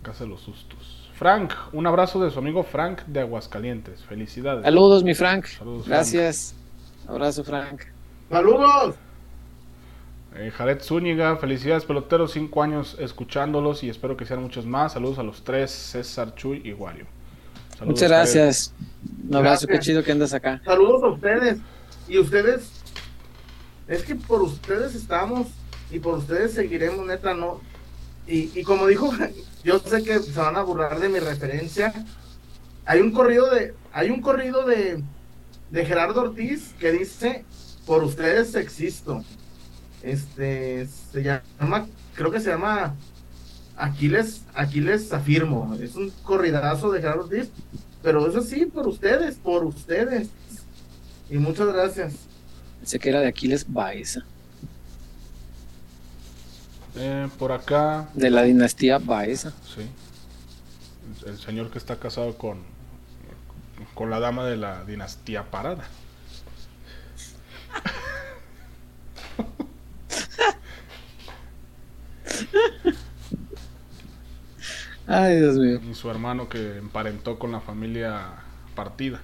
Casa 0.03 0.25
de 0.25 0.31
los 0.31 0.41
sustos. 0.41 1.11
Frank, 1.15 1.53
un 1.73 1.87
abrazo 1.87 2.23
de 2.23 2.31
su 2.31 2.39
amigo 2.39 2.63
Frank 2.63 3.03
de 3.07 3.21
Aguascalientes. 3.21 4.03
Felicidades. 4.05 4.65
Saludos, 4.65 5.03
mi 5.03 5.15
Frank. 5.15 5.47
Saludos, 5.47 5.85
Frank. 5.85 5.97
Gracias. 5.97 6.55
Abrazo, 7.07 7.45
Frank. 7.45 7.83
¡Saludos! 8.31 8.95
Eh, 10.37 10.51
Jared 10.51 10.81
Zúñiga, 10.81 11.37
felicidades 11.37 11.85
peloteros, 11.85 12.33
cinco 12.33 12.63
años 12.63 12.97
escuchándolos 13.01 13.83
y 13.83 13.91
espero 13.91 14.17
que 14.17 14.27
sean 14.27 14.43
muchos 14.43 14.67
más. 14.67 14.93
Saludos 14.93 15.19
a 15.19 15.23
los 15.23 15.43
tres, 15.43 15.71
César, 15.71 16.35
Chuy 16.35 16.63
y 16.65 16.73
Wario. 16.73 17.07
Saludos, 17.79 17.95
Muchas 17.95 18.09
gracias. 18.09 18.75
Un 19.29 19.37
abrazo, 19.37 19.69
qué 19.69 19.79
chido 19.79 20.03
que 20.03 20.11
andas 20.11 20.35
acá. 20.35 20.61
Saludos 20.65 21.01
a 21.05 21.07
ustedes. 21.07 21.59
Y 22.09 22.19
ustedes, 22.19 22.71
es 23.87 24.03
que 24.03 24.17
por 24.17 24.43
ustedes 24.43 24.97
estamos 24.97 25.47
y 25.93 26.01
por 26.01 26.19
ustedes 26.19 26.55
seguiremos, 26.55 27.07
neta, 27.07 27.35
no. 27.35 27.61
Y, 28.27 28.51
y 28.59 28.65
como 28.65 28.89
dijo, 28.89 29.13
yo 29.65 29.79
sé 29.79 30.03
que 30.03 30.19
se 30.19 30.41
van 30.41 30.57
a 30.57 30.63
burlar 30.63 30.99
de 30.99 31.09
mi 31.09 31.21
referencia. 31.21 31.93
Hay 32.85 33.01
un 33.01 33.13
corrido 33.13 33.49
de, 33.49 33.75
hay 33.93 34.11
un 34.11 34.23
corrido 34.23 34.67
de, 34.67 35.05
de 35.71 35.85
Gerardo 35.85 36.23
Ortiz 36.23 36.75
que 36.81 36.91
dice, 36.91 37.45
por 37.87 38.03
ustedes 38.03 38.57
existo. 38.57 39.23
Este, 40.03 40.89
se 41.13 41.23
llama, 41.23 41.87
creo 42.15 42.33
que 42.33 42.41
se 42.41 42.51
llama 42.51 42.97
Aquiles, 43.79 44.43
Aquiles 44.55 45.13
afirmo. 45.13 45.75
Es 45.81 45.95
un 45.95 46.11
corridazo 46.23 46.91
de 46.91 47.01
Gerardo 47.01 47.25
Ortiz. 47.25 47.49
Pero 48.03 48.27
eso 48.29 48.43
sí, 48.43 48.67
por 48.67 48.87
ustedes, 48.87 49.37
por 49.37 49.65
ustedes. 49.65 50.29
Y 51.31 51.39
muchas 51.39 51.67
gracias. 51.69 52.15
Sé 52.85 52.99
que 52.99 53.09
era 53.11 53.21
de 53.21 53.27
Aquiles 53.29 53.65
Baeza, 53.69 54.21
Eh, 56.97 57.29
por 57.39 57.53
acá, 57.53 58.09
de 58.15 58.31
la 58.31 58.43
dinastía 58.43 58.99
Baeza. 58.99 59.53
sí. 59.75 59.83
El, 61.25 61.31
el 61.33 61.39
señor 61.39 61.71
que 61.71 61.79
está 61.79 61.97
casado 61.99 62.37
con, 62.37 62.59
con 63.95 64.11
la 64.11 64.19
dama 64.21 64.45
de 64.47 64.57
la 64.57 64.85
dinastía 64.85 65.51
Parada. 65.51 65.85
Ay, 75.09 75.37
Dios 75.41 75.57
mío. 75.57 75.81
Y 75.91 75.95
su 75.95 76.11
hermano 76.11 76.49
que 76.49 76.77
emparentó 76.79 77.39
con 77.39 77.51
la 77.53 77.61
familia 77.61 78.27
partida. 78.75 79.21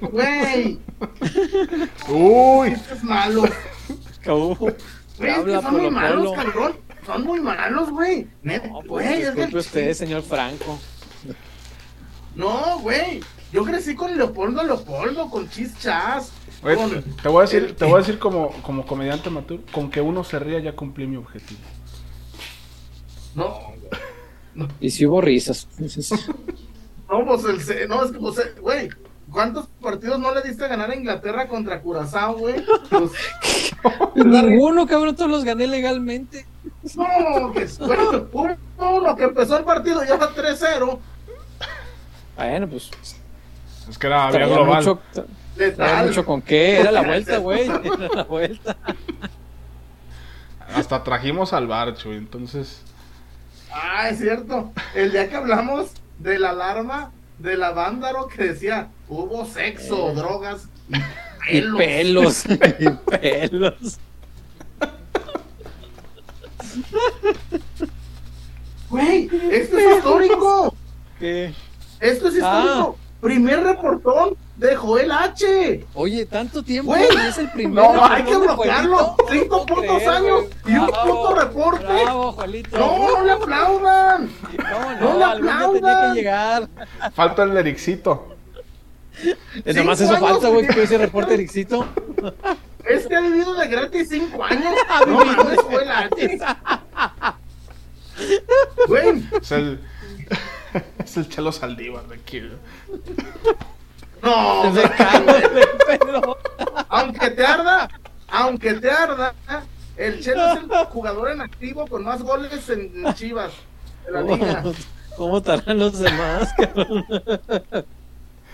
Güey, 0.00 0.78
Uy, 2.08 2.68
esto 2.68 2.94
es 2.94 3.04
malo. 3.04 3.42
Güey, 5.18 5.30
es 5.30 5.38
que 5.44 5.60
son 5.62 5.72
muy 5.72 5.90
malos, 5.90 6.32
cabrón. 6.34 6.76
Son 7.04 7.24
muy 7.24 7.40
malos, 7.40 7.90
güey. 7.90 8.26
No, 8.42 8.52
pues 8.86 8.88
güey, 8.88 9.22
es 9.22 9.30
que- 9.32 9.56
usted, 9.56 9.92
señor 9.94 10.22
Franco. 10.22 10.78
No, 12.34 12.78
güey. 12.80 13.20
Yo 13.52 13.64
crecí 13.64 13.94
con 13.94 14.16
Leopoldo 14.16 14.64
Leopoldo, 14.64 15.30
con 15.30 15.48
Chis 15.48 15.78
Chas. 15.78 16.32
Oye, 16.62 16.74
con 16.76 16.90
te, 16.90 17.02
te 17.22 17.28
voy 17.28 17.38
a 17.38 17.42
decir, 17.42 17.76
te 17.76 17.84
voy 17.84 17.94
a 17.94 17.98
decir 17.98 18.18
como, 18.18 18.50
como 18.62 18.84
comediante 18.86 19.28
amateur, 19.28 19.60
con 19.70 19.90
que 19.90 20.00
uno 20.00 20.24
se 20.24 20.38
ría 20.40 20.58
ya 20.58 20.74
cumplí 20.74 21.06
mi 21.06 21.16
objetivo. 21.16 21.60
No, 23.34 23.72
Y 24.80 24.90
si 24.90 25.06
hubo 25.06 25.20
risas. 25.20 25.66
no, 25.78 27.26
pues 27.26 27.68
el, 27.68 27.88
no, 27.88 28.04
es 28.04 28.12
que, 28.12 28.18
pues, 28.18 28.38
eh, 28.38 28.54
güey. 28.60 28.88
¿Cuántos 29.30 29.66
partidos 29.82 30.20
no 30.20 30.32
le 30.32 30.42
diste 30.42 30.64
a 30.64 30.68
ganar 30.68 30.92
a 30.92 30.94
Inglaterra 30.94 31.48
contra 31.48 31.80
Curazao, 31.80 32.36
güey? 32.36 32.64
Pues, 32.88 33.10
Ninguno, 34.14 34.86
cabrón, 34.86 35.16
todos 35.16 35.30
los 35.30 35.44
gané 35.44 35.66
legalmente. 35.66 36.46
no, 36.94 37.52
que 37.52 37.66
bueno, 38.32 38.58
uno 38.78 39.16
que 39.16 39.24
empezó 39.24 39.58
el 39.58 39.64
partido 39.64 40.04
ya 40.04 40.18
3-0. 40.20 40.98
Bueno, 42.36 42.68
pues. 42.68 42.90
Es 43.88 43.98
que 43.98 44.06
era, 44.06 44.28
había 44.28 44.46
global. 44.46 44.84
mucho, 44.84 45.00
traía 45.56 46.04
mucho 46.04 46.24
con 46.24 46.40
qué. 46.40 46.80
Era 46.80 46.92
la 46.92 47.02
vuelta, 47.02 47.38
güey. 47.38 47.62
Era 47.66 48.08
la 48.14 48.22
vuelta. 48.24 48.76
Hasta 50.74 51.02
trajimos 51.02 51.52
al 51.52 51.66
Barcho, 51.66 52.12
entonces. 52.12 52.82
Ah, 53.76 54.08
es 54.08 54.18
cierto. 54.18 54.72
El 54.94 55.10
día 55.12 55.28
que 55.28 55.36
hablamos 55.36 55.90
de 56.18 56.38
la 56.38 56.50
alarma 56.50 57.10
de 57.38 57.56
la 57.56 57.72
vándaro 57.72 58.28
que 58.28 58.44
decía 58.44 58.88
hubo 59.08 59.44
sexo, 59.44 60.12
drogas 60.14 60.68
y 60.88 60.96
Y 61.58 61.60
pelos. 61.76 61.76
pelos. 61.76 62.44
Y 62.80 62.90
pelos. 63.10 63.98
Güey, 68.90 69.28
esto 69.50 69.78
es 69.78 69.96
histórico. 69.96 70.74
¿Qué? 71.18 71.52
Esto 72.00 72.28
es 72.28 72.34
histórico. 72.34 72.96
Primer 73.20 73.60
reportón 73.62 74.36
de 74.56 74.76
Joel 74.76 75.10
H. 75.10 75.84
Oye, 75.94 76.26
tanto 76.26 76.62
tiempo, 76.62 76.92
Güey, 76.92 77.08
es 77.28 77.38
el 77.38 77.50
primer. 77.50 77.74
No, 77.74 78.04
hay 78.04 78.22
que 78.22 78.36
bloquearlo. 78.36 78.98
Juelito. 78.98 79.32
Cinco 79.44 79.56
No 79.58 79.66
putos 79.66 79.96
creer, 79.96 80.08
años 80.08 80.44
güey. 80.62 80.74
y 80.74 80.78
un 80.78 80.86
Bravo, 80.86 81.22
puto 81.22 81.34
reporte. 81.40 81.84
Bravo, 82.04 82.32
Juelito. 82.32 82.78
No, 82.78 82.98
no 83.18 83.24
le 83.24 83.32
aplaudan. 83.32 84.30
¿Cómo 84.56 84.92
no 84.92 85.00
no? 85.00 85.18
le 85.18 85.36
tenía 85.36 85.54
aplaudan. 85.54 86.12
que 86.14 86.18
llegar. 86.20 86.68
Falta 87.14 87.42
el 87.42 87.56
Ericito. 87.56 88.28
Es 89.64 89.76
nomás 89.76 89.98
Cinco 89.98 90.14
eso 90.14 90.26
falta, 90.26 90.48
güey, 90.48 90.66
que 90.66 90.82
ese 90.82 90.98
reporte 90.98 91.34
Ericito. 91.34 91.86
Este 92.84 93.16
ha 93.16 93.20
vivido 93.20 93.54
de 93.54 93.66
gratis 93.68 94.08
cinco 94.10 94.44
años. 94.44 94.74
Ha 94.88 95.00
No 95.06 95.18
vivido 95.20 95.36
mames, 95.44 95.60
Joel 95.62 95.90
H. 95.90 96.38
Güey, 98.86 99.24
Es 99.40 99.52
el. 99.52 99.80
es 101.04 101.16
el 101.16 101.28
Chelo 101.28 101.50
Saldívar 101.52 102.06
de 102.08 102.14
aquí. 102.16 102.42
No, 104.24 104.74
Se 104.74 104.82
cago 104.90 105.32
de 105.32 105.98
pedo. 105.98 106.38
aunque 106.88 107.30
te 107.30 107.44
arda, 107.46 107.88
aunque 108.28 108.74
te 108.74 108.90
arda, 108.90 109.34
el 109.96 110.20
Chelo 110.20 110.48
es 110.52 110.58
el 110.62 110.68
jugador 110.86 111.30
en 111.30 111.40
activo 111.40 111.86
con 111.86 112.04
más 112.04 112.22
goles 112.22 112.68
en 112.68 113.12
Chivas 113.14 113.52
de 114.06 114.12
la 114.12 114.22
liga. 114.22 114.64
¿Cómo 115.16 115.38
estarán 115.38 115.78
los 115.78 115.98
demás, 115.98 116.52
cabrón? 116.56 117.04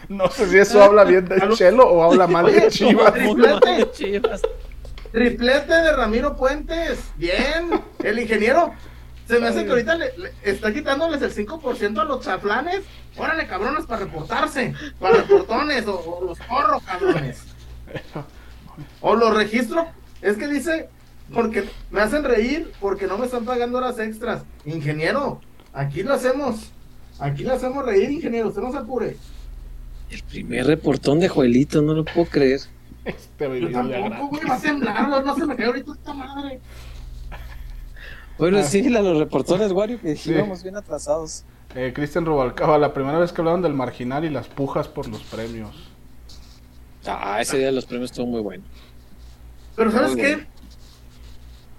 No 0.08 0.28
sé 0.28 0.48
si 0.48 0.58
eso 0.58 0.82
habla 0.82 1.04
bien 1.04 1.26
de 1.26 1.40
Chelo 1.54 1.88
o 1.88 2.02
habla 2.02 2.26
mal 2.26 2.46
de 2.46 2.52
Oye, 2.58 2.68
Chivas. 2.70 3.12
Triplete. 3.12 3.34
Muy 3.34 3.42
mal 3.42 3.60
de 3.60 3.90
Chivas. 3.92 4.42
Triplete 5.12 5.72
de 5.74 5.92
Ramiro 5.92 6.36
Puentes. 6.36 7.00
Bien. 7.16 7.82
El 8.02 8.18
ingeniero. 8.18 8.74
Se 9.30 9.38
me 9.38 9.46
hace 9.46 9.64
que 9.64 9.70
ahorita 9.70 9.94
le, 9.94 10.18
le 10.18 10.32
está 10.42 10.74
quitándoles 10.74 11.22
el 11.22 11.32
5% 11.32 12.00
a 12.00 12.04
los 12.04 12.24
chaflanes. 12.24 12.80
Órale, 13.16 13.46
cabrones, 13.46 13.86
para 13.86 14.04
reportarse. 14.04 14.74
Para 14.98 15.18
reportones 15.18 15.86
o, 15.86 16.00
o 16.00 16.24
los 16.24 16.38
corro, 16.40 16.80
cabrones. 16.80 17.44
O 19.00 19.14
los 19.14 19.32
registro. 19.32 19.86
Es 20.20 20.36
que 20.36 20.48
dice, 20.48 20.88
porque 21.32 21.68
me 21.92 22.00
hacen 22.00 22.24
reír 22.24 22.72
porque 22.80 23.06
no 23.06 23.18
me 23.18 23.26
están 23.26 23.44
pagando 23.44 23.78
horas 23.78 24.00
extras. 24.00 24.42
Ingeniero, 24.64 25.40
aquí 25.72 26.02
lo 26.02 26.14
hacemos. 26.14 26.72
Aquí 27.20 27.44
lo 27.44 27.54
hacemos 27.54 27.84
reír, 27.84 28.10
ingeniero. 28.10 28.48
Usted 28.48 28.62
no 28.62 28.72
se 28.72 28.78
apure. 28.78 29.16
El 30.10 30.22
primer 30.24 30.66
reportón 30.66 31.20
de 31.20 31.28
Joelito, 31.28 31.82
no 31.82 31.94
lo 31.94 32.04
puedo 32.04 32.26
creer. 32.26 32.60
Este 33.02 33.70
ya 33.70 33.80
tampoco, 33.80 34.28
güey, 34.28 34.44
va 34.44 34.56
a 34.56 35.22
no 35.22 35.34
se 35.34 35.46
me 35.46 35.56
cae 35.56 35.66
ahorita 35.66 35.92
esta 35.92 36.12
madre. 36.12 36.60
Bueno, 38.40 38.58
Ah. 38.58 38.62
sí, 38.64 38.88
la- 38.88 39.02
los 39.02 39.18
reportones, 39.18 39.70
Wario, 39.72 40.00
que 40.00 40.16
Sí. 40.16 40.30
íbamos 40.32 40.62
bien 40.62 40.76
atrasados. 40.76 41.44
Eh, 41.74 41.92
Cristian 41.94 42.24
Rubalcaba, 42.26 42.78
la 42.78 42.92
primera 42.92 43.18
vez 43.18 43.32
que 43.32 43.40
hablaron 43.40 43.62
del 43.62 43.74
marginal 43.74 44.24
y 44.24 44.30
las 44.30 44.48
pujas 44.48 44.88
por 44.88 45.06
los 45.08 45.20
premios. 45.22 45.88
Ah, 47.06 47.40
ese 47.40 47.58
día 47.58 47.66
de 47.66 47.72
los 47.72 47.86
premios 47.86 48.10
estuvo 48.10 48.26
muy 48.26 48.40
bueno. 48.40 48.64
Pero 49.76 49.92
¿sabes 49.92 50.12
Muy 50.12 50.20
qué? 50.20 50.34
bueno. 50.36 50.50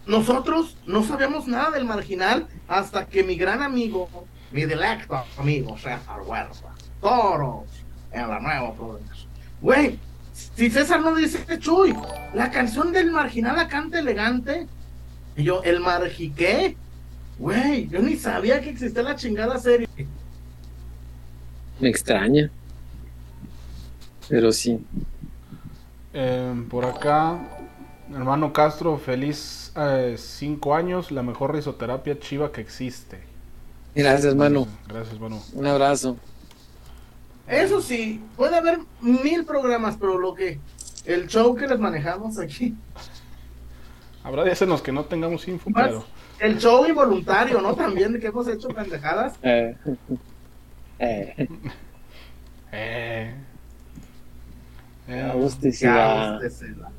Nosotros 0.07 0.77
no 0.87 1.03
sabíamos 1.03 1.47
nada 1.47 1.71
del 1.71 1.85
marginal 1.85 2.47
hasta 2.67 3.05
que 3.05 3.23
mi 3.23 3.35
gran 3.35 3.61
amigo, 3.61 4.09
mi 4.51 4.65
delecto 4.65 5.23
amigo 5.37 5.77
César 5.77 6.21
Huerta, 6.25 6.73
toros 7.01 7.65
en 8.11 8.27
la 8.27 8.39
nueva 8.39 8.73
provincia. 8.73 9.27
Güey, 9.61 9.99
si 10.33 10.69
César 10.71 11.01
no 11.01 11.13
dice 11.15 11.45
Chuy, 11.59 11.95
la 12.33 12.49
canción 12.49 12.91
del 12.91 13.11
marginal 13.11 13.55
la 13.57 13.67
canta 13.67 13.99
elegante. 13.99 14.67
Y 15.35 15.43
yo, 15.43 15.63
¿el 15.63 15.79
margi 15.79 16.29
qué? 16.31 16.75
Güey, 17.39 17.87
yo 17.87 18.01
ni 18.01 18.15
sabía 18.17 18.61
que 18.61 18.69
existía 18.69 19.01
la 19.01 19.15
chingada 19.15 19.57
serie. 19.57 19.87
Me 21.79 21.89
extraña. 21.89 22.51
Pero 24.29 24.51
sí. 24.51 24.79
Eh, 26.13 26.65
por 26.69 26.85
acá, 26.85 27.39
hermano 28.13 28.53
Castro, 28.53 28.97
feliz 28.97 29.71
eh, 29.75 30.15
cinco 30.17 30.75
años, 30.75 31.11
la 31.11 31.23
mejor 31.23 31.53
risoterapia 31.53 32.19
chiva 32.19 32.51
que 32.51 32.61
existe. 32.61 33.19
Gracias, 33.95 34.35
mano. 34.35 34.67
Gracias, 34.87 35.19
mano. 35.19 35.41
Un 35.53 35.65
abrazo. 35.65 36.17
Eso 37.47 37.81
sí, 37.81 38.21
puede 38.37 38.55
haber 38.55 38.79
mil 39.01 39.43
programas, 39.45 39.97
pero 39.99 40.17
lo 40.17 40.33
que, 40.33 40.59
el 41.05 41.27
show 41.27 41.55
que 41.55 41.67
les 41.67 41.79
manejamos 41.79 42.37
aquí, 42.37 42.75
Habrá 44.23 44.43
días 44.43 44.61
en 44.61 44.69
los 44.69 44.81
que 44.81 44.91
no 44.91 45.05
tengamos 45.05 45.47
info, 45.47 45.69
Más- 45.71 45.87
pero 45.87 46.05
el 46.39 46.57
show 46.59 46.85
involuntario, 46.87 47.59
¿no? 47.61 47.75
También 47.75 48.19
que 48.19 48.27
hemos 48.27 48.47
hecho 48.47 48.67
pendejadas. 48.69 49.33
Eh. 49.41 49.75
Eh. 50.99 51.47
eh, 52.71 53.35
eh, 55.07 55.21
Agusticidad. 55.31 56.39
Ya, 56.39 56.47
está 56.47 56.91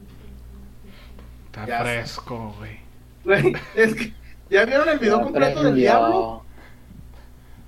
ya 1.67 1.81
fresco, 1.81 2.55
güey. 2.59 2.79
Güey, 3.25 3.55
es 3.77 3.95
que, 3.95 4.13
¿ya 4.51 4.65
vieron 4.65 4.89
el 4.89 4.99
video 4.99 5.19
Ya 5.19 5.25
completo 5.25 5.63
del 5.63 5.77
diablo? 5.77 6.45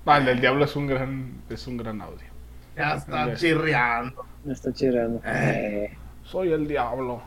Vale, 0.05 0.32
el 0.32 0.40
diablo 0.40 0.64
es 0.64 0.76
un 0.76 0.86
gran, 0.86 1.43
es 1.48 1.66
un 1.66 1.76
gran 1.76 2.01
audio. 2.02 2.26
Ya 2.76 2.97
está 2.97 3.28
Ya. 3.28 3.35
chirriando. 3.36 4.24
Me 4.44 4.52
está 4.52 4.72
chirando. 4.72 5.20
Eh. 5.24 5.97
Soy 6.24 6.52
el 6.52 6.66
diablo. 6.66 7.22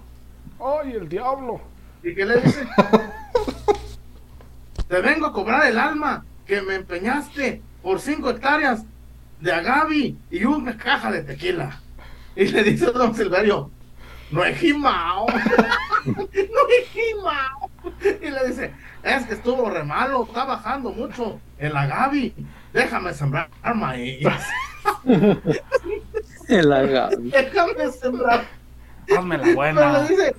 ¡Ay, 0.60 0.92
el 0.92 1.08
diablo! 1.08 1.62
¿Y 2.08 2.16
qué 2.16 2.26
le 2.26 2.40
dice? 2.40 2.66
Te 4.88 5.02
vengo 5.02 5.26
a 5.26 5.34
cobrar 5.34 5.68
el 5.68 5.78
alma 5.78 6.24
que 6.46 6.62
me 6.62 6.76
empeñaste 6.76 7.62
por 7.84 8.00
cinco 8.00 8.30
hectáreas 8.30 8.86
de 9.42 9.52
agave 9.52 10.16
y 10.32 10.46
una 10.46 10.78
caja 10.78 11.12
de 11.12 11.24
tequila. 11.24 11.82
Y 12.36 12.46
le 12.46 12.64
dice 12.64 12.86
don 12.94 13.14
Silverio, 13.14 13.70
no 14.32 14.46
es 14.46 14.58
jimao, 14.58 15.26
no 16.06 16.24
es 16.24 16.90
jimao. 16.94 17.70
Y 18.22 18.30
le 18.30 18.48
dice, 18.48 18.74
es 19.04 19.26
que 19.26 19.34
estuvo 19.34 19.70
re 19.70 19.84
malo, 19.84 20.24
está 20.24 20.46
bajando 20.46 20.92
mucho 20.92 21.42
el 21.58 21.76
agave, 21.76 22.34
déjame 22.72 23.14
sembrar 23.14 23.50
maíz, 23.76 24.26
El 26.48 26.72
agave. 26.72 27.18
déjame 27.20 27.92
sembrar 27.92 28.46
Hazme 29.18 29.38
la 29.38 29.44
Pero 29.44 29.56
buena. 29.56 30.00
le 30.04 30.08
dice. 30.08 30.36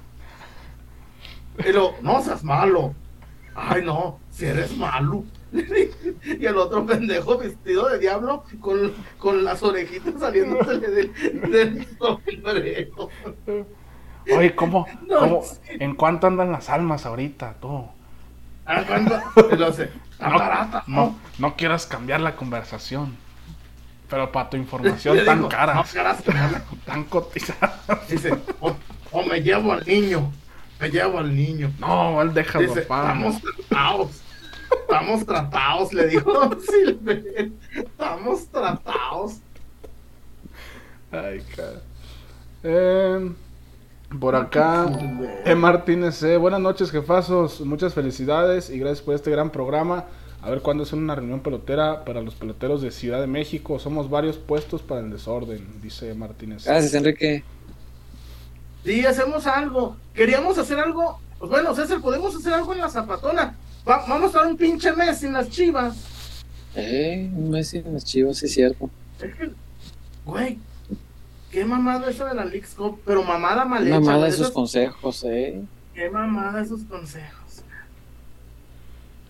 Y 1.66 1.72
lo, 1.72 1.94
no 2.02 2.22
seas 2.22 2.44
malo. 2.44 2.94
Ay, 3.54 3.82
no, 3.84 4.20
si 4.30 4.46
eres 4.46 4.76
malo. 4.76 5.24
Y 5.50 6.44
el 6.44 6.56
otro 6.58 6.84
pendejo 6.84 7.38
vestido 7.38 7.88
de 7.88 7.98
diablo 7.98 8.44
con, 8.60 8.92
con 9.18 9.44
las 9.44 9.62
orejitas 9.62 10.14
saliéndose 10.20 10.78
del, 10.78 11.12
del 11.50 11.86
sombrero. 11.98 13.08
Oye, 14.36 14.54
¿cómo, 14.54 14.86
No, 15.06 15.18
cómo, 15.18 15.42
sí. 15.42 15.58
¿en 15.80 15.94
cuánto 15.94 16.26
andan 16.26 16.52
las 16.52 16.68
almas 16.68 17.06
ahorita, 17.06 17.54
tú? 17.60 17.86
Ah, 18.66 18.84
y 19.50 19.56
lo 19.56 19.66
hace, 19.68 19.90
"Tan 20.18 20.36
barata, 20.36 20.84
no, 20.86 20.96
¿no?". 20.96 21.18
no 21.38 21.56
quieras 21.56 21.86
cambiar 21.86 22.20
la 22.20 22.36
conversación. 22.36 23.16
Pero 24.10 24.30
para 24.32 24.50
tu 24.50 24.56
información 24.58 25.24
tan 25.24 25.38
digo, 25.38 25.48
cara, 25.48 25.74
"No 25.74 25.84
quieras 25.84 26.20
cambiarla". 26.22 26.62
tan 26.84 27.04
cotizada. 27.04 27.80
Dice, 28.08 28.34
o, 28.60 28.76
o 29.12 29.22
me 29.22 29.40
llevo 29.40 29.72
al 29.72 29.86
niño, 29.86 30.30
me 30.80 30.90
llevo 30.90 31.18
al 31.18 31.34
niño. 31.34 31.72
No, 31.78 32.20
él 32.22 32.32
déjalo, 32.34 32.68
Dice, 32.68 32.80
estamos 32.80 33.40
tratados. 33.40 34.22
Estamos 34.82 35.26
tratados, 35.26 35.92
le 35.92 36.06
dijo 36.08 36.50
Silver. 36.60 37.50
Estamos 37.74 38.46
tratados. 38.48 39.38
Ay, 41.10 41.42
cara. 41.56 41.80
Eh, 42.62 43.32
por 44.18 44.34
acá, 44.34 44.86
E. 45.44 45.54
Martínez 45.54 46.16
C. 46.16 46.36
Buenas 46.36 46.60
noches, 46.60 46.90
jefazos. 46.90 47.60
Muchas 47.60 47.94
felicidades 47.94 48.70
y 48.70 48.78
gracias 48.78 49.02
por 49.02 49.14
este 49.14 49.30
gran 49.30 49.50
programa. 49.50 50.04
A 50.40 50.50
ver 50.50 50.62
cuándo 50.62 50.84
es 50.84 50.92
una 50.92 51.14
reunión 51.14 51.40
pelotera 51.40 52.04
para 52.04 52.22
los 52.22 52.34
peloteros 52.34 52.80
de 52.80 52.90
Ciudad 52.90 53.20
de 53.20 53.26
México. 53.26 53.78
Somos 53.78 54.08
varios 54.08 54.38
puestos 54.38 54.82
para 54.82 55.00
el 55.00 55.10
desorden, 55.10 55.80
dice 55.82 56.14
Martínez. 56.14 56.62
C. 56.62 56.70
Gracias, 56.70 56.94
Enrique. 56.94 57.42
Sí, 58.88 59.04
hacemos 59.04 59.46
algo. 59.46 59.98
Queríamos 60.14 60.56
hacer 60.56 60.78
algo. 60.78 61.20
Pues 61.38 61.50
bueno, 61.50 61.74
César, 61.74 62.00
podemos 62.00 62.34
hacer 62.34 62.54
algo 62.54 62.72
en 62.72 62.78
la 62.80 62.88
zapatona. 62.88 63.54
Va- 63.86 64.06
vamos 64.08 64.22
a 64.22 64.26
estar 64.28 64.46
un 64.46 64.56
pinche 64.56 64.90
mes 64.94 65.18
sin 65.18 65.34
las 65.34 65.50
chivas. 65.50 65.94
Eh, 66.74 67.30
un 67.34 67.50
mes 67.50 67.68
sin 67.68 67.92
los 67.92 68.02
chivos, 68.02 68.38
sí 68.38 68.46
es 68.46 68.54
cierto. 68.54 68.88
Es 69.20 69.34
que, 69.34 69.50
güey, 70.24 70.56
qué 71.50 71.66
mamada 71.66 72.08
eso 72.08 72.24
de 72.24 72.34
la 72.34 72.46
Leagues 72.46 72.70
Cup, 72.74 72.98
pero 73.04 73.22
mamada 73.22 73.66
mal 73.66 73.86
hecha. 73.86 74.00
Mamada 74.00 74.24
de 74.24 74.32
sus 74.32 74.40
esas- 74.40 74.52
consejos, 74.52 75.22
eh. 75.28 75.62
Qué 75.94 76.08
mamada 76.08 76.62
esos 76.62 76.80
consejos. 76.84 77.60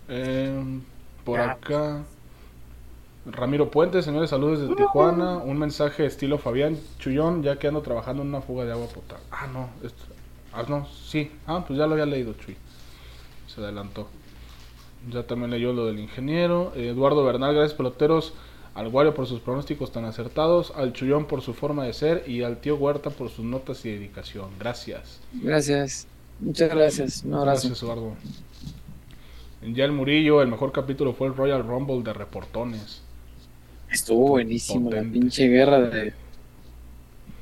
Eh, 0.08 0.80
por 1.24 1.40
Ya. 1.40 1.50
acá, 1.50 2.04
Ramiro 3.30 3.70
Puente, 3.70 4.02
señores, 4.02 4.30
saludos 4.30 4.60
desde 4.60 4.76
Tijuana. 4.76 5.36
Un 5.38 5.58
mensaje 5.58 6.06
estilo 6.06 6.38
Fabián 6.38 6.78
Chullón, 6.98 7.42
ya 7.42 7.58
que 7.58 7.68
ando 7.68 7.82
trabajando 7.82 8.22
en 8.22 8.28
una 8.28 8.40
fuga 8.40 8.64
de 8.64 8.72
agua 8.72 8.86
potable. 8.86 9.24
Ah, 9.30 9.46
no, 9.52 9.68
esto, 9.84 10.02
ah, 10.52 10.64
no, 10.68 10.86
sí. 10.86 11.30
Ah, 11.46 11.64
pues 11.66 11.78
ya 11.78 11.86
lo 11.86 11.92
había 11.92 12.06
leído, 12.06 12.32
Chuy. 12.34 12.56
Se 13.46 13.60
adelantó. 13.60 14.08
Ya 15.10 15.24
también 15.24 15.50
leyó 15.50 15.72
lo 15.72 15.86
del 15.86 15.98
ingeniero. 16.00 16.72
Eduardo 16.74 17.24
Bernal, 17.24 17.54
gracias 17.54 17.76
peloteros. 17.76 18.34
al 18.74 18.88
Wario 18.88 19.14
por 19.14 19.26
sus 19.26 19.40
pronósticos 19.40 19.90
tan 19.92 20.04
acertados, 20.04 20.72
al 20.76 20.92
Chullón 20.92 21.26
por 21.26 21.42
su 21.42 21.52
forma 21.52 21.84
de 21.84 21.92
ser 21.92 22.24
y 22.28 22.42
al 22.42 22.58
tío 22.58 22.76
Huerta 22.76 23.10
por 23.10 23.28
sus 23.28 23.44
notas 23.44 23.84
y 23.84 23.90
dedicación. 23.90 24.50
Gracias. 24.58 25.20
Gracias. 25.32 26.06
Muchas 26.40 26.70
gracias. 26.70 27.24
Un 27.24 27.34
abrazo. 27.34 27.68
Gracias, 27.68 27.82
Eduardo. 27.82 28.12
Ya 29.62 29.84
el 29.84 29.92
Murillo, 29.92 30.40
el 30.40 30.48
mejor 30.48 30.70
capítulo 30.70 31.12
fue 31.12 31.26
el 31.26 31.34
Royal 31.34 31.66
Rumble 31.66 32.02
de 32.02 32.12
reportones. 32.12 33.02
Estuvo 33.90 34.28
buenísimo 34.28 34.90
la 34.92 35.02
Potente. 35.02 35.12
pinche 35.12 35.48
guerra 35.48 35.80
de... 35.80 36.14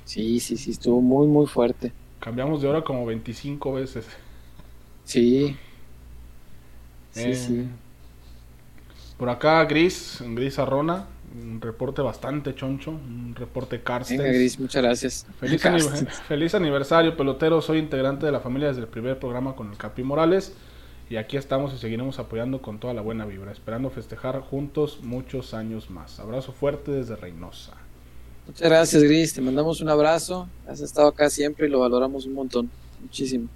Sí, 0.05 0.41
sí, 0.41 0.57
sí, 0.57 0.71
estuvo 0.71 1.01
muy, 1.03 1.27
muy 1.27 1.47
fuerte. 1.47 1.93
Cambiamos 2.19 2.61
de 2.61 2.69
hora 2.69 2.85
como 2.85 3.07
25 3.07 3.73
veces. 3.73 4.07
Sí. 5.05 5.57
Sí, 7.11 7.31
Eh, 7.31 7.35
sí. 7.35 7.69
Por 9.17 9.29
acá, 9.31 9.65
Gris, 9.65 10.19
Gris 10.21 10.59
Arrona, 10.59 11.07
un 11.35 11.61
reporte 11.61 12.03
bastante 12.03 12.55
choncho, 12.55 12.91
un 12.91 13.35
reporte 13.35 13.83
Carstens. 13.83 14.23
Venga, 14.23 14.33
Gris, 14.33 14.59
muchas 14.61 14.83
gracias. 14.83 15.27
Feliz 16.29 16.55
aniversario, 16.55 17.17
pelotero. 17.17 17.61
Soy 17.63 17.79
integrante 17.79 18.27
de 18.27 18.33
la 18.33 18.41
familia 18.41 18.69
desde 18.69 18.83
el 18.83 18.89
primer 18.89 19.19
programa 19.19 19.55
con 19.55 19.71
el 19.71 19.79
Capi 19.79 20.03
Morales. 20.03 20.55
Y 21.09 21.17
aquí 21.17 21.37
estamos 21.37 21.73
y 21.73 21.79
seguiremos 21.79 22.19
apoyando 22.19 22.61
con 22.61 22.81
toda 22.81 22.93
la 22.93 23.01
buena 23.01 23.25
vibra, 23.25 23.53
esperando 23.53 23.91
festejar 23.91 24.41
juntos 24.41 25.01
muchos 25.03 25.55
años 25.55 25.89
más. 25.89 26.19
Abrazo 26.19 26.53
fuerte 26.53 26.91
desde 26.91 27.15
Reynosa. 27.15 27.75
Muchas 28.47 28.69
gracias, 28.69 29.03
Gris. 29.03 29.35
Te 29.35 29.41
mandamos 29.41 29.81
un 29.81 29.89
abrazo. 29.89 30.49
Has 30.69 30.81
estado 30.81 31.09
acá 31.09 31.31
siempre 31.31 31.67
y 31.67 31.71
lo 31.71 31.81
valoramos 31.81 32.27
un 32.27 32.35
montón. 32.35 32.71
Muchísimo. 33.01 33.49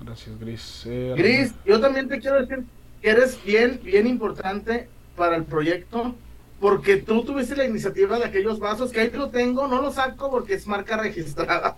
Gracias, 0.00 0.38
Gris. 0.38 0.82
Eh, 0.86 1.14
Gris, 1.16 1.54
yo 1.64 1.80
también 1.80 2.08
te 2.08 2.18
quiero 2.18 2.40
decir 2.40 2.64
que 3.00 3.10
eres 3.10 3.38
bien, 3.44 3.80
bien 3.82 4.06
importante 4.06 4.88
para 5.16 5.36
el 5.36 5.44
proyecto, 5.44 6.14
porque 6.60 6.96
tú 6.96 7.24
tuviste 7.24 7.56
la 7.56 7.64
iniciativa 7.64 8.18
de 8.18 8.24
aquellos 8.24 8.58
vasos, 8.58 8.90
que 8.90 9.00
ahí 9.00 9.10
lo 9.10 9.30
tengo, 9.30 9.68
no 9.68 9.80
lo 9.80 9.92
saco 9.92 10.30
porque 10.30 10.54
es 10.54 10.66
marca 10.66 10.96
registrada. 10.96 11.76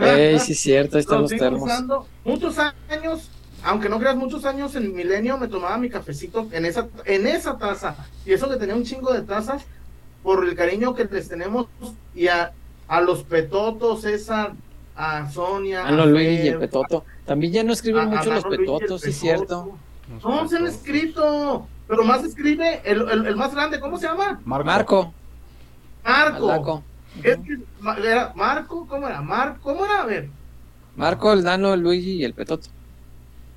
Ey, 0.00 0.38
sí, 0.38 0.54
cierto. 0.54 0.96
Ahí 0.96 1.00
están 1.00 1.22
los 1.22 1.30
termos. 1.30 1.62
usando. 1.62 2.06
Muchos 2.24 2.56
años, 2.58 3.30
aunque 3.64 3.88
no 3.88 3.98
creas, 3.98 4.16
muchos 4.16 4.44
años 4.44 4.74
en 4.74 4.94
Milenio 4.94 5.38
me 5.38 5.48
tomaba 5.48 5.76
mi 5.78 5.88
cafecito 5.90 6.48
en 6.52 6.64
esa, 6.66 6.88
en 7.04 7.26
esa 7.26 7.56
taza. 7.58 7.94
Y 8.26 8.32
eso 8.32 8.48
que 8.48 8.56
tenía 8.56 8.74
un 8.74 8.84
chingo 8.84 9.12
de 9.12 9.22
tazas, 9.22 9.64
por 10.22 10.44
el 10.44 10.54
cariño 10.54 10.94
que 10.94 11.04
les 11.04 11.28
tenemos 11.28 11.66
y 12.14 12.28
a, 12.28 12.52
a 12.88 13.00
los 13.00 13.24
petotos, 13.24 14.02
César, 14.02 14.52
a 14.94 15.28
Sonia. 15.30 15.86
A 15.86 15.90
Luis 15.90 16.44
y 16.44 16.48
el 16.48 16.58
Petoto. 16.58 17.04
También 17.26 17.52
ya 17.52 17.64
no 17.64 17.72
escriben 17.72 18.00
a- 18.00 18.04
a 18.04 18.16
mucho 18.18 18.32
los 18.32 18.44
petotos, 18.44 19.00
sí, 19.00 19.08
Petoto. 19.08 19.20
cierto. 19.20 19.78
No, 20.22 20.48
se 20.48 20.56
han 20.58 20.66
escrito, 20.66 21.66
pero 21.88 22.04
más 22.04 22.22
escribe 22.24 22.82
el, 22.84 23.08
el, 23.08 23.26
el 23.26 23.36
más 23.36 23.54
grande, 23.54 23.80
¿cómo 23.80 23.96
se 23.98 24.06
llama? 24.06 24.40
Marco. 24.44 25.12
Marco. 26.04 26.46
Marco. 26.46 26.82
Que 27.22 27.38
ma- 27.80 27.96
era 27.96 28.32
Marco, 28.34 28.86
¿cómo 28.86 29.06
era? 29.08 29.20
Marco, 29.22 29.60
¿cómo 29.62 29.84
era? 29.84 30.02
A 30.02 30.06
ver, 30.06 30.28
Marco, 30.96 31.32
el 31.32 31.42
Nano, 31.44 31.72
el 31.74 31.80
Luigi 31.80 32.12
y 32.20 32.24
el 32.24 32.34
Petoto. 32.34 32.68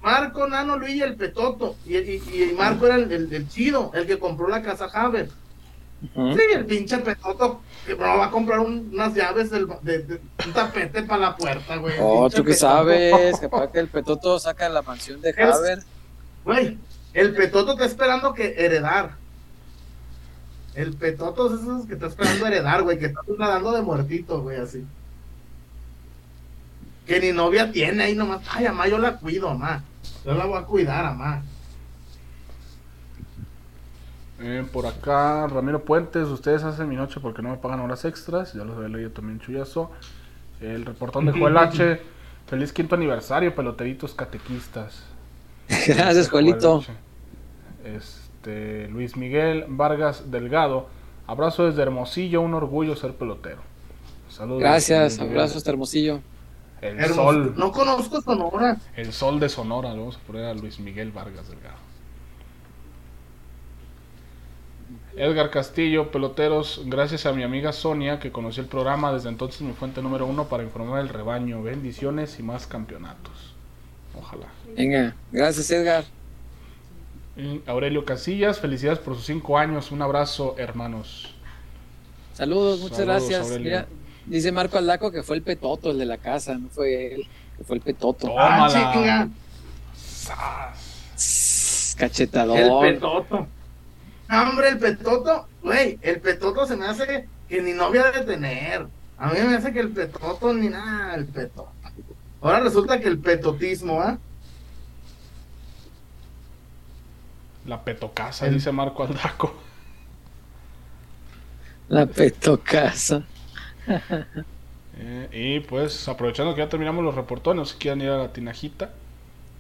Marco, 0.06 0.48
Nano, 0.48 0.78
Luis 0.78 0.94
y 0.96 1.02
el 1.02 1.16
Petoto. 1.16 1.76
Y, 1.84 1.98
y, 1.98 2.22
y 2.52 2.56
Marco 2.56 2.86
era 2.86 2.96
el, 2.96 3.12
el, 3.12 3.34
el 3.34 3.50
chido, 3.50 3.92
el 3.96 4.06
que 4.06 4.20
compró 4.20 4.48
la 4.48 4.62
casa. 4.62 4.86
Ujú. 4.86 6.34
Sí, 6.36 6.42
el 6.54 6.66
pinche 6.68 7.00
Petoto 7.00 7.62
que 7.88 7.96
no 7.96 8.18
va 8.20 8.26
a 8.26 8.32
comprar 8.32 8.60
un- 8.60 8.90
unas 8.94 9.16
llaves 9.16 9.50
del, 9.50 9.68
de, 9.82 10.00
de- 10.04 10.22
un 10.46 10.54
tapete 10.54 11.02
para 11.04 11.22
la 11.22 11.36
puerta, 11.36 11.78
güey. 11.78 11.96
Oh, 12.00 12.30
tú 12.30 12.44
que 12.44 12.52
Petoto. 12.54 12.60
sabes, 12.60 13.40
capaz 13.40 13.72
que 13.72 13.80
el 13.80 13.88
Petoto 13.88 14.38
saca 14.40 14.70
la 14.70 14.84
mansión 14.84 15.20
de 15.22 15.34
Haber. 15.42 15.84
Güey, 16.44 16.78
el 17.14 17.34
Petoto 17.34 17.72
está 17.74 17.86
esperando 17.86 18.34
que 18.36 18.54
heredar. 18.58 19.16
El 20.76 20.94
Petoto 20.94 21.48
es 21.56 21.62
esos 21.62 21.86
que 21.88 21.94
está 21.94 22.08
esperando 22.08 22.46
heredar, 22.46 22.84
güey, 22.84 23.00
que 23.00 23.08
está 23.08 23.22
nadando 23.40 23.72
de 23.72 23.82
muertito, 23.82 24.42
güey, 24.44 24.58
así. 24.58 24.86
Que 27.08 27.20
ni 27.20 27.32
novia 27.32 27.72
tiene 27.72 28.04
ahí 28.04 28.16
nomás. 28.16 28.42
Ay, 28.50 28.66
mamá, 28.66 28.88
yo 28.88 28.98
la 28.98 29.18
cuido, 29.18 29.48
mamá. 29.50 29.84
Yo 30.26 30.34
la 30.34 30.46
voy 30.46 30.58
a 30.58 30.64
cuidar, 30.64 31.04
mamá. 31.04 31.44
Eh, 34.40 34.66
por 34.72 34.86
acá, 34.86 35.48
Ramiro 35.48 35.84
Puentes, 35.86 36.28
ustedes 36.28 36.64
hacen 36.64 36.90
mi 36.90 36.96
noche 36.96 37.20
porque 37.22 37.42
no 37.42 37.50
me 37.50 37.58
pagan 37.58 37.80
horas 37.80 38.06
extras. 38.06 38.54
Ya 38.54 38.64
los 38.64 38.76
había 38.76 38.90
leído 38.90 39.12
también 39.12 39.40
chullazo. 39.40 39.92
El 40.60 40.86
reportón 40.86 41.26
de 41.26 41.32
Joel 41.32 41.58
H. 41.58 42.02
Feliz 42.48 42.74
quinto 42.74 42.96
aniversario, 42.96 43.56
peloteritos 43.56 44.14
catequistas. 44.14 45.04
Gracias, 45.88 46.30
Juelito. 46.30 46.84
Este, 47.84 48.88
Luis 48.90 49.16
Miguel 49.16 49.66
Vargas 49.68 50.30
Delgado. 50.30 50.88
Abrazo 51.28 51.66
desde 51.66 51.82
Hermosillo, 51.82 52.42
un 52.42 52.54
orgullo 52.54 52.96
ser 52.96 53.14
pelotero. 53.14 53.62
Saludos. 54.30 54.60
Gracias, 54.60 55.18
Miguel. 55.18 55.32
abrazos, 55.32 55.68
Hermosillo. 55.68 56.22
El 56.82 57.00
Hermoso. 57.00 57.24
sol, 57.32 57.54
No 57.56 57.72
conozco 57.72 58.22
Sonora. 58.22 58.78
el 58.94 59.14
sol 59.14 59.40
de 59.40 59.50
Sonora, 59.50 59.94
le 59.94 60.00
vamos 60.00 60.18
a 60.18 60.20
poner 60.22 60.46
a 60.46 60.54
Luis 60.54 60.80
Miguel 60.80 61.12
Vargas 61.12 61.48
Delgado. 61.50 61.80
Edgar 65.18 65.50
Castillo, 65.50 66.12
peloteros, 66.12 66.82
gracias 66.86 67.26
a 67.26 67.34
mi 67.34 67.44
amiga 67.44 67.72
Sonia 67.74 68.20
que 68.20 68.32
conoció 68.32 68.62
el 68.64 68.70
programa, 68.70 69.12
desde 69.14 69.30
entonces 69.30 69.62
mi 69.62 69.74
fuente 69.74 70.02
número 70.02 70.26
uno 70.28 70.48
para 70.50 70.64
informar 70.64 71.00
al 71.00 71.10
rebaño. 71.10 71.64
Bendiciones 71.64 72.38
y 72.40 72.44
más 72.44 72.68
campeonatos. 72.68 73.56
Ojalá. 74.14 74.48
Venga, 74.76 75.16
gracias, 75.32 75.70
Edgar. 75.72 76.06
Y 77.38 77.62
Aurelio 77.66 78.06
Casillas, 78.06 78.60
felicidades 78.60 79.00
por 79.00 79.16
sus 79.16 79.26
cinco 79.26 79.58
años. 79.58 79.92
Un 79.92 80.02
abrazo, 80.02 80.56
hermanos. 80.58 81.36
Saludos, 82.34 82.80
muchas 82.82 83.06
Saludos, 83.06 83.06
gracias. 83.06 83.60
Dice 84.26 84.52
Marco 84.52 84.78
Aldaco 84.78 85.12
que 85.12 85.24
fue 85.24 85.36
el 85.36 85.42
Petoto, 85.44 85.92
el 85.92 86.00
de 86.00 86.06
la 86.06 86.18
casa, 86.18 86.58
no 86.58 86.70
fue 86.70 87.14
él, 87.16 87.28
que 87.58 87.64
fue 87.64 87.76
el 87.78 87.82
Petoto. 87.82 88.28
Ah, 88.40 88.68
Tómala. 88.68 88.94
chinga. 88.94 89.30
Sas. 89.96 91.14
Tss, 91.16 91.94
El 91.94 92.00
Cachetador. 92.00 92.82
Petoto. 92.82 93.48
Ah, 94.28 94.50
Hombre, 94.50 94.70
el 94.70 94.80
Petoto, 94.80 95.48
güey, 95.62 96.00
el 96.02 96.20
Petoto 96.20 96.66
se 96.66 96.76
me 96.76 96.88
hace 96.88 97.28
que 97.48 97.62
ni 97.62 97.74
novia 97.74 98.06
debe 98.12 98.26
tener. 98.26 98.88
A 99.18 99.28
mí 99.30 99.40
me 99.48 99.56
hace 99.56 99.72
que 99.72 99.80
el 99.80 99.92
Petoto 99.92 100.52
ni 100.54 100.70
nada, 100.70 101.14
el 101.16 101.26
Petoto. 101.26 101.70
Ahora 102.42 102.60
resulta 102.60 103.00
que 103.00 103.08
el 103.08 103.18
petotismo, 103.20 104.02
¿ah? 104.02 104.18
La 107.66 107.84
petocasa, 107.84 108.46
El- 108.46 108.56
dice 108.56 108.72
Marco 108.72 109.04
Aldaco. 109.04 109.54
La 111.90 112.06
Petocasa. 112.06 113.24
Eh, 114.98 115.28
y 115.34 115.60
pues 115.60 116.08
aprovechando 116.08 116.56
que 116.56 116.62
ya 116.62 116.70
terminamos 116.70 117.04
los 117.04 117.16
reportones, 117.16 117.68
si 117.68 117.76
quieren 117.76 118.00
ir 118.00 118.08
a 118.10 118.18
la 118.18 118.32
tinajita. 118.32 118.92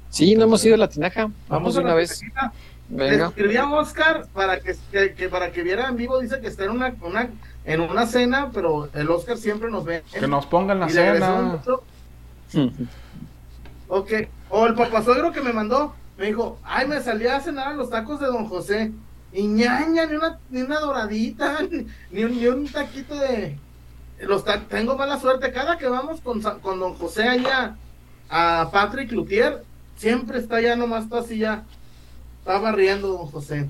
Sí, 0.10 0.34
no 0.34 0.46
hemos 0.46 0.64
ido 0.64 0.76
a 0.76 0.78
la 0.78 0.88
tinaja. 0.88 1.30
Vamos 1.50 1.74
de 1.74 1.82
a 1.82 1.84
una 1.84 1.90
la 1.90 1.96
vez. 1.98 2.22
Venga. 2.88 3.28
Escribí 3.28 3.58
a 3.58 3.70
Oscar 3.70 4.28
para 4.34 4.62
que, 4.62 4.78
que- 4.94 5.14
que 5.14 5.28
para 5.28 5.52
que 5.52 5.62
viera 5.62 5.90
en 5.90 5.98
vivo, 5.98 6.22
dice 6.22 6.40
que 6.40 6.48
está 6.48 6.64
en 6.64 6.70
una, 6.72 6.96
una- 7.02 7.28
en 7.66 7.82
una 7.82 8.06
cena, 8.08 8.50
pero 8.54 8.88
el 8.94 9.10
Oscar 9.10 9.38
siempre 9.38 9.70
nos 9.70 9.84
ve. 9.84 10.04
Que 10.18 10.26
nos 10.26 10.46
pongan 10.46 10.80
la 10.80 10.88
cena. 10.88 11.60
Ok. 13.88 14.12
O 14.50 14.68
el 14.68 14.74
papasuegro 14.76 15.32
que 15.32 15.42
me 15.42 15.54
mandó, 15.54 15.94
me 16.18 16.28
dijo, 16.28 16.60
ay, 16.64 16.88
me 16.88 17.02
salí 17.02 17.28
a 17.28 17.40
cenar 17.42 17.68
a 17.70 17.74
los 17.74 17.90
tacos 17.90 18.20
de 18.20 18.28
Don 18.28 18.48
José. 18.48 18.92
Y 19.34 19.48
ñaña, 19.48 20.06
ni 20.06 20.16
una, 20.16 20.40
ni 20.50 20.62
una 20.62 20.80
doradita, 20.80 21.58
ni, 21.70 21.86
ni 22.12 22.24
un, 22.24 22.40
ni 22.40 22.48
un 22.48 22.68
taquito 22.70 23.16
de... 23.16 23.58
Los 24.26 24.44
tengo 24.70 24.98
mala 24.98 25.20
suerte. 25.20 25.52
Cada 25.52 25.78
que 25.78 25.88
vamos 25.88 26.22
con, 26.22 26.42
con 26.42 26.80
Don 26.80 26.96
José 26.96 27.24
allá 27.24 27.76
a 28.30 28.70
Patrick 28.72 29.12
Luthier, 29.12 29.64
siempre 29.96 30.40
está 30.40 30.62
ya 30.62 30.76
nomás 30.76 31.06
está 31.06 31.20
así 31.20 31.38
ya. 31.40 31.64
Está 32.40 32.60
barriendo 32.60 33.10
Don 33.10 33.28
José. 33.28 33.70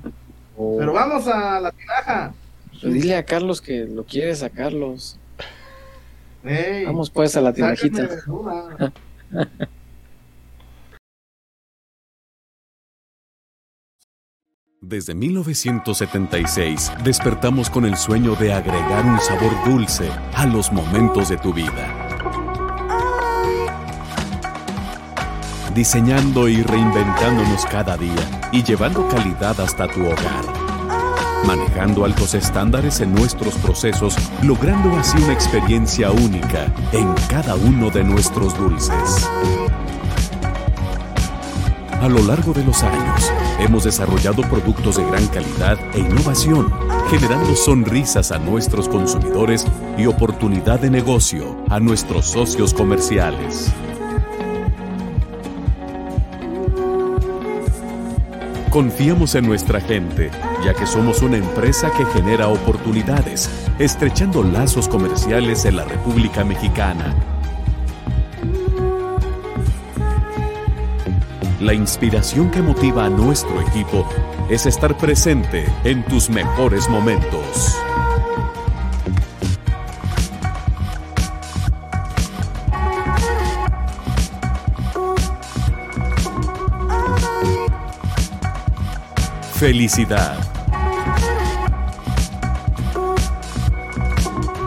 Pero 0.55 0.93
vamos 0.93 1.27
a 1.27 1.59
la 1.59 1.71
tinaja. 1.71 2.33
Pero 2.81 2.93
dile 2.93 3.15
a 3.15 3.23
Carlos 3.23 3.61
que 3.61 3.85
lo 3.85 4.05
quieres 4.05 4.43
a 4.43 4.49
Carlos. 4.49 5.17
Vamos 6.85 7.09
pues 7.09 7.35
a 7.35 7.41
la 7.41 7.53
sáquenme 7.53 8.07
Desde 14.87 15.15
1976 15.15 16.91
despertamos 17.03 17.71
con 17.71 17.85
el 17.85 17.97
sueño 17.97 18.35
de 18.35 18.53
agregar 18.53 19.03
un 19.03 19.19
sabor 19.19 19.51
dulce 19.65 20.11
a 20.35 20.45
los 20.45 20.71
momentos 20.71 21.29
de 21.29 21.37
tu 21.37 21.51
vida. 21.51 21.91
Diseñando 25.73 26.47
y 26.47 26.61
reinventándonos 26.61 27.65
cada 27.65 27.97
día 27.97 28.49
y 28.51 28.61
llevando 28.61 29.07
calidad 29.07 29.59
hasta 29.59 29.87
tu 29.87 30.01
hogar. 30.05 30.45
Manejando 31.47 32.05
altos 32.05 32.35
estándares 32.35 33.01
en 33.01 33.15
nuestros 33.15 33.55
procesos, 33.55 34.15
logrando 34.43 34.95
así 34.99 35.17
una 35.17 35.33
experiencia 35.33 36.11
única 36.11 36.71
en 36.91 37.11
cada 37.27 37.55
uno 37.55 37.89
de 37.89 38.03
nuestros 38.03 38.55
dulces. 38.55 39.27
A 42.01 42.07
lo 42.09 42.21
largo 42.21 42.53
de 42.53 42.63
los 42.63 42.83
años, 42.83 43.31
hemos 43.59 43.83
desarrollado 43.83 44.43
productos 44.43 44.97
de 44.97 45.05
gran 45.05 45.25
calidad 45.27 45.77
e 45.93 45.99
innovación 45.99 46.71
generando 47.09 47.55
sonrisas 47.55 48.31
a 48.31 48.39
nuestros 48.39 48.89
consumidores 48.89 49.65
y 49.97 50.07
oportunidad 50.07 50.79
de 50.79 50.89
negocio 50.89 51.55
a 51.69 51.79
nuestros 51.79 52.25
socios 52.25 52.73
comerciales. 52.73 53.71
Confiamos 58.71 59.35
en 59.35 59.45
nuestra 59.45 59.79
gente, 59.79 60.31
ya 60.65 60.73
que 60.73 60.85
somos 60.85 61.21
una 61.21 61.37
empresa 61.37 61.91
que 61.91 62.05
genera 62.07 62.49
oportunidades, 62.49 63.49
estrechando 63.79 64.43
lazos 64.43 64.89
comerciales 64.89 65.63
en 65.63 65.77
la 65.77 65.85
República 65.85 66.43
Mexicana. 66.43 67.34
La 71.65 71.73
inspiración 71.73 72.51
que 72.51 72.61
motiva 72.61 73.05
a 73.05 73.09
nuestro 73.09 73.59
equipo 73.59 74.07
es 74.51 74.67
estar 74.67 74.95
presente 74.99 75.65
en 75.83 76.05
tus 76.05 76.29
mejores 76.29 76.87
momentos. 76.87 77.75
Felicidad. 89.55 90.37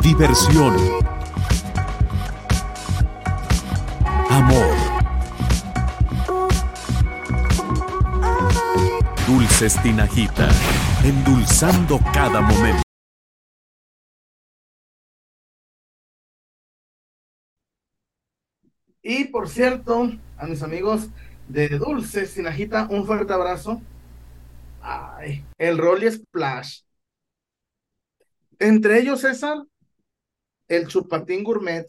Diversión. 0.03 0.75
Amor. 4.29 4.68
Dulces 9.59 9.75
endulzando 11.03 11.99
cada 12.15 12.41
momento. 12.41 12.83
Y 19.03 19.25
por 19.25 19.49
cierto, 19.49 20.13
a 20.37 20.47
mis 20.47 20.63
amigos 20.63 21.09
de 21.49 21.71
Dulces 21.71 22.35
Tinajita, 22.35 22.87
un 22.89 23.05
fuerte 23.05 23.33
abrazo. 23.33 23.83
Ay, 24.81 25.45
el 25.57 25.77
Rolly 25.77 26.13
Splash. 26.13 26.83
Entre 28.61 29.01
ellos, 29.01 29.23
César, 29.23 29.65
el 30.69 30.87
Chupatín 30.87 31.43
Gourmet 31.43 31.89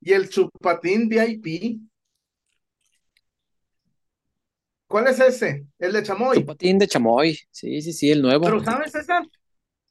y 0.00 0.14
el 0.14 0.30
Chupatín 0.30 1.10
VIP. 1.10 1.87
¿Cuál 4.88 5.06
es 5.06 5.20
ese? 5.20 5.66
El 5.78 5.92
de 5.92 6.02
Chamoy. 6.02 6.38
Chupatín 6.38 6.78
de 6.78 6.88
chamoy. 6.88 7.38
Sí, 7.50 7.82
sí, 7.82 7.92
sí, 7.92 8.10
el 8.10 8.22
nuevo. 8.22 8.46
Pero 8.46 8.64
¿sabes, 8.64 8.90
César? 8.90 9.22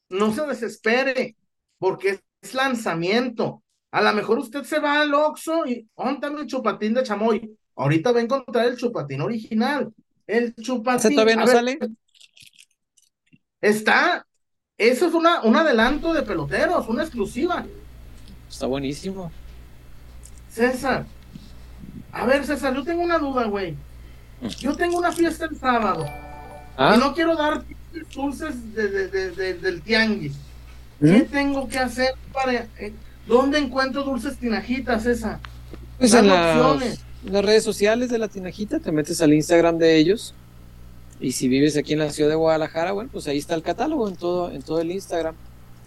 No 0.09 0.33
se 0.33 0.45
desespere, 0.47 1.35
porque 1.77 2.19
es 2.41 2.53
lanzamiento. 2.55 3.63
A 3.91 4.01
lo 4.01 4.13
mejor 4.13 4.39
usted 4.39 4.63
se 4.63 4.79
va 4.79 5.01
al 5.01 5.13
Oxxo 5.13 5.67
y 5.67 5.87
óntame 5.95 6.41
el 6.41 6.47
chupatín 6.47 6.95
de 6.95 7.03
chamoy. 7.03 7.57
Ahorita 7.75 8.11
va 8.11 8.19
a 8.19 8.23
encontrar 8.23 8.65
el 8.65 8.75
chupatín 8.75 9.21
original. 9.21 9.93
El 10.25 10.55
¿Ese 10.57 10.61
chupatín. 10.63 11.11
todavía 11.11 11.35
no 11.35 11.45
ver, 11.45 11.55
sale? 11.55 11.79
Está. 13.61 14.25
Eso 14.79 15.07
es 15.07 15.13
una, 15.13 15.41
un 15.43 15.55
adelanto 15.55 16.11
de 16.13 16.23
peloteros, 16.23 16.87
una 16.87 17.03
exclusiva. 17.03 17.65
Está 18.49 18.65
buenísimo. 18.65 19.31
César. 20.49 21.05
A 22.11 22.25
ver, 22.25 22.45
César, 22.45 22.73
yo 22.73 22.83
tengo 22.83 23.03
una 23.03 23.19
duda, 23.19 23.45
güey. 23.45 23.75
Yo 24.59 24.75
tengo 24.75 24.97
una 24.97 25.11
fiesta 25.11 25.45
el 25.45 25.57
sábado. 25.59 26.05
Ah, 26.77 26.93
Y 26.95 26.99
no 26.99 27.13
quiero 27.13 27.35
dar 27.35 27.63
dulces 28.15 28.73
de, 28.75 28.87
de- 28.87 29.07
de- 29.07 29.31
de- 29.31 29.53
del 29.55 29.81
tianguis. 29.81 30.33
¿Qué 30.99 31.21
tengo 31.21 31.67
que 31.67 31.77
hacer 31.79 32.13
para... 32.33 32.53
eh, 32.79 32.93
¿Dónde 33.27 33.57
encuentro 33.59 34.03
dulces 34.03 34.37
tinajitas, 34.37 35.03
pues 35.03 36.11
dame 36.11 36.27
en 36.29 36.33
las, 36.33 36.99
las 37.25 37.43
redes 37.45 37.63
sociales 37.63 38.09
de 38.09 38.17
la 38.19 38.27
Tinajita 38.29 38.79
te 38.79 38.91
metes 38.91 39.21
al 39.21 39.33
Instagram 39.33 39.77
de 39.79 39.97
ellos. 39.97 40.33
Y 41.19 41.31
si 41.33 41.47
vives 41.49 41.75
aquí 41.75 41.93
en 41.93 41.99
la 41.99 42.11
ciudad 42.11 42.29
de 42.29 42.35
Guadalajara, 42.35 42.93
bueno, 42.93 43.09
pues 43.11 43.27
ahí 43.27 43.37
está 43.37 43.55
el 43.55 43.63
catálogo 43.63 44.07
en 44.07 44.15
todo, 44.15 44.51
en 44.51 44.61
todo 44.61 44.79
el 44.79 44.91
Instagram. 44.91 45.35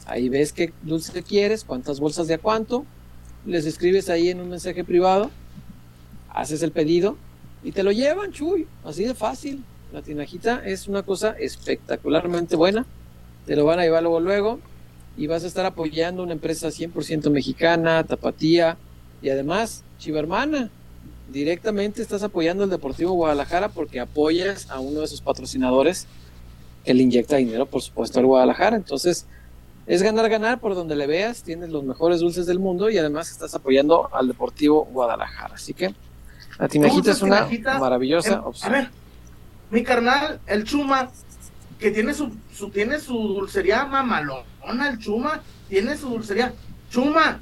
Ahí 0.07 0.29
ves 0.29 0.53
qué 0.53 0.73
dulce 0.83 1.23
quieres, 1.23 1.65
cuántas 1.65 1.99
bolsas 2.01 2.27
de 2.27 2.35
a 2.35 2.39
cuánto. 2.39 2.85
Les 3.47 3.65
escribes 3.65 4.11
ahí 4.11 4.29
en 4.29 4.41
un 4.41 4.51
mensaje 4.51 4.85
privado, 4.85 5.31
haces 6.29 6.63
el 6.63 6.73
pedido 6.73 7.17
y 7.63 7.73
te 7.73 7.83
lo 7.83 7.93
llevan, 7.93 8.33
chuy. 8.33 8.67
Así 8.85 9.05
de 9.05 9.15
fácil. 9.15 9.63
La 9.93 10.03
tinajita 10.03 10.63
es 10.65 10.89
una 10.89 11.03
cosa 11.03 11.35
espectacularmente 11.39 12.57
buena. 12.57 12.87
Te 13.47 13.57
lo 13.57 13.65
van 13.65 13.81
a 13.81 13.83
llevar 13.83 14.03
luego, 14.03 14.21
luego. 14.21 14.61
Y 15.17 15.27
vas 15.27 15.45
a 15.45 15.47
estar 15.47 15.67
apoyando 15.67 16.23
una 16.23 16.33
empresa 16.33 16.69
100% 16.69 17.31
mexicana, 17.31 18.05
tapatía. 18.05 18.79
Y 19.21 19.31
además, 19.31 19.83
chiva 19.99 20.21
hermana. 20.21 20.71
Directamente 21.31 22.03
estás 22.03 22.23
apoyando 22.23 22.65
al 22.65 22.71
Deportivo 22.71 23.13
Guadalajara 23.13 23.69
porque 23.69 24.01
apoyas 24.01 24.71
a 24.71 24.81
uno 24.81 25.01
de 25.01 25.07
sus 25.07 25.21
patrocinadores 25.21 26.07
que 26.85 26.95
le 26.95 27.03
inyecta 27.03 27.37
dinero, 27.37 27.67
por 27.67 27.83
supuesto, 27.83 28.19
al 28.19 28.27
Guadalajara. 28.27 28.77
Entonces, 28.77 29.27
es 29.87 30.03
ganar, 30.03 30.29
ganar 30.29 30.61
por 30.61 30.75
donde 30.75 30.97
le 30.97 31.07
veas. 31.07 31.43
Tienes 31.43 31.71
los 31.71 31.85
mejores 31.85 32.21
dulces 32.21 32.47
del 32.47 32.59
mundo 32.59 32.91
y 32.91 32.99
además 32.99 33.31
estás 33.31 33.55
apoyando 33.55 34.09
al 34.13 34.29
Deportivo 34.29 34.89
Guadalajara. 34.93 35.55
Así 35.55 35.75
que 35.75 35.95
la 36.61 36.69
tinajita 36.69 37.11
es 37.13 37.23
una 37.23 37.37
Tinajita, 37.37 37.79
maravillosa 37.79 38.35
em, 38.35 38.39
A 38.39 38.47
opción. 38.47 38.73
ver, 38.73 38.91
mi 39.71 39.83
carnal, 39.83 40.41
el 40.47 40.65
Chuma, 40.65 41.11
que 41.79 41.91
tiene 41.91 42.13
su, 42.13 42.31
su, 42.53 42.71
tiene 42.71 42.99
su 43.01 43.15
dulcería 43.15 43.87
mamalona, 43.87 44.89
el 44.89 44.99
Chuma, 44.99 45.41
tiene 45.69 45.97
su 45.97 46.11
dulcería. 46.11 46.53
Chuma, 46.91 47.41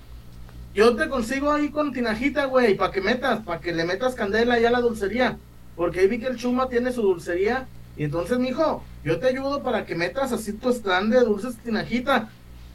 yo 0.75 0.95
te 0.95 1.09
consigo 1.09 1.51
ahí 1.51 1.71
con 1.71 1.93
tinajita, 1.93 2.45
güey, 2.45 2.77
para 2.77 2.93
que 2.93 3.01
metas, 3.01 3.41
para 3.41 3.61
que 3.61 3.73
le 3.73 3.85
metas 3.85 4.15
candela 4.15 4.59
ya 4.61 4.69
a 4.69 4.73
la 4.73 4.81
dulcería. 4.81 5.37
Porque 5.75 6.01
ahí 6.01 6.07
vi 6.09 6.21
que 6.21 6.27
el 6.27 6.37
Chuma 6.37 6.69
tiene 6.69 6.93
su 6.93 7.03
dulcería. 7.03 7.67
Y 7.97 8.05
entonces, 8.05 8.39
mijo, 8.39 8.85
yo 9.03 9.19
te 9.19 9.27
ayudo 9.29 9.63
para 9.63 9.85
que 9.85 9.97
metas 9.97 10.31
así 10.33 10.53
tu 10.53 10.71
stand 10.71 11.13
de 11.13 11.21
dulces 11.21 11.57
tinajita. 11.57 12.29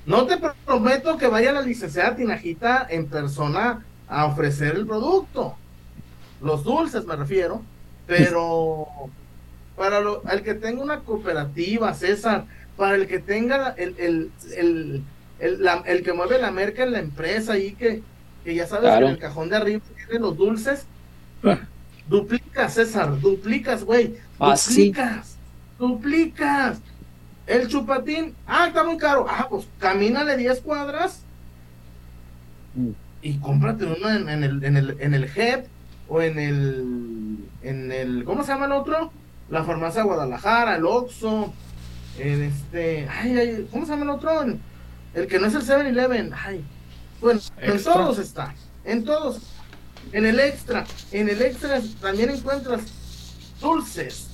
No 0.05 0.25
te 0.25 0.37
prometo 0.65 1.17
que 1.17 1.27
vaya 1.27 1.53
la 1.53 1.61
licenciada 1.61 2.15
tinajita 2.15 2.85
en 2.89 3.07
persona 3.07 3.85
a 4.09 4.25
ofrecer 4.25 4.75
el 4.75 4.85
producto. 4.85 5.55
Los 6.43 6.63
dulces 6.63 7.05
me 7.05 7.15
refiero. 7.15 7.61
Pero 8.05 8.85
para 9.77 10.01
lo, 10.01 10.21
el 10.29 10.43
que 10.43 10.53
tenga 10.55 10.83
una 10.83 10.99
cooperativa, 10.99 11.93
César, 11.93 12.45
para 12.77 12.95
el 12.95 13.07
que 13.07 13.19
tenga 13.19 13.69
el, 13.77 13.95
el, 13.97 14.31
el, 14.57 15.03
el, 15.39 15.63
la- 15.63 15.83
el 15.85 16.03
que 16.03 16.13
mueve 16.13 16.37
la 16.39 16.51
merca 16.51 16.83
en 16.83 16.91
la 16.91 16.99
empresa 16.99 17.57
y 17.57 17.71
que, 17.73 18.01
que 18.43 18.55
ya 18.55 18.67
sabes 18.67 18.83
Claro. 18.89 18.99
que 19.05 19.05
en 19.05 19.15
el 19.15 19.19
cajón 19.21 19.49
de 19.49 19.55
arriba 19.55 19.81
tiene 19.95 20.19
los 20.19 20.35
dulces, 20.37 20.85
Ah. 21.45 21.59
duplicas, 22.07 22.73
César, 22.73 23.19
duplicas, 23.19 23.83
güey, 23.83 24.15
Ah, 24.39 24.55
sí. 24.57 24.87
duplicas, 24.87 25.37
duplicas. 25.79 26.77
El 27.47 27.67
chupatín, 27.67 28.35
ah, 28.47 28.67
está 28.67 28.83
muy 28.83 28.97
caro, 28.97 29.25
ah, 29.29 29.47
pues 29.49 29.65
camínale 29.79 30.35
10 30.37 30.59
cuadras 30.61 31.21
Mm. 32.75 32.89
y 33.21 33.37
cómprate 33.39 33.85
uno 33.85 34.09
en, 34.09 34.27
en 34.29 34.43
el, 34.43 34.63
en 34.63 34.77
el, 34.77 34.97
en 34.99 35.13
el 35.13 35.29
JEP 35.29 35.67
o 36.13 36.21
en 36.21 36.37
el, 36.37 37.37
en 37.63 37.91
el, 37.91 38.23
¿cómo 38.23 38.43
se 38.43 38.51
llama 38.51 38.67
el 38.67 38.73
otro? 38.73 39.11
La 39.49 39.63
farmacia 39.63 40.03
Guadalajara, 40.03 40.75
el 40.75 40.85
Oxxo, 40.85 41.51
en 42.19 42.43
este, 42.43 43.07
ay, 43.09 43.35
ay, 43.35 43.67
¿cómo 43.71 43.83
se 43.85 43.93
llama 43.93 44.03
el 44.03 44.09
otro? 44.11 44.41
El, 44.43 44.59
el 45.15 45.25
que 45.27 45.39
no 45.39 45.47
es 45.47 45.55
el 45.55 45.63
7-Eleven, 45.63 46.31
ay, 46.45 46.63
bueno, 47.19 47.39
en 47.57 47.83
todos 47.83 48.19
está, 48.19 48.53
en 48.85 49.03
todos, 49.03 49.39
en 50.11 50.27
el 50.27 50.39
extra, 50.39 50.85
en 51.11 51.29
el 51.29 51.41
extra 51.41 51.81
también 51.99 52.29
encuentras 52.29 52.81
dulces, 53.59 54.27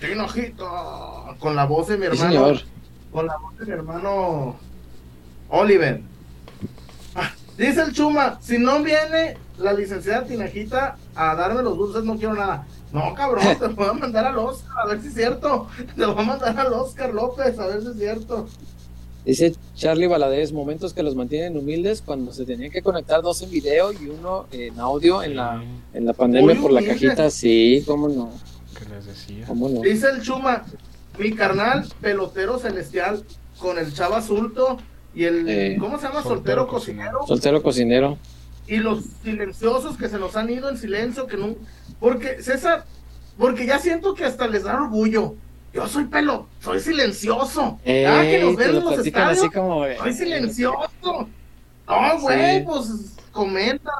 Tinojito, 0.00 1.36
con 1.38 1.54
la 1.54 1.64
voz 1.64 1.86
de 1.86 1.96
mi 1.96 2.06
Sí, 2.06 2.12
hermano, 2.24 2.30
señor. 2.32 2.60
con 3.12 3.26
la 3.26 3.36
voz 3.36 3.56
de 3.56 3.66
mi 3.66 3.70
hermano 3.72 4.56
Oliver. 5.48 6.00
Ah, 7.14 7.30
Dice 7.56 7.82
el 7.82 7.92
Chuma, 7.92 8.36
si 8.42 8.58
no 8.58 8.82
viene 8.82 9.36
la 9.58 9.72
licenciada 9.72 10.24
Tinajita 10.26 10.96
a 11.16 11.34
darme 11.34 11.62
los 11.62 11.76
dulces, 11.76 12.04
no 12.04 12.16
quiero 12.16 12.34
nada. 12.34 12.66
No, 12.92 13.14
cabrón, 13.14 13.44
te 13.58 13.68
lo 13.68 13.74
voy 13.74 13.88
a 13.88 13.92
mandar 13.92 14.26
al 14.26 14.38
Oscar, 14.38 14.72
a 14.82 14.86
ver 14.86 15.00
si 15.00 15.08
es 15.08 15.14
cierto. 15.14 15.66
Te 15.94 16.00
lo 16.00 16.14
voy 16.14 16.24
a 16.24 16.26
mandar 16.28 16.58
al 16.58 16.72
Oscar 16.72 17.12
López, 17.12 17.58
a 17.58 17.66
ver 17.66 17.82
si 17.82 17.88
es 17.88 17.96
cierto. 17.96 18.46
Dice 19.24 19.54
Charlie 19.74 20.06
Valadez, 20.06 20.52
momentos 20.52 20.92
que 20.92 21.02
los 21.02 21.14
mantienen 21.14 21.56
humildes 21.56 22.02
cuando 22.02 22.30
se 22.32 22.44
tenían 22.44 22.70
que 22.70 22.82
conectar 22.82 23.22
dos 23.22 23.40
en 23.40 23.50
video 23.50 23.90
y 23.90 24.08
uno 24.10 24.46
en 24.52 24.78
audio 24.78 25.22
en 25.22 25.36
la, 25.36 25.64
en 25.94 26.04
la 26.04 26.12
pandemia 26.12 26.60
por 26.60 26.70
la 26.70 26.84
cajita. 26.84 27.30
Sí, 27.30 27.82
cómo 27.86 28.08
no, 28.08 28.30
que 28.78 28.84
les 28.94 29.06
decía. 29.06 29.46
cómo 29.46 29.70
no. 29.70 29.80
Dice 29.80 30.08
el 30.10 30.20
Chuma, 30.20 30.64
mi 31.18 31.32
carnal 31.32 31.86
pelotero 32.02 32.58
celestial 32.58 33.24
con 33.58 33.78
el 33.78 33.94
Chava 33.94 34.20
Sulto 34.20 34.76
y 35.14 35.24
el, 35.24 35.48
Eh, 35.48 35.76
¿cómo 35.80 35.98
se 35.98 36.06
llama? 36.06 36.22
soltero 36.22 36.68
cocinero. 36.68 37.20
Soltero 37.26 37.62
cocinero. 37.62 38.18
Y 38.66 38.76
los 38.78 39.04
silenciosos 39.22 39.96
que 39.96 40.08
se 40.08 40.18
nos 40.18 40.36
han 40.36 40.50
ido 40.50 40.68
en 40.70 40.78
silencio, 40.78 41.26
que 41.26 41.36
no, 41.36 41.54
porque 42.00 42.42
César, 42.42 42.84
porque 43.38 43.66
ya 43.66 43.78
siento 43.78 44.14
que 44.14 44.24
hasta 44.24 44.46
les 44.46 44.64
da 44.64 44.74
orgullo, 44.74 45.34
Yo 45.72 45.88
soy 45.88 46.04
pelo, 46.04 46.46
soy 46.60 46.78
silencioso. 46.78 47.80
Eh, 47.84 48.06
ah, 48.06 48.22
que 48.22 48.38
nos 48.38 48.54
ven 48.56 48.72
lo 48.72 48.78
en 48.78 48.84
los 48.96 49.06
estadios. 49.06 49.38
así 49.40 49.50
como, 49.50 49.84
eh, 49.84 49.96
Soy 49.98 50.12
silencioso. 50.12 51.28
No, 51.88 52.20
güey, 52.20 52.58
Sí. 52.60 52.64
pues 52.64 52.88
comenta, 53.32 53.90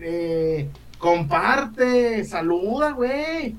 eh, 0.00 0.68
comparte, 0.98 2.22
saluda, 2.24 2.90
güey. 2.90 3.56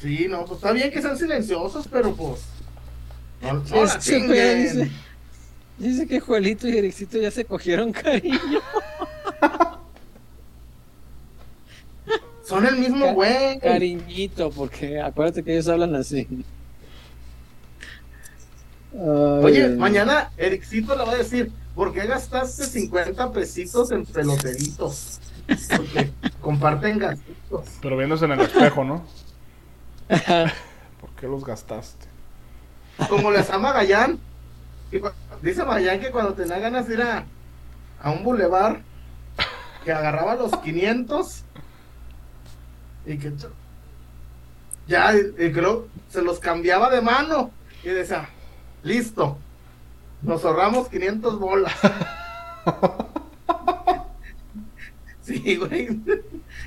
Sí, 0.00 0.26
no, 0.28 0.44
pues 0.44 0.58
está 0.58 0.72
bien 0.72 0.90
que 0.90 1.00
sean 1.02 1.16
silenciosos, 1.16 1.86
pero 1.90 2.14
pues. 2.14 2.40
No, 3.42 3.54
no 3.54 3.84
la 3.84 3.98
chinguen. 3.98 4.92
Dice, 5.88 6.06
que 6.06 6.20
Juelito 6.20 6.68
y 6.68 6.76
Ericito 6.76 7.18
ya 7.18 7.30
se 7.30 7.44
cogieron 7.44 7.92
cariño. 7.92 8.60
Son 12.44 12.66
el 12.66 12.76
mismo 12.76 13.14
güey. 13.14 13.58
Cariñito, 13.60 14.50
porque 14.50 15.00
acuérdate 15.00 15.44
que 15.44 15.52
ellos 15.52 15.68
hablan 15.68 15.94
así. 15.94 16.26
Ay, 18.92 18.98
Oye, 19.00 19.64
ay, 19.66 19.76
mañana 19.76 20.32
Ericito 20.36 20.96
le 20.96 21.04
va 21.04 21.12
a 21.12 21.16
decir, 21.16 21.52
¿por 21.76 21.92
qué 21.92 22.06
gastaste 22.06 22.64
50 22.64 23.32
pesitos 23.32 23.92
en 23.92 24.04
peloteritos? 24.04 25.20
Porque 25.76 26.10
comparten 26.40 26.98
gastitos. 26.98 27.68
Pero 27.80 27.96
viéndose 27.96 28.24
en 28.24 28.32
el 28.32 28.40
espejo, 28.40 28.84
¿no? 28.84 29.04
¿Por 31.00 31.10
qué 31.20 31.28
los 31.28 31.44
gastaste? 31.44 32.06
Como 33.08 33.30
les 33.30 33.48
ama 33.50 33.72
Gallán. 33.72 34.18
Dice 35.42 35.64
Gallán 35.64 36.00
que 36.00 36.10
cuando 36.10 36.34
tenía 36.34 36.58
ganas 36.58 36.86
de 36.86 36.94
ir 36.94 37.02
a, 37.02 37.24
a 38.02 38.10
un 38.10 38.22
bulevar, 38.22 38.82
que 39.84 39.92
agarraba 39.92 40.34
los 40.34 40.54
500 40.58 41.44
y 43.06 43.18
que 43.18 43.32
ya, 44.86 45.14
y, 45.14 45.50
luego 45.52 45.88
se 46.08 46.20
los 46.20 46.38
cambiaba 46.40 46.90
de 46.90 47.00
mano 47.00 47.50
y 47.84 47.88
decía, 47.88 48.28
listo, 48.82 49.38
nos 50.22 50.44
ahorramos 50.44 50.88
500 50.88 51.38
bolas. 51.38 51.74
Sí, 55.22 55.56
güey. 55.56 55.86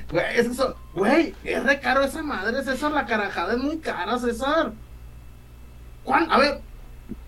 Güey, 0.09 0.37
es 0.37 0.45
eso. 0.45 0.75
Güey, 0.93 1.35
es 1.43 1.63
re 1.65 1.81
caro 1.81 2.01
esa 2.01 2.23
madre, 2.23 2.63
César. 2.63 2.91
La 2.93 3.05
carajada 3.05 3.53
es 3.53 3.59
muy 3.59 3.79
cara, 3.79 4.17
César. 4.17 4.71
¿Cuán- 6.05 6.31
A 6.31 6.37
ver, 6.37 6.61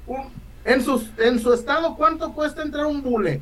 un- 0.07 0.31
en, 0.65 0.83
sus, 0.83 1.05
en 1.17 1.39
su 1.39 1.53
estado, 1.53 1.95
¿cuánto 1.95 2.33
cuesta 2.33 2.61
entrar 2.61 2.85
un 2.87 3.01
bule? 3.01 3.41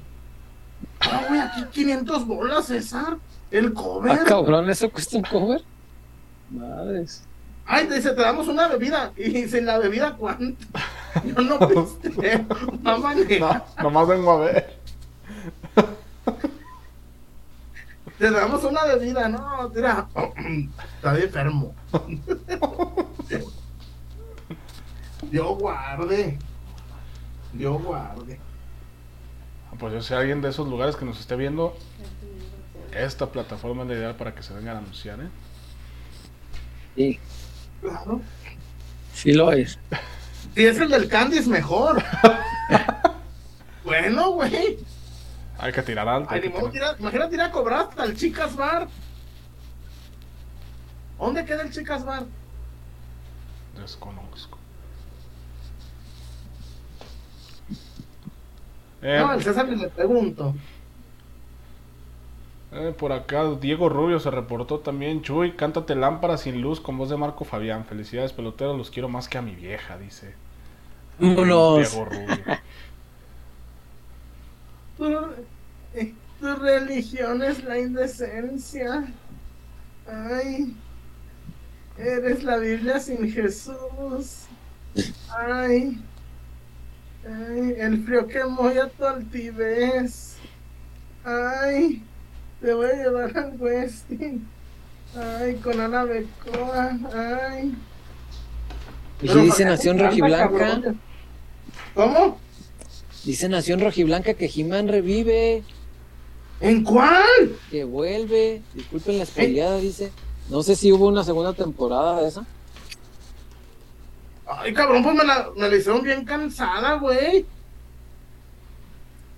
Ah, 0.99 1.23
güey, 1.27 1.39
aquí 1.39 1.63
500 1.71 2.27
bolas, 2.27 2.65
César. 2.67 3.17
El 3.49 3.73
cover. 3.73 4.11
Ah, 4.11 4.23
cabrón, 4.25 4.69
¿eso 4.69 4.89
cuesta 4.89 5.17
un 5.17 5.23
cover? 5.23 5.61
Madres. 6.49 7.23
Ay, 7.65 7.87
te 7.87 7.95
dice, 7.95 8.09
te 8.11 8.21
damos 8.21 8.47
una 8.47 8.67
bebida. 8.67 9.13
Y 9.15 9.29
dice, 9.29 9.61
¿la 9.61 9.77
bebida 9.77 10.15
cuánto? 10.17 10.65
Yo 11.23 11.41
no 11.41 11.59
piste. 11.67 12.45
No 12.81 12.97
maneja. 12.99 13.65
No, 13.77 13.83
nomás 13.83 14.07
vengo 14.07 14.31
a 14.31 14.39
ver. 14.39 14.79
Te 18.17 18.31
damos 18.31 18.63
una 18.63 18.83
bebida. 18.85 19.29
No, 19.29 19.69
tira. 19.73 20.07
Está 20.95 21.13
bien 21.13 21.25
enfermo. 21.27 21.73
Dios 25.31 25.57
guarde. 25.57 26.37
Dios 27.53 27.81
guarde. 27.83 28.39
Pues 29.79 29.93
yo 29.93 30.01
sé 30.01 30.15
alguien 30.15 30.41
de 30.41 30.49
esos 30.49 30.67
lugares 30.67 30.95
que 30.95 31.05
nos 31.05 31.19
esté 31.19 31.35
viendo. 31.35 31.75
Esta 32.91 33.31
plataforma 33.31 33.83
es 33.83 33.89
la 33.89 33.93
ideal 33.95 34.15
para 34.15 34.35
que 34.35 34.43
se 34.43 34.53
vengan 34.53 34.75
a 34.75 34.79
anunciar, 34.79 35.19
¿eh? 35.19 35.29
Sí, 36.95 37.19
Claro. 37.81 38.21
sí 39.13 39.33
lo 39.33 39.51
es. 39.51 39.79
Si 40.55 40.65
es 40.65 40.77
el 40.79 40.89
del 40.89 41.07
Candy 41.09 41.37
es 41.39 41.47
mejor. 41.47 42.03
bueno, 43.83 44.31
güey. 44.33 44.77
Hay 45.57 45.71
que 45.71 45.81
tirar 45.81 46.07
alto. 46.07 46.29
Ay, 46.31 46.41
que 46.41 46.49
tirar- 46.49 46.71
tira- 46.71 46.95
Imagínate 46.99 47.35
ir 47.35 47.41
a 47.41 47.51
cobrar 47.51 47.87
hasta 47.89 48.03
el 48.05 48.15
Chicas 48.15 48.55
Bar. 48.55 48.87
¿Dónde 51.19 51.45
queda 51.45 51.63
el 51.63 51.71
Chicas 51.71 52.05
Bar? 52.05 52.25
Desconozco. 53.79 54.59
Eh, 59.03 59.19
No, 59.19 59.27
al 59.29 59.43
César 59.43 59.67
ni 59.69 59.75
le 59.77 59.89
pregunto. 59.89 60.61
eh, 62.71 62.93
por 62.97 63.11
acá 63.13 63.45
Diego 63.59 63.87
Rubio 63.89 64.19
se 64.19 64.31
reportó 64.31 64.81
también. 64.81 65.21
Chuy, 65.21 65.55
cántate 65.55 65.95
Lámpara 65.95 66.37
sin 66.37 66.61
luz 66.61 66.81
con 66.81 66.97
voz 66.97 67.09
de 67.09 67.17
Marco 67.17 67.45
Fabián. 67.45 67.85
Felicidades, 67.85 68.33
peloteros. 68.33 68.77
Los 68.77 68.91
quiero 68.91 69.09
más 69.09 69.27
que 69.29 69.37
a 69.37 69.41
mi 69.41 69.55
vieja, 69.55 69.97
dice. 69.97 70.39
Vámonos. 71.19 71.75
Diego 71.75 72.05
Rubio. 72.05 72.43
Tu, 74.97 75.05
eh, 75.93 76.15
tu 76.39 76.55
religión 76.55 77.43
es 77.43 77.63
la 77.63 77.79
indecencia. 77.79 79.13
Ay. 80.05 80.75
Eres 81.95 82.43
la 82.43 82.57
Biblia 82.57 82.99
sin 82.99 83.29
Jesús. 83.31 84.49
Ay. 85.27 86.07
Ay, 87.25 87.75
el 87.77 88.03
frío 88.03 88.27
que 88.27 88.43
molla 88.45 88.89
tu 88.89 89.05
altivez. 89.05 90.35
Ay. 91.23 92.03
Te 92.61 92.73
voy 92.73 92.87
a 92.87 92.93
llevar 92.93 93.37
al 93.37 93.53
Westin. 93.59 94.47
Ay, 95.15 95.55
con 95.55 95.79
Ana 95.79 96.03
Becoa. 96.05 96.97
Ay. 97.13 97.75
Y 99.21 99.27
si 99.27 99.39
dice 99.39 99.47
¿para 99.49 99.57
qué 99.57 99.65
Nación 99.65 99.99
Rojiblanca, 99.99 100.49
cabrón? 100.49 101.01
¿Cómo? 101.93 102.39
dice 103.23 103.47
Nación 103.47 103.79
Rojiblanca 103.79 104.33
que 104.33 104.51
He-Man 104.53 104.89
revive, 104.89 105.63
¿En 106.59 106.83
cuál? 106.83 107.57
que 107.69 107.83
vuelve. 107.83 108.61
Disculpen 108.73 109.17
la 109.17 109.25
spoileada, 109.25 109.77
dice. 109.79 110.11
No 110.49 110.63
sé 110.63 110.75
si 110.75 110.91
hubo 110.91 111.07
una 111.07 111.23
segunda 111.23 111.53
temporada 111.53 112.21
de 112.21 112.27
esa. 112.27 112.45
Ay, 114.45 114.73
cabrón, 114.73 115.03
pues 115.03 115.15
me 115.15 115.23
la, 115.23 115.49
me 115.55 115.69
la 115.69 115.75
hicieron 115.75 116.03
bien 116.03 116.25
cansada, 116.25 116.95
güey. 116.95 117.45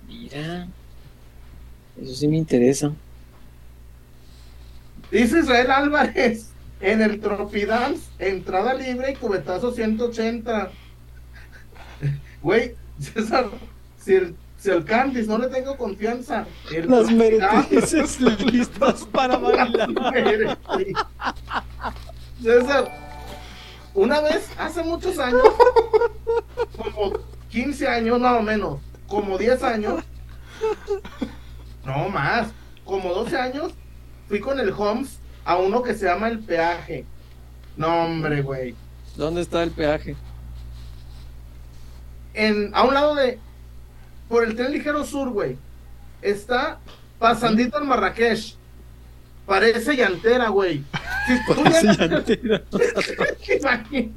Mira. 0.06 0.68
Eso 2.00 2.14
sí 2.14 2.28
me 2.28 2.36
interesa. 2.36 2.92
Dice 5.10 5.38
Israel 5.38 5.70
Álvarez 5.70 6.50
en 6.80 7.00
el 7.00 7.20
Tropidance, 7.20 8.08
entrada 8.18 8.74
libre 8.74 9.12
y 9.12 9.14
cubetazo 9.16 9.72
180. 9.72 10.70
Güey, 12.42 12.74
César, 13.00 13.46
si 13.98 14.14
el, 14.14 14.36
si 14.58 14.70
el 14.70 14.84
Candice 14.84 15.26
no 15.26 15.38
le 15.38 15.48
tengo 15.48 15.76
confianza, 15.76 16.46
el 16.72 16.90
Las 16.90 17.10
meretrices 17.10 18.20
listas 18.20 19.04
para 19.04 19.36
bailar. 19.38 19.88
César, 22.42 23.05
una 23.96 24.20
vez, 24.20 24.48
hace 24.58 24.82
muchos 24.84 25.18
años, 25.18 25.42
como 26.76 27.18
15 27.48 27.88
años 27.88 28.20
más 28.20 28.38
o 28.38 28.42
menos, 28.42 28.78
como 29.08 29.38
10 29.38 29.62
años, 29.62 30.04
no 31.84 32.08
más, 32.10 32.48
como 32.84 33.12
12 33.14 33.36
años, 33.36 33.72
fui 34.28 34.38
con 34.38 34.60
el 34.60 34.70
Homes 34.70 35.18
a 35.44 35.56
uno 35.56 35.82
que 35.82 35.94
se 35.94 36.04
llama 36.04 36.28
El 36.28 36.40
Peaje. 36.40 37.06
No, 37.76 38.04
hombre, 38.04 38.42
güey. 38.42 38.74
¿Dónde 39.16 39.40
está 39.40 39.62
el 39.62 39.70
peaje? 39.70 40.14
En, 42.34 42.70
a 42.74 42.82
un 42.82 42.92
lado 42.92 43.14
de, 43.14 43.38
por 44.28 44.44
el 44.44 44.54
tren 44.56 44.72
ligero 44.72 45.04
sur, 45.04 45.30
güey, 45.30 45.56
está 46.20 46.80
pasandito 47.18 47.78
al 47.78 47.86
Marrakech. 47.86 48.55
Parece 49.46 49.96
llantera, 49.96 50.48
güey. 50.48 50.82
Si 51.26 51.32
llegas- 51.34 51.84
Imagínate. 53.60 54.10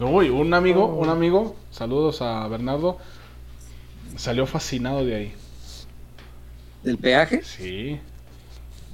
Uy, 0.00 0.28
un 0.30 0.54
amigo, 0.54 0.84
Oh. 0.84 0.94
un 1.02 1.08
amigo, 1.08 1.56
saludos 1.72 2.22
a 2.22 2.46
Bernardo, 2.46 2.98
salió 4.16 4.46
fascinado 4.46 5.04
de 5.04 5.14
ahí. 5.16 5.34
¿Del 6.84 6.96
peaje? 6.98 7.42
Sí, 7.42 8.00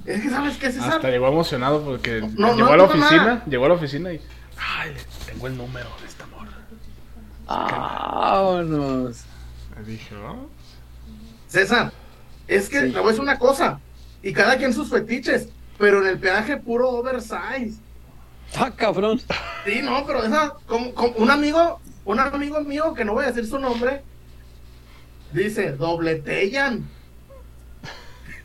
Es 0.05 0.21
que, 0.21 0.29
¿sabes 0.29 0.57
qué, 0.57 0.71
César? 0.71 0.93
hasta 0.95 1.09
llegó 1.09 1.27
emocionado 1.27 1.83
porque 1.83 2.21
No, 2.35 2.55
llegó 2.55 2.67
no, 2.69 2.73
a 2.73 2.77
la 2.77 2.83
oficina, 2.85 3.43
llegó 3.45 3.65
a 3.65 3.67
la 3.69 3.73
oficina 3.75 4.11
y, 4.13 4.19
ay, 4.57 4.93
tengo 5.27 5.45
el 5.47 5.57
número 5.57 5.89
de 6.01 6.07
esta 6.07 6.25
morra. 6.27 6.57
Vámonos. 7.47 9.23
Le 9.77 9.83
dije, 9.83 10.15
"Oh". 10.15 10.47
César, 11.47 11.91
es 12.47 12.69
que 12.69 12.81
Sí. 12.81 12.91
te 12.91 12.99
voy 12.99 13.07
a 13.07 13.09
decir 13.09 13.21
una 13.21 13.39
cosa, 13.39 13.79
y 14.23 14.33
cada 14.33 14.57
quien 14.57 14.73
sus 14.73 14.89
fetiches, 14.89 15.49
pero 15.77 16.01
en 16.01 16.07
el 16.07 16.19
peaje 16.19 16.57
puro 16.57 16.89
oversize. 16.89 17.79
Ah, 18.57 18.71
cabrón. 18.75 19.19
Sí, 19.65 19.81
no, 19.83 20.05
pero 20.05 20.23
esa, 20.23 20.53
como, 20.67 20.93
como 20.93 21.15
un 21.17 21.31
amigo, 21.31 21.79
un 22.05 22.19
amigo 22.19 22.61
mío, 22.61 22.93
que 22.93 23.03
no 23.05 23.13
voy 23.13 23.25
a 23.25 23.27
decir 23.27 23.47
su 23.47 23.59
nombre, 23.59 24.01
dice, 25.33 25.71
dobletellan. 25.73 26.87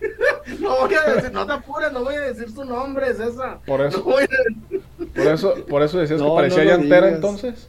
No 0.60 0.78
voy 0.78 0.94
a 0.94 1.14
decir, 1.14 1.30
no 1.32 1.46
te 1.46 1.52
apures, 1.52 1.92
no 1.92 2.02
voy 2.02 2.14
a 2.14 2.20
decir 2.20 2.50
su 2.50 2.64
nombre, 2.64 3.12
César. 3.14 3.58
Por 3.66 3.82
eso. 3.82 3.98
No 3.98 4.04
voy 4.04 4.24
a- 4.24 5.04
Por 5.14 5.26
eso, 5.26 5.54
por 5.68 5.82
eso 5.82 5.98
decías 5.98 6.20
No, 6.20 6.30
que 6.30 6.34
parecía 6.36 6.64
no 6.64 6.70
llantera 6.70 7.06
digas. 7.06 7.14
entonces. 7.16 7.68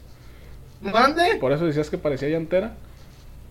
¿Mande? 0.80 1.36
Por 1.40 1.52
eso 1.52 1.66
decías 1.66 1.90
que 1.90 1.98
parecía 1.98 2.28
llantera. 2.30 2.74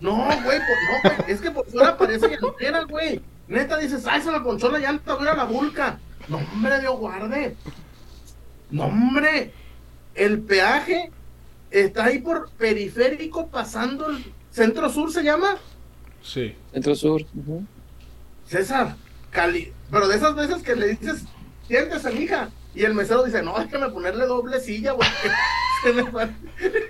No, 0.02 0.16
güey, 0.16 0.58
por- 0.58 1.12
no, 1.12 1.16
güey, 1.16 1.32
es 1.32 1.40
que 1.40 1.50
por 1.50 1.66
fuera 1.70 1.96
parece 1.96 2.28
llantera, 2.28 2.82
güey. 2.84 3.20
Neta 3.48 3.78
dices, 3.78 4.04
ay, 4.06 4.20
se 4.20 4.30
me 4.30 4.40
ponchó 4.40 4.70
la 4.70 4.78
llanta, 4.78 5.16
mira 5.18 5.34
la 5.34 5.44
vulca. 5.44 5.98
No, 6.28 6.38
hombre, 6.38 6.80
Dios 6.80 6.98
guarde. 6.98 7.56
No, 8.70 8.84
hombre, 8.84 9.52
el 10.14 10.40
peaje 10.40 11.10
está 11.70 12.04
ahí 12.06 12.18
por 12.18 12.50
periférico 12.50 13.48
pasando 13.48 14.08
el 14.10 14.24
centro 14.50 14.88
sur, 14.90 15.12
¿se 15.12 15.22
llama? 15.22 15.56
Sí. 16.22 16.54
Centro 16.72 16.94
Sur. 16.94 17.22
ujú. 17.36 17.64
César, 18.46 18.96
Cali, 19.30 19.72
pero 19.90 20.06
de 20.08 20.16
esas 20.16 20.34
veces 20.34 20.62
que 20.62 20.76
le 20.76 20.88
dices, 20.88 21.24
siéntese, 21.66 22.10
mija, 22.12 22.50
y 22.74 22.84
el 22.84 22.94
mesero 22.94 23.24
dice, 23.24 23.42
no, 23.42 23.58
déjame 23.58 23.88
ponerle 23.90 24.26
doble 24.26 24.60
silla, 24.60 24.92
güey. 24.92 25.08
Se 25.84 25.92
me 25.92 26.02
va- 26.02 26.30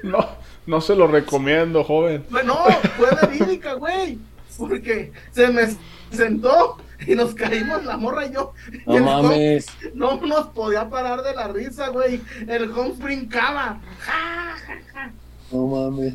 No, 0.02 0.36
no 0.66 0.80
se 0.80 0.94
lo 0.96 1.06
recomiendo, 1.06 1.84
joven. 1.84 2.24
No, 2.44 2.64
fue 2.96 3.08
verídica, 3.20 3.74
güey. 3.74 4.18
Porque 4.58 5.12
se 5.32 5.48
me 5.48 5.62
sentó 6.10 6.76
y 7.06 7.14
nos 7.14 7.34
caímos 7.34 7.84
la 7.84 7.96
morra 7.96 8.26
y 8.26 8.32
yo. 8.32 8.52
No 8.86 8.98
mames. 9.00 9.66
Holmes 9.68 9.94
no 9.94 10.20
nos 10.20 10.48
podía 10.48 10.88
parar 10.88 11.22
de 11.22 11.34
la 11.34 11.48
risa, 11.48 11.88
güey. 11.88 12.20
El 12.46 12.70
Holmes 12.70 12.98
brincaba. 12.98 13.80
Ja, 14.00 14.56
ja, 14.66 14.80
ja. 14.92 15.12
No 15.50 15.66
mames. 15.66 16.14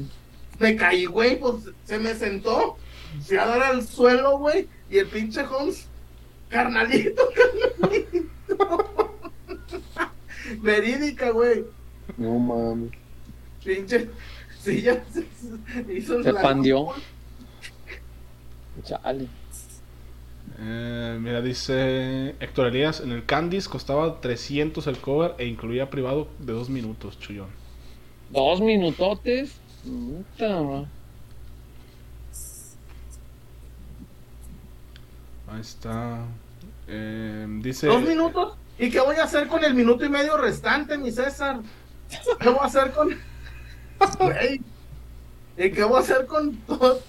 Me 0.60 0.76
caí, 0.76 1.06
güey, 1.06 1.40
pues 1.40 1.56
se 1.84 1.98
me 2.00 2.16
sentó. 2.16 2.78
Fui 3.26 3.38
a 3.38 3.46
dar 3.46 3.64
al 3.64 3.86
suelo, 3.86 4.38
güey. 4.38 4.68
Y 4.90 4.98
el 5.00 5.08
pinche 5.08 5.42
Holmes, 5.42 5.88
carnalito, 6.50 7.24
carnalito. 7.80 9.08
Verídica, 10.62 11.32
güey. 11.32 11.66
No 12.18 12.40
mames. 12.40 12.92
Pinche. 13.64 14.10
Sí, 14.68 14.82
ya 14.82 15.02
se, 15.14 15.26
se 15.86 15.94
hizo 15.94 16.22
Se 16.22 16.32
la- 16.34 16.42
pandió. 16.42 16.88
Chale. 18.84 19.28
Eh, 20.60 21.18
mira, 21.22 21.42
dice 21.42 22.36
Héctor 22.42 22.68
Elías, 22.68 23.00
en 23.00 23.12
el 23.12 23.26
Candice 23.26 23.70
costaba 23.70 24.20
300 24.20 24.86
el 24.88 24.98
cover 24.98 25.36
e 25.38 25.46
incluía 25.46 25.90
privado 25.90 26.28
de 26.40 26.52
dos 26.52 26.70
minutos, 26.70 27.18
chullón. 27.18 27.48
Dos 28.30 28.60
minutotes. 28.60 29.54
Puta. 29.86 30.86
Ahí 35.50 35.62
está. 35.62 36.26
Eh, 36.88 37.48
dice... 37.62 37.88
¿Dos 37.88 38.02
minutos? 38.02 38.58
¿Y 38.78 38.90
qué 38.90 39.00
voy 39.00 39.16
a 39.16 39.24
hacer 39.24 39.48
con 39.48 39.64
el 39.64 39.74
minuto 39.74 40.04
y 40.06 40.10
medio 40.10 40.36
restante, 40.38 40.98
mi 40.98 41.12
César? 41.12 41.62
¿Qué 42.40 42.50
voy 42.50 42.60
a 42.62 42.66
hacer 42.66 42.92
con. 42.92 43.10
Güey. 44.20 44.62
¿Y 45.58 45.72
qué 45.72 45.84
voy 45.84 45.98
a 45.98 46.02
hacer 46.02 46.26
con 46.28 46.56
todo- 46.58 47.00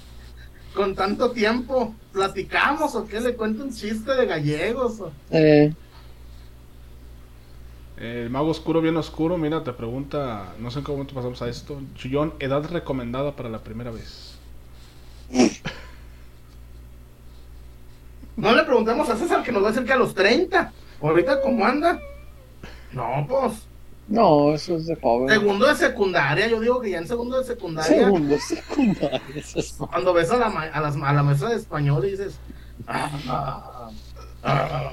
con 0.74 0.94
tanto 0.94 1.30
tiempo? 1.32 1.94
¿Platicamos 2.12 2.94
o 2.94 3.06
qué? 3.06 3.20
¿Le 3.20 3.34
cuento 3.34 3.62
un 3.64 3.72
chiste 3.72 4.14
de 4.14 4.26
gallegos? 4.26 5.00
o- 5.00 5.12
Eh, 5.30 5.72
El 7.96 8.30
mago 8.30 8.48
oscuro, 8.50 8.80
bien 8.80 8.96
oscuro, 8.96 9.36
mira, 9.38 9.64
te 9.64 9.72
pregunta, 9.72 10.54
no 10.60 10.70
sé 10.70 10.78
en 10.78 10.84
qué 10.84 10.92
momento 10.92 11.14
pasamos 11.14 11.42
a 11.42 11.48
esto. 11.48 11.80
Chullón, 11.96 12.32
edad 12.38 12.64
recomendada 12.70 13.34
para 13.34 13.48
la 13.48 13.58
primera 13.64 13.90
vez. 13.90 14.38
No 18.36 18.54
le 18.54 18.62
preguntemos 18.62 19.08
a 19.10 19.16
César 19.16 19.42
que 19.42 19.50
nos 19.50 19.62
va 19.64 19.68
a 19.68 19.72
decir 19.72 19.84
que 19.86 19.92
a 19.92 19.96
los 19.96 20.14
30. 20.14 20.72
Ahorita, 21.02 21.40
¿cómo 21.40 21.66
anda? 21.66 21.98
No, 22.92 23.26
pues. 23.28 23.66
No, 24.08 24.54
eso 24.54 24.76
es 24.76 24.86
de 24.86 24.96
joven. 24.96 25.28
Segundo 25.28 25.66
de 25.66 25.74
secundaria, 25.76 26.48
yo 26.48 26.60
digo 26.60 26.80
que 26.80 26.90
ya 26.90 26.98
en 26.98 27.06
segundo 27.08 27.38
de 27.38 27.44
secundaria. 27.44 27.96
Segundo, 28.04 28.36
secundaria. 28.38 29.22
eso 29.34 29.58
es- 29.58 29.72
Cuando 29.74 30.12
ves 30.12 30.30
a 30.30 30.36
la, 30.38 30.46
a, 30.46 30.80
las- 30.80 30.96
a 30.96 31.12
la 31.12 31.22
maestra 31.22 31.50
de 31.50 31.56
español 31.56 32.04
y 32.06 32.10
dices. 32.12 32.38
"Ah, 32.86 33.10
ah, 33.28 33.90
ah". 34.42 34.90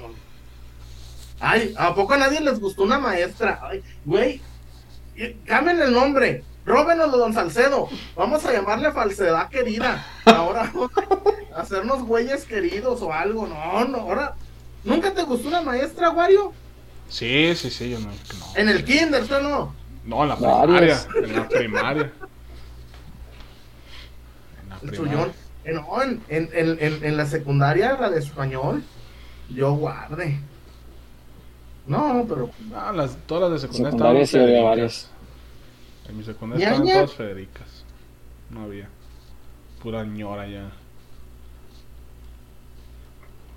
Ay, 1.40 1.74
¿a 1.78 1.94
poco 1.94 2.14
a 2.14 2.18
nadie 2.18 2.40
les 2.42 2.60
gustó 2.60 2.84
una 2.84 2.98
maestra? 3.00 3.60
Ay, 3.64 3.84
güey, 4.06 4.42
cambien 5.46 5.82
el 5.82 5.94
nombre. 5.94 6.44
Róbenos 6.66 7.12
de 7.12 7.18
Don 7.20 7.34
Salcedo. 7.34 7.88
Vamos 8.16 8.44
a 8.46 8.52
llamarle 8.52 8.92
falsedad 8.92 9.50
querida. 9.50 10.04
Ahora, 10.26 10.72
hacernos 11.56 12.04
güeyes 12.04 12.46
queridos 12.46 13.02
o 13.04 13.14
algo. 13.14 13.46
No, 13.48 13.86
no, 13.86 13.98
ahora. 14.00 14.34
¿Nunca 14.84 15.14
te 15.14 15.24
gustó 15.24 15.48
una 15.50 15.62
maestra, 15.62 16.10
Wario? 16.12 16.54
Sí, 17.10 17.53
sí, 17.56 17.69
sí, 17.69 17.90
yo 17.91 17.99
no. 17.99 18.07
no. 18.07 18.14
En 18.56 18.69
el 18.69 18.84
kinder, 18.84 19.26
¿tú 19.27 19.36
no? 19.41 19.73
No, 20.06 20.23
en 20.23 20.30
la 20.30 20.36
primaria. 20.38 20.99
En 21.23 21.36
la 21.36 21.48
primaria. 21.48 22.11
En 24.64 24.69
la 24.69 24.77
primaria. 24.80 24.98
chullón. 24.98 25.32
Eh, 25.64 25.73
No, 25.73 26.02
en, 26.03 26.22
en, 26.30 26.49
en, 26.80 27.03
en- 27.03 27.18
la 27.18 27.26
secundaria, 27.26 27.98
la 27.99 28.10
de 28.10 28.19
español, 28.19 28.84
yo 29.49 29.73
guarde. 29.73 30.40
No, 31.88 32.26
pero 32.27 32.49
Ah, 32.76 32.91
las, 32.94 33.15
todas 33.27 33.49
las 33.49 33.61
de 33.61 33.68
secundaria 33.68 33.91
Secundaria 33.91 34.22
estaban 34.23 34.48
sí 34.48 34.52
había 34.53 34.64
varias. 34.64 35.10
En 36.07 36.18
mi 36.18 36.23
secundaria 36.23 36.68
estaban 36.68 36.88
todas 36.94 37.14
Federicas. 37.14 37.84
No 38.49 38.64
había. 38.64 38.90
Pura 39.82 40.03
ñora 40.03 40.48
ya. 40.48 40.72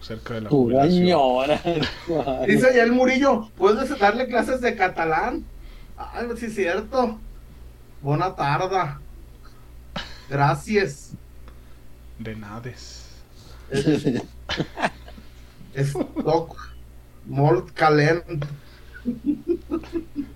Cerca 0.09 0.35
de 0.35 0.41
la 0.41 0.49
Pura 0.49 0.87
jubilación. 0.87 1.05
ñora. 1.05 1.61
dice 2.47 2.73
ya 2.75 2.83
el 2.83 2.93
Murillo, 2.93 3.51
¿puedes 3.59 3.99
darle 3.99 4.27
clases 4.27 4.63
de 4.63 4.75
catalán? 4.75 5.45
Ay, 5.99 6.27
sí 6.39 6.47
es 6.47 6.55
cierto. 6.55 7.19
Buena 8.01 8.35
tarde. 8.35 8.95
Gracias. 10.31 11.11
De 12.19 12.35
nades. 12.37 13.11
Stock. 15.75 16.57
Molt 17.27 17.71
calent. 17.73 18.47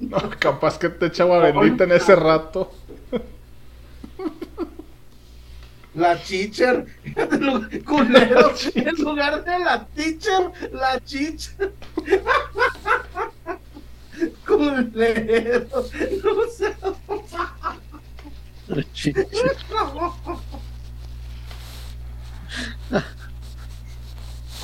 No, 0.01 0.19
capaz 0.39 0.79
que 0.79 0.91
te 0.91 1.07
echaba 1.07 1.39
bendita 1.39 1.85
en 1.85 1.93
ese 1.93 2.15
rato. 2.15 2.71
La 5.95 6.19
lugar- 7.41 7.69
culero, 7.85 8.53
En 8.75 8.95
lugar 8.97 9.45
de 9.45 9.59
la 9.59 9.85
teacher, 9.87 10.51
la 10.73 10.99
teacher. 11.01 11.73
Culero. 14.47 15.67
No 16.25 16.49
sé. 16.57 16.75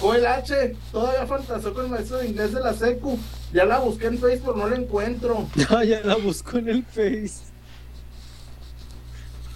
Joel 0.00 0.26
H. 0.26 0.76
Todavía 0.92 1.26
fantaseó 1.26 1.74
con 1.74 1.86
el 1.86 1.90
maestro 1.90 2.18
de 2.18 2.28
inglés 2.28 2.52
de 2.52 2.60
la 2.60 2.72
SECU. 2.72 3.18
Ya 3.52 3.64
la 3.64 3.78
busqué 3.78 4.06
en 4.06 4.18
Facebook, 4.18 4.56
no 4.56 4.68
la 4.68 4.76
encuentro. 4.76 5.48
No, 5.70 5.82
ya 5.82 6.00
la 6.02 6.16
busco 6.16 6.59
en 6.59 6.68
el 6.68 6.84
Face. 6.84 7.42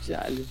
Chale. 0.07 0.45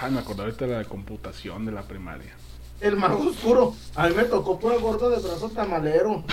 Ah, 0.00 0.08
me 0.10 0.20
acordé 0.20 0.42
ahorita 0.42 0.66
de 0.66 0.76
la 0.76 0.84
computación 0.84 1.64
de 1.64 1.72
la 1.72 1.82
primaria. 1.82 2.34
El 2.80 2.96
mago 2.96 3.28
oscuro. 3.30 3.74
A 3.94 4.08
mí 4.08 4.14
me 4.14 4.24
tocó 4.24 4.58
pura 4.58 4.76
gorda 4.76 5.08
de 5.08 5.16
brazo 5.22 5.48
tamalero. 5.50 6.24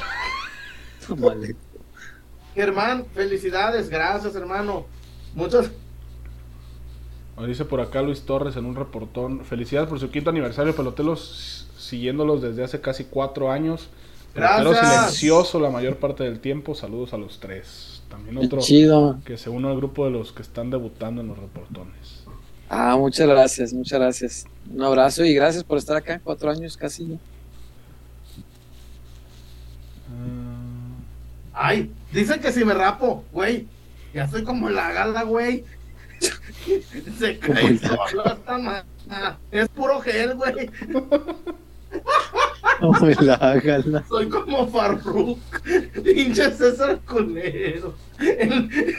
Germán, 2.56 3.06
felicidades, 3.14 3.90
gracias, 3.90 4.36
hermano. 4.36 4.86
Muchas. 5.34 5.72
Nos 7.38 7.48
dice 7.48 7.66
por 7.66 7.82
acá 7.82 8.02
Luis 8.02 8.22
Torres 8.22 8.56
en 8.58 8.66
un 8.66 8.76
reportón. 8.76 9.44
Felicidades 9.44 9.90
por 9.90 10.00
su 10.00 10.12
quinto 10.12 10.30
aniversario, 10.30 10.76
peloteros, 10.76 11.68
siguiéndolos 11.78 12.42
desde 12.42 12.64
hace 12.64 12.80
casi 12.82 13.06
cuatro 13.06 13.52
años. 13.52 13.90
Pelotero 14.34 14.72
Gracias. 14.72 14.94
silencioso 14.94 15.60
la 15.60 15.70
mayor 15.70 15.98
parte 15.98 16.24
del 16.24 16.40
tiempo. 16.40 16.76
Saludos 16.76 17.14
a 17.14 17.18
los 17.18 17.40
tres. 17.40 18.02
También 18.10 18.38
otro 18.38 18.60
chido. 18.62 19.20
que 19.26 19.38
se 19.38 19.50
une 19.50 19.68
al 19.68 19.78
grupo 19.78 20.06
de 20.06 20.12
los 20.12 20.32
que 20.32 20.44
están 20.44 20.70
debutando 20.70 21.22
en 21.22 21.30
los 21.30 21.38
reportones. 21.38 21.96
Ah, 22.76 22.96
muchas 22.98 23.28
gracias, 23.28 23.72
muchas 23.72 24.00
gracias. 24.00 24.46
Un 24.74 24.82
abrazo 24.82 25.24
y 25.24 25.36
gracias 25.36 25.64
por 25.64 25.78
estar 25.78 25.96
acá. 25.96 26.20
Cuatro 26.24 26.50
años 26.50 26.76
casi. 26.76 27.08
ya. 27.08 27.16
Ah, 31.54 31.68
Ay, 31.70 31.92
dicen 32.12 32.40
que 32.42 32.52
si 32.52 32.66
me 32.66 32.74
rapo, 32.74 33.24
güey. 33.32 33.68
Ya 34.14 34.24
estoy 34.26 34.44
como 34.44 34.70
la 34.70 34.92
gala, 34.92 35.24
güey. 35.24 35.64
Se 37.20 37.38
cae 37.38 37.78
solo 37.78 38.26
esta 38.26 38.58
ma- 38.58 38.84
Es 39.52 39.70
puro 39.70 40.00
gel, 40.02 40.34
güey. 40.36 40.70
Me 43.02 43.16
la 43.24 43.36
hagan. 43.36 44.04
Soy 44.10 44.28
como 44.30 44.68
Farruk. 44.68 45.40
Pinche 46.04 46.50
César 46.52 47.00
Culero. 47.08 47.94
El- 48.20 48.96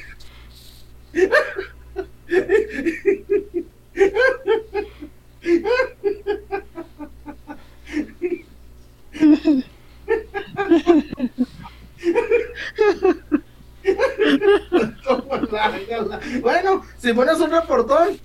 bueno, 16.40 16.82
si 16.98 17.12
pones 17.12 17.38
un 17.40 17.50
reportón, 17.50 18.18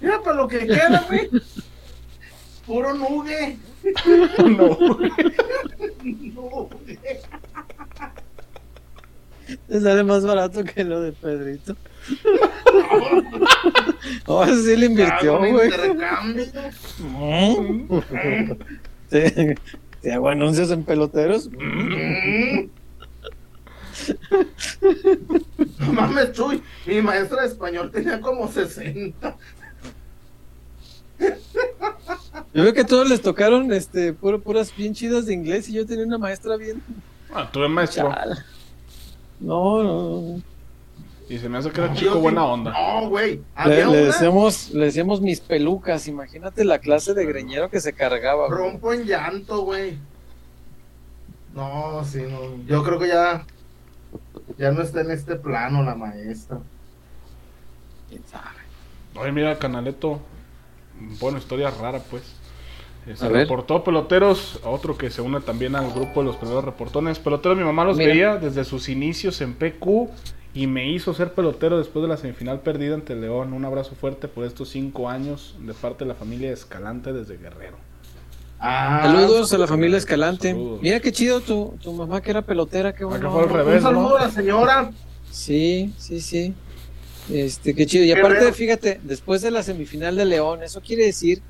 mira 0.00 0.22
para 0.22 0.36
lo 0.36 0.48
que 0.48 0.66
queda, 0.66 1.04
güey. 1.08 1.30
Puro 2.66 2.94
nugue. 2.94 3.58
No. 4.44 4.78
Te 9.68 9.80
sale 9.80 10.02
más 10.02 10.26
barato 10.26 10.64
que 10.64 10.82
lo 10.82 11.00
de 11.00 11.12
Pedrito. 11.12 11.76
Oh, 14.26 14.44
ese 14.44 14.62
sí 14.62 14.76
le 14.76 14.86
invirtió, 14.86 15.38
güey. 15.38 15.70
Sí, 20.02 20.10
hago 20.10 20.28
anuncios 20.28 20.70
en 20.70 20.84
peloteros. 20.84 21.48
No 25.78 25.92
mames, 25.92 26.32
Chuy. 26.32 26.62
Mi 26.86 27.00
maestra 27.02 27.42
de 27.42 27.48
español 27.48 27.90
tenía 27.90 28.20
como 28.20 28.50
60. 28.50 29.36
Yo 31.18 32.62
veo 32.62 32.72
que 32.74 32.80
a 32.82 32.86
todos 32.86 33.08
les 33.08 33.22
tocaron 33.22 33.72
este, 33.72 34.12
puro- 34.12 34.40
puras 34.40 34.74
bien 34.76 34.94
chidas 34.94 35.26
de 35.26 35.34
inglés 35.34 35.68
y 35.68 35.72
yo 35.74 35.86
tenía 35.86 36.04
una 36.04 36.18
maestra 36.18 36.56
bien. 36.56 36.82
Ah, 37.32 37.48
tuve 37.52 37.68
maestro. 37.68 38.10
Chala. 38.12 38.44
No, 39.40 39.82
no, 39.82 40.20
no. 40.36 40.42
Y 41.28 41.38
se 41.38 41.48
me 41.48 41.58
hace 41.58 41.70
que 41.70 41.80
era 41.80 41.92
Yo 41.92 42.00
chico 42.00 42.20
buena 42.20 42.44
onda. 42.44 42.72
No, 42.72 43.08
güey. 43.08 43.40
Le, 43.66 43.84
decíamos, 44.06 44.70
le 44.70 44.86
decíamos 44.86 45.20
mis 45.20 45.40
pelucas. 45.40 46.06
Imagínate 46.06 46.64
la 46.64 46.78
clase 46.78 47.14
de 47.14 47.26
greñero 47.26 47.68
que 47.68 47.80
se 47.80 47.92
cargaba. 47.92 48.46
güey. 48.46 48.58
Rompo 48.58 48.92
en 48.92 49.04
llanto, 49.06 49.62
güey. 49.62 49.98
No, 51.54 52.04
sí, 52.04 52.22
no. 52.28 52.64
Yo 52.66 52.82
creo 52.84 52.98
que 52.98 53.08
ya. 53.08 53.44
Ya 54.58 54.70
no 54.70 54.82
está 54.82 55.00
en 55.00 55.10
este 55.10 55.36
plano 55.36 55.82
la 55.82 55.94
maestra. 55.94 56.58
¿Quién 58.08 58.22
sabe? 58.30 58.44
Oye, 59.16 59.32
mira, 59.32 59.58
Canaleto. 59.58 60.20
Bueno, 61.18 61.38
historia 61.38 61.70
rara, 61.70 61.98
pues. 62.10 62.22
Eh, 63.06 63.16
Se 63.16 63.24
A 63.26 63.28
ver. 63.28 63.42
reportó 63.42 63.82
peloteros, 63.82 64.60
otro 64.64 64.96
que 64.96 65.10
se 65.10 65.22
une 65.22 65.40
también 65.40 65.74
al 65.76 65.90
grupo 65.92 66.20
de 66.20 66.26
los 66.26 66.36
peloteros 66.36 66.64
reportones. 66.64 67.18
Peloteros, 67.18 67.56
mi 67.58 67.64
mamá 67.64 67.84
los 67.84 67.96
Mira. 67.96 68.10
veía 68.12 68.36
desde 68.36 68.64
sus 68.64 68.88
inicios 68.88 69.40
en 69.40 69.54
PQ 69.54 70.08
y 70.56 70.66
me 70.66 70.90
hizo 70.90 71.12
ser 71.12 71.34
pelotero 71.34 71.76
después 71.76 72.02
de 72.02 72.08
la 72.08 72.16
semifinal 72.16 72.60
perdida 72.60 72.94
ante 72.94 73.14
León. 73.14 73.52
Un 73.52 73.66
abrazo 73.66 73.94
fuerte 73.94 74.26
por 74.26 74.46
estos 74.46 74.70
cinco 74.70 75.10
años 75.10 75.54
de 75.60 75.74
parte 75.74 76.04
de 76.04 76.08
la 76.08 76.14
familia 76.14 76.50
Escalante 76.50 77.12
desde 77.12 77.36
Guerrero. 77.36 77.76
Ah, 78.58 79.02
Saludos 79.04 79.52
a 79.52 79.58
la 79.58 79.66
familia 79.66 79.98
Escalante. 79.98 80.52
Saludos. 80.52 80.80
Mira 80.80 80.98
qué 81.00 81.12
chido 81.12 81.42
tu, 81.42 81.74
tu 81.82 81.92
mamá 81.92 82.22
que 82.22 82.30
era 82.30 82.40
pelotera, 82.40 82.94
qué 82.94 83.04
bueno. 83.04 83.30
Fue 83.30 83.42
al 83.42 83.50
revés, 83.50 83.76
Un 83.76 83.82
saludo 83.82 84.08
¿no? 84.08 84.16
a 84.16 84.20
la 84.22 84.30
señora. 84.30 84.90
Sí, 85.30 85.92
sí, 85.98 86.22
sí. 86.22 86.54
Este, 87.30 87.74
qué 87.74 87.84
chido. 87.84 88.04
Y 88.04 88.12
aparte, 88.12 88.50
fíjate, 88.54 88.98
después 89.02 89.42
de 89.42 89.50
la 89.50 89.62
semifinal 89.62 90.16
de 90.16 90.24
León, 90.24 90.62
eso 90.62 90.80
quiere 90.80 91.04
decir 91.04 91.42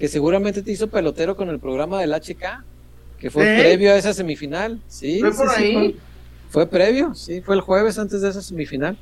que 0.00 0.08
seguramente 0.08 0.62
te 0.62 0.72
hizo 0.72 0.88
pelotero 0.88 1.36
con 1.36 1.48
el 1.48 1.60
programa 1.60 2.00
del 2.00 2.12
HK, 2.12 2.64
que 3.20 3.30
fue 3.30 3.44
¿Eh? 3.44 3.60
previo 3.60 3.92
a 3.92 3.96
esa 3.96 4.12
semifinal. 4.12 4.80
Sí, 4.88 5.20
Fue 5.20 5.30
sí, 5.32 5.36
por 5.36 5.50
sí, 5.50 5.62
ahí. 5.62 5.72
fue, 5.74 5.94
fue 6.48 6.66
previo, 6.66 7.14
sí, 7.14 7.40
fue 7.40 7.54
el 7.54 7.60
jueves 7.60 7.98
antes 7.98 8.22
de 8.22 8.30
esa 8.30 8.42
semifinal. 8.42 8.96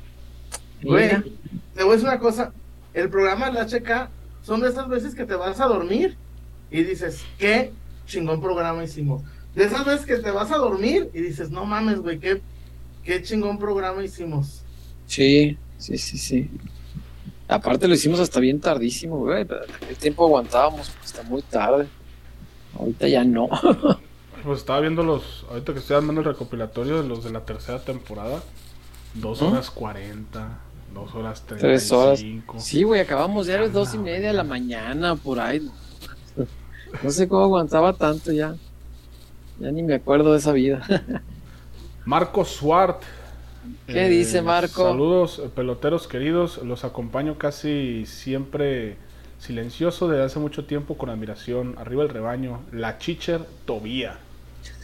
Mira. 0.81 1.21
Güey, 1.21 1.33
te 1.73 1.83
voy 1.83 1.91
a 1.91 1.95
decir 1.95 2.09
una 2.09 2.19
cosa. 2.19 2.53
El 2.93 3.09
programa 3.09 3.49
del 3.49 3.65
HK 3.65 4.09
son 4.43 4.61
de 4.61 4.69
esas 4.69 4.87
veces 4.87 5.15
que 5.15 5.25
te 5.25 5.35
vas 5.35 5.59
a 5.59 5.65
dormir 5.65 6.17
y 6.71 6.83
dices, 6.83 7.23
qué 7.37 7.71
chingón 8.05 8.41
programa 8.41 8.83
hicimos. 8.83 9.21
De 9.55 9.65
esas 9.65 9.85
veces 9.85 10.05
que 10.05 10.17
te 10.17 10.31
vas 10.31 10.51
a 10.51 10.57
dormir 10.57 11.09
y 11.13 11.21
dices, 11.21 11.49
no 11.49 11.65
mames, 11.65 11.99
güey, 11.99 12.19
qué, 12.19 12.41
qué 13.03 13.21
chingón 13.21 13.57
programa 13.57 14.03
hicimos. 14.03 14.61
Sí, 15.05 15.57
sí, 15.77 15.97
sí, 15.97 16.17
sí. 16.17 16.49
Aparte 17.47 17.87
lo 17.87 17.93
hicimos 17.93 18.19
hasta 18.19 18.39
bien 18.39 18.59
tardísimo, 18.59 19.19
güey. 19.19 19.43
aquel 19.43 19.95
tiempo 19.97 20.25
aguantábamos 20.25 20.91
hasta 21.03 21.23
muy 21.23 21.41
tarde. 21.43 21.87
Ahorita 22.77 23.07
ya 23.07 23.23
no. 23.23 23.49
Pues 24.43 24.59
estaba 24.59 24.79
viendo 24.81 25.03
los, 25.03 25.45
ahorita 25.49 25.73
que 25.73 25.79
estoy 25.79 25.97
armando 25.97 26.21
el 26.21 26.27
recopilatorio 26.27 27.01
de 27.01 27.07
los 27.07 27.23
de 27.23 27.31
la 27.31 27.41
tercera 27.41 27.79
temporada. 27.79 28.41
Dos 29.13 29.41
horas 29.41 29.71
cuarenta, 29.71 30.59
dos 30.93 31.13
horas 31.15 31.43
treinta 31.45 31.67
Tres 31.67 31.91
horas. 31.91 32.19
y 32.21 32.23
cinco. 32.23 32.59
Sí, 32.59 32.83
güey, 32.83 33.01
acabamos 33.01 33.47
ya 33.47 33.55
a 33.55 33.61
las 33.61 33.73
dos 33.73 33.93
y 33.93 33.97
media 33.97 34.27
de 34.27 34.33
la 34.33 34.43
mañana, 34.43 35.15
por 35.15 35.39
ahí. 35.39 35.67
No 37.03 37.09
sé 37.11 37.27
cómo 37.27 37.43
aguantaba 37.43 37.93
tanto 37.93 38.31
ya. 38.31 38.55
Ya 39.59 39.71
ni 39.71 39.83
me 39.83 39.95
acuerdo 39.95 40.31
de 40.33 40.37
esa 40.39 40.51
vida. 40.51 40.85
Marco 42.05 42.45
Swart. 42.45 43.01
¿Qué 43.85 44.07
dice 44.07 44.41
Marco? 44.41 44.83
Saludos, 44.83 45.39
eh, 45.43 45.49
peloteros 45.53 46.07
queridos. 46.07 46.59
Los 46.63 46.85
acompaño 46.85 47.37
casi 47.37 48.05
siempre 48.05 48.97
silencioso 49.39 50.07
desde 50.07 50.23
hace 50.23 50.39
mucho 50.39 50.65
tiempo 50.65 50.97
con 50.97 51.09
admiración. 51.09 51.75
Arriba 51.77 52.03
el 52.03 52.09
rebaño. 52.09 52.61
La 52.71 52.97
Chicher 52.97 53.45
Tobía. 53.65 54.19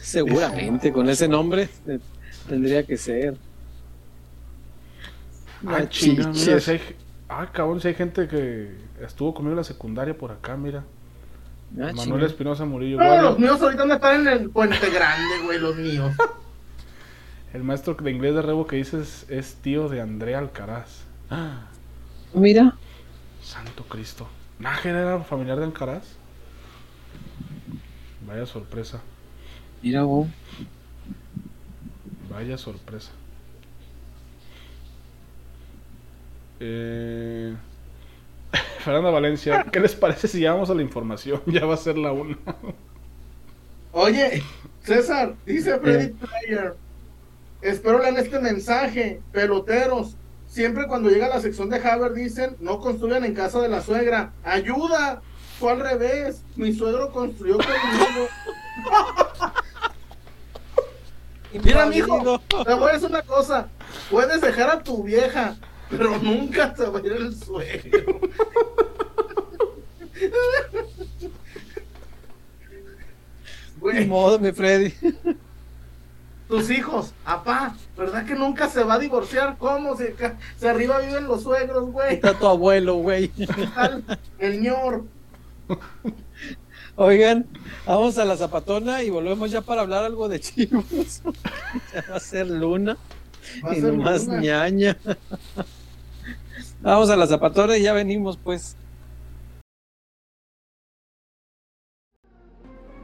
Seguramente, 0.04 0.92
con 0.92 1.08
ese 1.08 1.26
nombre 1.28 1.68
eh, 1.86 1.98
tendría 2.48 2.82
que 2.84 2.96
ser. 2.96 3.36
Ah, 5.66 5.80
La 5.80 5.88
chinga, 5.88 6.24
mira, 6.28 6.32
Chicher. 6.32 6.60
si 6.60 6.70
hay- 6.72 6.96
ah, 7.28 7.48
cabrón, 7.50 7.80
si 7.80 7.88
hay 7.88 7.94
gente 7.94 8.28
que 8.28 8.76
estuvo 9.00 9.32
conmigo 9.32 9.52
en 9.52 9.56
la 9.58 9.64
secundaria 9.64 10.16
por 10.16 10.30
acá, 10.30 10.56
mira. 10.56 10.84
Ah, 11.80 11.90
Manuel. 11.94 12.24
Espinosa 12.24 12.64
Murillo. 12.64 12.98
No, 12.98 13.22
los 13.22 13.38
míos 13.38 13.60
ahorita 13.60 13.84
no 13.86 13.94
están 13.94 14.20
en 14.20 14.28
el 14.28 14.50
puente 14.50 14.90
grande, 14.90 15.38
güey, 15.44 15.58
los 15.58 15.74
míos. 15.76 16.14
El 17.54 17.62
maestro 17.64 17.94
de 17.94 18.10
inglés 18.10 18.34
de 18.34 18.42
Rebo 18.42 18.66
que 18.66 18.76
dices 18.76 19.24
es 19.28 19.54
tío 19.56 19.88
de 19.88 20.00
Andrea 20.00 20.38
Alcaraz. 20.38 21.02
Ah, 21.30 21.66
Mira, 22.34 22.74
santo 23.42 23.84
Cristo. 23.84 24.28
¿Nájera 24.58 25.00
era 25.00 25.20
familiar 25.20 25.58
de 25.58 25.64
Alcaraz? 25.64 26.02
Vaya 28.26 28.44
sorpresa, 28.46 29.00
mira 29.84 30.02
vos. 30.02 30.26
vaya 32.30 32.56
sorpresa. 32.56 33.10
Eh... 36.58 37.54
Fernanda 38.78 39.10
Valencia, 39.10 39.66
¿qué 39.70 39.80
les 39.80 39.94
parece 39.94 40.26
si 40.26 40.38
llegamos 40.38 40.70
a 40.70 40.74
la 40.74 40.82
información? 40.82 41.42
Ya 41.46 41.66
va 41.66 41.74
a 41.74 41.76
ser 41.76 41.98
la 41.98 42.12
una. 42.12 42.38
Oye, 43.92 44.42
César, 44.82 45.34
dice 45.44 45.78
Freddy 45.78 46.14
Player. 46.14 46.74
Espero 47.60 47.98
lean 47.98 48.16
este 48.16 48.40
mensaje, 48.40 49.20
peloteros. 49.32 50.16
Siempre 50.48 50.86
cuando 50.86 51.10
llega 51.10 51.28
la 51.28 51.40
sección 51.40 51.68
de 51.68 51.76
Haber 51.76 52.14
dicen, 52.14 52.56
no 52.60 52.80
construyan 52.80 53.24
en 53.24 53.34
casa 53.34 53.60
de 53.60 53.68
la 53.68 53.82
suegra. 53.82 54.32
¡Ayuda! 54.44 55.20
Fue 55.58 55.72
al 55.72 55.80
revés. 55.80 56.42
Mi 56.56 56.72
suegro 56.72 57.12
construyó 57.12 57.58
conmigo. 57.58 58.28
Mira, 61.62 61.86
mijo, 61.86 62.40
te 62.64 62.74
voy 62.74 62.90
a 62.90 62.92
decir 62.94 63.08
una 63.08 63.22
cosa. 63.22 63.68
Puedes 64.10 64.40
dejar 64.40 64.70
a 64.70 64.82
tu 64.82 65.02
vieja, 65.02 65.56
pero 65.88 66.18
nunca 66.18 66.74
te 66.74 66.84
va 66.86 66.98
a 66.98 67.02
ir 67.02 67.12
el 67.12 67.34
suegro. 67.34 68.20
Ni 73.92 74.06
modo, 74.06 74.38
mi 74.38 74.50
Freddy. 74.52 74.94
tus 76.48 76.70
hijos, 76.70 77.12
apá, 77.24 77.74
¿verdad 77.96 78.24
que 78.24 78.34
nunca 78.34 78.68
se 78.68 78.82
va 78.82 78.94
a 78.94 78.98
divorciar? 78.98 79.56
¿Cómo? 79.58 79.96
Si, 79.96 80.04
arriba 80.66 80.98
viven 81.00 81.26
los 81.26 81.42
suegros, 81.42 81.90
güey. 81.90 82.14
Está 82.14 82.38
tu 82.38 82.46
abuelo, 82.46 82.96
güey. 82.96 83.30
El 84.38 84.62
ñor. 84.62 85.04
Oigan, 86.96 87.46
vamos 87.86 88.18
a 88.18 88.24
la 88.24 88.36
zapatona 88.36 89.02
y 89.02 89.10
volvemos 89.10 89.50
ya 89.50 89.60
para 89.60 89.80
hablar 89.82 90.04
algo 90.04 90.28
de 90.28 90.38
chivos. 90.38 91.22
ya 91.92 92.04
va 92.08 92.16
a 92.16 92.20
ser 92.20 92.46
luna 92.46 92.96
y 93.74 93.80
nomás 93.80 94.26
luna. 94.26 94.40
ñaña. 94.40 94.96
vamos 96.80 97.10
a 97.10 97.16
la 97.16 97.26
zapatona 97.26 97.76
y 97.76 97.82
ya 97.82 97.92
venimos, 97.92 98.36
pues. 98.36 98.76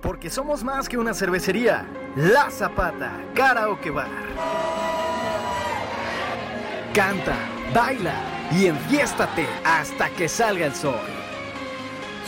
Porque 0.00 0.30
somos 0.30 0.62
más 0.62 0.88
que 0.88 0.96
una 0.96 1.12
cervecería. 1.12 1.86
La 2.16 2.50
Zapata, 2.50 3.20
Karaoke 3.34 3.90
Bar. 3.90 4.08
Canta, 6.94 7.36
baila 7.74 8.14
y 8.52 8.66
enfiéstate 8.66 9.46
hasta 9.64 10.08
que 10.10 10.28
salga 10.28 10.66
el 10.66 10.74
sol. 10.74 11.19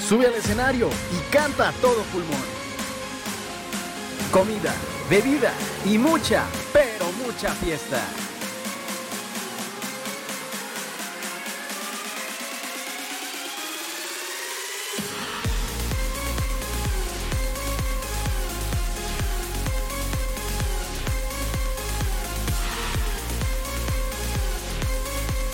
Sube 0.06 0.26
al 0.26 0.34
escenario 0.34 0.88
y 0.88 1.32
canta 1.32 1.68
a 1.68 1.72
todo 1.72 2.02
pulmón. 2.12 2.40
Comida, 4.30 4.74
bebida 5.08 5.52
y 5.84 5.98
mucha, 5.98 6.44
pero 6.72 7.10
mucha 7.24 7.50
fiesta. 7.54 8.02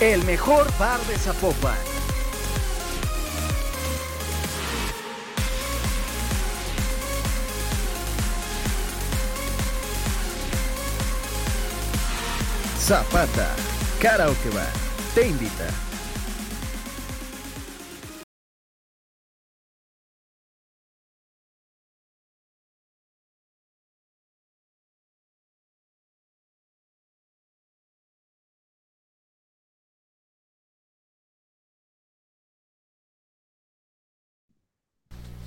el 0.01 0.25
mejor 0.25 0.67
bar 0.79 1.01
de 1.07 1.19
Zapopan. 1.19 1.98
Zapata, 12.89 13.55
Karaoke 14.01 14.49
Bar, 14.49 14.65
te 15.15 15.29
invita. 15.29 15.67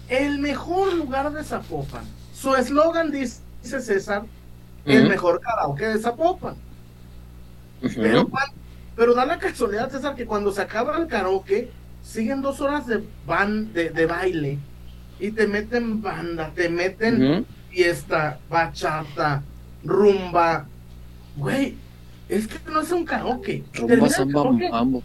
El 0.10 0.38
mejor 0.38 0.94
lugar 0.94 1.34
de 1.34 1.44
Zapopan. 1.44 2.06
Su 2.36 2.56
eslogan 2.56 3.10
dice 3.10 3.42
César, 3.64 4.26
el 4.86 5.10
mejor 5.10 5.42
karaoke 5.42 5.88
de 5.88 5.98
Zapopan. 5.98 6.71
Pero, 8.96 9.14
da 9.16 9.26
la 9.26 9.40
casualidad, 9.40 9.90
César, 9.90 10.16
que 10.16 10.26
cuando 10.26 10.52
se 10.52 10.62
acaba 10.62 10.98
el 10.98 11.08
karaoke, 11.08 11.72
siguen 12.04 12.42
dos 12.42 12.62
horas 12.62 12.86
de, 12.88 13.04
ban, 13.26 13.74
de, 13.74 13.90
de 13.90 14.06
baile 14.06 14.60
y 15.20 15.32
te 15.32 15.48
meten 15.48 16.02
banda, 16.02 16.52
te 16.54 16.68
meten 16.70 17.46
fiesta, 17.70 18.40
bachata, 18.50 19.44
rumba. 19.84 20.68
Güey, 21.36 21.76
es 22.28 22.48
que 22.48 22.58
no 22.70 22.82
es 22.82 22.92
un 22.92 23.06
karaoke. 23.06 23.64
Rumba, 23.74 24.10
samba, 24.10 24.42
karaoke 24.44 24.70
mambo. 24.70 25.04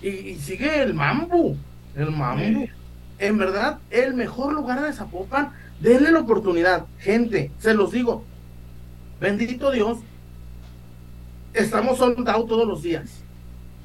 y, 0.00 0.08
y 0.08 0.38
sigue 0.38 0.82
el 0.82 0.94
mambo. 0.94 1.56
El 1.94 2.10
mambo. 2.10 2.66
En 3.18 3.38
verdad, 3.38 3.78
el 3.90 4.14
mejor 4.14 4.52
lugar 4.52 4.82
de 4.82 4.92
Zapopan, 4.92 5.52
denle 5.80 6.10
la 6.10 6.20
oportunidad. 6.20 6.86
Gente, 6.98 7.50
se 7.58 7.74
los 7.74 7.92
digo. 7.92 8.24
Bendito 9.20 9.70
Dios. 9.70 9.98
Estamos 11.54 11.98
sold 11.98 12.28
out 12.28 12.48
todos 12.48 12.66
los 12.66 12.82
días. 12.82 13.10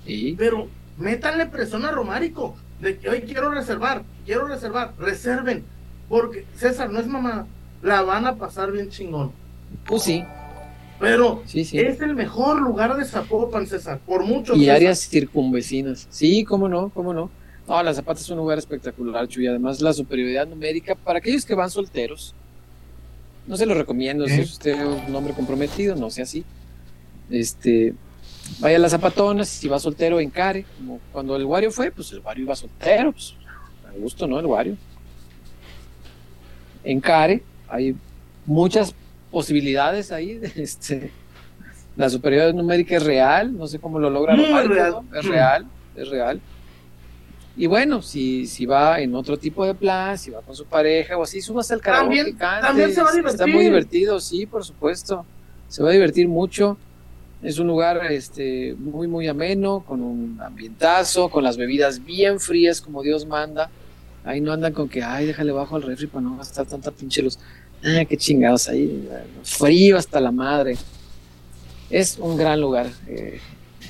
Y 0.05 0.33
Pero 0.33 0.67
métanle 0.97 1.45
presión 1.47 1.85
a 1.85 1.91
Romárico. 1.91 2.55
De 2.79 2.97
que 2.97 3.09
hoy 3.09 3.21
quiero 3.21 3.49
reservar, 3.49 4.03
quiero 4.25 4.45
reservar, 4.47 4.93
reserven. 4.99 5.63
Porque 6.07 6.45
César 6.55 6.89
no 6.91 6.99
es 6.99 7.07
mamá. 7.07 7.47
La 7.81 8.01
van 8.03 8.25
a 8.25 8.35
pasar 8.35 8.71
bien 8.71 8.89
chingón. 8.89 9.31
pues 9.85 10.03
sí, 10.03 10.23
Pero 10.99 11.43
sí, 11.45 11.65
sí. 11.65 11.77
es 11.79 11.99
el 12.01 12.15
mejor 12.15 12.61
lugar 12.61 12.95
de 12.95 13.03
Zapopan, 13.05 13.67
César. 13.67 13.99
Por 14.05 14.23
mucho. 14.23 14.55
Y 14.55 14.61
César. 14.61 14.75
áreas 14.75 14.99
circunvecinas. 15.09 16.07
Sí, 16.09 16.43
cómo 16.43 16.69
no, 16.69 16.89
cómo 16.89 17.13
no. 17.13 17.29
No, 17.67 17.83
La 17.83 17.93
Zapata 17.93 18.21
es 18.21 18.29
un 18.29 18.37
lugar 18.37 18.57
espectacular, 18.57 19.27
Chuy. 19.27 19.47
Además, 19.47 19.81
la 19.81 19.91
superioridad 19.91 20.47
numérica 20.47 20.95
para 20.95 21.19
aquellos 21.19 21.45
que 21.45 21.53
van 21.55 21.69
solteros. 21.69 22.33
No 23.45 23.57
se 23.57 23.65
lo 23.65 23.73
recomiendo. 23.73 24.25
Si 24.27 24.33
¿Eh? 24.33 24.41
es 24.41 24.51
usted 24.53 24.75
un 24.85 25.13
hombre 25.15 25.33
comprometido, 25.33 25.95
no 25.95 26.09
sea 26.09 26.23
así. 26.23 26.45
Este, 27.29 27.93
vaya 28.59 28.77
a 28.77 28.79
las 28.79 28.91
zapatonas. 28.91 29.47
Si 29.47 29.67
va 29.67 29.79
soltero, 29.79 30.19
encare. 30.19 30.65
Como 30.77 30.99
cuando 31.11 31.35
el 31.35 31.45
Wario 31.45 31.71
fue, 31.71 31.91
pues 31.91 32.11
el 32.11 32.19
Wario 32.19 32.43
iba 32.45 32.55
soltero. 32.55 33.11
Pues, 33.11 33.35
a 33.87 33.91
gusto, 33.99 34.27
¿no? 34.27 34.39
El 34.39 34.45
Wario. 34.45 34.75
Encare. 36.83 37.43
Hay 37.67 37.95
muchas 38.45 38.93
posibilidades 39.31 40.11
ahí. 40.11 40.39
Este, 40.55 41.11
la 41.95 42.09
superioridad 42.09 42.53
numérica 42.53 42.95
es 42.97 43.03
real. 43.03 43.57
No 43.57 43.67
sé 43.67 43.79
cómo 43.79 43.99
lo 43.99 44.09
logra. 44.09 44.35
Real. 44.35 44.91
¿no? 44.91 45.17
Es 45.19 45.25
Mm. 45.25 45.29
real. 45.29 45.65
Es 45.95 46.09
real. 46.09 46.39
Y 47.59 47.65
bueno, 47.65 48.03
si, 48.03 48.45
si 48.45 48.67
va 48.67 48.99
en 49.01 49.15
otro 49.15 49.35
tipo 49.35 49.65
de 49.65 49.73
plan, 49.73 50.15
si 50.15 50.29
va 50.29 50.41
con 50.41 50.55
su 50.55 50.65
pareja 50.65 51.17
o 51.17 51.23
así, 51.23 51.41
subas 51.41 51.71
al 51.71 51.81
karaoke, 51.81 52.17
También- 52.17 52.37
cante, 52.37 52.67
también 52.67 52.93
se 52.93 53.01
va 53.01 53.09
a 53.09 53.29
Está 53.31 53.47
muy 53.47 53.63
divertido, 53.63 54.19
sí, 54.19 54.45
por 54.45 54.63
supuesto. 54.63 55.25
Se 55.67 55.81
va 55.81 55.89
a 55.89 55.91
divertir 55.91 56.27
mucho. 56.27 56.77
Es 57.41 57.59
un 57.59 57.67
lugar 57.67 58.11
este, 58.11 58.75
muy, 58.79 59.07
muy 59.07 59.27
ameno, 59.27 59.81
con 59.85 60.01
un 60.01 60.39
ambientazo, 60.41 61.29
con 61.29 61.43
las 61.43 61.55
bebidas 61.57 62.03
bien 62.03 62.39
frías 62.39 62.81
como 62.81 63.03
Dios 63.03 63.25
manda. 63.25 63.69
Ahí 64.23 64.41
no 64.41 64.51
andan 64.51 64.73
con 64.73 64.89
que, 64.89 65.03
ay, 65.03 65.27
déjale 65.27 65.51
bajo 65.51 65.75
al 65.75 65.83
refri 65.83 66.07
para 66.07 66.21
no 66.23 66.37
gastar 66.37 66.65
tanta 66.65 66.91
pinche 66.91 67.21
luz. 67.21 67.37
Ah, 67.83 68.03
qué 68.05 68.17
chingados 68.17 68.67
ahí. 68.67 69.07
Frío 69.43 69.97
hasta 69.97 70.19
la 70.19 70.31
madre. 70.31 70.77
Es 71.89 72.17
un 72.17 72.37
gran 72.37 72.59
lugar. 72.59 72.87
eh, 73.07 73.39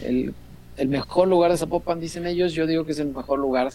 el, 0.03 0.33
el 0.75 0.87
mejor 0.89 1.27
lugar 1.27 1.51
de 1.51 1.57
Zapopan, 1.57 1.99
dicen 1.99 2.27
ellos. 2.27 2.53
Yo 2.53 2.67
digo 2.67 2.85
que 2.85 2.91
es 2.91 2.99
el 2.99 3.07
mejor 3.13 3.39
lugar 3.39 3.71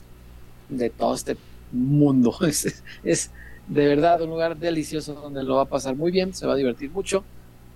de 0.68 0.90
todo 0.90 1.14
este 1.14 1.36
mundo. 1.72 2.36
Es, 2.46 2.84
es 3.02 3.30
de 3.68 3.86
verdad 3.86 4.20
un 4.22 4.30
lugar 4.30 4.56
delicioso 4.58 5.14
donde 5.14 5.42
lo 5.42 5.56
va 5.56 5.62
a 5.62 5.68
pasar 5.68 5.96
muy 5.96 6.10
bien, 6.12 6.34
se 6.34 6.46
va 6.46 6.52
a 6.54 6.56
divertir 6.56 6.90
mucho, 6.90 7.24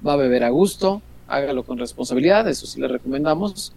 va 0.06 0.14
a 0.14 0.16
beber 0.16 0.44
a 0.44 0.51
gusto, 0.51 1.01
hágalo 1.28 1.64
con 1.64 1.78
responsabilidad, 1.78 2.48
eso 2.48 2.66
sí 2.66 2.80
le 2.80 2.88
recomendamos. 2.88 3.72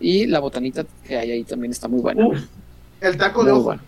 Y 0.00 0.26
la 0.26 0.40
botanita 0.40 0.84
que 1.06 1.16
hay 1.16 1.30
ahí 1.30 1.44
también 1.44 1.70
está 1.72 1.88
muy 1.88 2.00
buena. 2.00 2.26
El 3.00 3.16
taco 3.16 3.44
de 3.44 3.52
ojo. 3.52 3.62
buena. 3.62 3.82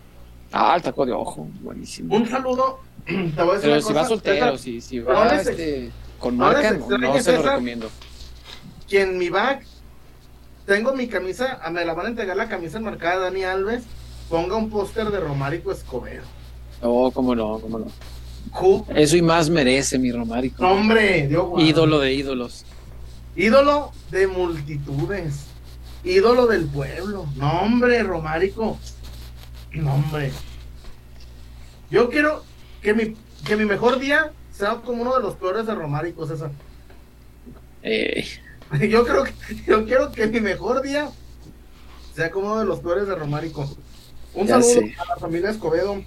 Ah, 0.52 0.74
el 0.76 0.82
taco 0.82 1.04
de 1.04 1.12
ojo, 1.12 1.48
buenísimo. 1.62 2.14
Un 2.14 2.28
saludo. 2.28 2.80
Te 3.06 3.12
voy 3.12 3.56
a 3.56 3.58
decir 3.58 3.60
Pero 3.62 3.72
una 3.72 3.80
si 3.80 3.88
cosa, 3.88 3.94
va 3.94 4.08
soltero, 4.08 4.58
si, 4.58 4.80
si 4.80 5.00
va 5.00 5.34
este, 5.36 5.90
con 6.18 6.36
marca, 6.36 6.72
no, 6.72 7.20
se 7.20 7.32
lo 7.32 7.42
recomiendo. 7.42 7.90
que 8.88 9.02
en 9.02 9.18
mi 9.18 9.28
bag 9.28 9.62
tengo 10.64 10.94
mi 10.94 11.06
camisa, 11.06 11.60
ah, 11.62 11.70
me 11.70 11.84
la 11.84 11.94
van 11.94 12.06
a 12.06 12.08
entregar 12.10 12.36
la 12.36 12.48
camisa 12.48 12.78
enmarcada 12.78 13.16
de 13.16 13.24
Dani 13.24 13.44
Alves, 13.44 13.84
ponga 14.28 14.56
un 14.56 14.70
póster 14.70 15.10
de 15.10 15.20
Romárico 15.20 15.70
Escobedo. 15.72 16.24
No, 16.82 17.10
cómo 17.12 17.34
no, 17.34 17.58
cómo 17.58 17.78
no. 17.78 17.86
Eso 18.94 19.16
y 19.16 19.22
más 19.22 19.50
merece 19.50 19.98
mi 19.98 20.12
Romárico. 20.12 20.66
Hombre, 20.66 21.26
Dios. 21.28 21.46
Ídolo 21.58 21.98
de 21.98 22.14
ídolos. 22.14 22.64
Ídolo 23.36 23.92
de 24.10 24.26
multitudes. 24.26 25.46
Ídolo 26.04 26.46
del 26.46 26.66
pueblo. 26.66 27.26
No, 27.36 27.60
hombre, 27.60 28.02
Romárico. 28.02 28.78
No, 29.72 29.94
hombre. 29.94 30.32
Yo 31.90 32.08
quiero 32.10 32.42
que 32.82 32.94
mi, 32.94 33.14
que 33.44 33.56
mi 33.56 33.64
mejor 33.64 33.98
día 33.98 34.32
sea 34.52 34.76
como 34.76 35.02
uno 35.02 35.14
de 35.16 35.22
los 35.22 35.34
peores 35.34 35.66
de 35.66 35.74
Romárico, 35.74 36.26
César. 36.26 36.50
Eh, 37.82 38.26
Yo 38.88 39.04
creo 39.04 39.24
que 39.24 39.32
yo 39.66 39.84
quiero 39.84 40.10
que 40.10 40.26
mi 40.26 40.40
mejor 40.40 40.82
día 40.82 41.10
sea 42.14 42.30
como 42.30 42.46
uno 42.46 42.58
de 42.60 42.64
los 42.64 42.80
peores 42.80 43.06
de 43.06 43.14
Romárico. 43.14 43.68
Un 44.34 44.46
Ya 44.46 44.60
saludo 44.60 44.80
sé. 44.88 44.96
a 44.98 45.04
la 45.14 45.16
familia 45.16 45.50
Escobedo, 45.50 46.02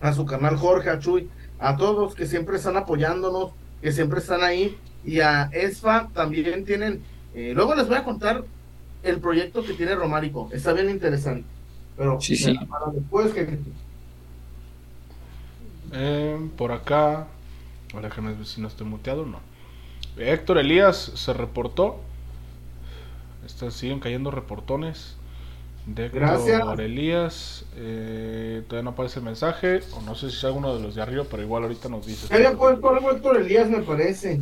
a 0.00 0.12
su 0.12 0.24
canal 0.26 0.56
Jorge, 0.56 0.90
a 0.90 0.98
Chuy, 1.00 1.28
a 1.58 1.76
todos 1.76 2.14
que 2.14 2.26
siempre 2.26 2.56
están 2.56 2.76
apoyándonos, 2.76 3.52
que 3.80 3.90
siempre 3.92 4.20
están 4.20 4.42
ahí, 4.44 4.78
y 5.04 5.20
a 5.20 5.44
ESFA 5.52 6.10
también 6.14 6.64
tienen. 6.64 7.02
eh, 7.34 7.52
luego 7.54 7.74
les 7.74 7.88
voy 7.88 7.96
a 7.96 8.04
contar 8.04 8.44
el 9.02 9.20
proyecto 9.20 9.64
que 9.64 9.74
tiene 9.74 9.94
Romárico, 9.94 10.50
está 10.52 10.72
bien 10.72 10.90
interesante. 10.90 11.48
Pero 11.96 12.18
Sí, 12.20 12.36
sí. 12.36 12.58
para 12.68 12.86
después 12.92 13.32
que 13.34 13.58
Eh, 15.92 16.38
por 16.56 16.72
acá, 16.72 17.26
ahora 17.94 18.10
que 18.10 18.20
me 18.20 18.44
si 18.44 18.60
no 18.60 18.68
estoy 18.68 18.86
muteado, 18.86 19.26
no. 19.26 19.40
Héctor 20.16 20.58
Elías 20.58 21.12
se 21.16 21.32
reportó. 21.32 22.00
Estas 23.44 23.74
siguen 23.74 24.00
cayendo 24.00 24.30
reportones 24.30 25.16
de 25.86 26.06
Héctor 26.06 26.20
Gracias. 26.20 26.78
Elías. 26.80 27.64
Eh, 27.76 28.62
todavía 28.68 28.84
no 28.84 28.90
aparece 28.90 29.18
el 29.20 29.24
mensaje, 29.24 29.80
o 29.96 30.02
no 30.02 30.14
sé 30.14 30.30
si 30.30 30.36
es 30.36 30.44
alguno 30.44 30.74
de 30.74 30.82
los 30.82 30.94
de 30.94 31.02
arriba, 31.02 31.24
pero 31.30 31.42
igual 31.42 31.64
ahorita 31.64 31.88
nos 31.88 32.06
dice. 32.06 32.32
Había 32.34 32.56
puesto 32.56 32.88
algo 32.90 33.10
Héctor 33.10 33.36
Elías, 33.38 33.68
me 33.68 33.82
parece. 33.82 34.40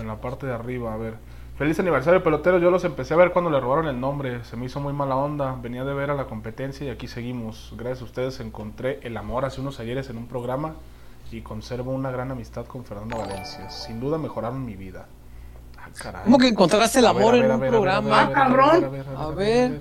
En 0.00 0.08
la 0.08 0.20
parte 0.20 0.46
de 0.46 0.52
arriba, 0.54 0.94
a 0.94 0.96
ver. 0.96 1.14
Feliz 1.56 1.78
aniversario, 1.78 2.22
peloteros. 2.22 2.62
Yo 2.62 2.70
los 2.70 2.84
empecé 2.84 3.12
a 3.14 3.18
ver 3.18 3.32
cuando 3.32 3.50
le 3.50 3.60
robaron 3.60 3.86
el 3.86 4.00
nombre. 4.00 4.42
Se 4.44 4.56
me 4.56 4.66
hizo 4.66 4.80
muy 4.80 4.92
mala 4.94 5.16
onda. 5.16 5.56
Venía 5.60 5.84
de 5.84 5.92
ver 5.92 6.10
a 6.10 6.14
la 6.14 6.24
competencia 6.26 6.86
y 6.86 6.90
aquí 6.90 7.06
seguimos. 7.06 7.74
Gracias 7.76 8.00
a 8.00 8.04
ustedes 8.04 8.40
encontré 8.40 8.98
el 9.02 9.16
amor 9.16 9.44
hace 9.44 9.60
unos 9.60 9.78
ayeres 9.78 10.08
en 10.08 10.16
un 10.16 10.26
programa 10.26 10.74
y 11.30 11.42
conservo 11.42 11.92
una 11.92 12.10
gran 12.10 12.30
amistad 12.30 12.64
con 12.64 12.84
Fernando 12.84 13.18
Valencia. 13.18 13.68
Sin 13.70 14.00
duda 14.00 14.16
mejoraron 14.16 14.64
mi 14.64 14.74
vida. 14.74 15.06
Ah, 15.78 15.88
caray. 15.96 16.24
¿Cómo 16.24 16.38
que 16.38 16.48
encontraste 16.48 17.00
el 17.00 17.06
amor 17.06 17.34
en 17.34 17.50
un 17.50 17.60
programa? 17.60 18.22
Ah, 18.22 18.32
cabrón. 18.32 18.90
a 19.16 19.26
ver. 19.28 19.80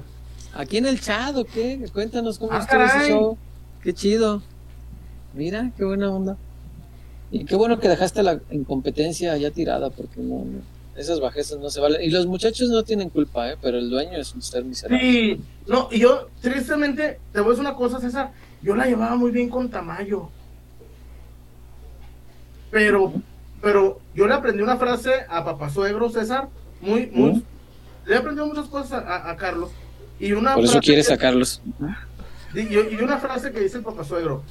¿Aquí 0.56 0.78
en 0.78 0.86
el 0.86 1.00
chat 1.00 1.36
o 1.38 1.46
qué? 1.46 1.86
Cuéntanos 1.94 2.40
cómo 2.40 2.52
Ah, 2.54 2.60
estuvo 2.60 2.82
ese 2.84 3.10
show. 3.10 3.38
Qué 3.82 3.94
chido. 3.94 4.42
Mira, 5.34 5.72
qué 5.78 5.86
buena 5.86 6.10
onda. 6.10 6.36
Y 7.32 7.46
qué 7.46 7.56
bueno 7.56 7.80
que 7.80 7.88
dejaste 7.90 8.24
la 8.24 8.40
incompetencia 8.52 9.38
ya 9.38 9.52
tirada, 9.52 9.90
porque 9.92 10.20
no, 10.20 10.46
no, 10.46 10.62
esas 10.96 11.20
bajezas 11.20 11.60
no 11.60 11.70
se 11.70 11.80
valen. 11.80 12.02
Y 12.02 12.10
los 12.10 12.26
muchachos 12.26 12.70
no 12.70 12.84
tienen 12.84 13.10
culpa, 13.10 13.52
¿eh? 13.52 13.58
pero 13.62 13.78
el 13.78 13.90
dueño 13.90 14.18
es 14.18 14.34
un 14.34 14.42
ser 14.42 14.64
miserable. 14.66 15.00
Sí, 15.02 15.42
no, 15.68 15.88
y 15.92 16.00
yo, 16.00 16.28
tristemente, 16.42 17.20
te 17.32 17.40
voy 17.40 17.50
a 17.50 17.52
decir 17.52 17.62
una 17.68 17.76
cosa, 17.76 18.00
César. 18.00 18.32
Yo 18.62 18.76
la 18.76 18.86
llevaba 18.88 19.16
muy 19.16 19.32
bien 19.32 19.50
con 19.50 19.70
Tamayo. 19.70 20.30
Pero, 22.72 23.14
pero 23.62 24.00
yo 24.16 24.28
le 24.28 24.34
aprendí 24.34 24.62
una 24.62 24.78
frase 24.78 25.12
a 25.30 25.44
papá 25.44 25.70
suegro, 25.70 26.10
César, 26.10 26.50
muy, 26.82 27.08
muy. 27.08 27.32
¿Mm? 27.34 27.44
le 28.06 28.16
he 28.16 28.18
aprendido 28.18 28.48
muchas 28.48 28.66
cosas 28.68 28.92
a, 28.94 28.98
a- 29.00 29.32
a 29.32 29.38
Carlos. 29.38 29.70
Y 30.20 30.32
una 30.34 30.56
Por 30.56 30.66
eso 30.66 30.80
quieres 30.80 31.08
que- 31.08 31.14
sacarlos. 31.14 31.62
y, 32.54 32.60
y 32.74 32.98
una 33.04 33.18
frase 33.18 33.52
que 33.52 33.60
dice 33.62 33.78
el 33.78 33.84
papá 33.84 34.04
suegro: 34.04 34.44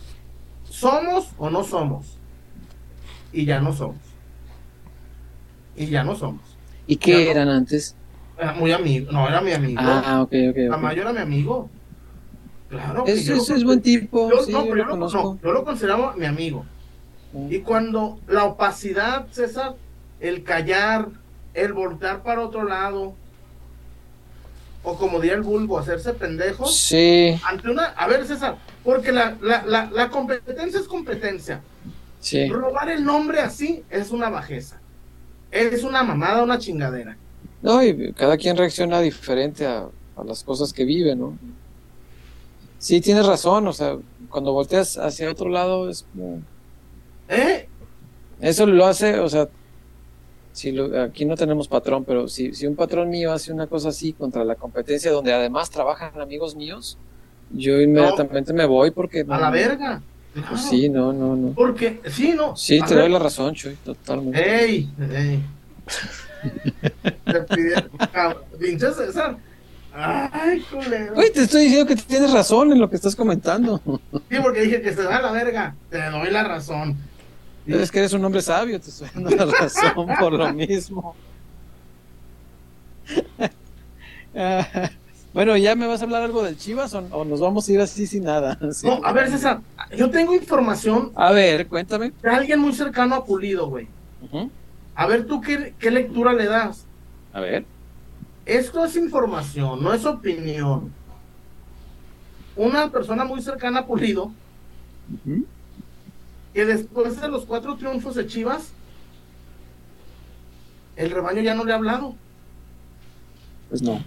¿somos 0.71 1.29
o 1.39 1.51
no 1.51 1.65
somos? 1.65 2.07
Y 3.33 3.45
ya 3.45 3.61
no 3.61 3.73
somos. 3.73 3.97
Y 5.77 5.87
ya 5.87 6.03
no 6.05 6.15
somos. 6.17 6.41
¿Y 6.87 6.97
qué 6.97 7.13
Ya 7.13 7.25
no. 7.25 7.31
eran 7.31 7.49
antes? 7.49 7.95
Era 8.39 8.53
muy 8.55 8.73
amigo. 8.73 9.13
No, 9.13 9.29
era 9.29 9.41
mi 9.41 9.53
amigo. 9.53 9.81
Ah, 9.83 10.21
ok, 10.23 10.33
ok. 10.51 10.57
ok. 10.65 10.71
Tamayo 10.71 11.03
era 11.03 11.13
mi 11.13 11.19
amigo. 11.21 11.71
Claro. 12.69 13.05
que 13.05 13.13
Es, 13.13 13.25
yo 13.25 13.37
lo 13.37 13.43
es, 13.43 13.65
buen 13.65 13.81
tipo, 13.81 14.31
Yo, 14.31 14.43
sí, 14.45 14.53
no, 14.53 14.65
yo 14.67 14.77
yo, 14.77 14.85
lo, 14.85 14.97
no, 14.97 15.09
yo 15.09 15.53
lo 15.53 15.65
consideraba 15.65 16.15
mi 16.17 16.27
amigo. 16.27 16.65
Y 17.51 17.59
cuando 17.61 18.19
la 18.27 18.45
opacidad, 18.45 19.27
César, 19.31 19.75
el 20.21 20.43
callar, 20.45 21.09
el 21.55 21.73
voltear 21.73 22.23
para 22.23 22.43
otro 22.43 22.65
lado, 22.65 23.15
o 24.83 24.97
como 24.97 25.21
diría 25.21 25.37
el 25.37 25.43
vulgo, 25.43 25.79
hacerse 25.79 26.15
pendejo, 26.15 26.67
Sí, 26.67 27.39
ante 27.47 27.71
una. 27.71 27.85
A 27.87 28.07
ver, 28.07 28.27
César, 28.27 28.57
porque 28.85 29.13
la, 29.13 29.37
la, 29.41 29.63
la, 29.67 29.91
la 29.91 30.09
competencia 30.11 30.81
es 30.81 30.87
competencia. 30.89 31.61
Sí. 32.21 32.49
Robar 32.49 32.89
el 32.91 33.05
nombre 33.05 33.41
así 33.41 33.83
es 33.91 34.11
una 34.11 34.29
bajeza. 34.31 34.81
Es 35.51 35.83
una 35.85 36.03
mamada, 36.03 36.43
una 36.43 36.59
chingadera. 36.59 37.17
No, 37.63 37.83
y 37.83 38.13
cada 38.13 38.37
quien 38.37 38.57
reacciona 38.57 39.01
diferente 39.01 39.67
a, 39.67 39.89
a 40.17 40.25
las 40.25 40.45
cosas 40.45 40.73
que 40.73 40.85
vive, 40.85 41.17
¿no? 41.17 41.37
Sí, 42.79 43.01
tienes 43.01 43.27
razón, 43.27 43.67
o 43.67 43.73
sea, 43.73 43.97
cuando 44.31 44.53
volteas 44.53 44.97
hacia 44.99 45.31
otro 45.31 45.49
lado 45.49 45.89
es 45.89 46.05
como... 46.13 46.41
¿Eh? 47.29 47.69
Eso 48.41 48.67
lo 48.67 48.87
hace, 48.87 49.19
o 49.19 49.29
sea, 49.29 49.49
si 50.53 50.71
lo- 50.71 51.03
aquí 51.03 51.25
no 51.25 51.35
tenemos 51.35 51.67
patrón, 51.67 52.05
pero 52.05 52.29
si, 52.29 52.55
si 52.55 52.67
un 52.67 52.77
patrón 52.77 53.11
mío 53.11 53.33
hace 53.33 53.53
una 53.53 53.67
cosa 53.67 53.89
así 53.89 54.13
contra 54.13 54.45
la 54.45 54.55
competencia, 54.55 55.11
donde 55.11 55.33
además 55.33 55.71
trabajan 55.71 56.21
amigos 56.21 56.55
míos, 56.55 56.97
yo 57.51 57.81
inmediatamente 57.81 58.53
me 58.53 58.67
voy 58.67 58.93
porque... 58.93 59.25
A 59.29 59.39
la 59.39 59.51
verga. 59.51 60.01
Claro. 60.35 60.49
Pues 60.51 60.63
sí, 60.63 60.89
no, 60.89 61.13
no, 61.13 61.37
no. 61.37 61.53
Porque, 61.53 62.01
sí, 62.11 62.33
no. 62.37 62.57
Sí, 62.57 62.81
A 62.81 62.87
te 62.87 62.95
ver, 62.95 63.05
doy 63.05 63.13
la 63.13 63.19
razón, 63.19 63.55
Chuy, 63.55 63.77
totalmente. 63.85 64.65
¡Ey! 64.65 64.91
¡Ey! 65.11 65.43
Pinche 68.59 68.93
César. 68.93 69.37
Ay, 69.93 70.61
culero. 70.71 71.15
Güey, 71.15 71.33
te 71.33 71.43
estoy 71.43 71.65
diciendo 71.65 71.87
que 71.87 71.97
tienes 71.97 72.33
razón 72.33 72.73
en 72.73 72.79
lo 72.79 72.89
que 72.89 72.97
estás 72.97 73.17
comentando. 73.17 73.81
Sí, 74.31 74.37
porque 74.43 74.61
dije 74.63 74.81
que 74.81 74.95
se 74.95 75.03
va 75.03 75.17
a 75.17 75.23
la 75.23 75.33
verga. 75.33 75.75
Te 75.91 76.03
doy 76.11 76.31
la 76.31 76.45
razón. 76.45 76.97
Es 77.67 77.91
que 77.91 77.99
eres 77.99 78.13
un 78.13 78.25
hombre 78.25 78.41
sabio, 78.41 78.81
te 78.81 78.91
estoy 78.91 79.09
dando 79.15 79.31
la 79.31 79.47
razón 79.47 80.09
por 80.21 80.33
lo 80.33 80.53
mismo. 80.53 81.17
Bueno, 85.35 85.57
¿ya 85.57 85.75
me 85.77 85.87
vas 85.87 86.01
a 86.01 86.05
hablar 86.05 86.23
algo 86.23 86.43
del 86.43 86.57
Chivas 86.57 86.95
o, 86.95 86.99
o 87.11 87.25
nos 87.25 87.41
vamos 87.41 87.69
a 87.69 87.73
ir 87.73 87.81
así 87.81 88.07
sin 88.07 88.25
nada? 88.25 88.59
Sí. 88.73 88.87
No, 88.87 89.01
a 89.05 89.13
ver, 89.13 89.31
César, 89.31 89.61
yo 89.97 90.11
tengo 90.11 90.35
información 90.35 91.13
A 91.15 91.33
ver, 91.33 91.69
cuéntame. 91.69 92.13
de 92.23 92.31
alguien 92.31 92.61
muy 92.61 92.73
cercano 92.73 93.15
a 93.15 93.25
Pulido, 93.25 93.69
güey. 93.69 93.87
A 94.95 95.07
ver, 95.07 95.27
¿tú 95.27 95.41
qué, 95.41 95.75
qué 95.79 95.91
lectura 95.91 96.33
le 96.33 96.47
das? 96.47 96.85
A 97.33 97.41
ver. 97.41 97.65
Esto 98.47 98.85
es 98.85 98.97
información, 98.97 99.83
no 99.83 99.93
es 99.93 100.05
opinión. 100.07 100.91
Una 102.57 102.91
persona 102.91 103.25
muy 103.25 103.41
cercana 103.43 103.81
a 103.81 103.87
Pulido, 103.87 104.33
Ujú. 105.25 105.45
que 106.55 106.65
después 106.65 107.21
de 107.21 107.29
los 107.29 107.45
cuatro 107.45 107.77
triunfos 107.77 108.15
de 108.17 108.27
Chivas, 108.27 108.71
el 110.97 111.11
rebaño 111.11 111.43
ya 111.43 111.55
no 111.55 111.65
le 111.65 111.73
ha 111.73 111.77
hablado. 111.77 112.15
Pues 113.69 113.83
no. 113.83 114.03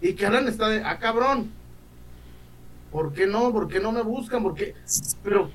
Y 0.00 0.14
que 0.14 0.26
Alan 0.26 0.48
está 0.48 0.68
de, 0.68 0.82
ah, 0.82 0.98
cabrón. 0.98 1.50
¿Por 2.90 3.12
qué 3.12 3.26
no? 3.26 3.52
¿Por 3.52 3.68
qué 3.68 3.80
no 3.80 3.92
me 3.92 4.02
buscan? 4.02 4.42
¿Por 4.42 4.54
qué? 4.54 4.74
Pero 5.22 5.50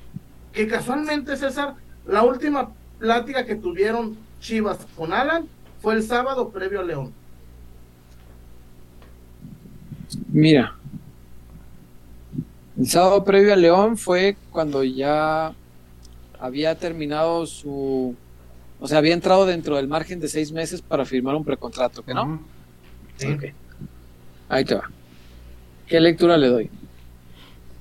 que 0.52 0.66
casualmente, 0.66 1.36
César, 1.36 1.74
la 2.06 2.22
última 2.22 2.70
plática 2.98 3.44
que 3.44 3.56
tuvieron 3.56 4.16
Chivas 4.40 4.78
con 4.96 5.12
Alan 5.12 5.46
fue 5.80 5.94
el 5.94 6.02
sábado 6.02 6.48
previo 6.50 6.80
a 6.80 6.84
León. 6.84 7.12
Mira. 10.28 10.76
El 12.78 12.86
sábado 12.88 13.24
previo 13.24 13.52
a 13.52 13.56
León 13.56 13.96
fue 13.96 14.36
cuando 14.50 14.84
ya 14.84 15.54
había 16.38 16.78
terminado 16.78 17.46
su... 17.46 18.14
O 18.78 18.86
sea, 18.86 18.98
había 18.98 19.14
entrado 19.14 19.46
dentro 19.46 19.76
del 19.76 19.88
margen 19.88 20.20
de 20.20 20.28
seis 20.28 20.52
meses 20.52 20.82
para 20.82 21.04
firmar 21.04 21.34
un 21.34 21.44
precontrato, 21.44 22.02
¿que 22.02 22.12
no? 22.12 22.40
Sí. 23.16 23.36
Ahí 24.48 24.64
te 24.64 24.74
va. 24.74 24.90
¿Qué 25.86 26.00
lectura 26.00 26.36
le 26.36 26.48
doy? 26.48 26.70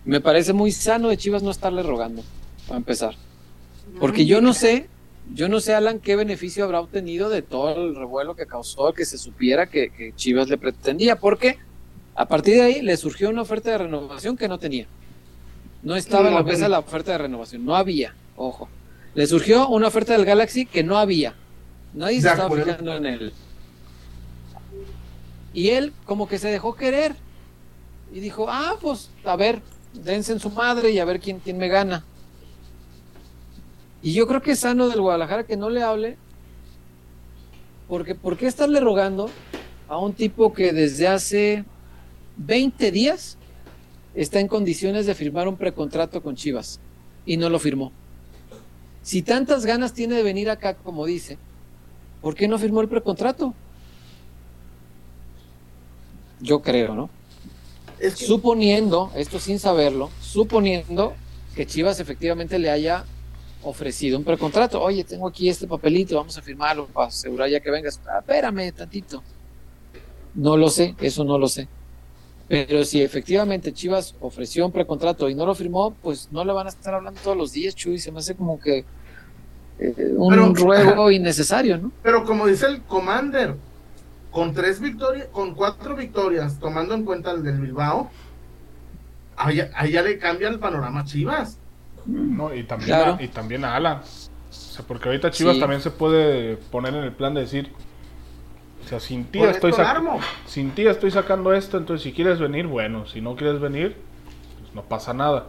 Me 0.03 0.21
parece 0.21 0.53
muy 0.53 0.71
sano 0.71 1.09
de 1.09 1.17
Chivas 1.17 1.41
no 1.41 1.51
estarle 1.51 1.81
rogando, 1.81 2.23
para 2.67 2.77
empezar. 2.77 3.15
Porque 3.99 4.25
yo 4.25 4.41
no 4.41 4.53
sé, 4.53 4.87
yo 5.33 5.49
no 5.49 5.59
sé, 5.59 5.73
Alan, 5.73 5.99
qué 5.99 6.15
beneficio 6.15 6.63
habrá 6.63 6.79
obtenido 6.79 7.29
de 7.29 7.41
todo 7.41 7.75
el 7.75 7.95
revuelo 7.95 8.35
que 8.35 8.45
causó 8.45 8.93
que 8.93 9.05
se 9.05 9.17
supiera 9.17 9.67
que, 9.67 9.89
que 9.89 10.13
Chivas 10.15 10.49
le 10.49 10.57
pretendía, 10.57 11.15
porque 11.15 11.57
a 12.13 12.27
partir 12.27 12.55
de 12.55 12.61
ahí 12.61 12.81
le 12.81 12.95
surgió 12.97 13.29
una 13.29 13.41
oferta 13.41 13.71
de 13.71 13.79
renovación 13.79 14.37
que 14.37 14.47
no 14.47 14.59
tenía. 14.59 14.85
No 15.81 15.95
estaba 15.95 16.29
en 16.29 16.35
la 16.35 16.43
mesa 16.43 16.67
la 16.67 16.79
oferta 16.79 17.11
de 17.11 17.19
renovación, 17.19 17.65
no 17.65 17.75
había, 17.75 18.15
ojo. 18.35 18.69
Le 19.13 19.25
surgió 19.27 19.67
una 19.69 19.87
oferta 19.87 20.13
del 20.13 20.25
Galaxy 20.25 20.65
que 20.65 20.83
no 20.83 20.97
había. 20.97 21.35
Nadie 21.93 22.21
se 22.21 22.27
estaba 22.27 22.55
fijando 22.55 22.95
en 22.95 23.05
él. 23.05 23.33
Y 25.55 25.69
él 25.69 25.93
como 26.05 26.27
que 26.27 26.37
se 26.37 26.49
dejó 26.49 26.75
querer. 26.75 27.15
Y 28.13 28.19
dijo, 28.19 28.47
ah, 28.49 28.75
pues 28.81 29.09
a 29.23 29.37
ver, 29.37 29.61
dense 29.93 30.33
en 30.33 30.39
su 30.41 30.49
madre 30.49 30.91
y 30.91 30.99
a 30.99 31.05
ver 31.05 31.21
quién, 31.21 31.39
quién 31.39 31.57
me 31.57 31.69
gana. 31.69 32.03
Y 34.03 34.11
yo 34.11 34.27
creo 34.27 34.41
que 34.41 34.51
es 34.51 34.59
sano 34.59 34.89
del 34.89 34.99
Guadalajara 34.99 35.45
que 35.45 35.55
no 35.55 35.69
le 35.69 35.81
hable. 35.81 36.17
Porque 37.87 38.15
¿por 38.15 38.35
qué 38.35 38.47
estarle 38.47 38.81
rogando 38.81 39.29
a 39.87 39.97
un 39.97 40.13
tipo 40.13 40.53
que 40.53 40.73
desde 40.73 41.07
hace 41.07 41.63
20 42.37 42.91
días 42.91 43.37
está 44.13 44.41
en 44.41 44.49
condiciones 44.49 45.05
de 45.05 45.15
firmar 45.15 45.47
un 45.47 45.55
precontrato 45.55 46.21
con 46.21 46.35
Chivas 46.35 46.81
y 47.25 47.37
no 47.37 47.49
lo 47.49 47.59
firmó? 47.59 47.93
Si 49.03 49.21
tantas 49.21 49.65
ganas 49.65 49.93
tiene 49.93 50.15
de 50.15 50.23
venir 50.23 50.49
acá 50.49 50.73
como 50.73 51.05
dice, 51.05 51.37
¿por 52.21 52.35
qué 52.35 52.49
no 52.49 52.57
firmó 52.57 52.81
el 52.81 52.89
precontrato? 52.89 53.53
Yo 56.45 56.61
creo, 56.61 56.93
¿no? 56.95 57.09
Es 57.99 58.15
que, 58.15 58.25
Suponiendo, 58.25 59.11
esto 59.15 59.39
sin 59.39 59.57
saberlo, 59.59 60.09
suponiendo 60.21 61.13
que 61.55 61.65
Chivas 61.65 61.99
efectivamente 61.99 62.59
le 62.59 62.69
haya 62.69 63.05
ofrecido 63.63 64.17
un 64.17 64.23
precontrato. 64.23 64.81
Oye, 64.81 65.03
tengo 65.03 65.27
aquí 65.27 65.49
este 65.49 65.65
papelito, 65.67 66.15
vamos 66.17 66.37
a 66.37 66.41
firmarlo 66.41 66.85
para 66.87 67.07
asegurar 67.07 67.49
ya 67.49 67.59
que 67.59 67.71
vengas. 67.71 67.99
Ah, 68.07 68.19
espérame 68.19 68.71
tantito. 68.73 69.23
No 70.35 70.57
lo 70.57 70.69
sé, 70.69 70.93
eso 70.99 71.23
no 71.23 71.39
lo 71.39 71.47
sé. 71.47 71.67
Pero 72.47 72.83
si 72.85 73.01
efectivamente 73.01 73.73
Chivas 73.73 74.13
ofreció 74.19 74.65
un 74.67 74.71
precontrato 74.71 75.29
y 75.29 75.33
no 75.35 75.45
lo 75.47 75.55
firmó, 75.55 75.95
pues 76.03 76.27
no 76.31 76.43
le 76.45 76.53
van 76.53 76.67
a 76.67 76.69
estar 76.69 76.93
hablando 76.93 77.19
todos 77.23 77.35
los 77.37 77.53
días, 77.53 77.73
Chuy. 77.73 77.97
Se 77.97 78.11
me 78.11 78.19
hace 78.19 78.35
como 78.35 78.59
que 78.59 78.85
eh, 79.79 79.93
un 80.15 80.29
Pero- 80.29 80.53
ruego 80.53 81.09
innecesario, 81.11 81.77
¿no? 81.77 81.91
pero 82.03 82.23
como 82.23 82.45
dice 82.45 82.67
el 82.67 82.81
Commander, 82.83 83.55
con 84.35 84.53
tres 84.53 84.81
victorias, 84.81 85.27
con 85.31 85.55
cuatro 85.55 85.95
victorias, 85.95 86.59
tomando 86.59 86.93
en 86.93 87.05
cuenta 87.05 87.31
el 87.31 87.41
del 87.41 87.57
Bilbao, 87.61 88.11
ahí, 89.37 89.61
ahí 89.73 89.91
ya 89.93 90.01
le 90.01 90.19
cambia 90.19 90.49
el 90.49 90.59
panorama 90.59 90.99
a 90.99 91.05
Chivas. 91.05 91.57
No, 92.05 92.53
y 92.53 92.63
también, 92.63 92.89
Claro. 92.89 93.15
a, 93.17 93.23
y 93.23 93.29
también 93.29 93.63
a 93.63 93.77
Alan. 93.77 94.01
O 94.01 94.53
sea, 94.53 94.83
porque 94.85 95.07
ahorita 95.07 95.31
Chivas 95.31 95.53
Sí. 95.55 95.61
también 95.61 95.79
se 95.79 95.89
puede 95.89 96.57
poner 96.57 96.93
en 96.95 97.05
el 97.05 97.13
plan 97.13 97.33
de 97.33 97.41
decir, 97.41 97.71
o 98.83 98.87
sea, 98.89 98.99
sin 98.99 99.23
ti 99.23 99.39
estoy 99.41 99.71
sin 100.45 100.71
ti 100.71 100.85
estoy 100.85 101.11
sacando 101.11 101.53
esto, 101.53 101.77
entonces 101.77 102.03
si 102.03 102.11
quieres 102.11 102.37
venir, 102.37 102.67
bueno, 102.67 103.05
si 103.07 103.21
no 103.21 103.37
quieres 103.37 103.61
venir, 103.61 103.95
pues 104.59 104.75
no 104.75 104.81
pasa 104.83 105.13
nada. 105.13 105.45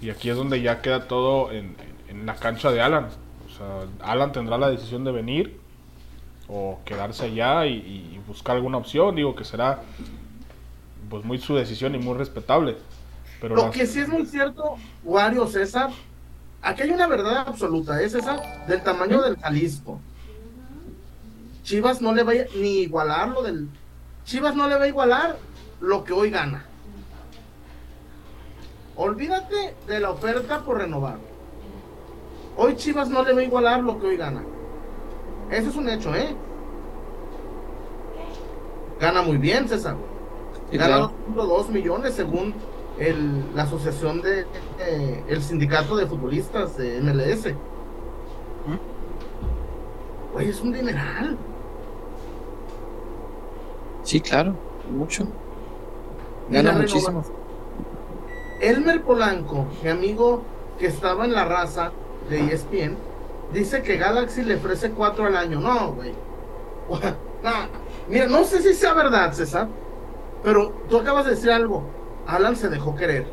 Y 0.00 0.08
aquí 0.08 0.30
es 0.30 0.36
donde 0.38 0.62
ya 0.62 0.80
queda 0.80 1.06
todo 1.06 1.52
en, 1.52 1.76
en 2.08 2.24
la 2.24 2.34
cancha 2.36 2.72
de 2.72 2.80
Alan. 2.80 3.08
O 3.46 3.50
sea, 3.50 4.10
Alan 4.10 4.32
tendrá 4.32 4.56
la 4.56 4.70
decisión 4.70 5.04
de 5.04 5.12
venir 5.12 5.65
o 6.48 6.78
quedarse 6.84 7.24
allá 7.24 7.66
y, 7.66 7.74
y 7.74 8.20
buscar 8.26 8.56
alguna 8.56 8.78
opción. 8.78 9.14
Digo 9.16 9.34
que 9.34 9.44
será 9.44 9.80
pues 11.10 11.24
muy 11.24 11.38
su 11.38 11.54
decisión 11.54 11.94
y 11.94 11.98
muy 11.98 12.14
respetable. 12.16 12.76
Pero 13.40 13.54
Lo 13.56 13.62
las- 13.66 13.74
que 13.74 13.86
sí 13.86 14.00
es 14.00 14.08
muy 14.08 14.26
cierto, 14.26 14.76
Wario 15.04 15.46
César, 15.46 15.90
aquí 16.62 16.82
hay 16.82 16.90
una 16.90 17.06
verdad 17.06 17.44
absoluta, 17.46 18.00
es 18.02 18.14
esa 18.14 18.40
del 18.66 18.82
tamaño 18.82 19.22
del 19.22 19.36
Jalisco. 19.38 20.00
Chivas 21.62 22.00
no 22.00 22.14
le 22.14 22.22
va 22.22 22.32
a 22.32 22.36
ni 22.56 22.78
igualar 22.80 23.28
lo 23.28 23.42
del. 23.42 23.68
Chivas 24.24 24.54
no 24.54 24.68
le 24.68 24.76
va 24.76 24.84
a 24.84 24.88
igualar 24.88 25.36
lo 25.80 26.02
que 26.04 26.12
hoy 26.12 26.30
gana. 26.30 26.64
Olvídate 28.96 29.74
de 29.86 30.00
la 30.00 30.10
oferta 30.10 30.60
por 30.64 30.78
renovar. 30.78 31.18
Hoy 32.56 32.76
Chivas 32.76 33.08
no 33.10 33.22
le 33.22 33.32
va 33.34 33.40
a 33.40 33.44
igualar 33.44 33.82
lo 33.82 34.00
que 34.00 34.06
hoy 34.06 34.16
gana. 34.16 34.42
Eso 35.50 35.70
es 35.70 35.76
un 35.76 35.88
hecho, 35.88 36.14
¿eh? 36.14 36.34
gana 39.00 39.22
muy 39.22 39.36
bien, 39.36 39.68
César. 39.68 39.96
Sí, 40.70 40.78
Gana 40.78 41.10
claro. 41.34 41.66
2.2 41.66 41.68
millones 41.68 42.14
según 42.14 42.54
el, 42.98 43.54
la 43.54 43.64
asociación 43.64 44.22
de 44.22 44.46
eh, 44.80 45.22
el 45.28 45.42
sindicato 45.42 45.96
de 45.96 46.06
futbolistas 46.06 46.76
de 46.76 47.00
MLS. 47.00 47.54
Güey, 50.32 50.48
es 50.48 50.60
un 50.60 50.72
dineral. 50.72 51.36
Sí, 54.02 54.20
claro, 54.20 54.54
mucho. 54.90 55.26
Gana 56.50 56.72
muchísimo. 56.72 57.22
Elmer 58.60 59.02
Polanco, 59.02 59.66
mi 59.82 59.90
amigo 59.90 60.42
que 60.78 60.86
estaba 60.86 61.24
en 61.24 61.32
la 61.32 61.44
raza 61.44 61.92
de 62.28 62.52
ESPN, 62.52 62.96
dice 63.52 63.82
que 63.82 63.96
Galaxy 63.96 64.42
le 64.42 64.56
ofrece 64.56 64.90
cuatro 64.90 65.26
al 65.26 65.36
año. 65.36 65.60
No, 65.60 65.92
güey. 65.92 66.12
No. 67.42 67.50
Mira, 68.08 68.26
no 68.26 68.44
sé 68.44 68.60
si 68.62 68.74
sea 68.74 68.92
verdad, 68.94 69.32
César, 69.32 69.68
pero 70.42 70.72
tú 70.88 70.96
acabas 70.98 71.26
de 71.26 71.32
decir 71.32 71.50
algo. 71.50 71.84
Alan 72.26 72.56
se 72.56 72.68
dejó 72.68 72.96
querer. 72.96 73.26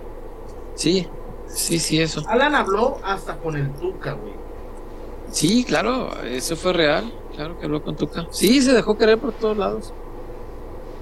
Sí, 0.76 1.08
sí, 1.48 1.80
sí, 1.80 2.02
eso. 2.02 2.22
Alan 2.28 2.54
habló 2.54 2.98
hasta 3.04 3.38
con 3.38 3.56
el 3.56 3.72
Tuca, 3.74 4.14
güey. 4.14 4.34
Sí, 5.32 5.64
claro, 5.64 6.12
eso 6.24 6.56
fue 6.56 6.74
real. 6.74 7.12
Claro 7.36 7.58
que 7.58 7.66
habló 7.66 7.82
con 7.82 7.96
Tuca. 7.96 8.28
Sí, 8.30 8.62
se 8.62 8.74
dejó 8.74 8.98
querer 8.98 9.18
por 9.18 9.34
todos 9.34 9.58
lados. 9.58 9.94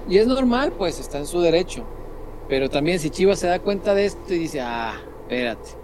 Y 0.08 0.18
es 0.18 0.26
normal, 0.26 0.72
pues, 0.76 0.98
está 0.98 1.18
en 1.18 1.26
su 1.26 1.40
derecho. 1.40 1.84
Pero 2.48 2.68
también 2.70 2.98
si 2.98 3.10
Chivas 3.10 3.38
se 3.38 3.46
da 3.46 3.58
cuenta 3.58 3.94
de 3.94 4.06
esto 4.06 4.32
y 4.32 4.38
dice, 4.38 4.60
ah, 4.60 4.94
espérate. 5.22 5.81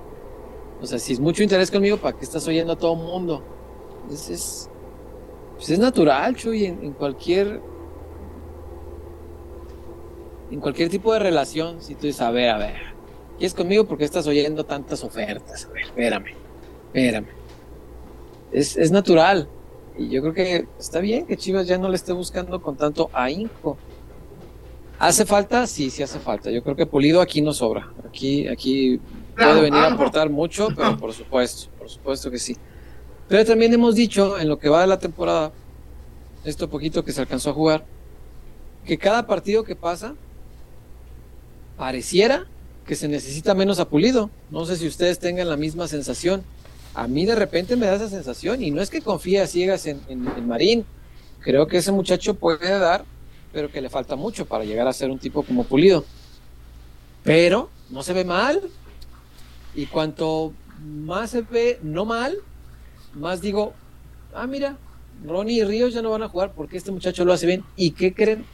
O 0.80 0.86
sea, 0.86 0.98
si 0.98 1.12
es 1.12 1.20
mucho 1.20 1.42
interés 1.42 1.70
conmigo, 1.70 1.96
¿para 1.96 2.16
qué 2.16 2.24
estás 2.24 2.46
oyendo 2.46 2.72
a 2.72 2.76
todo 2.76 2.92
el 2.94 3.00
mundo? 3.00 3.42
Es, 4.10 4.30
es, 4.30 4.70
pues 5.56 5.70
es 5.70 5.78
natural, 5.78 6.36
Chuy, 6.36 6.66
en, 6.66 6.92
cualquier... 6.92 7.60
En 10.50 10.60
cualquier 10.60 10.88
tipo 10.88 11.12
de 11.12 11.18
relación, 11.18 11.82
si 11.82 11.94
tú 11.94 12.06
dices, 12.06 12.22
a 12.22 12.30
ver, 12.30 12.48
a 12.48 12.58
ver, 12.58 12.76
y 13.38 13.44
es 13.44 13.54
conmigo 13.54 13.84
porque 13.84 14.04
estás 14.04 14.26
oyendo 14.26 14.64
tantas 14.64 15.04
ofertas. 15.04 15.66
A 15.66 15.72
ver, 15.72 15.84
espérame, 15.84 16.34
espérame. 16.86 17.26
Es, 18.50 18.76
es 18.76 18.90
natural. 18.90 19.48
Y 19.98 20.08
yo 20.08 20.22
creo 20.22 20.32
que 20.32 20.66
está 20.78 21.00
bien 21.00 21.26
que 21.26 21.36
Chivas 21.36 21.66
ya 21.66 21.76
no 21.76 21.88
le 21.88 21.96
esté 21.96 22.12
buscando 22.12 22.62
con 22.62 22.76
tanto 22.76 23.10
ahínco. 23.12 23.76
¿Hace 24.98 25.24
falta? 25.24 25.66
Sí, 25.66 25.90
sí 25.90 26.02
hace 26.02 26.18
falta. 26.18 26.50
Yo 26.50 26.62
creo 26.62 26.74
que 26.74 26.86
Pulido 26.86 27.20
aquí 27.20 27.40
no 27.40 27.52
sobra. 27.52 27.92
Aquí, 28.06 28.48
aquí 28.48 29.00
puede 29.38 29.60
venir 29.62 29.80
a 29.80 29.92
aportar 29.92 30.28
mucho, 30.30 30.68
pero 30.76 30.96
por 30.98 31.12
supuesto, 31.12 31.70
por 31.78 31.88
supuesto 31.88 32.30
que 32.30 32.38
sí. 32.38 32.56
Pero 33.28 33.44
también 33.44 33.72
hemos 33.72 33.94
dicho 33.94 34.38
en 34.38 34.48
lo 34.48 34.58
que 34.58 34.68
va 34.68 34.80
de 34.82 34.86
la 34.86 34.98
temporada, 34.98 35.52
esto 36.44 36.68
poquito 36.68 37.04
que 37.04 37.12
se 37.12 37.20
alcanzó 37.20 37.50
a 37.50 37.54
jugar, 37.54 37.84
que 38.86 38.96
cada 38.98 39.26
partido 39.26 39.64
que 39.64 39.76
pasa 39.76 40.14
pareciera 41.76 42.46
que 42.86 42.94
se 42.96 43.08
necesita 43.08 43.54
menos 43.54 43.78
a 43.80 43.88
Pulido. 43.88 44.30
No 44.50 44.64
sé 44.64 44.76
si 44.76 44.86
ustedes 44.86 45.18
tengan 45.18 45.48
la 45.48 45.56
misma 45.56 45.86
sensación. 45.88 46.42
A 46.94 47.06
mí 47.06 47.26
de 47.26 47.34
repente 47.34 47.76
me 47.76 47.86
da 47.86 47.94
esa 47.96 48.08
sensación 48.08 48.62
y 48.62 48.70
no 48.70 48.80
es 48.80 48.88
que 48.90 49.02
confíe 49.02 49.40
a 49.40 49.46
ciegas 49.46 49.86
en, 49.86 50.00
en- 50.08 50.26
en 50.26 50.48
Marín. 50.48 50.84
Creo 51.40 51.66
que 51.66 51.76
ese 51.78 51.92
muchacho 51.92 52.34
puede 52.34 52.78
dar, 52.78 53.04
pero 53.52 53.70
que 53.70 53.80
le 53.82 53.90
falta 53.90 54.16
mucho 54.16 54.46
para 54.46 54.64
llegar 54.64 54.88
a 54.88 54.92
ser 54.92 55.10
un 55.10 55.18
tipo 55.18 55.42
como 55.42 55.64
Pulido. 55.64 56.04
Pero 57.22 57.68
no 57.90 58.02
se 58.02 58.14
ve 58.14 58.24
mal. 58.24 58.62
Y 59.74 59.86
cuanto 59.86 60.52
más 60.84 61.30
se 61.30 61.42
ve 61.42 61.78
no 61.82 62.04
mal, 62.04 62.36
más 63.14 63.40
digo, 63.40 63.74
ah, 64.34 64.46
mira, 64.46 64.76
Ronnie 65.26 65.60
y 65.60 65.64
Ríos 65.64 65.94
ya 65.94 66.02
no 66.02 66.10
van 66.10 66.22
a 66.22 66.28
jugar 66.28 66.52
porque 66.54 66.76
este 66.76 66.92
muchacho 66.92 67.24
lo 67.24 67.32
hace 67.32 67.46
bien. 67.46 67.64
¿Y 67.76 67.92
qué 67.92 68.14
creen? 68.14 68.44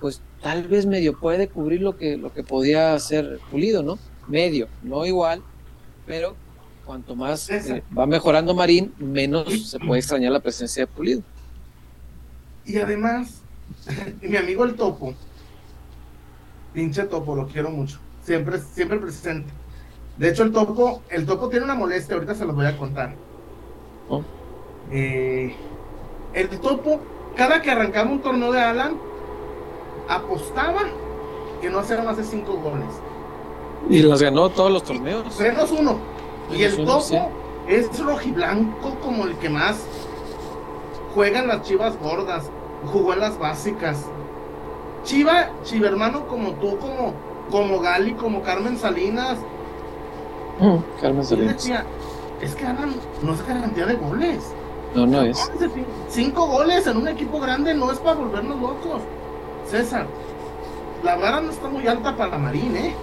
Pues 0.00 0.20
tal 0.42 0.66
vez 0.66 0.86
medio 0.86 1.18
puede 1.18 1.48
cubrir 1.48 1.80
lo 1.80 1.96
que, 1.96 2.16
lo 2.16 2.32
que 2.32 2.42
podía 2.42 2.94
hacer 2.94 3.38
Pulido, 3.50 3.82
¿no? 3.82 3.98
Medio, 4.28 4.68
no 4.82 5.06
igual, 5.06 5.42
pero 6.06 6.36
cuanto 6.84 7.14
más 7.14 7.48
eh, 7.50 7.82
va 7.96 8.06
mejorando 8.06 8.54
Marín, 8.54 8.92
menos 8.98 9.70
se 9.70 9.78
puede 9.78 10.00
extrañar 10.00 10.32
la 10.32 10.40
presencia 10.40 10.82
de 10.82 10.86
Pulido. 10.86 11.22
Y 12.64 12.78
además, 12.78 13.42
mi 14.22 14.36
amigo 14.36 14.64
el 14.64 14.74
Topo, 14.74 15.14
pinche 16.72 17.04
Topo, 17.04 17.34
lo 17.34 17.46
quiero 17.46 17.70
mucho. 17.70 17.98
Siempre, 18.24 18.58
siempre 18.60 18.98
presente. 18.98 19.50
De 20.18 20.28
hecho, 20.28 20.42
el 20.42 20.52
Topo, 20.52 21.02
el 21.08 21.26
Topo 21.26 21.48
tiene 21.48 21.64
una 21.64 21.74
molestia, 21.74 22.14
ahorita 22.14 22.34
se 22.34 22.44
los 22.44 22.54
voy 22.54 22.66
a 22.66 22.76
contar. 22.76 23.14
Oh. 24.08 24.22
Eh, 24.90 25.54
el 26.34 26.48
Topo, 26.60 27.00
cada 27.36 27.62
que 27.62 27.70
arrancaba 27.70 28.10
un 28.10 28.20
torneo 28.20 28.52
de 28.52 28.60
Alan, 28.60 28.96
apostaba 30.08 30.82
que 31.60 31.70
no 31.70 31.78
hacía 31.78 32.02
más 32.02 32.16
de 32.16 32.24
cinco 32.24 32.54
goles. 32.54 32.88
Y 33.88 34.02
las 34.02 34.22
ganó 34.22 34.50
todos 34.50 34.70
los 34.70 34.84
torneos. 34.84 35.38
Menos 35.40 35.70
uno. 35.72 35.98
Y 36.52 36.62
el 36.62 36.74
uno, 36.74 36.84
Topo 36.84 37.00
sí. 37.00 37.18
es 37.68 37.98
rojiblanco 37.98 38.96
como 39.00 39.24
el 39.24 39.36
que 39.36 39.48
más 39.48 39.86
juega 41.14 41.40
en 41.40 41.48
las 41.48 41.62
chivas 41.62 41.98
gordas, 41.98 42.50
jugó 42.92 43.14
en 43.14 43.20
las 43.20 43.38
básicas. 43.38 44.06
Chiva, 45.04 45.50
chiva 45.64 45.88
hermano 45.88 46.26
como 46.26 46.52
tú, 46.52 46.78
como, 46.78 47.14
como 47.50 47.80
Gali, 47.80 48.14
como 48.14 48.42
Carmen 48.42 48.76
Salinas. 48.78 49.38
Mm, 50.60 51.00
Carmen 51.00 51.24
Salinas. 51.24 51.70
es 52.40 52.54
que 52.54 52.64
no 53.22 53.32
es 53.34 53.46
garantía 53.46 53.86
de 53.86 53.94
goles. 53.94 54.52
No, 54.94 55.06
no 55.06 55.22
es. 55.22 55.50
Cinco 56.08 56.46
goles 56.46 56.86
en 56.86 56.96
un 56.98 57.08
equipo 57.08 57.40
grande 57.40 57.74
no 57.74 57.90
es 57.90 57.98
para 57.98 58.16
volvernos 58.16 58.60
locos. 58.60 59.02
César, 59.66 60.06
la 61.02 61.16
vara 61.16 61.40
no 61.40 61.50
está 61.50 61.68
muy 61.68 61.86
alta 61.86 62.14
para 62.16 62.36
Marín, 62.36 62.76
¿eh? 62.76 62.94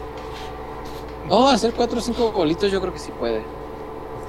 No, 1.27 1.47
hacer 1.47 1.73
cuatro 1.73 1.97
o 1.99 2.01
cinco 2.01 2.31
golitos 2.31 2.71
yo 2.71 2.79
creo 2.81 2.93
que 2.93 2.99
sí 2.99 3.11
puede. 3.17 3.43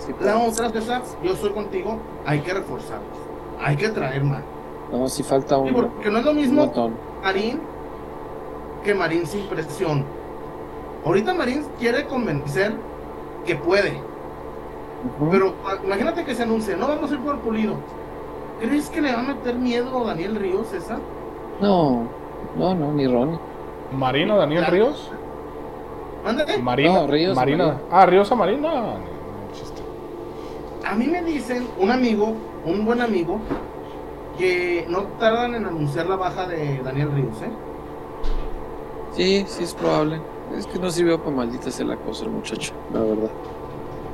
Sí 0.04 0.12
puede. 0.12 0.30
La 0.30 0.38
otra, 0.38 0.70
César, 0.70 1.02
yo 1.22 1.32
estoy 1.32 1.50
contigo, 1.50 1.98
hay 2.24 2.40
que 2.40 2.54
reforzarlos. 2.54 3.18
Hay 3.60 3.76
que 3.76 3.90
traer 3.90 4.24
más. 4.24 4.42
No, 4.90 5.08
sí 5.08 5.22
falta 5.22 5.56
Sí, 5.56 5.60
un, 5.60 5.72
porque 5.74 6.10
no 6.10 6.18
es 6.18 6.24
lo 6.24 6.32
mismo. 6.32 6.72
Marín 7.22 7.60
que 8.82 8.94
Marín 8.94 9.26
sin 9.26 9.46
presión. 9.46 10.04
Ahorita 11.04 11.34
Marín 11.34 11.66
quiere 11.78 12.06
convencer 12.06 12.74
que 13.50 13.56
puede, 13.56 13.94
pero 15.30 15.54
ah, 15.66 15.74
imagínate 15.84 16.24
que 16.24 16.36
se 16.36 16.44
anuncie, 16.44 16.76
no 16.76 16.86
vamos 16.86 17.10
a 17.10 17.14
ir 17.14 17.20
por 17.20 17.38
Pulido. 17.40 17.74
¿Crees 18.60 18.88
que 18.90 19.00
le 19.00 19.12
va 19.12 19.20
a 19.20 19.22
meter 19.22 19.56
miedo 19.56 20.04
a 20.04 20.08
Daniel 20.08 20.36
Ríos 20.36 20.72
esa? 20.72 20.98
No, 21.60 22.04
no, 22.56 22.74
no, 22.74 22.92
ni 22.92 23.08
Ronnie. 23.08 23.38
¿Marino 23.92 24.36
Daniel 24.36 24.60
Claro. 24.60 24.74
Ríos? 24.74 25.10
Mándale. 26.24 26.58
Marina. 26.58 26.92
No, 26.92 27.06
Ríos 27.08 27.32
a 27.36 27.40
Marina. 27.40 27.64
Marina. 27.66 27.82
Ah, 27.90 28.06
Ríos 28.06 28.30
a 28.30 28.34
Marina. 28.36 28.70
A 30.86 30.94
mí 30.94 31.06
me 31.08 31.22
dicen, 31.24 31.66
un 31.78 31.90
amigo, 31.90 32.34
un 32.64 32.84
buen 32.84 33.00
amigo, 33.00 33.40
que 34.38 34.86
no 34.88 35.02
tardan 35.18 35.54
en 35.56 35.66
anunciar 35.66 36.06
la 36.06 36.16
baja 36.16 36.46
de 36.46 36.80
Daniel 36.84 37.10
Ríos, 37.12 37.42
¿eh? 37.42 37.50
Sí, 39.12 39.44
sí 39.48 39.64
es 39.64 39.74
probable. 39.74 40.20
Es 40.56 40.66
que 40.66 40.78
no 40.78 40.90
sirvió 40.90 41.18
para 41.18 41.36
maldita 41.36 41.70
sea 41.70 41.86
la 41.86 41.96
cosa 41.96 42.24
el 42.24 42.30
muchacho, 42.30 42.72
la 42.92 43.00
verdad. 43.00 43.30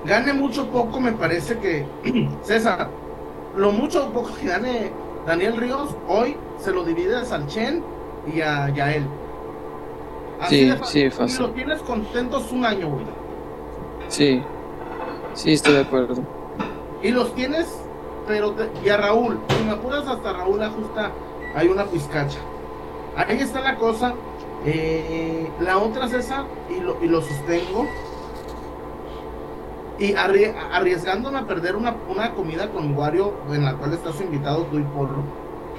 Gane 0.05 0.33
mucho 0.35 0.67
poco, 0.69 1.01
me 1.01 1.13
parece 1.13 1.59
que 1.59 1.87
César, 2.43 2.89
lo 3.57 3.73
mucho 3.73 4.07
o 4.07 4.11
poco 4.11 4.31
que 4.41 4.47
gane 4.47 4.93
Daniel 5.27 5.57
Ríos, 5.57 5.95
hoy 6.09 6.37
se 6.59 6.73
lo 6.73 6.85
divides 6.85 7.33
al 7.33 7.47
Chen 7.47 7.83
y 8.33 8.41
a 8.41 8.69
Yael. 8.71 9.07
Sí, 10.49 10.67
de 10.67 10.79
sí, 10.85 11.01
Y 11.01 11.11
fácil. 11.11 11.41
lo 11.47 11.51
tienes 11.51 11.81
contentos 11.83 12.53
un 12.53 12.65
año, 12.67 12.89
güey. 12.91 13.05
Sí, 14.09 14.43
sí, 15.35 15.53
estoy 15.55 15.75
de 15.75 15.81
acuerdo. 15.81 16.15
Y 17.03 17.11
los 17.11 17.35
tienes, 17.35 17.67
pero 18.27 18.53
te- 18.53 18.69
y 18.85 18.89
a 18.91 18.99
Raúl, 18.99 19.39
si 19.49 19.65
me 19.65 19.73
apuras 19.73 20.07
hasta 20.07 20.33
Raúl 20.35 20.63
ajusta, 20.63 21.11
hay 21.55 21.69
una 21.69 21.85
pizcacha. 21.87 22.39
Ahí 23.17 23.39
está 23.41 23.61
la 23.63 23.77
cosa. 23.77 24.13
Eh, 24.65 25.49
la 25.61 25.79
otra 25.79 26.09
César, 26.09 26.45
y 26.71 26.81
lo, 26.81 26.97
y 27.03 27.07
lo 27.09 27.21
sostengo. 27.23 27.87
Y 29.99 30.13
arrie- 30.15 30.55
arriesgándome 30.73 31.39
a 31.39 31.47
perder 31.47 31.75
una, 31.77 31.97
una 32.09 32.33
comida 32.35 32.71
con 32.71 32.97
Wario 32.97 33.33
en 33.51 33.65
la 33.65 33.75
cual 33.75 33.93
estás 33.95 34.21
invitado 34.21 34.65
tú 34.65 34.79
y 34.79 34.83
Polo. 34.83 35.23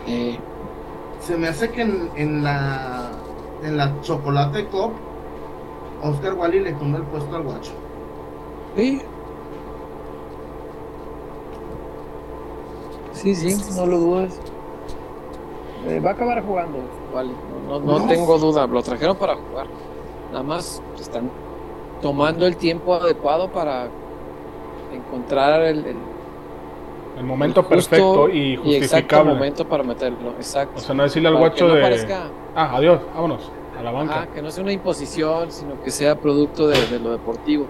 Eh, 0.07 0.37
Se 1.21 1.37
me 1.37 1.47
hace 1.47 1.69
que 1.71 1.81
en, 1.81 2.09
en 2.15 2.43
la 2.43 3.11
en 3.63 3.75
la 3.75 3.99
chocolate 4.01 4.67
cop 4.67 4.93
Oscar 6.03 6.35
Wally 6.35 6.59
le 6.59 6.73
tumba 6.73 6.99
el 6.99 7.03
puesto 7.05 7.35
al 7.35 7.41
guacho. 7.43 7.71
sí. 8.75 9.01
Sí, 13.13 13.33
sí, 13.35 13.73
no 13.75 13.85
lo 13.87 13.97
dudes. 13.97 14.39
Eh, 15.87 15.99
va 15.99 16.11
a 16.11 16.13
acabar 16.13 16.43
jugando, 16.45 16.77
vale. 17.17 17.29
No, 17.67 17.79
no, 17.79 18.07
tengo 18.07 18.37
duda. 18.37 18.65
Lo 18.67 18.81
trajeron 18.81 19.17
para 19.17 19.35
jugar. 19.35 19.67
Nada 20.31 20.43
más 20.43 20.81
están 20.99 21.29
tomando 22.01 22.45
el 22.45 22.55
tiempo 22.57 22.93
adecuado 22.93 23.49
para 23.49 23.87
encontrar 24.93 25.61
el, 25.63 25.85
el- 25.85 25.97
El 27.17 27.23
momento 27.25 27.63
justo 27.63 27.75
perfecto 27.89 28.29
y 28.29 28.53
exacto 28.53 28.69
justificable. 28.69 29.33
momento 29.33 29.67
para 29.67 29.83
meterlo, 29.83 30.29
exacto. 30.37 30.73
O 30.77 30.79
sea, 30.79 30.93
no 30.95 31.03
decirle 31.03 31.29
al 31.29 31.33
Para 31.35 31.47
guacho 31.47 31.65
que 31.65 31.71
no 31.71 31.75
de. 31.75 31.81
parezca- 31.81 32.29
Ah, 32.55 32.75
adiós, 32.75 32.99
vámonos. 33.15 33.51
A 33.77 33.83
la 33.83 33.91
banca. 33.91 34.13
Ajá, 34.21 34.27
que 34.27 34.41
no 34.41 34.49
sea 34.51 34.63
una 34.63 34.71
imposición, 34.73 35.51
sino 35.51 35.81
que 35.83 35.91
sea 35.91 36.15
producto 36.19 36.67
de, 36.67 36.79
de 36.87 36.99
lo 36.99 37.11
deportivo. 37.11 37.65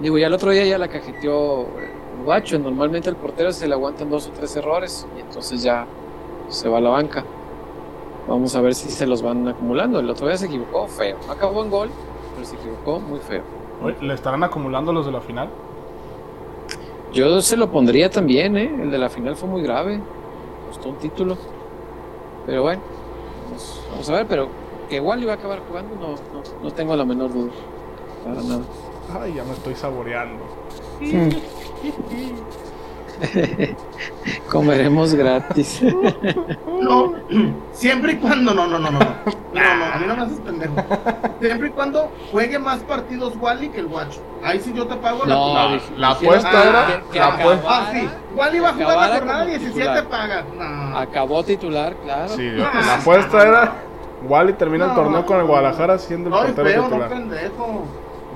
Digo, 0.00 0.18
ya 0.18 0.26
el 0.26 0.32
otro 0.34 0.50
día 0.50 0.64
ya 0.64 0.78
la 0.78 0.88
cajeteó 0.88 1.62
el 1.62 2.24
guacho. 2.24 2.58
Normalmente 2.58 3.08
el 3.08 3.16
portero 3.16 3.52
se 3.52 3.66
le 3.68 3.74
aguantan 3.74 4.10
dos 4.10 4.26
o 4.28 4.30
tres 4.30 4.54
errores 4.56 5.06
y 5.16 5.20
entonces 5.20 5.62
ya 5.62 5.86
se 6.48 6.68
va 6.68 6.78
a 6.78 6.80
la 6.80 6.90
banca. 6.90 7.24
Vamos 8.28 8.56
a 8.56 8.60
ver 8.60 8.74
si 8.74 8.90
se 8.90 9.06
los 9.06 9.22
van 9.22 9.46
acumulando. 9.46 10.00
El 10.00 10.10
otro 10.10 10.26
día 10.26 10.36
se 10.36 10.46
equivocó 10.46 10.88
feo. 10.88 11.16
Acabó 11.28 11.62
en 11.64 11.70
gol, 11.70 11.90
pero 12.34 12.46
se 12.46 12.56
equivocó 12.56 12.98
muy 12.98 13.20
feo. 13.20 13.42
¿Le 14.00 14.14
estarán 14.14 14.42
acumulando 14.42 14.92
los 14.92 15.06
de 15.06 15.12
la 15.12 15.20
final? 15.20 15.48
Yo 17.12 17.40
se 17.40 17.56
lo 17.56 17.70
pondría 17.70 18.10
también, 18.10 18.56
¿eh? 18.56 18.82
El 18.82 18.90
de 18.90 18.98
la 18.98 19.08
final 19.08 19.36
fue 19.36 19.48
muy 19.48 19.62
grave. 19.62 20.00
Costó 20.68 20.88
un 20.88 20.96
título. 20.96 21.36
Pero 22.46 22.62
bueno, 22.62 22.82
vamos, 23.46 23.80
vamos 23.90 24.10
a 24.10 24.12
ver. 24.12 24.26
Pero 24.26 24.48
que 24.88 24.96
igual 24.96 25.22
iba 25.22 25.32
a 25.32 25.36
acabar 25.36 25.60
jugando, 25.68 25.94
no, 25.94 26.08
no, 26.10 26.42
no 26.62 26.70
tengo 26.72 26.96
la 26.96 27.04
menor 27.04 27.32
duda. 27.32 27.52
Para 28.24 28.42
nada. 28.42 28.62
Ay, 29.20 29.34
ya 29.34 29.44
me 29.44 29.52
estoy 29.52 29.74
saboreando. 29.74 30.42
Comeremos 34.50 35.14
gratis. 35.14 35.82
No, 36.80 37.14
siempre 37.72 38.12
y 38.12 38.16
cuando, 38.16 38.54
no, 38.54 38.66
no, 38.66 38.78
no, 38.78 38.90
no, 38.90 38.98
no, 39.00 39.06
no, 39.54 39.84
a 39.84 39.98
mí 39.98 40.06
no 40.06 40.16
me 40.16 40.22
haces 40.22 40.40
pendejo. 40.40 40.74
Siempre 41.40 41.68
y 41.68 41.70
cuando 41.70 42.10
juegue 42.30 42.58
más 42.58 42.78
partidos 42.80 43.34
Wally 43.40 43.68
que 43.70 43.80
el 43.80 43.86
guacho. 43.86 44.20
Ahí 44.44 44.60
sí 44.60 44.72
yo 44.74 44.86
te 44.86 44.96
pago 44.96 45.24
la 45.24 45.34
No, 45.34 45.54
La, 45.96 46.10
apuesta 46.10 46.62
era. 46.68 47.02
que 47.10 47.18
la 47.18 47.26
apuesta- 47.28 47.66
Ah, 47.68 47.90
sí, 47.92 48.08
Wally 48.34 48.58
va 48.60 48.68
a 48.68 48.72
jugar 48.74 48.96
la 49.10 49.16
jornada 49.16 49.38
como 49.44 49.50
17 49.50 49.80
titular. 49.80 50.04
pagas. 50.08 50.44
No. 50.56 50.98
Acabó 50.98 51.42
titular, 51.44 51.94
claro. 52.04 52.28
Sí, 52.28 52.50
la 52.50 52.94
apuesta 52.96 53.42
era. 53.46 53.72
Wally 54.28 54.54
termina 54.54 54.84
el 54.86 54.90
No. 54.90 54.96
torneo 54.96 55.26
con 55.26 55.38
el 55.40 55.44
Guadalajara 55.46 55.98
siendo 55.98 56.28
el 56.30 56.34
Ay, 56.34 56.40
portero 56.52 56.68
feo, 56.68 56.82
no 56.82 56.88
titular. 56.88 57.08
pendejo. 57.10 57.84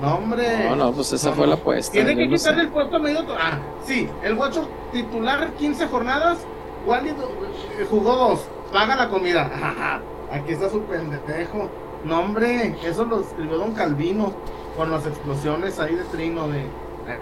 No, 0.01 0.15
hombre. 0.15 0.67
No, 0.69 0.75
no, 0.75 0.91
pues 0.93 1.13
esa 1.13 1.31
fue 1.33 1.45
la 1.47 1.55
apuesta. 1.55 1.91
Tiene 1.93 2.15
que 2.15 2.27
quitarle 2.29 2.63
el 2.63 2.69
puesto 2.69 2.95
a 2.95 2.99
medio. 2.99 3.19
Ah, 3.37 3.59
sí, 3.85 4.09
el 4.23 4.35
guacho 4.35 4.67
titular 4.91 5.51
15 5.53 5.87
jornadas. 5.87 6.39
Wally 6.85 7.09
eh, 7.09 7.85
jugó 7.89 8.15
dos. 8.15 8.45
Paga 8.73 8.95
la 8.95 9.09
comida. 9.09 9.43
Ajá, 9.53 10.01
Aquí 10.31 10.53
está 10.53 10.69
su 10.69 10.81
pendejo. 10.83 11.69
No, 12.03 12.19
hombre, 12.21 12.75
eso 12.83 13.05
lo 13.05 13.21
escribió 13.21 13.57
Don 13.59 13.73
Calvino 13.73 14.33
con 14.75 14.89
las 14.89 15.05
explosiones 15.05 15.79
ahí 15.79 15.93
de 15.95 16.03
trino. 16.05 16.47
de 16.47 16.65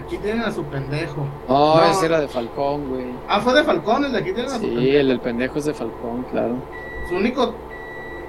Aquí 0.06 0.16
tienen 0.18 0.42
a 0.42 0.52
su 0.52 0.62
pendejo. 0.64 1.26
No, 1.48 1.76
No. 1.76 1.84
ese 1.90 2.06
era 2.06 2.20
de 2.20 2.28
Falcón, 2.28 2.88
güey. 2.88 3.06
Ah, 3.28 3.40
fue 3.40 3.52
de 3.54 3.64
Falcón, 3.64 4.04
el 4.06 4.12
de 4.12 4.18
aquí 4.18 4.32
tienen 4.32 4.52
a 4.52 4.54
su 4.54 4.60
Sí, 4.60 4.66
pendejo. 4.68 4.98
el 5.00 5.08
del 5.08 5.20
pendejo 5.20 5.58
es 5.58 5.64
de 5.66 5.74
Falcón, 5.74 6.22
claro. 6.30 6.54
Su 7.08 7.16
único 7.16 7.54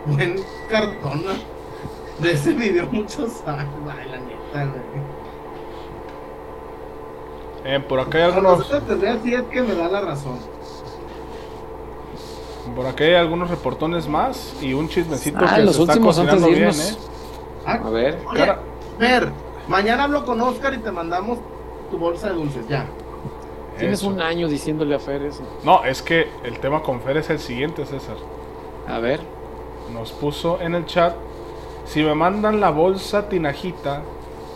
buen 0.07 0.35
cartón 0.69 1.23
de 2.19 2.31
ese 2.31 2.53
video 2.53 2.87
muchos 2.91 3.43
años. 3.47 3.69
Eh, 7.63 7.79
por 7.87 7.99
acá 7.99 8.17
hay 8.17 8.23
algunos. 8.25 8.59
nosotros 8.59 8.83
te 8.87 8.95
veo 8.95 9.13
así 9.15 9.33
es 9.33 9.43
que 9.43 9.61
me 9.61 9.75
da 9.75 9.87
la 9.87 10.01
razón. 10.01 10.39
Por 12.75 12.85
acá 12.85 13.03
hay 13.03 13.15
algunos 13.15 13.49
reportones 13.49 14.07
más 14.07 14.55
y 14.61 14.73
un 14.73 14.87
chismecito 14.87 15.39
Ah, 15.41 15.55
que 15.55 15.63
los 15.63 15.75
se 15.75 15.81
está 15.81 15.93
últimos 15.93 16.15
cocinando 16.15 16.47
bien, 16.47 16.59
irnos. 16.59 16.91
¿eh? 16.91 16.95
Ah, 17.65 17.79
A 17.83 17.89
ver. 17.89 18.19
Oye, 18.27 18.37
Cara- 18.39 18.59
Fer, 18.97 19.29
mañana 19.67 20.03
hablo 20.05 20.25
con 20.25 20.39
Oscar 20.41 20.73
y 20.73 20.77
te 20.79 20.91
mandamos 20.91 21.39
tu 21.91 21.97
bolsa 21.97 22.29
de 22.29 22.35
dulces, 22.35 22.67
ya. 22.67 22.85
Tienes 23.77 23.99
Eso. 23.99 24.07
un 24.09 24.21
año 24.21 24.47
diciéndole 24.47 24.95
a 24.95 24.99
Fer 24.99 25.21
eso. 25.23 25.43
No, 25.63 25.83
es 25.83 26.01
que 26.01 26.29
el 26.43 26.59
tema 26.59 26.81
con 26.83 27.01
Fer 27.01 27.17
es 27.17 27.29
el 27.29 27.39
siguiente, 27.39 27.85
César. 27.85 28.15
A 28.87 28.99
ver. 28.99 29.19
Nos 29.93 30.11
puso 30.11 30.59
en 30.61 30.75
el 30.75 30.85
chat. 30.85 31.13
Si 31.85 32.03
me 32.03 32.13
mandan 32.15 32.59
la 32.61 32.69
bolsa 32.69 33.27
tinajita, 33.27 34.03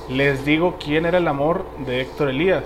les 0.09 0.45
digo 0.45 0.75
quién 0.79 1.05
era 1.05 1.17
el 1.17 1.27
amor 1.27 1.65
de 1.85 2.01
Héctor 2.01 2.29
Elías. 2.29 2.63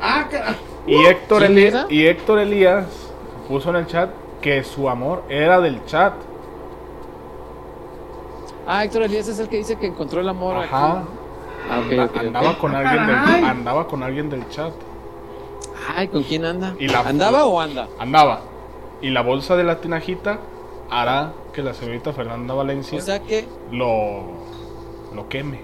Ah, 0.00 0.26
que- 0.30 0.36
ah, 0.38 0.54
Y 0.86 1.04
Héctor, 1.04 1.40
¿quién 1.40 1.52
Eli- 1.52 1.64
era? 1.66 1.86
y 1.88 2.06
Héctor 2.06 2.38
Elías 2.38 2.86
puso 3.48 3.70
en 3.70 3.76
el 3.76 3.86
chat 3.86 4.10
que 4.40 4.62
su 4.64 4.88
amor 4.88 5.24
era 5.28 5.60
del 5.60 5.84
chat. 5.86 6.14
Ah, 8.66 8.84
Héctor 8.84 9.02
Elías 9.02 9.28
es 9.28 9.38
el 9.38 9.48
que 9.48 9.58
dice 9.58 9.76
que 9.76 9.86
encontró 9.86 10.20
el 10.20 10.28
amor 10.28 10.56
Ajá. 10.56 10.98
aquí. 11.00 11.06
Ah, 11.68 11.80
ok. 12.08 12.16
andaba 12.18 12.58
con 12.58 12.74
alguien 12.74 13.06
del 13.06 13.16
andaba 13.44 13.86
con 13.88 14.02
alguien 14.02 14.30
del 14.30 14.48
chat. 14.48 14.72
Ay, 15.96 16.08
¿con 16.08 16.22
quién 16.22 16.44
anda? 16.44 16.74
Y 16.78 16.88
la- 16.88 17.00
¿Andaba 17.00 17.44
o 17.46 17.60
anda? 17.60 17.88
Andaba. 17.98 18.40
Y 19.02 19.10
la 19.10 19.22
bolsa 19.22 19.56
de 19.56 19.64
la 19.64 19.80
tinajita 19.80 20.38
hará 20.90 21.32
que 21.52 21.62
la 21.62 21.74
señorita 21.74 22.12
Fernanda 22.12 22.54
Valencia 22.54 22.98
O 22.98 23.00
sea 23.00 23.20
que, 23.20 23.46
lo 23.70 24.22
lo 25.14 25.28
queme. 25.28 25.60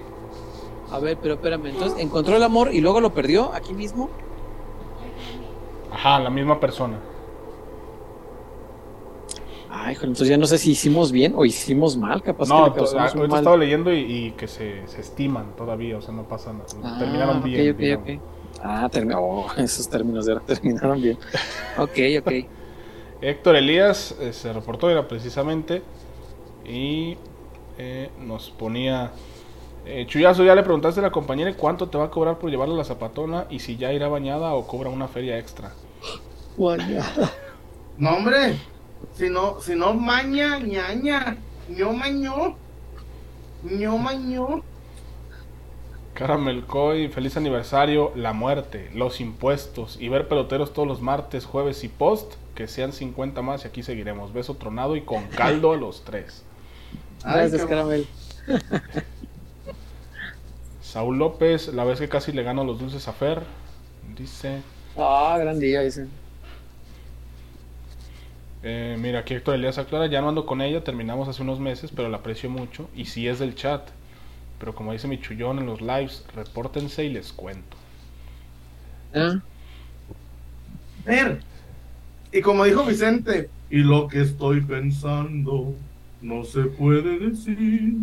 A 0.93 0.99
ver, 0.99 1.17
pero 1.21 1.35
espérame, 1.35 1.67
entonces 1.67 1.97
encontró 1.99 2.35
el 2.37 2.43
amor 2.43 2.73
y 2.73 2.79
luego 2.81 3.01
lo 3.01 3.13
perdió 3.13 3.51
aquí 3.53 3.73
mismo. 3.73 4.09
Ajá, 5.91 6.19
la 6.19 6.29
misma 6.29 6.59
persona. 6.59 6.99
Ay, 9.69 9.95
joder, 9.95 10.09
entonces 10.09 10.27
ya 10.27 10.37
no 10.37 10.45
sé 10.45 10.57
si 10.59 10.71
hicimos 10.71 11.11
bien 11.11 11.33
o 11.35 11.45
hicimos 11.45 11.97
mal, 11.97 12.21
capaz 12.21 12.47
no, 12.47 12.71
que 12.73 12.79
le 12.81 12.87
un 12.91 12.97
ahorita 12.99 13.27
mal. 13.27 13.39
estaba 13.39 13.57
leyendo 13.57 13.91
y, 13.91 13.99
y 14.01 14.31
que 14.33 14.47
se, 14.47 14.87
se 14.87 15.01
estiman 15.01 15.55
todavía, 15.55 15.97
o 15.97 16.01
sea, 16.01 16.13
no 16.13 16.27
pasa 16.27 16.53
nada. 16.53 16.65
Ah, 16.83 16.97
Terminaron 16.99 17.37
ok, 17.39 17.43
bien. 17.43 17.71
ok, 17.71 17.77
digamos. 17.79 18.09
ok. 18.09 18.21
Ah, 18.61 18.89
terminó. 18.91 19.19
oh, 19.19 19.47
esos 19.57 19.89
términos 19.89 20.25
de 20.25 20.33
ahora 20.33 20.45
terminaron 20.47 21.01
bien. 21.01 21.17
Ok, 21.77 21.97
ok. 22.19 22.31
Héctor 23.21 23.55
Elías 23.55 24.15
eh, 24.19 24.31
se 24.33 24.53
reportó, 24.53 24.89
era 24.91 25.07
precisamente, 25.07 25.81
y 26.65 27.17
eh, 27.77 28.11
nos 28.19 28.51
ponía... 28.51 29.11
Eh, 29.85 30.05
Chuyazo, 30.07 30.43
ya 30.45 30.55
le 30.55 30.63
preguntaste 30.63 31.01
a 31.01 31.03
la 31.03 31.11
compañera 31.11 31.53
cuánto 31.55 31.89
te 31.89 31.97
va 31.97 32.05
a 32.05 32.09
cobrar 32.09 32.39
por 32.39 32.49
llevarla 32.49 32.75
a 32.75 32.77
la 32.77 32.83
zapatona 32.85 33.47
y 33.49 33.59
si 33.59 33.75
ya 33.75 33.91
irá 33.91 34.07
bañada 34.07 34.53
o 34.53 34.65
cobra 34.65 34.89
una 34.89 35.07
feria 35.07 35.37
extra. 35.37 35.73
no, 37.97 38.09
hombre. 38.11 38.57
Si 39.13 39.29
no, 39.29 39.59
si 39.59 39.75
no, 39.75 39.93
maña, 39.93 40.59
ñaña. 40.59 41.37
ño 41.67 41.91
mañó. 41.91 42.55
ño 43.63 43.97
mañó. 43.97 44.63
Caramel 46.13 46.65
Coy, 46.65 47.09
feliz 47.09 47.35
aniversario, 47.37 48.11
la 48.15 48.33
muerte, 48.33 48.89
los 48.93 49.19
impuestos 49.19 49.97
y 49.99 50.09
ver 50.09 50.27
peloteros 50.27 50.71
todos 50.71 50.87
los 50.87 51.01
martes, 51.01 51.45
jueves 51.45 51.83
y 51.83 51.89
post, 51.89 52.35
que 52.53 52.67
sean 52.67 52.93
50 52.93 53.41
más 53.41 53.65
y 53.65 53.67
aquí 53.67 53.83
seguiremos. 53.83 54.31
Beso 54.31 54.55
tronado 54.55 54.95
y 54.95 55.01
con 55.01 55.25
caldo 55.25 55.73
a 55.73 55.77
los 55.77 56.03
tres. 56.05 56.43
Gracias. 57.23 57.65
Caramel. 57.65 58.07
Saúl 60.93 61.17
López, 61.17 61.73
la 61.73 61.85
vez 61.85 61.99
que 61.99 62.07
casi 62.07 62.31
le 62.31 62.43
gano 62.43 62.63
los 62.63 62.77
dulces 62.77 63.07
a 63.07 63.13
Fer, 63.13 63.41
dice... 64.15 64.61
Ah, 64.95 65.39
gran 65.39 65.59
día 65.59 65.81
ese. 65.81 66.05
Eh, 68.61 68.95
mira, 68.99 69.21
aquí 69.21 69.33
Héctor 69.33 69.55
Elías 69.55 69.79
aclara, 69.79 70.05
ya 70.05 70.21
no 70.21 70.29
ando 70.29 70.45
con 70.45 70.61
ella, 70.61 70.83
terminamos 70.83 71.27
hace 71.27 71.41
unos 71.41 71.59
meses, 71.59 71.89
pero 71.89 72.09
la 72.09 72.17
aprecio 72.17 72.47
mucho 72.47 72.91
y 72.95 73.05
sí 73.05 73.27
es 73.27 73.39
del 73.39 73.55
chat. 73.55 73.89
Pero 74.59 74.75
como 74.75 74.93
dice 74.93 75.07
mi 75.07 75.19
chullón 75.19 75.57
en 75.57 75.65
los 75.65 75.81
lives, 75.81 76.27
repórtense 76.35 77.03
y 77.03 77.09
les 77.09 77.33
cuento. 77.33 77.75
Ah, 79.15 79.41
Fer. 81.05 81.41
Y 82.31 82.41
como 82.41 82.65
dijo 82.65 82.85
Vicente, 82.85 83.49
y 83.71 83.79
lo 83.79 84.07
que 84.07 84.21
estoy 84.21 84.61
pensando 84.61 85.73
no 86.21 86.43
se 86.43 86.65
puede 86.65 87.17
decir. 87.17 87.95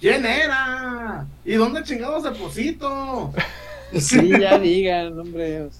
¿Quién 0.00 0.26
era? 0.26 1.26
¿Y 1.44 1.54
dónde 1.54 1.82
chingados 1.82 2.22
deposito? 2.24 3.32
Sí, 3.92 4.36
ya 4.40 4.58
digan, 4.58 5.18
hombre. 5.18 5.70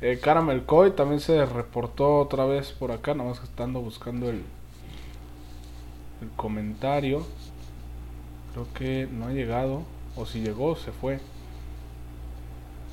Eh, 0.00 0.18
Caramel 0.22 0.64
Coy 0.64 0.92
también 0.92 1.20
se 1.20 1.44
reportó 1.44 2.18
otra 2.20 2.44
vez 2.46 2.72
por 2.72 2.92
acá, 2.92 3.14
nada 3.14 3.30
más 3.30 3.40
que 3.40 3.46
estando 3.46 3.80
buscando 3.80 4.30
el, 4.30 4.44
el 6.20 6.30
comentario. 6.36 7.26
Creo 8.52 8.66
que 8.74 9.08
no 9.10 9.26
ha 9.26 9.32
llegado, 9.32 9.82
o 10.16 10.26
si 10.26 10.40
llegó, 10.40 10.76
se 10.76 10.92
fue. 10.92 11.20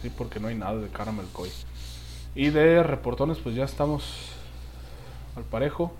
Sí, 0.02 0.10
porque 0.10 0.40
no 0.40 0.48
hay 0.48 0.56
nada 0.56 0.78
de 0.78 0.90
Caramel 0.90 1.28
Coy. 1.32 1.50
Y 2.36 2.50
de 2.50 2.84
reportones, 2.84 3.40
pues 3.40 3.56
ya 3.56 3.66
estamos 3.66 4.32
al 5.36 5.44
parejo. 5.44 5.92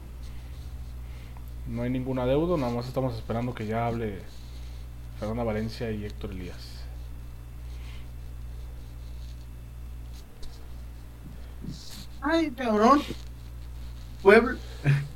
No 1.68 1.82
hay 1.82 1.90
ningún 1.90 2.20
adeudo, 2.20 2.58
nada 2.58 2.74
más 2.74 2.88
estamos 2.88 3.16
esperando 3.16 3.56
que 3.56 3.66
ya 3.66 3.88
hable 3.88 4.20
Fernanda 5.20 5.44
Valencia 5.44 5.92
y 5.92 6.06
Héctor 6.06 6.32
Elías. 6.32 6.76
Ay, 12.22 12.52
cabrón. 12.52 13.02
Pueblo. 14.22 14.58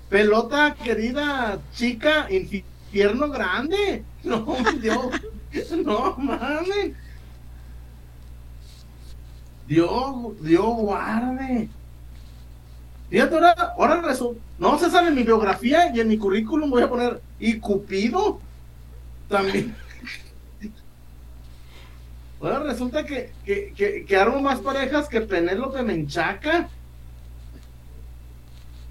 Pelota 0.09 0.75
querida, 0.75 1.59
chica, 1.73 2.27
infierno 2.31 3.29
grande. 3.29 4.03
No, 4.23 4.57
Dios. 4.81 5.07
No 5.85 6.15
mames. 6.17 6.95
Dios, 9.67 10.41
Dios 10.41 10.75
guarde. 10.75 11.69
Fíjate, 13.09 13.35
ahora, 13.35 13.73
ahora 13.77 14.01
resulta. 14.01 14.41
No, 14.59 14.77
César, 14.77 15.07
en 15.07 15.15
mi 15.15 15.23
biografía 15.23 15.91
y 15.95 15.99
en 15.99 16.07
mi 16.07 16.17
currículum 16.17 16.69
voy 16.69 16.83
a 16.83 16.89
poner. 16.89 17.21
Y 17.39 17.59
Cupido. 17.59 18.39
También. 19.27 19.75
Ahora 22.41 22.59
resulta 22.59 23.05
que, 23.05 23.31
que, 23.45 23.73
que, 23.75 24.05
que 24.05 24.15
armo 24.15 24.39
más 24.41 24.59
parejas 24.61 25.09
que 25.09 25.21
Penélope 25.21 25.83
Menchaca. 25.83 26.69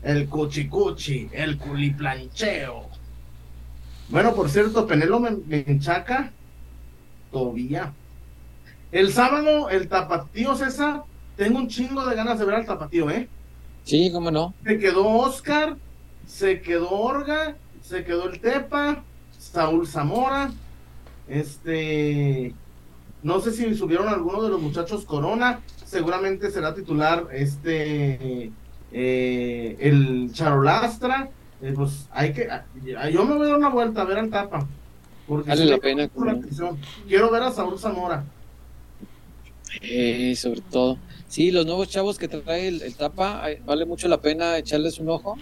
El 0.02 0.28
cuchicuchi, 0.28 1.30
el 1.32 1.58
culiplancheo. 1.58 2.88
Bueno, 4.10 4.34
por 4.34 4.48
cierto, 4.48 4.86
Penélope 4.86 5.38
Menchaca, 5.46 6.30
todavía. 7.32 7.92
El 8.92 9.12
sábado, 9.12 9.70
el 9.70 9.88
tapatío 9.88 10.54
César, 10.54 11.02
tengo 11.36 11.58
un 11.58 11.68
chingo 11.68 12.06
de 12.06 12.14
ganas 12.14 12.38
de 12.38 12.44
ver 12.44 12.54
al 12.54 12.66
tapatío, 12.66 13.10
¿eh? 13.10 13.28
Sí, 13.88 14.10
cómo 14.12 14.30
no. 14.30 14.52
Se 14.66 14.78
quedó 14.78 15.06
Oscar, 15.06 15.78
se 16.26 16.60
quedó 16.60 16.90
Orga, 16.90 17.56
se 17.80 18.04
quedó 18.04 18.28
el 18.28 18.38
Tepa, 18.38 19.02
Saúl 19.38 19.88
Zamora, 19.88 20.52
este, 21.26 22.52
no 23.22 23.40
sé 23.40 23.52
si 23.52 23.74
subieron 23.74 24.08
alguno 24.08 24.42
de 24.42 24.50
los 24.50 24.60
muchachos 24.60 25.06
Corona, 25.06 25.60
seguramente 25.86 26.50
será 26.50 26.74
titular 26.74 27.28
este, 27.32 28.52
eh, 28.92 29.76
el 29.80 30.32
Charolastra, 30.34 31.30
eh, 31.62 31.72
pues 31.74 32.08
hay 32.10 32.34
que, 32.34 32.46
yo 33.10 33.24
me 33.24 33.36
voy 33.36 33.46
a 33.46 33.48
dar 33.48 33.58
una 33.58 33.70
vuelta 33.70 34.02
a 34.02 34.04
ver 34.04 34.18
al 34.18 34.28
Tapa. 34.28 34.66
Porque 35.26 35.48
Vale 35.48 35.64
la 35.64 35.78
pena. 35.78 36.10
Quiero 37.06 37.30
ver 37.30 37.42
a 37.42 37.52
Saúl 37.52 37.78
Zamora. 37.78 38.22
Eh, 39.80 40.34
sobre 40.36 40.60
todo. 40.60 40.98
Sí, 41.28 41.50
los 41.50 41.66
nuevos 41.66 41.88
chavos 41.88 42.18
que 42.18 42.26
trae 42.26 42.68
el, 42.68 42.82
el 42.82 42.94
tapa, 42.96 43.44
vale 43.66 43.84
mucho 43.84 44.08
la 44.08 44.20
pena 44.20 44.56
echarles 44.56 44.98
un 44.98 45.10
ojo. 45.10 45.38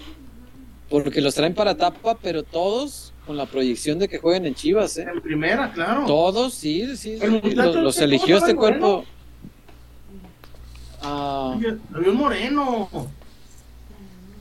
Porque 0.91 1.21
los 1.21 1.35
traen 1.35 1.55
para 1.55 1.77
tapa, 1.77 2.17
pero 2.23 2.43
todos 2.45 3.13
con 3.27 3.37
la 3.37 3.47
proyección 3.47 3.99
de 3.99 4.09
que 4.09 4.19
jueguen 4.19 4.47
en 4.47 4.55
Chivas, 4.55 4.97
¿eh? 4.99 5.07
En 5.13 5.21
primera, 5.21 5.73
claro. 5.73 6.05
Todos, 6.07 6.55
sí, 6.55 6.97
sí. 6.97 7.19
Los, 7.55 7.75
los 7.75 7.99
eligió 7.99 8.37
¿cómo 8.37 8.47
se 8.47 8.53
este 8.53 8.55
cuerpo. 8.57 9.05
Ah, 11.03 11.59
Había 11.93 12.11
un 12.11 12.17
moreno 12.17 12.89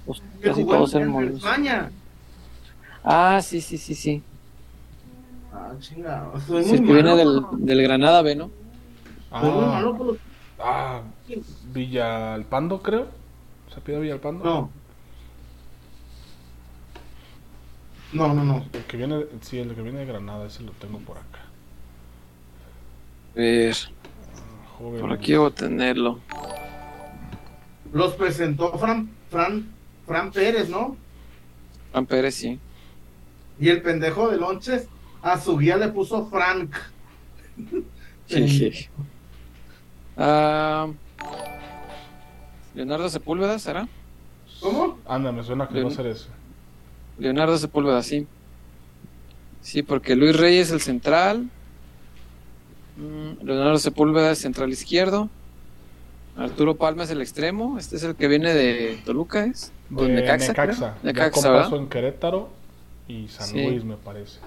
pues 0.06 0.22
que 0.40 0.48
casi 0.50 0.64
todos 0.66 0.94
eran 0.94 1.08
en 1.08 1.14
morenos. 1.14 1.38
España. 1.38 1.92
Ah, 3.04 3.42
sí, 3.42 3.60
sí, 3.62 3.78
sí, 3.80 3.96
sí. 3.96 4.22
Ah, 5.52 5.74
chingado. 5.80 6.40
Sí, 6.42 6.52
muy 6.52 6.88
que 6.88 6.94
viene 6.94 7.16
del, 7.16 7.82
Granada 7.82 8.22
B, 8.22 8.36
¿no? 8.36 8.52
Estoy 9.34 9.52
muy 9.52 9.64
Ah, 9.64 9.68
malo 9.72 9.98
por 9.98 10.08
los- 10.08 10.18
ah, 10.60 11.02
Villalpando, 11.74 12.82
creo. 12.82 13.08
¿Se 13.74 13.82
pide 13.82 14.00
Villalpando? 14.00 14.44
No. 14.44 14.70
No, 18.14 18.34
no, 18.34 18.44
no. 18.44 18.66
El 18.72 18.84
que 18.86 18.98
viene, 18.98 19.26
sí, 19.42 19.60
el 19.60 19.76
que 19.76 19.82
viene 19.82 20.00
de 20.00 20.06
Granada, 20.06 20.46
ese 20.48 20.64
lo 20.64 20.72
tengo 20.74 21.00
por 21.00 21.18
acá. 21.18 21.40
A 23.36 23.40
ver, 23.40 23.76
Joven. 24.78 25.02
por 25.02 25.12
aquí 25.12 25.34
debo 25.34 25.52
tenerlo. 25.52 26.20
Los 27.92 28.14
presentó 28.14 28.78
Fran, 28.78 29.10
Fran, 29.30 29.70
Fran 30.06 30.32
Pérez, 30.32 30.70
¿no? 30.70 30.96
Juan 31.92 32.06
Pérez, 32.06 32.36
sí. 32.36 32.60
Y 33.60 33.70
el 33.70 33.82
pendejo 33.82 34.30
de 34.30 34.38
Lonches 34.38 34.88
a 35.22 35.40
su 35.40 35.58
guía 35.58 35.78
le 35.78 35.90
puso 35.90 36.28
Frank. 36.28 36.74
Ah, 40.18 40.88
Leonardo 42.74 43.10
Sepúlveda, 43.10 43.60
¿será? 43.60 43.88
¿Cómo? 44.62 44.98
Anda, 45.08 45.32
me 45.32 45.44
suena 45.44 45.68
que 45.68 45.82
va 45.84 45.90
a 45.90 45.94
ser 45.94 46.08
ese. 46.08 46.28
Leonardo 47.18 47.58
Sepúlveda, 47.58 48.02
sí. 48.04 48.28
Sí, 49.62 49.82
porque 49.84 50.16
Luis 50.16 50.36
Reyes 50.38 50.72
el 50.72 50.82
central. 50.82 51.50
Mm, 52.98 53.46
Leonardo 53.46 53.78
Sepúlveda 53.78 54.32
es 54.32 54.40
central 54.40 54.72
izquierdo. 54.72 55.30
Arturo 56.38 56.76
Palma 56.76 57.04
es 57.04 57.10
el 57.12 57.22
extremo. 57.22 57.78
Este 57.80 57.96
es 57.96 58.04
el 58.04 58.16
que 58.16 58.28
viene 58.28 58.54
de 58.54 59.00
Toluca, 59.06 59.46
¿es? 59.46 59.72
¿O 59.94 60.04
De 60.04 60.10
Necaxa, 60.10 60.54
creo? 60.54 60.66
Necaxa. 60.68 60.96
Ya 61.02 61.08
Necaxa, 61.12 61.32
con 61.32 61.44
¿verdad? 61.44 61.64
paso 61.66 61.78
en 61.78 61.88
Querétaro 61.88 62.50
y 63.08 63.28
San 63.30 63.48
Sí. 63.48 63.64
Luis, 63.66 63.84
me 63.84 63.96
parece. 63.96 64.40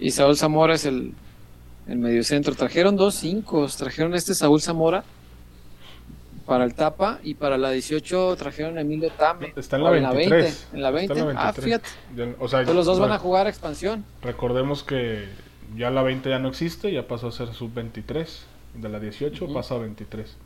Y 0.00 0.10
Saúl 0.10 0.36
Zamora 0.36 0.74
es 0.74 0.84
el, 0.86 1.12
el 1.88 1.98
mediocentro. 1.98 2.54
Trajeron 2.54 2.96
dos 2.96 3.14
cinco. 3.14 3.66
Trajeron 3.76 4.14
este 4.14 4.34
Saúl 4.34 4.60
Zamora 4.60 5.04
para 6.46 6.64
el 6.64 6.74
tapa 6.74 7.18
y 7.24 7.34
para 7.34 7.58
la 7.58 7.70
18 7.70 8.36
trajeron 8.36 8.78
a 8.78 8.82
Emilio 8.82 9.10
Tame. 9.10 9.52
Está 9.56 9.76
en 9.76 9.82
la 9.84 9.90
O 9.90 9.92
23. 9.92 10.68
En 10.74 10.82
la 10.82 10.90
20. 10.90 11.12
Está 11.12 11.28
en 11.28 11.34
la 11.34 11.40
Ah, 11.40 11.52
23. 11.52 11.64
fíjate. 11.64 11.88
Ya- 12.16 12.34
O 12.38 12.48
sea, 12.48 12.60
Entonces 12.60 12.74
los 12.76 12.86
dos 12.86 13.00
van 13.00 13.12
a 13.12 13.18
jugar 13.18 13.46
a 13.46 13.50
expansión. 13.50 14.04
Recordemos 14.22 14.82
que 14.84 15.24
ya 15.76 15.90
la 15.90 16.02
20 16.02 16.30
ya 16.30 16.38
no 16.38 16.48
existe, 16.48 16.92
ya 16.92 17.06
pasó 17.08 17.28
a 17.28 17.32
ser 17.32 17.52
sub-23. 17.52 18.44
De 18.74 18.88
la 18.90 19.00
18 19.00 19.46
Ujú. 19.46 19.54
pasa 19.54 19.74
a 19.74 19.78
23. 19.78 20.36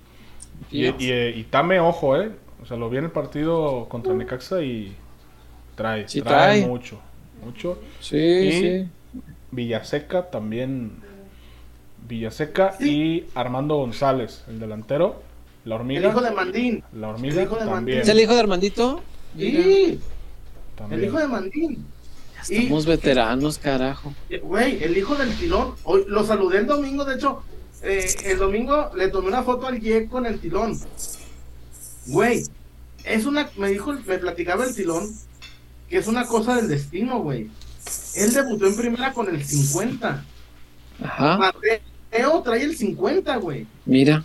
Y, 0.71 0.85
eh, 0.87 1.35
y 1.37 1.45
Tame, 1.45 1.81
ojo, 1.81 2.17
¿eh? 2.17 2.31
O 2.63 2.67
sea, 2.67 2.77
lo 2.77 2.89
vi 2.89 2.99
en 2.99 3.05
el 3.05 3.11
partido 3.11 3.87
contra 3.89 4.15
Necaxa 4.15 4.63
y 4.63 4.95
trae, 5.75 6.09
Sí, 6.09 6.23
trae, 6.23 6.61
trae. 6.61 6.67
mucho. 6.67 7.01
Mucho. 7.45 7.79
Sí, 8.01 8.17
y- 8.17 8.53
sí. 8.53 8.89
Villaseca 9.51 10.31
también. 10.31 10.93
Villaseca 12.09 12.73
Sí. 12.79 12.91
y 12.91 13.27
Armando 13.35 13.77
González, 13.77 14.45
el 14.49 14.59
delantero. 14.61 15.23
La 15.65 15.75
El 15.77 15.81
hormiga. 15.83 16.09
hijo 16.09 16.21
de 16.23 16.31
Mandín. 16.31 16.83
La 16.95 17.09
hormiga 17.09 17.35
el 17.43 17.47
hijo 17.47 17.57
de 17.57 17.67
también. 17.67 18.01
¿Es 18.01 18.09
el 18.09 18.21
hijo 18.21 18.33
de 18.35 18.41
Armandito? 18.41 19.03
Sí, 19.37 20.01
también. 20.77 21.01
el 21.01 21.07
hijo 21.07 21.19
de 21.19 21.27
Mandín. 21.29 21.87
Y, 22.49 22.57
Estamos 22.57 22.87
veteranos, 22.87 23.59
carajo. 23.59 24.15
eh, 24.31 24.39
güey, 24.39 24.83
el 24.83 24.97
hijo 24.97 25.15
del 25.15 25.35
tilón. 25.37 25.75
Hoy 25.85 26.05
lo 26.09 26.25
saludé 26.25 26.59
el 26.59 26.67
domingo, 26.67 27.05
de 27.05 27.17
hecho, 27.17 27.43
eh, 27.83 28.07
el 28.25 28.39
domingo 28.39 28.91
le 28.97 29.09
tomé 29.09 29.29
una 29.29 29.43
foto 29.43 29.67
al 29.67 29.79
Ye 29.79 30.07
con 30.09 30.25
el 30.25 30.41
tilón. 30.41 30.79
Güey, 32.07 32.43
es 33.05 33.27
una, 33.27 33.51
me 33.59 33.69
dijo, 33.69 33.93
me 33.93 34.19
platicaba 34.19 34.65
el 34.65 34.75
tilón, 34.75 35.07
que 35.91 35.99
es 35.99 36.07
una 36.07 36.27
cosa 36.27 36.57
del 36.57 36.69
destino, 36.69 37.21
güey. 37.21 37.51
Él 38.17 38.33
debutó 38.33 38.67
en 38.67 38.77
primera 38.77 39.13
con 39.13 39.29
el 39.29 39.45
50. 39.45 40.25
Ajá, 41.03 41.37
Mateo 41.39 41.79
trae 42.43 42.63
el 42.63 42.77
50, 42.77 43.37
güey. 43.37 43.67
mira. 43.87 44.25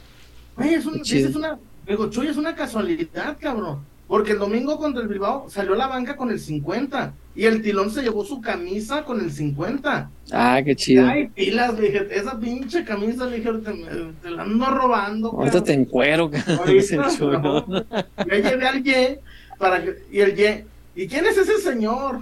Güey, 0.57 0.74
es, 0.76 0.86
un- 0.86 1.03
una, 1.36 1.57
digo, 1.86 2.10
Chuy, 2.10 2.28
es 2.28 2.38
una 2.38 2.56
casualidad, 2.56 3.38
cabrón. 3.40 3.80
Porque 4.07 4.34
el 4.34 4.40
domingo 4.40 4.78
contra 4.78 5.02
el 5.02 5.07
Bilbao 5.07 5.49
salió 5.49 5.74
a 5.74 5.78
la 5.78 5.88
banca 5.88 6.16
con 6.16 6.30
el 6.30 6.40
50. 6.40 7.14
Y 7.36 7.45
el 7.45 7.62
tilón 7.62 7.91
se 7.91 8.03
llevó 8.03 8.24
su 8.24 8.40
camisa 8.40 9.03
con 9.03 9.20
el 9.20 9.32
50. 9.32 10.10
Ah, 10.32 10.62
qué 10.64 10.76
chido. 10.76 11.06
Ay, 11.07 11.28
pilas, 11.28 11.74
le 11.78 11.88
dije, 11.90 12.07
esa 12.12 12.40
pinche 12.40 12.86
camisa, 12.86 13.26
le 13.26 13.38
dije, 13.40 13.52
te, 13.52 13.74
te 14.22 14.30
la 14.30 14.44
ando 14.44 14.66
robando. 14.68 15.32
Ahorita 15.32 15.64
te 15.64 15.74
cabrón". 15.74 15.82
encuero, 15.82 16.32
el 16.48 16.57
Ahorita, 16.57 17.18
chulo. 17.18 17.40
no. 17.68 17.86
Ya 18.26 18.36
llevé 18.49 18.68
al 18.68 18.84
Ye 18.84 19.20
para 19.57 19.84
que, 19.84 19.95
y 20.12 20.20
el 20.22 20.36
Ye, 20.36 20.66
¿y 20.95 21.07
quién 21.07 21.26
es 21.26 21.38
ese 21.38 21.57
señor? 21.57 22.22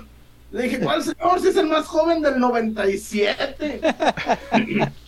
Le 0.52 0.64
dije, 0.64 0.80
¿cuál 0.84 1.04
señor? 1.04 1.40
Si 1.42 1.50
es 1.50 1.58
el 1.58 1.68
más 1.68 1.86
joven 1.86 2.22
del 2.24 2.40
97. 2.40 3.82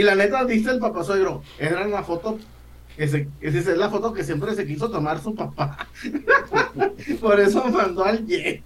y 0.00 0.02
la 0.02 0.14
neta, 0.14 0.44
dice 0.44 0.70
el 0.70 0.78
papá 0.78 1.04
suegro, 1.04 1.42
era 1.58 1.86
una 1.86 2.02
foto 2.02 2.38
esa 2.96 3.18
es 3.42 3.66
la 3.78 3.90
foto 3.90 4.12
que 4.12 4.24
siempre 4.24 4.54
se 4.54 4.66
quiso 4.66 4.90
tomar 4.90 5.20
su 5.20 5.34
papá. 5.34 5.86
Por 7.20 7.40
eso 7.40 7.64
mandó 7.68 8.04
al 8.04 8.26
Ye. 8.26 8.62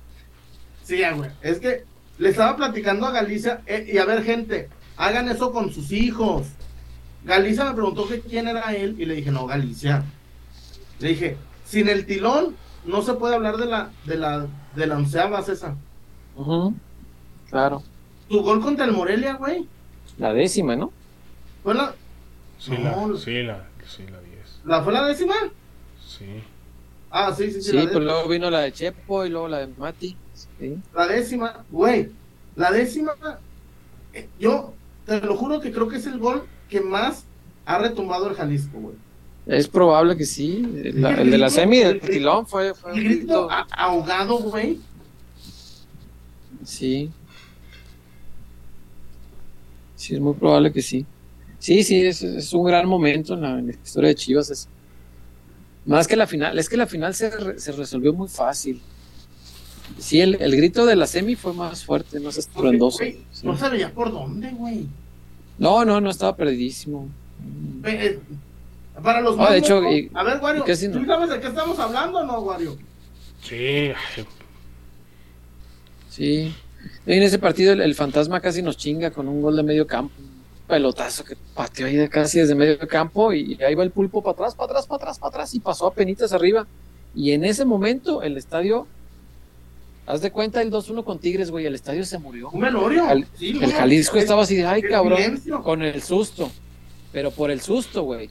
Sí, 0.84 1.02
güey. 1.16 1.30
Es 1.42 1.58
que 1.58 1.84
le 2.18 2.28
estaba 2.28 2.56
platicando 2.56 3.06
a 3.06 3.10
Galicia, 3.10 3.62
eh, 3.66 3.90
y 3.92 3.98
a 3.98 4.04
ver, 4.04 4.22
gente, 4.22 4.68
hagan 4.96 5.28
eso 5.28 5.52
con 5.52 5.72
sus 5.72 5.90
hijos. 5.90 6.46
Galicia 7.24 7.64
me 7.64 7.74
preguntó 7.74 8.08
que 8.08 8.20
quién 8.20 8.46
era 8.46 8.74
él 8.74 8.94
y 8.98 9.04
le 9.04 9.14
dije, 9.14 9.30
no, 9.30 9.46
Galicia. 9.46 10.04
Le 11.00 11.08
dije, 11.08 11.36
sin 11.64 11.88
el 11.88 12.06
tilón 12.06 12.54
no 12.84 13.02
se 13.02 13.14
puede 13.14 13.34
hablar 13.34 13.56
de 13.56 13.66
la, 13.66 13.90
de 14.04 14.16
la, 14.16 14.46
de 14.76 14.86
la 14.86 14.96
onceava 14.96 15.42
César. 15.42 15.74
Claro. 17.48 17.82
Tu 18.28 18.40
gol 18.42 18.60
contra 18.60 18.84
el 18.84 18.92
Morelia, 18.92 19.34
güey. 19.34 19.66
La 20.18 20.32
décima, 20.32 20.76
¿no? 20.76 20.92
Fue 21.62 21.74
la, 21.74 21.94
Sí, 22.58 22.72
No, 22.72 23.08
la, 23.12 23.18
sí, 23.18 23.42
la, 23.42 23.66
sí, 23.86 24.02
la 24.10 24.20
10. 24.20 24.60
¿la 24.66 24.82
fue 24.82 24.92
la 24.92 25.06
décima? 25.06 25.34
Sí. 26.06 26.26
Ah, 27.10 27.32
sí, 27.34 27.50
sí, 27.50 27.62
sí. 27.62 27.70
Sí, 27.70 27.76
la, 27.76 27.90
pues 27.90 28.04
luego 28.04 28.28
vino 28.28 28.50
la 28.50 28.60
de 28.60 28.72
Chepo 28.72 29.24
y 29.24 29.30
luego 29.30 29.48
la 29.48 29.58
de 29.60 29.68
Mati. 29.78 30.16
Sí. 30.58 30.76
la 30.94 31.06
décima, 31.06 31.64
güey. 31.70 32.10
La 32.56 32.70
décima, 32.70 33.12
eh, 34.12 34.28
yo 34.38 34.74
te 35.06 35.20
lo 35.20 35.36
juro 35.36 35.60
que 35.60 35.72
creo 35.72 35.88
que 35.88 35.96
es 35.96 36.06
el 36.06 36.18
gol 36.18 36.44
que 36.68 36.80
más 36.80 37.24
ha 37.64 37.78
retumbado 37.78 38.28
el 38.28 38.34
Jalisco, 38.36 38.78
güey. 38.78 38.96
Es 39.46 39.66
probable 39.66 40.16
que 40.16 40.26
sí. 40.26 40.60
La- 40.94 41.12
el 41.20 41.30
de 41.30 41.38
la 41.38 41.48
semi 41.50 41.78
del 41.78 42.00
tilón 42.00 42.46
fue, 42.46 42.74
fue 42.74 42.92
un 42.92 42.98
El 42.98 43.04
grito 43.04 43.48
grito. 43.48 43.66
ahogado, 43.72 44.38
güey. 44.38 44.78
Sí. 46.64 47.10
Sí, 49.96 50.14
es 50.14 50.20
muy 50.20 50.34
probable 50.34 50.72
que 50.72 50.82
sí. 50.82 51.06
Sí, 51.60 51.84
sí, 51.84 52.04
es, 52.04 52.22
es 52.22 52.52
un 52.52 52.64
gran 52.64 52.88
momento 52.88 53.34
en 53.34 53.42
la, 53.42 53.58
en 53.58 53.66
la 53.68 53.72
historia 53.72 54.08
de 54.08 54.14
Chivas. 54.16 54.50
Es, 54.50 54.68
más 55.86 56.08
que 56.08 56.16
la 56.16 56.26
final, 56.26 56.58
es 56.58 56.68
que 56.68 56.76
la 56.76 56.86
final 56.86 57.14
se, 57.14 57.30
re- 57.30 57.60
se 57.60 57.70
resolvió 57.72 58.12
muy 58.12 58.26
fácil. 58.28 58.80
Sí, 59.98 60.20
el, 60.20 60.36
el 60.40 60.56
grito 60.56 60.86
de 60.86 60.96
la 60.96 61.06
semi 61.06 61.36
fue 61.36 61.52
más 61.52 61.84
fuerte, 61.84 62.18
más 62.20 62.36
estruendoso. 62.38 62.98
Güey, 62.98 63.18
sí. 63.32 63.46
No 63.46 63.56
sabía 63.56 63.92
por 63.92 64.10
dónde, 64.10 64.50
güey. 64.50 64.86
No, 65.58 65.84
no, 65.84 66.00
no 66.00 66.10
estaba 66.10 66.34
perdidísimo. 66.36 67.08
Ve, 67.82 68.06
eh, 68.06 68.18
Para 69.02 69.20
los 69.20 69.34
Ah, 69.34 69.42
más 69.42 69.50
de 69.52 69.58
hecho, 69.58 69.80
locos- 69.80 69.94
y- 69.94 70.10
a 70.14 70.22
ver, 70.24 70.38
Wario, 70.40 70.60
no. 70.66 70.98
¿tú 71.00 71.06
sabes 71.06 71.30
de 71.30 71.40
qué 71.40 71.46
estamos 71.48 71.78
hablando 71.78 72.18
o 72.20 72.24
no, 72.24 72.40
Wario? 72.40 72.76
Sí, 73.42 73.90
Sí. 76.08 76.54
En 77.06 77.22
ese 77.22 77.38
partido 77.38 77.72
el, 77.72 77.80
el 77.82 77.94
fantasma 77.94 78.40
casi 78.40 78.62
nos 78.62 78.76
chinga 78.76 79.10
con 79.10 79.28
un 79.28 79.42
gol 79.42 79.56
de 79.56 79.62
medio 79.62 79.86
campo. 79.86 80.14
Pelotazo 80.70 81.24
que 81.24 81.36
pateó 81.54 81.86
ahí 81.86 81.96
de 81.96 82.08
casi 82.08 82.38
desde 82.40 82.54
medio 82.54 82.78
campo 82.88 83.32
y 83.32 83.58
ahí 83.62 83.74
va 83.74 83.82
el 83.84 83.90
pulpo 83.90 84.22
para 84.22 84.32
atrás, 84.34 84.54
para 84.54 84.70
atrás, 84.72 84.86
para 84.86 84.96
atrás, 85.02 85.18
para 85.18 85.28
atrás 85.28 85.54
y 85.54 85.60
pasó 85.60 85.86
a 85.86 85.92
penitas 85.94 86.32
arriba. 86.32 86.66
Y 87.14 87.32
en 87.32 87.44
ese 87.44 87.64
momento 87.64 88.22
el 88.22 88.36
estadio, 88.36 88.86
haz 90.06 90.20
de 90.22 90.30
cuenta 90.30 90.62
el 90.62 90.70
2-1 90.70 91.04
con 91.04 91.18
Tigres, 91.18 91.50
güey, 91.50 91.66
el 91.66 91.74
estadio 91.74 92.04
se 92.04 92.18
murió. 92.18 92.50
Un 92.50 92.60
velorio. 92.60 93.04
Jal- 93.04 93.26
Sí, 93.38 93.58
El 93.60 93.72
Jalisco 93.72 94.16
es- 94.16 94.24
estaba 94.24 94.42
así 94.42 94.56
de, 94.56 94.66
ay 94.66 94.82
cabrón, 94.82 95.18
silencio. 95.18 95.62
con 95.62 95.82
el 95.82 96.02
susto. 96.02 96.50
Pero 97.12 97.30
por 97.32 97.50
el 97.50 97.60
susto, 97.60 98.02
güey. 98.02 98.30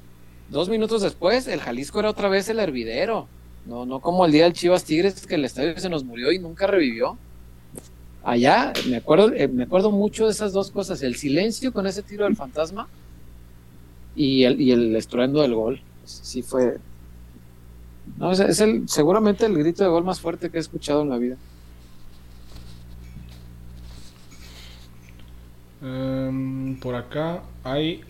Dos 0.49 0.69
minutos 0.69 1.01
después, 1.01 1.47
el 1.47 1.59
Jalisco 1.59 1.99
era 1.99 2.09
otra 2.09 2.29
vez 2.29 2.47
el 2.49 2.59
hervidero. 2.59 3.27
No, 3.65 3.85
no 3.85 3.99
como 3.99 4.25
el 4.25 4.31
día 4.31 4.45
del 4.45 4.53
Chivas 4.53 4.83
Tigres, 4.85 5.25
que 5.27 5.35
el 5.35 5.45
estadio 5.45 5.77
se 5.79 5.89
nos 5.89 6.03
murió 6.03 6.31
y 6.31 6.39
nunca 6.39 6.65
revivió. 6.65 7.17
Allá, 8.23 8.73
me 8.89 8.97
acuerdo, 8.97 9.31
eh, 9.33 9.47
me 9.47 9.63
acuerdo 9.63 9.91
mucho 9.91 10.25
de 10.25 10.31
esas 10.31 10.53
dos 10.53 10.71
cosas, 10.71 11.01
el 11.03 11.15
silencio 11.15 11.71
con 11.71 11.87
ese 11.87 12.03
tiro 12.03 12.25
del 12.25 12.35
fantasma 12.35 12.87
y 14.15 14.43
el, 14.43 14.59
y 14.59 14.71
el 14.71 14.95
estruendo 14.95 15.41
del 15.41 15.55
gol. 15.55 15.81
Sí 16.05 16.41
fue. 16.41 16.77
No, 18.17 18.31
es, 18.31 18.39
es 18.39 18.59
el, 18.59 18.89
seguramente 18.89 19.45
el 19.45 19.57
grito 19.57 19.83
de 19.83 19.89
gol 19.89 20.03
más 20.03 20.19
fuerte 20.19 20.49
que 20.49 20.57
he 20.57 20.61
escuchado 20.61 21.03
en 21.03 21.09
la 21.09 21.17
vida. 21.17 21.37
Em, 25.81 26.77
por 26.79 26.95
acá 26.95 27.43
hay 27.63 28.01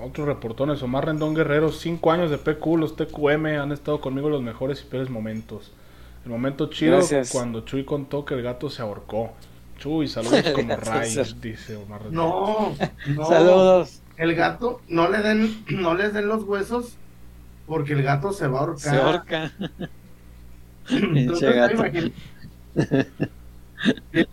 otros 0.00 0.26
reportones. 0.26 0.82
Omar 0.82 1.06
Rendón 1.06 1.34
Guerrero, 1.34 1.72
5 1.72 2.12
años 2.12 2.30
de 2.30 2.38
PQ, 2.38 2.76
los 2.76 2.96
TQM 2.96 3.46
han 3.60 3.72
estado 3.72 4.00
conmigo 4.00 4.28
en 4.28 4.34
los 4.34 4.42
mejores 4.42 4.82
y 4.82 4.84
peores 4.84 5.10
momentos. 5.10 5.72
El 6.28 6.32
momento 6.32 6.68
chido 6.68 6.96
Gracias. 6.98 7.30
cuando 7.30 7.62
Chuy 7.62 7.86
contó 7.86 8.26
que 8.26 8.34
el 8.34 8.42
gato 8.42 8.68
se 8.68 8.82
ahorcó. 8.82 9.32
Chuy, 9.78 10.08
saludos 10.08 10.42
como 10.54 10.76
Ray, 10.76 11.16
dice 11.40 11.76
Omar. 11.76 12.02
No, 12.10 12.74
no. 13.06 13.26
Saludos. 13.26 14.02
El 14.18 14.34
gato, 14.34 14.82
no 14.88 15.08
le 15.08 15.22
den, 15.22 15.64
no 15.70 15.94
les 15.94 16.12
den 16.12 16.28
los 16.28 16.44
huesos 16.44 16.98
porque 17.66 17.94
el 17.94 18.02
gato 18.02 18.34
se 18.34 18.46
va 18.46 18.58
a 18.58 18.60
ahorcar. 18.60 18.78
Se 18.78 19.00
ahorca. 19.00 19.52
Entonces, 20.90 21.54
gato. 21.54 21.84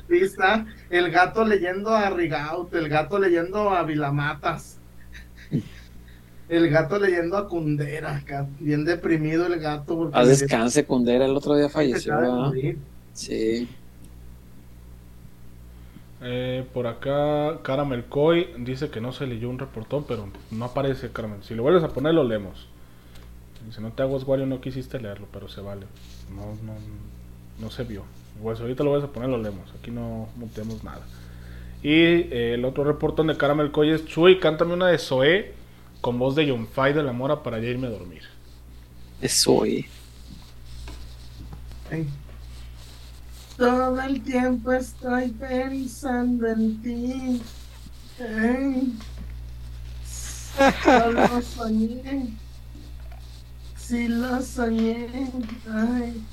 está 0.09 0.65
el 0.89 1.11
gato 1.11 1.45
leyendo 1.45 1.95
a 1.95 2.09
Rigaud, 2.09 2.76
el 2.76 2.89
gato 2.89 3.19
leyendo 3.19 3.69
a 3.69 3.84
Vilamatas, 3.84 4.80
el 6.49 6.69
gato 6.69 6.99
leyendo 6.99 7.38
a 7.38 7.47
Kundera, 7.47 8.17
acá, 8.17 8.47
bien 8.59 8.85
deprimido 8.85 9.47
el 9.47 9.59
gato. 9.59 9.95
porque 9.97 10.17
A 10.17 10.23
le- 10.23 10.30
descanse, 10.30 10.85
Kundera, 10.85 11.26
el 11.26 11.35
otro 11.35 11.55
día 11.55 11.69
falleció, 11.69 12.15
¿verdad? 12.15 12.51
Sí. 13.13 13.67
Eh, 16.22 16.65
por 16.73 16.88
acá, 16.88 17.59
Caramel 17.61 18.05
Coy 18.05 18.47
dice 18.59 18.89
que 18.89 19.01
no 19.01 19.11
se 19.11 19.27
leyó 19.27 19.49
un 19.49 19.59
reportón, 19.59 20.05
pero 20.07 20.27
no 20.51 20.65
aparece 20.65 21.11
Caramel. 21.11 21.43
Si 21.43 21.53
lo 21.55 21.63
vuelves 21.63 21.84
a 21.84 21.89
poner, 21.89 22.13
lo 22.13 22.23
leemos. 22.23 22.67
Si 23.73 23.81
no 23.81 23.91
te 23.91 24.03
hago 24.03 24.17
Wario, 24.17 24.45
no 24.45 24.61
quisiste 24.61 24.99
leerlo, 24.99 25.27
pero 25.31 25.47
se 25.49 25.59
vale. 25.61 25.85
No, 26.35 26.45
no, 26.65 26.73
no 27.59 27.72
se 27.72 27.84
vio. 27.84 28.03
Pues 28.41 28.59
ahorita 28.59 28.84
lo 28.84 28.91
vuelves 28.91 29.09
a 29.09 29.13
poner, 29.13 29.30
lo 29.30 29.38
leemos. 29.38 29.72
Aquí 29.80 29.91
no 29.91 30.30
muteamos 30.35 30.84
nada. 30.84 31.01
Y 31.81 31.91
eh, 31.91 32.53
el 32.55 32.65
otro 32.65 32.84
reportón 32.84 33.27
de 33.27 33.38
Caramel 33.38 33.72
Coy 33.72 33.91
es: 33.91 34.05
Chuy, 34.05 34.39
cántame 34.39 34.73
una 34.73 34.88
de 34.88 34.97
Zoé 34.97 35.53
con 36.01 36.19
voz 36.19 36.35
de 36.35 36.49
John 36.49 36.67
Fay 36.67 36.93
de 36.93 37.03
la 37.03 37.13
Mora 37.13 37.43
para 37.43 37.59
ya 37.59 37.67
irme 37.69 37.88
a 37.88 37.91
dormir. 37.91 38.23
Eso. 39.22 39.65
Ey. 39.65 39.88
Todo 43.57 44.01
el 44.01 44.22
tiempo 44.22 44.72
estoy 44.73 45.30
pensando 45.31 46.47
en 46.47 46.81
ti. 46.81 47.41
Ey. 48.19 48.93
Solo 50.84 51.41
soñé. 51.55 52.38
Si 53.76 54.07
lo 54.07 54.41
soñé. 54.41 55.31
Ay. 55.72 56.26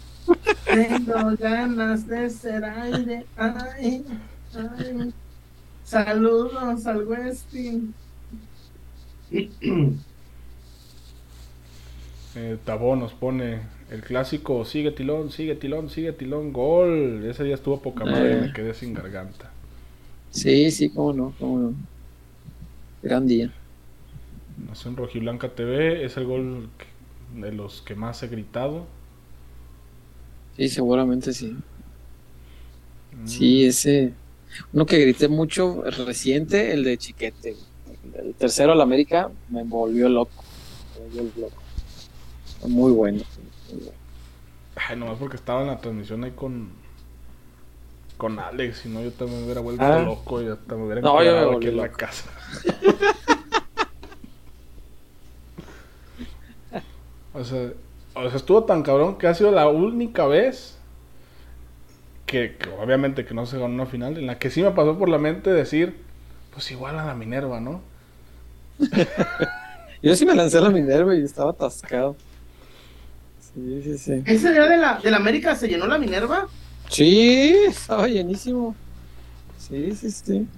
Tengo 0.65 1.37
ganas 1.39 2.07
de 2.07 2.31
ser 2.31 2.65
aire. 2.65 3.27
Ay. 3.37 4.05
Ay. 4.55 5.13
Saludos 5.85 6.87
al 6.87 7.07
Westin. 7.07 7.95
Eh, 12.35 12.59
Tabó 12.65 12.97
nos 12.97 13.15
pone 13.15 13.71
el 13.89 14.03
clásico: 14.03 14.65
sigue 14.65 14.91
tilón, 14.93 15.31
sigue 15.31 15.55
tilón, 15.57 15.89
sigue 15.91 16.13
tilón, 16.13 16.53
gol. 16.53 17.25
Ese 17.27 17.45
día 17.45 17.55
estuvo 17.55 17.81
poca 17.83 18.05
madre 18.07 18.35
y 18.35 18.37
Eh. 18.37 18.41
me 18.41 18.53
quedé 18.53 18.75
sin 18.75 18.93
garganta. 18.95 19.55
Sí, 20.31 20.71
sí, 20.73 20.91
cómo 20.93 21.13
no, 21.13 21.37
cómo 21.39 21.59
no. 21.61 21.77
Gran 23.03 23.27
día. 23.27 23.53
Nación 24.57 24.97
Rojiblanca 24.97 25.55
TV 25.55 26.05
es 26.05 26.17
el 26.17 26.25
gol 26.27 26.75
de 27.29 27.53
los 27.53 27.83
que 27.83 27.95
más 27.95 28.23
he 28.23 28.29
gritado. 28.29 28.93
Sí, 30.57 30.69
seguramente 30.71 31.33
sí. 31.35 31.63
Mm, 33.13 33.25
Sí, 33.25 33.65
ese. 33.67 34.19
Uno 34.73 34.87
que 34.87 34.99
grité 35.01 35.29
mucho 35.29 35.83
reciente, 35.85 36.73
el 36.73 36.85
de 36.85 36.99
Chiquete. 36.99 37.53
güey. 37.55 37.72
El 38.17 38.35
tercero, 38.35 38.73
al 38.73 38.81
América, 38.81 39.31
me 39.49 39.63
volvió 39.65 40.09
loco. 40.09 40.45
Me 40.95 41.21
volvió 41.21 41.43
loco. 41.43 41.63
Muy 42.69 42.93
bueno. 42.93 43.23
muy 43.73 43.81
bueno. 43.81 43.93
Ay, 44.77 44.97
nomás 44.97 45.19
porque 45.19 45.37
estaba 45.37 45.63
en 45.63 45.67
la 45.69 45.79
transmisión 45.79 46.25
ahí 46.25 46.31
con 46.33 46.71
con 48.17 48.39
Alex, 48.39 48.79
si 48.79 48.89
no 48.89 49.03
yo 49.03 49.11
también 49.11 49.41
me 49.41 49.45
hubiera 49.47 49.61
vuelto 49.61 49.83
Ah. 49.85 49.99
loco 49.99 50.41
y 50.41 50.47
hasta 50.47 50.77
me 50.77 50.85
hubiera 50.85 51.01
No, 51.01 51.21
yo 51.25 51.51
me 51.51 51.57
aquí 51.57 51.67
en 51.69 51.77
la 51.77 51.91
casa. 51.91 52.31
o 57.35 57.45
sea, 57.45 57.71
o 58.15 58.29
sea, 58.29 58.37
estuvo 58.37 58.65
tan 58.65 58.83
cabrón 58.83 59.17
que 59.19 59.27
ha 59.27 59.35
sido 59.35 59.51
la 59.51 59.69
única 59.69 60.27
vez 60.27 60.79
que, 62.27 62.57
que 62.57 62.69
obviamente 62.71 63.25
que 63.25 63.35
no 63.35 63.47
se 63.47 63.59
ganó 63.59 63.75
una 63.75 63.87
final, 63.87 64.17
en 64.19 64.27
la 64.27 64.39
que 64.39 64.51
sí 64.51 64.63
me 64.63 64.71
pasó 64.71 64.99
por 64.99 65.09
la 65.09 65.19
mente 65.19 65.51
decir, 65.51 65.97
pues 66.53 66.71
igual 66.71 66.99
a 66.99 67.05
la 67.05 67.15
Minerva, 67.15 67.61
¿no? 67.61 67.81
Yo 70.03 70.17
sí 70.17 70.27
me 70.27 70.35
lancé 70.35 70.59
a 70.59 70.63
la 70.63 70.71
Minerva 70.71 71.15
y 71.15 71.23
estaba 71.23 71.51
atascado. 71.53 72.17
Sí, 73.55 73.83
sí, 73.83 73.99
sí. 73.99 74.23
¿Ese 74.27 74.53
día 74.53 74.67
de 74.67 74.77
la, 74.77 74.99
de 74.99 75.11
la 75.11 75.19
América 75.19 75.55
se 75.55 75.69
llenó 75.69 75.87
la 75.87 75.99
Minerva? 75.99 76.49
Sí, 76.89 77.55
estaba 77.69 78.09
llenísimo. 78.09 78.75
Sí, 79.59 79.95
sí, 79.95 80.11
sí. 80.11 80.49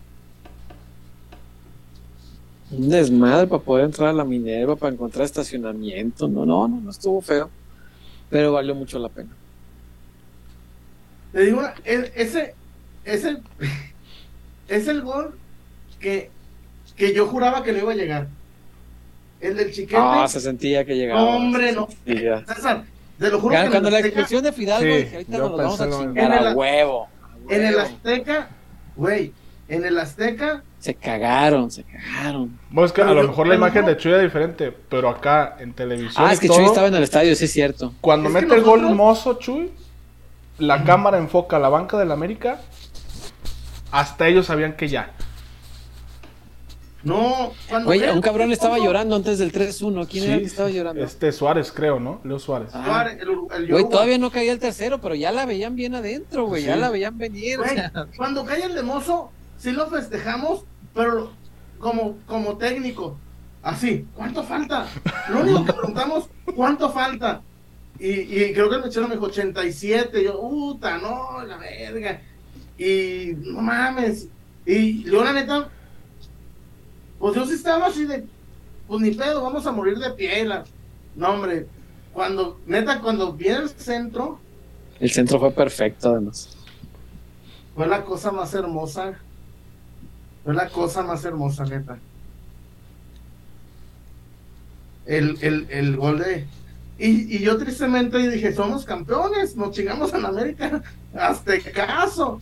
Un 2.71 2.89
desmadre 2.89 3.47
para 3.47 3.63
poder 3.63 3.85
entrar 3.85 4.09
a 4.09 4.13
la 4.13 4.25
Minerva, 4.25 4.77
para 4.77 4.93
encontrar 4.93 5.25
estacionamiento. 5.25 6.27
No, 6.27 6.47
no, 6.47 6.67
no, 6.67 6.81
no 6.81 6.91
estuvo 6.91 7.21
feo. 7.21 7.51
Pero 8.31 8.53
valió 8.53 8.75
mucho 8.75 8.99
la 8.99 9.09
pena. 9.09 9.31
Te 11.33 11.41
digo, 11.43 11.63
e- 11.85 12.13
ese, 12.17 12.55
ese, 13.05 13.37
es 14.69 14.89
el 14.89 15.03
gol 15.03 15.39
que, 16.01 16.31
que 16.97 17.13
yo 17.15 17.27
juraba 17.27 17.63
que 17.63 17.73
no 17.73 17.79
iba 17.79 17.93
a 17.93 17.97
llegar. 17.97 18.27
El 19.41 19.57
del 19.57 19.73
chiquete. 19.73 19.97
Ah, 19.99 20.27
se 20.29 20.41
sentía 20.41 20.85
que 20.85 20.95
llegaba. 20.97 21.23
Hombre, 21.23 21.71
se 21.71 21.75
no. 21.75 21.89
sentía. 22.05 22.45
César, 22.47 22.85
te 23.19 23.31
lo 23.31 23.41
juro 23.41 23.51
que 23.51 23.57
Cuando, 23.57 23.65
en 23.67 23.71
cuando 23.73 23.91
la 23.91 23.97
Azteca- 23.99 24.07
expulsión 24.09 24.43
de 24.45 24.53
Fidalgo, 24.53 24.91
Sí, 24.95 24.99
dije, 25.03 25.15
ahorita 25.17 25.39
nos 25.39 25.57
vamos 25.57 25.81
a 25.81 25.91
chingar 25.91 26.33
a 26.33 26.53
huevo. 26.55 27.09
a 27.51 27.55
en 27.55 27.65
el. 27.67 27.79
Azteca, 27.79 28.49
güey, 28.97 29.33
en 29.69 29.85
el 29.85 29.99
Azteca, 29.99 30.63
Se 30.79 30.95
cagaron, 30.95 31.71
se 31.71 31.83
cagaron. 31.85 32.59
Bueno, 32.71 32.87
es 32.87 32.93
que 32.93 33.03
a 33.03 33.07
lo 33.07 33.23
mejor 33.23 33.47
la 33.47 33.55
imagen 33.55 33.85
de 33.87 33.97
Chuy 33.97 34.13
era 34.13 34.23
diferente, 34.23 34.71
pero 34.89 35.09
acá 35.09 35.57
en 35.59 35.73
televisión 35.73 36.25
Ah, 36.27 36.33
es 36.33 36.41
que 36.41 36.47
todo, 36.47 36.59
Chuy 36.59 36.67
estaba 36.67 36.87
en 36.89 36.95
el 36.95 37.03
estadio, 37.03 37.35
sí 37.35 37.45
es 37.47 37.53
cierto. 37.53 37.93
Cuando 38.01 38.29
Es 38.29 38.35
que 38.35 38.41
mete 38.43 38.55
el 38.55 38.63
gol 38.63 38.83
nosotros- 38.83 38.97
mozo, 38.97 39.35
Chuy, 39.39 39.71
la 40.59 40.85
cámara 40.85 41.19
enfoca 41.19 41.57
a 41.57 41.61
la 41.61 41.69
banca 41.71 41.99
del 41.99 42.13
América. 42.13 42.61
Hasta 43.91 44.29
ellos 44.29 44.47
sabían 44.47 44.75
que 44.75 44.89
ya. 44.89 45.11
No. 47.05 47.53
Cuando 47.69 47.91
ve- 47.91 48.11
un 48.13 48.21
cabrón 48.21 48.51
estaba 48.53 48.79
llorando 48.79 49.15
antes 49.17 49.39
del 49.39 49.53
3-1. 49.53 50.07
¿Quién 50.07 50.23
Sí, 50.25 50.29
era 50.29 50.35
el 50.37 50.41
que 50.41 50.47
estaba 50.47 50.71
llorando? 50.71 51.05
Este 51.05 51.31
Suárez, 51.33 51.71
creo, 51.73 52.01
¿no? 52.01 52.21
Leo 52.25 52.39
Suárez. 52.39 52.71
Ah. 52.73 52.85
Suárez, 52.85 53.15
el, 53.21 53.29
el 53.29 53.37
Güey, 53.37 53.63
Uruguay. 53.65 53.85
todavía 53.91 54.19
no 54.19 54.31
caía 54.31 54.53
el 54.53 54.59
tercero, 54.59 55.01
pero 55.01 55.15
ya 55.15 55.31
la 55.33 55.47
veían 55.47 55.77
bien 55.77 55.95
adentro, 55.95 56.47
güey. 56.47 56.65
Ya 56.65 56.77
la 56.77 56.91
veían 56.91 57.17
venir. 57.19 57.59
o 57.59 57.63
Güey, 57.63 57.75
sea, 57.75 57.93
cuando 58.17 58.45
cae 58.45 58.65
el 58.65 58.75
de 58.75 58.83
mozo, 58.83 59.31
sí 59.59 59.73
lo 59.73 59.87
festejamos, 59.89 60.65
pero 60.95 61.33
como, 61.79 62.17
como 62.27 62.57
técnico. 62.57 63.17
Así, 63.63 64.07
¿cuánto 64.15 64.43
falta? 64.43 64.87
Lo 65.31 65.41
único 65.41 65.65
que 65.65 65.73
preguntamos, 65.73 66.29
¿cuánto 66.55 66.91
falta? 66.91 67.41
Y, 67.99 68.11
y 68.11 68.53
creo 68.53 68.69
que 68.69 68.77
el 68.77 68.83
mechero 68.83 69.07
me 69.09 69.15
dijo 69.15 69.27
87. 69.27 70.23
Yo, 70.25 70.41
puta, 70.41 70.99
no, 70.99 71.43
la 71.45 71.57
verga. 71.57 72.21
Y 72.77 73.33
no 73.37 73.61
mames. 73.63 74.29
Y 74.67 75.05
yo, 75.05 75.23
la 75.25 75.33
neta, 75.33 75.69
pues 77.25 77.37
yo 77.37 77.47
sí 77.47 77.55
estaba 77.55 77.87
así 77.87 78.05
de, 78.05 78.23
pues 78.87 79.01
ni 79.01 79.13
pedo, 79.13 79.43
vamos 79.43 79.67
a 79.67 79.73
morir 79.73 79.97
de 79.97 80.11
pie. 80.11 80.45
la- 80.45 80.63
No, 81.17 81.31
hombre, 81.31 81.67
cuando, 82.13 82.61
neta, 82.67 83.01
cuando 83.01 83.33
vi 83.33 83.47
el 83.49 83.71
centro, 83.71 84.39
El 85.01 85.11
centro 85.11 85.39
fue 85.41 85.51
perfecto, 85.51 86.11
además. 86.11 86.55
fue 87.75 87.87
la 87.87 88.05
cosa 88.05 88.31
más 88.31 88.53
hermosa. 88.53 89.15
Fue 90.45 90.53
la 90.53 90.69
cosa 90.69 91.03
más 91.03 91.25
hermosa, 91.25 91.65
neta. 91.65 91.97
El, 95.07 95.39
el, 95.41 95.67
el 95.71 95.97
gol 95.97 96.19
de. 96.19 96.47
Y, 96.99 97.37
y 97.37 97.41
yo 97.41 97.57
tristemente 97.57 98.19
dije, 98.29 98.53
somos 98.55 98.85
campeones, 98.85 99.57
nos 99.57 99.71
chingamos 99.71 100.13
en 100.13 100.27
América. 100.27 100.83
Hasta 101.15 101.59
caso. 101.73 102.39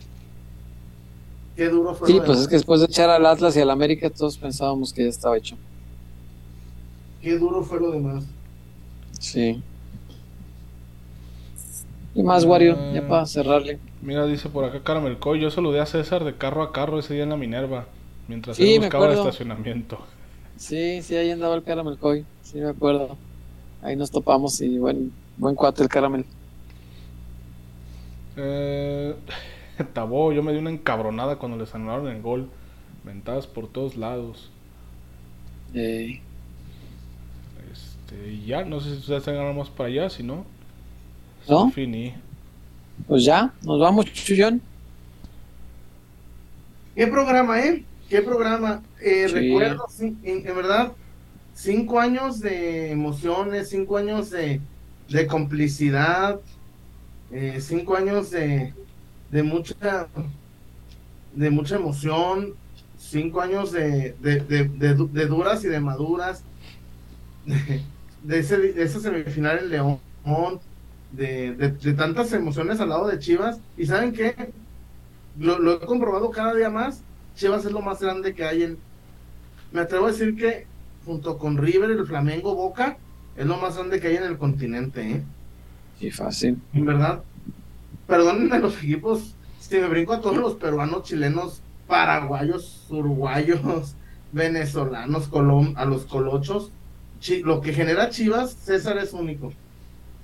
Qué 1.55 1.69
duro 1.69 1.93
fue. 1.93 2.07
Sí, 2.07 2.19
pues 2.25 2.39
es 2.39 2.47
que 2.47 2.55
después 2.55 2.79
de 2.79 2.87
echar 2.87 3.09
al 3.09 3.25
Atlas 3.25 3.55
y 3.55 3.61
al 3.61 3.69
América, 3.69 4.09
todos 4.09 4.37
pensábamos 4.37 4.91
que 4.91 5.03
ya 5.03 5.09
estaba 5.09 5.37
hecho. 5.37 5.55
Qué 7.21 7.37
duro 7.37 7.63
fue 7.63 7.79
lo 7.79 7.91
demás. 7.91 8.25
Sí. 9.19 9.61
Y 12.15 12.21
más, 12.21 12.45
Wario, 12.45 12.75
ya 12.93 13.07
para 13.07 13.25
cerrarle. 13.25 13.79
Mira, 14.01 14.25
dice 14.25 14.49
por 14.49 14.65
acá 14.65 14.81
Caramel 14.83 15.17
Coy, 15.17 15.39
yo 15.39 15.49
saludé 15.49 15.79
a 15.79 15.85
César 15.85 16.23
de 16.23 16.35
carro 16.35 16.61
a 16.61 16.71
carro 16.71 16.99
ese 16.99 17.13
día 17.13 17.23
en 17.23 17.29
la 17.29 17.37
Minerva, 17.37 17.87
mientras 18.27 18.57
Sí, 18.57 18.75
él 18.75 18.81
buscaba 18.81 19.07
el 19.07 19.17
estacionamiento. 19.17 19.99
Sí, 20.57 21.01
sí, 21.01 21.15
ahí 21.15 21.31
andaba 21.31 21.55
el 21.55 21.63
Caramel 21.63 21.97
Coy. 21.97 22.25
Sí, 22.43 22.59
me 22.59 22.69
acuerdo. 22.69 23.15
Ahí 23.81 23.95
nos 23.95 24.11
topamos 24.11 24.59
y 24.61 24.77
buen, 24.77 25.11
buen 25.37 25.55
cuate 25.55 25.83
el 25.83 25.89
Caramel. 25.89 26.25
Eh, 28.35 29.15
Tabó, 29.93 30.31
yo 30.33 30.43
me 30.43 30.51
di 30.53 30.59
una 30.59 30.69
encabronada 30.71 31.37
cuando 31.37 31.57
les 31.57 31.73
anularon 31.75 32.07
el 32.07 32.21
gol. 32.21 32.49
Ventadas 33.03 33.47
por 33.47 33.67
todos 33.67 33.97
lados. 33.97 34.49
Este, 37.71 38.31
y 38.31 38.45
ya, 38.45 38.63
no 38.63 38.79
sé 38.79 38.91
si 38.91 38.97
ustedes 38.97 39.23
tengan 39.23 39.55
más 39.57 39.69
para 39.69 39.89
allá, 39.89 40.09
si 40.09 40.23
no. 40.23 40.45
¿No? 41.47 41.69
Finí. 41.71 42.13
pues 43.07 43.25
ya, 43.25 43.53
nos 43.63 43.79
vamos, 43.79 44.05
Chuyón. 44.13 44.61
¿Qué 46.95 47.07
programa, 47.07 47.59
eh? 47.59 47.83
¿Qué 48.09 48.21
programa? 48.21 48.81
Eh, 49.01 49.27
Sí. 49.27 49.33
Recuerdo, 49.33 49.85
en 49.99 50.43
verdad, 50.55 50.93
cinco 51.53 51.99
años 51.99 52.39
de 52.39 52.91
emociones, 52.91 53.69
cinco 53.69 53.97
años 53.97 54.29
de, 54.29 54.61
de 55.09 55.27
complicidad, 55.27 56.39
eh, 57.31 57.59
cinco 57.59 57.95
años 57.95 58.31
de, 58.31 58.73
de 59.33 59.43
mucha 59.43 60.07
de 61.31 61.49
mucha 61.49 61.75
emoción, 61.75 62.53
cinco 62.97 63.41
años 63.41 63.71
de, 63.71 64.13
de, 64.19 64.39
de, 64.41 64.65
de 64.69 64.93
du- 64.95 65.11
de 65.11 65.25
duras 65.27 65.63
y 65.63 65.67
de 65.67 65.79
maduras, 65.79 66.43
de, 68.21 68.39
ese, 68.39 68.57
de 68.57 68.83
esa 68.83 68.99
semifinal 68.99 69.59
en 69.59 69.69
León, 69.69 70.01
de, 71.11 71.53
tantas 71.97 72.33
emociones 72.33 72.79
al 72.79 72.89
lado 72.89 73.07
de 73.07 73.19
Chivas. 73.19 73.61
¿Y 73.77 73.85
saben 73.85 74.13
qué? 74.13 74.53
lo, 75.35 75.59
lo 75.59 75.73
he 75.83 75.85
comprobado 75.85 76.31
cada 76.31 76.53
día 76.55 76.69
más. 76.69 77.05
Chivas 77.35 77.65
es 77.65 77.71
lo 77.71 77.81
más 77.81 78.01
grande 78.01 78.35
que 78.35 78.45
hay 78.45 78.63
en. 78.63 78.85
Me 79.71 79.81
atrevo 79.81 80.07
a 80.07 80.11
decir 80.11 80.35
que 80.35 80.71
junto 81.05 81.37
con 81.39 81.57
River, 81.57 81.91
el 81.91 82.05
Flamengo, 82.07 82.55
Boca, 82.55 83.01
es 83.35 83.45
lo 83.47 83.57
más 83.57 83.77
grande 83.77 83.99
que 84.01 84.07
hay 84.09 84.17
en 84.17 84.23
el 84.25 84.37
continente, 84.37 85.11
¿eh? 85.11 85.29
Sí, 85.95 86.11
fácil. 86.11 86.61
En 86.73 86.85
verdad. 86.85 87.25
Perdónenme 88.07 88.59
los 88.59 88.77
equipos, 88.77 89.35
si 89.59 89.77
me 89.77 89.87
brinco 89.87 90.13
a 90.13 90.21
todos 90.21 90.37
los 90.37 90.55
peruanos, 90.55 91.03
chilenos, 91.03 91.61
paraguayos, 91.87 92.85
uruguayos, 92.89 93.95
venezolanos, 94.31 95.27
colom 95.27 95.73
a 95.77 95.85
los 95.85 96.05
colochos. 96.05 96.71
Lo 97.43 97.61
que 97.61 97.71
genera 97.73 98.09
Chivas, 98.09 98.53
César 98.53 98.97
es 98.97 99.13
único. 99.13 99.53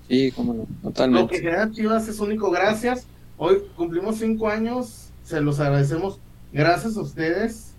Sí, 0.09 0.32
cómo 0.35 0.53
no, 0.53 0.59
Lo 0.59 0.67
que 0.67 0.82
totalmente. 0.83 1.38
genera 1.40 1.72
Chivas 1.72 2.08
es 2.08 2.19
único. 2.19 2.51
Gracias. 2.51 3.08
Hoy 3.38 3.61
cumplimos 3.77 4.17
cinco 4.17 4.49
años. 4.49 5.09
Se 5.24 5.40
los 5.40 5.59
agradecemos. 5.61 6.19
Gracias 6.51 6.98
a 6.98 7.01
ustedes. 7.01 7.74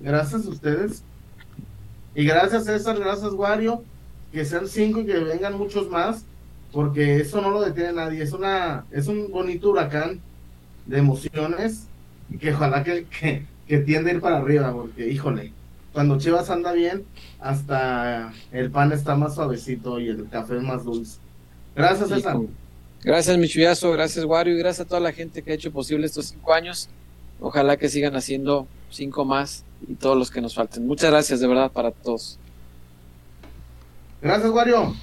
Gracias 0.00 0.44
a 0.44 0.48
ustedes. 0.50 1.02
Y 2.14 2.24
gracias 2.24 2.64
César, 2.64 2.98
gracias 2.98 3.32
Wario. 3.32 3.82
Que 4.32 4.44
sean 4.44 4.66
cinco 4.66 5.00
y 5.00 5.06
que 5.06 5.18
vengan 5.18 5.56
muchos 5.56 5.88
más. 5.88 6.24
Porque 6.72 7.16
eso 7.16 7.40
no 7.40 7.50
lo 7.50 7.62
detiene 7.62 7.92
nadie. 7.92 8.22
Es 8.22 8.32
una, 8.32 8.84
es 8.90 9.06
un 9.06 9.30
bonito 9.30 9.70
huracán 9.70 10.20
de 10.86 10.98
emociones. 10.98 11.86
Y 12.30 12.38
que 12.38 12.54
ojalá 12.54 12.84
que, 12.84 13.06
que, 13.06 13.44
que 13.66 13.78
tiende 13.78 14.10
a 14.10 14.14
ir 14.14 14.20
para 14.20 14.38
arriba. 14.38 14.72
Porque, 14.72 15.08
híjole, 15.08 15.52
cuando 15.92 16.18
Chivas 16.18 16.50
anda 16.50 16.72
bien, 16.72 17.04
hasta 17.40 18.32
el 18.52 18.70
pan 18.70 18.92
está 18.92 19.16
más 19.16 19.34
suavecito 19.34 19.98
y 19.98 20.08
el 20.08 20.28
café 20.28 20.54
más 20.60 20.84
dulce. 20.84 21.18
Gracias, 21.74 22.08
César. 22.08 22.36
Gracias, 23.02 23.38
Michuyazo, 23.38 23.92
gracias, 23.92 24.24
Wario, 24.26 24.54
y 24.54 24.58
gracias 24.58 24.86
a 24.86 24.88
toda 24.88 25.00
la 25.00 25.12
gente 25.12 25.42
que 25.42 25.52
ha 25.52 25.54
hecho 25.54 25.72
posible 25.72 26.06
estos 26.06 26.26
cinco 26.26 26.52
años. 26.52 26.88
Ojalá 27.40 27.78
que 27.78 27.88
sigan 27.88 28.14
haciendo 28.14 28.66
cinco 28.90 29.24
más 29.24 29.64
y 29.88 29.94
todos 29.94 30.18
los 30.18 30.30
que 30.30 30.42
nos 30.42 30.54
falten. 30.54 30.86
Muchas 30.86 31.10
gracias, 31.10 31.40
de 31.40 31.46
verdad, 31.46 31.72
para 31.72 31.90
todos. 31.90 32.38
Gracias, 34.20 34.50
Wario. 34.50 34.94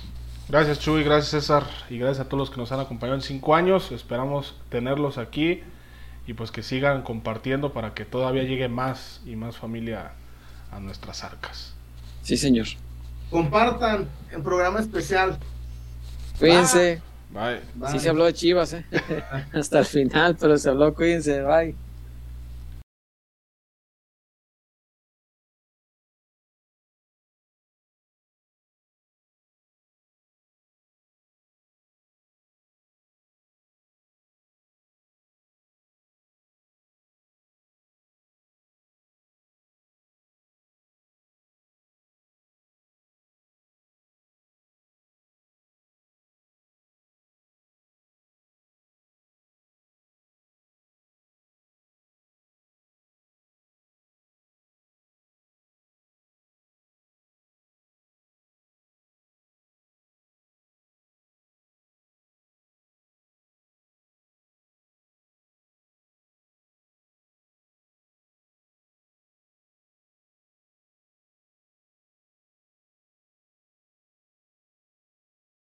Gracias 0.50 0.80
Chuy, 0.80 1.03
gracias 1.03 1.32
César 1.32 1.64
y 1.90 1.98
gracias 1.98 2.26
a 2.26 2.30
todos 2.30 2.40
los 2.40 2.50
que 2.50 2.58
nos 2.58 2.72
han 2.72 2.80
acompañado 2.80 3.16
en 3.16 3.22
cinco 3.22 3.53
años. 3.53 3.92
Esperamos 3.92 4.56
tenerlos 4.69 5.17
aquí 5.17 5.61
y 6.26 6.34
pues 6.34 6.51
que 6.51 6.64
sigan 6.64 7.01
compartiendo 7.01 7.74
para 7.74 7.93
que 7.93 8.06
todavía 8.06 8.43
llegue 8.43 8.69
más 8.69 9.22
y 9.26 9.35
más 9.35 9.58
familia 9.58 10.14
a 10.72 10.80
nuestras 10.80 11.24
arcas. 11.26 11.74
Sí, 12.22 12.38
señor. 12.38 12.67
Compartan 13.30 14.08
el 14.32 14.42
programa 14.42 14.80
especial. 14.80 15.38
Cuídense. 16.40 17.01
Bye. 17.30 17.59
Bye. 17.76 17.92
Sí 17.92 18.00
se 18.00 18.09
habló 18.09 18.24
de 18.24 18.34
Chivas, 18.34 18.72
¿eh? 18.74 18.85
Hasta 19.53 19.80
el 19.80 19.85
final, 19.85 20.38
pero 20.40 20.58
se 20.58 20.69
habló, 20.69 20.93
cuídense, 20.93 21.42
bye. 21.42 21.76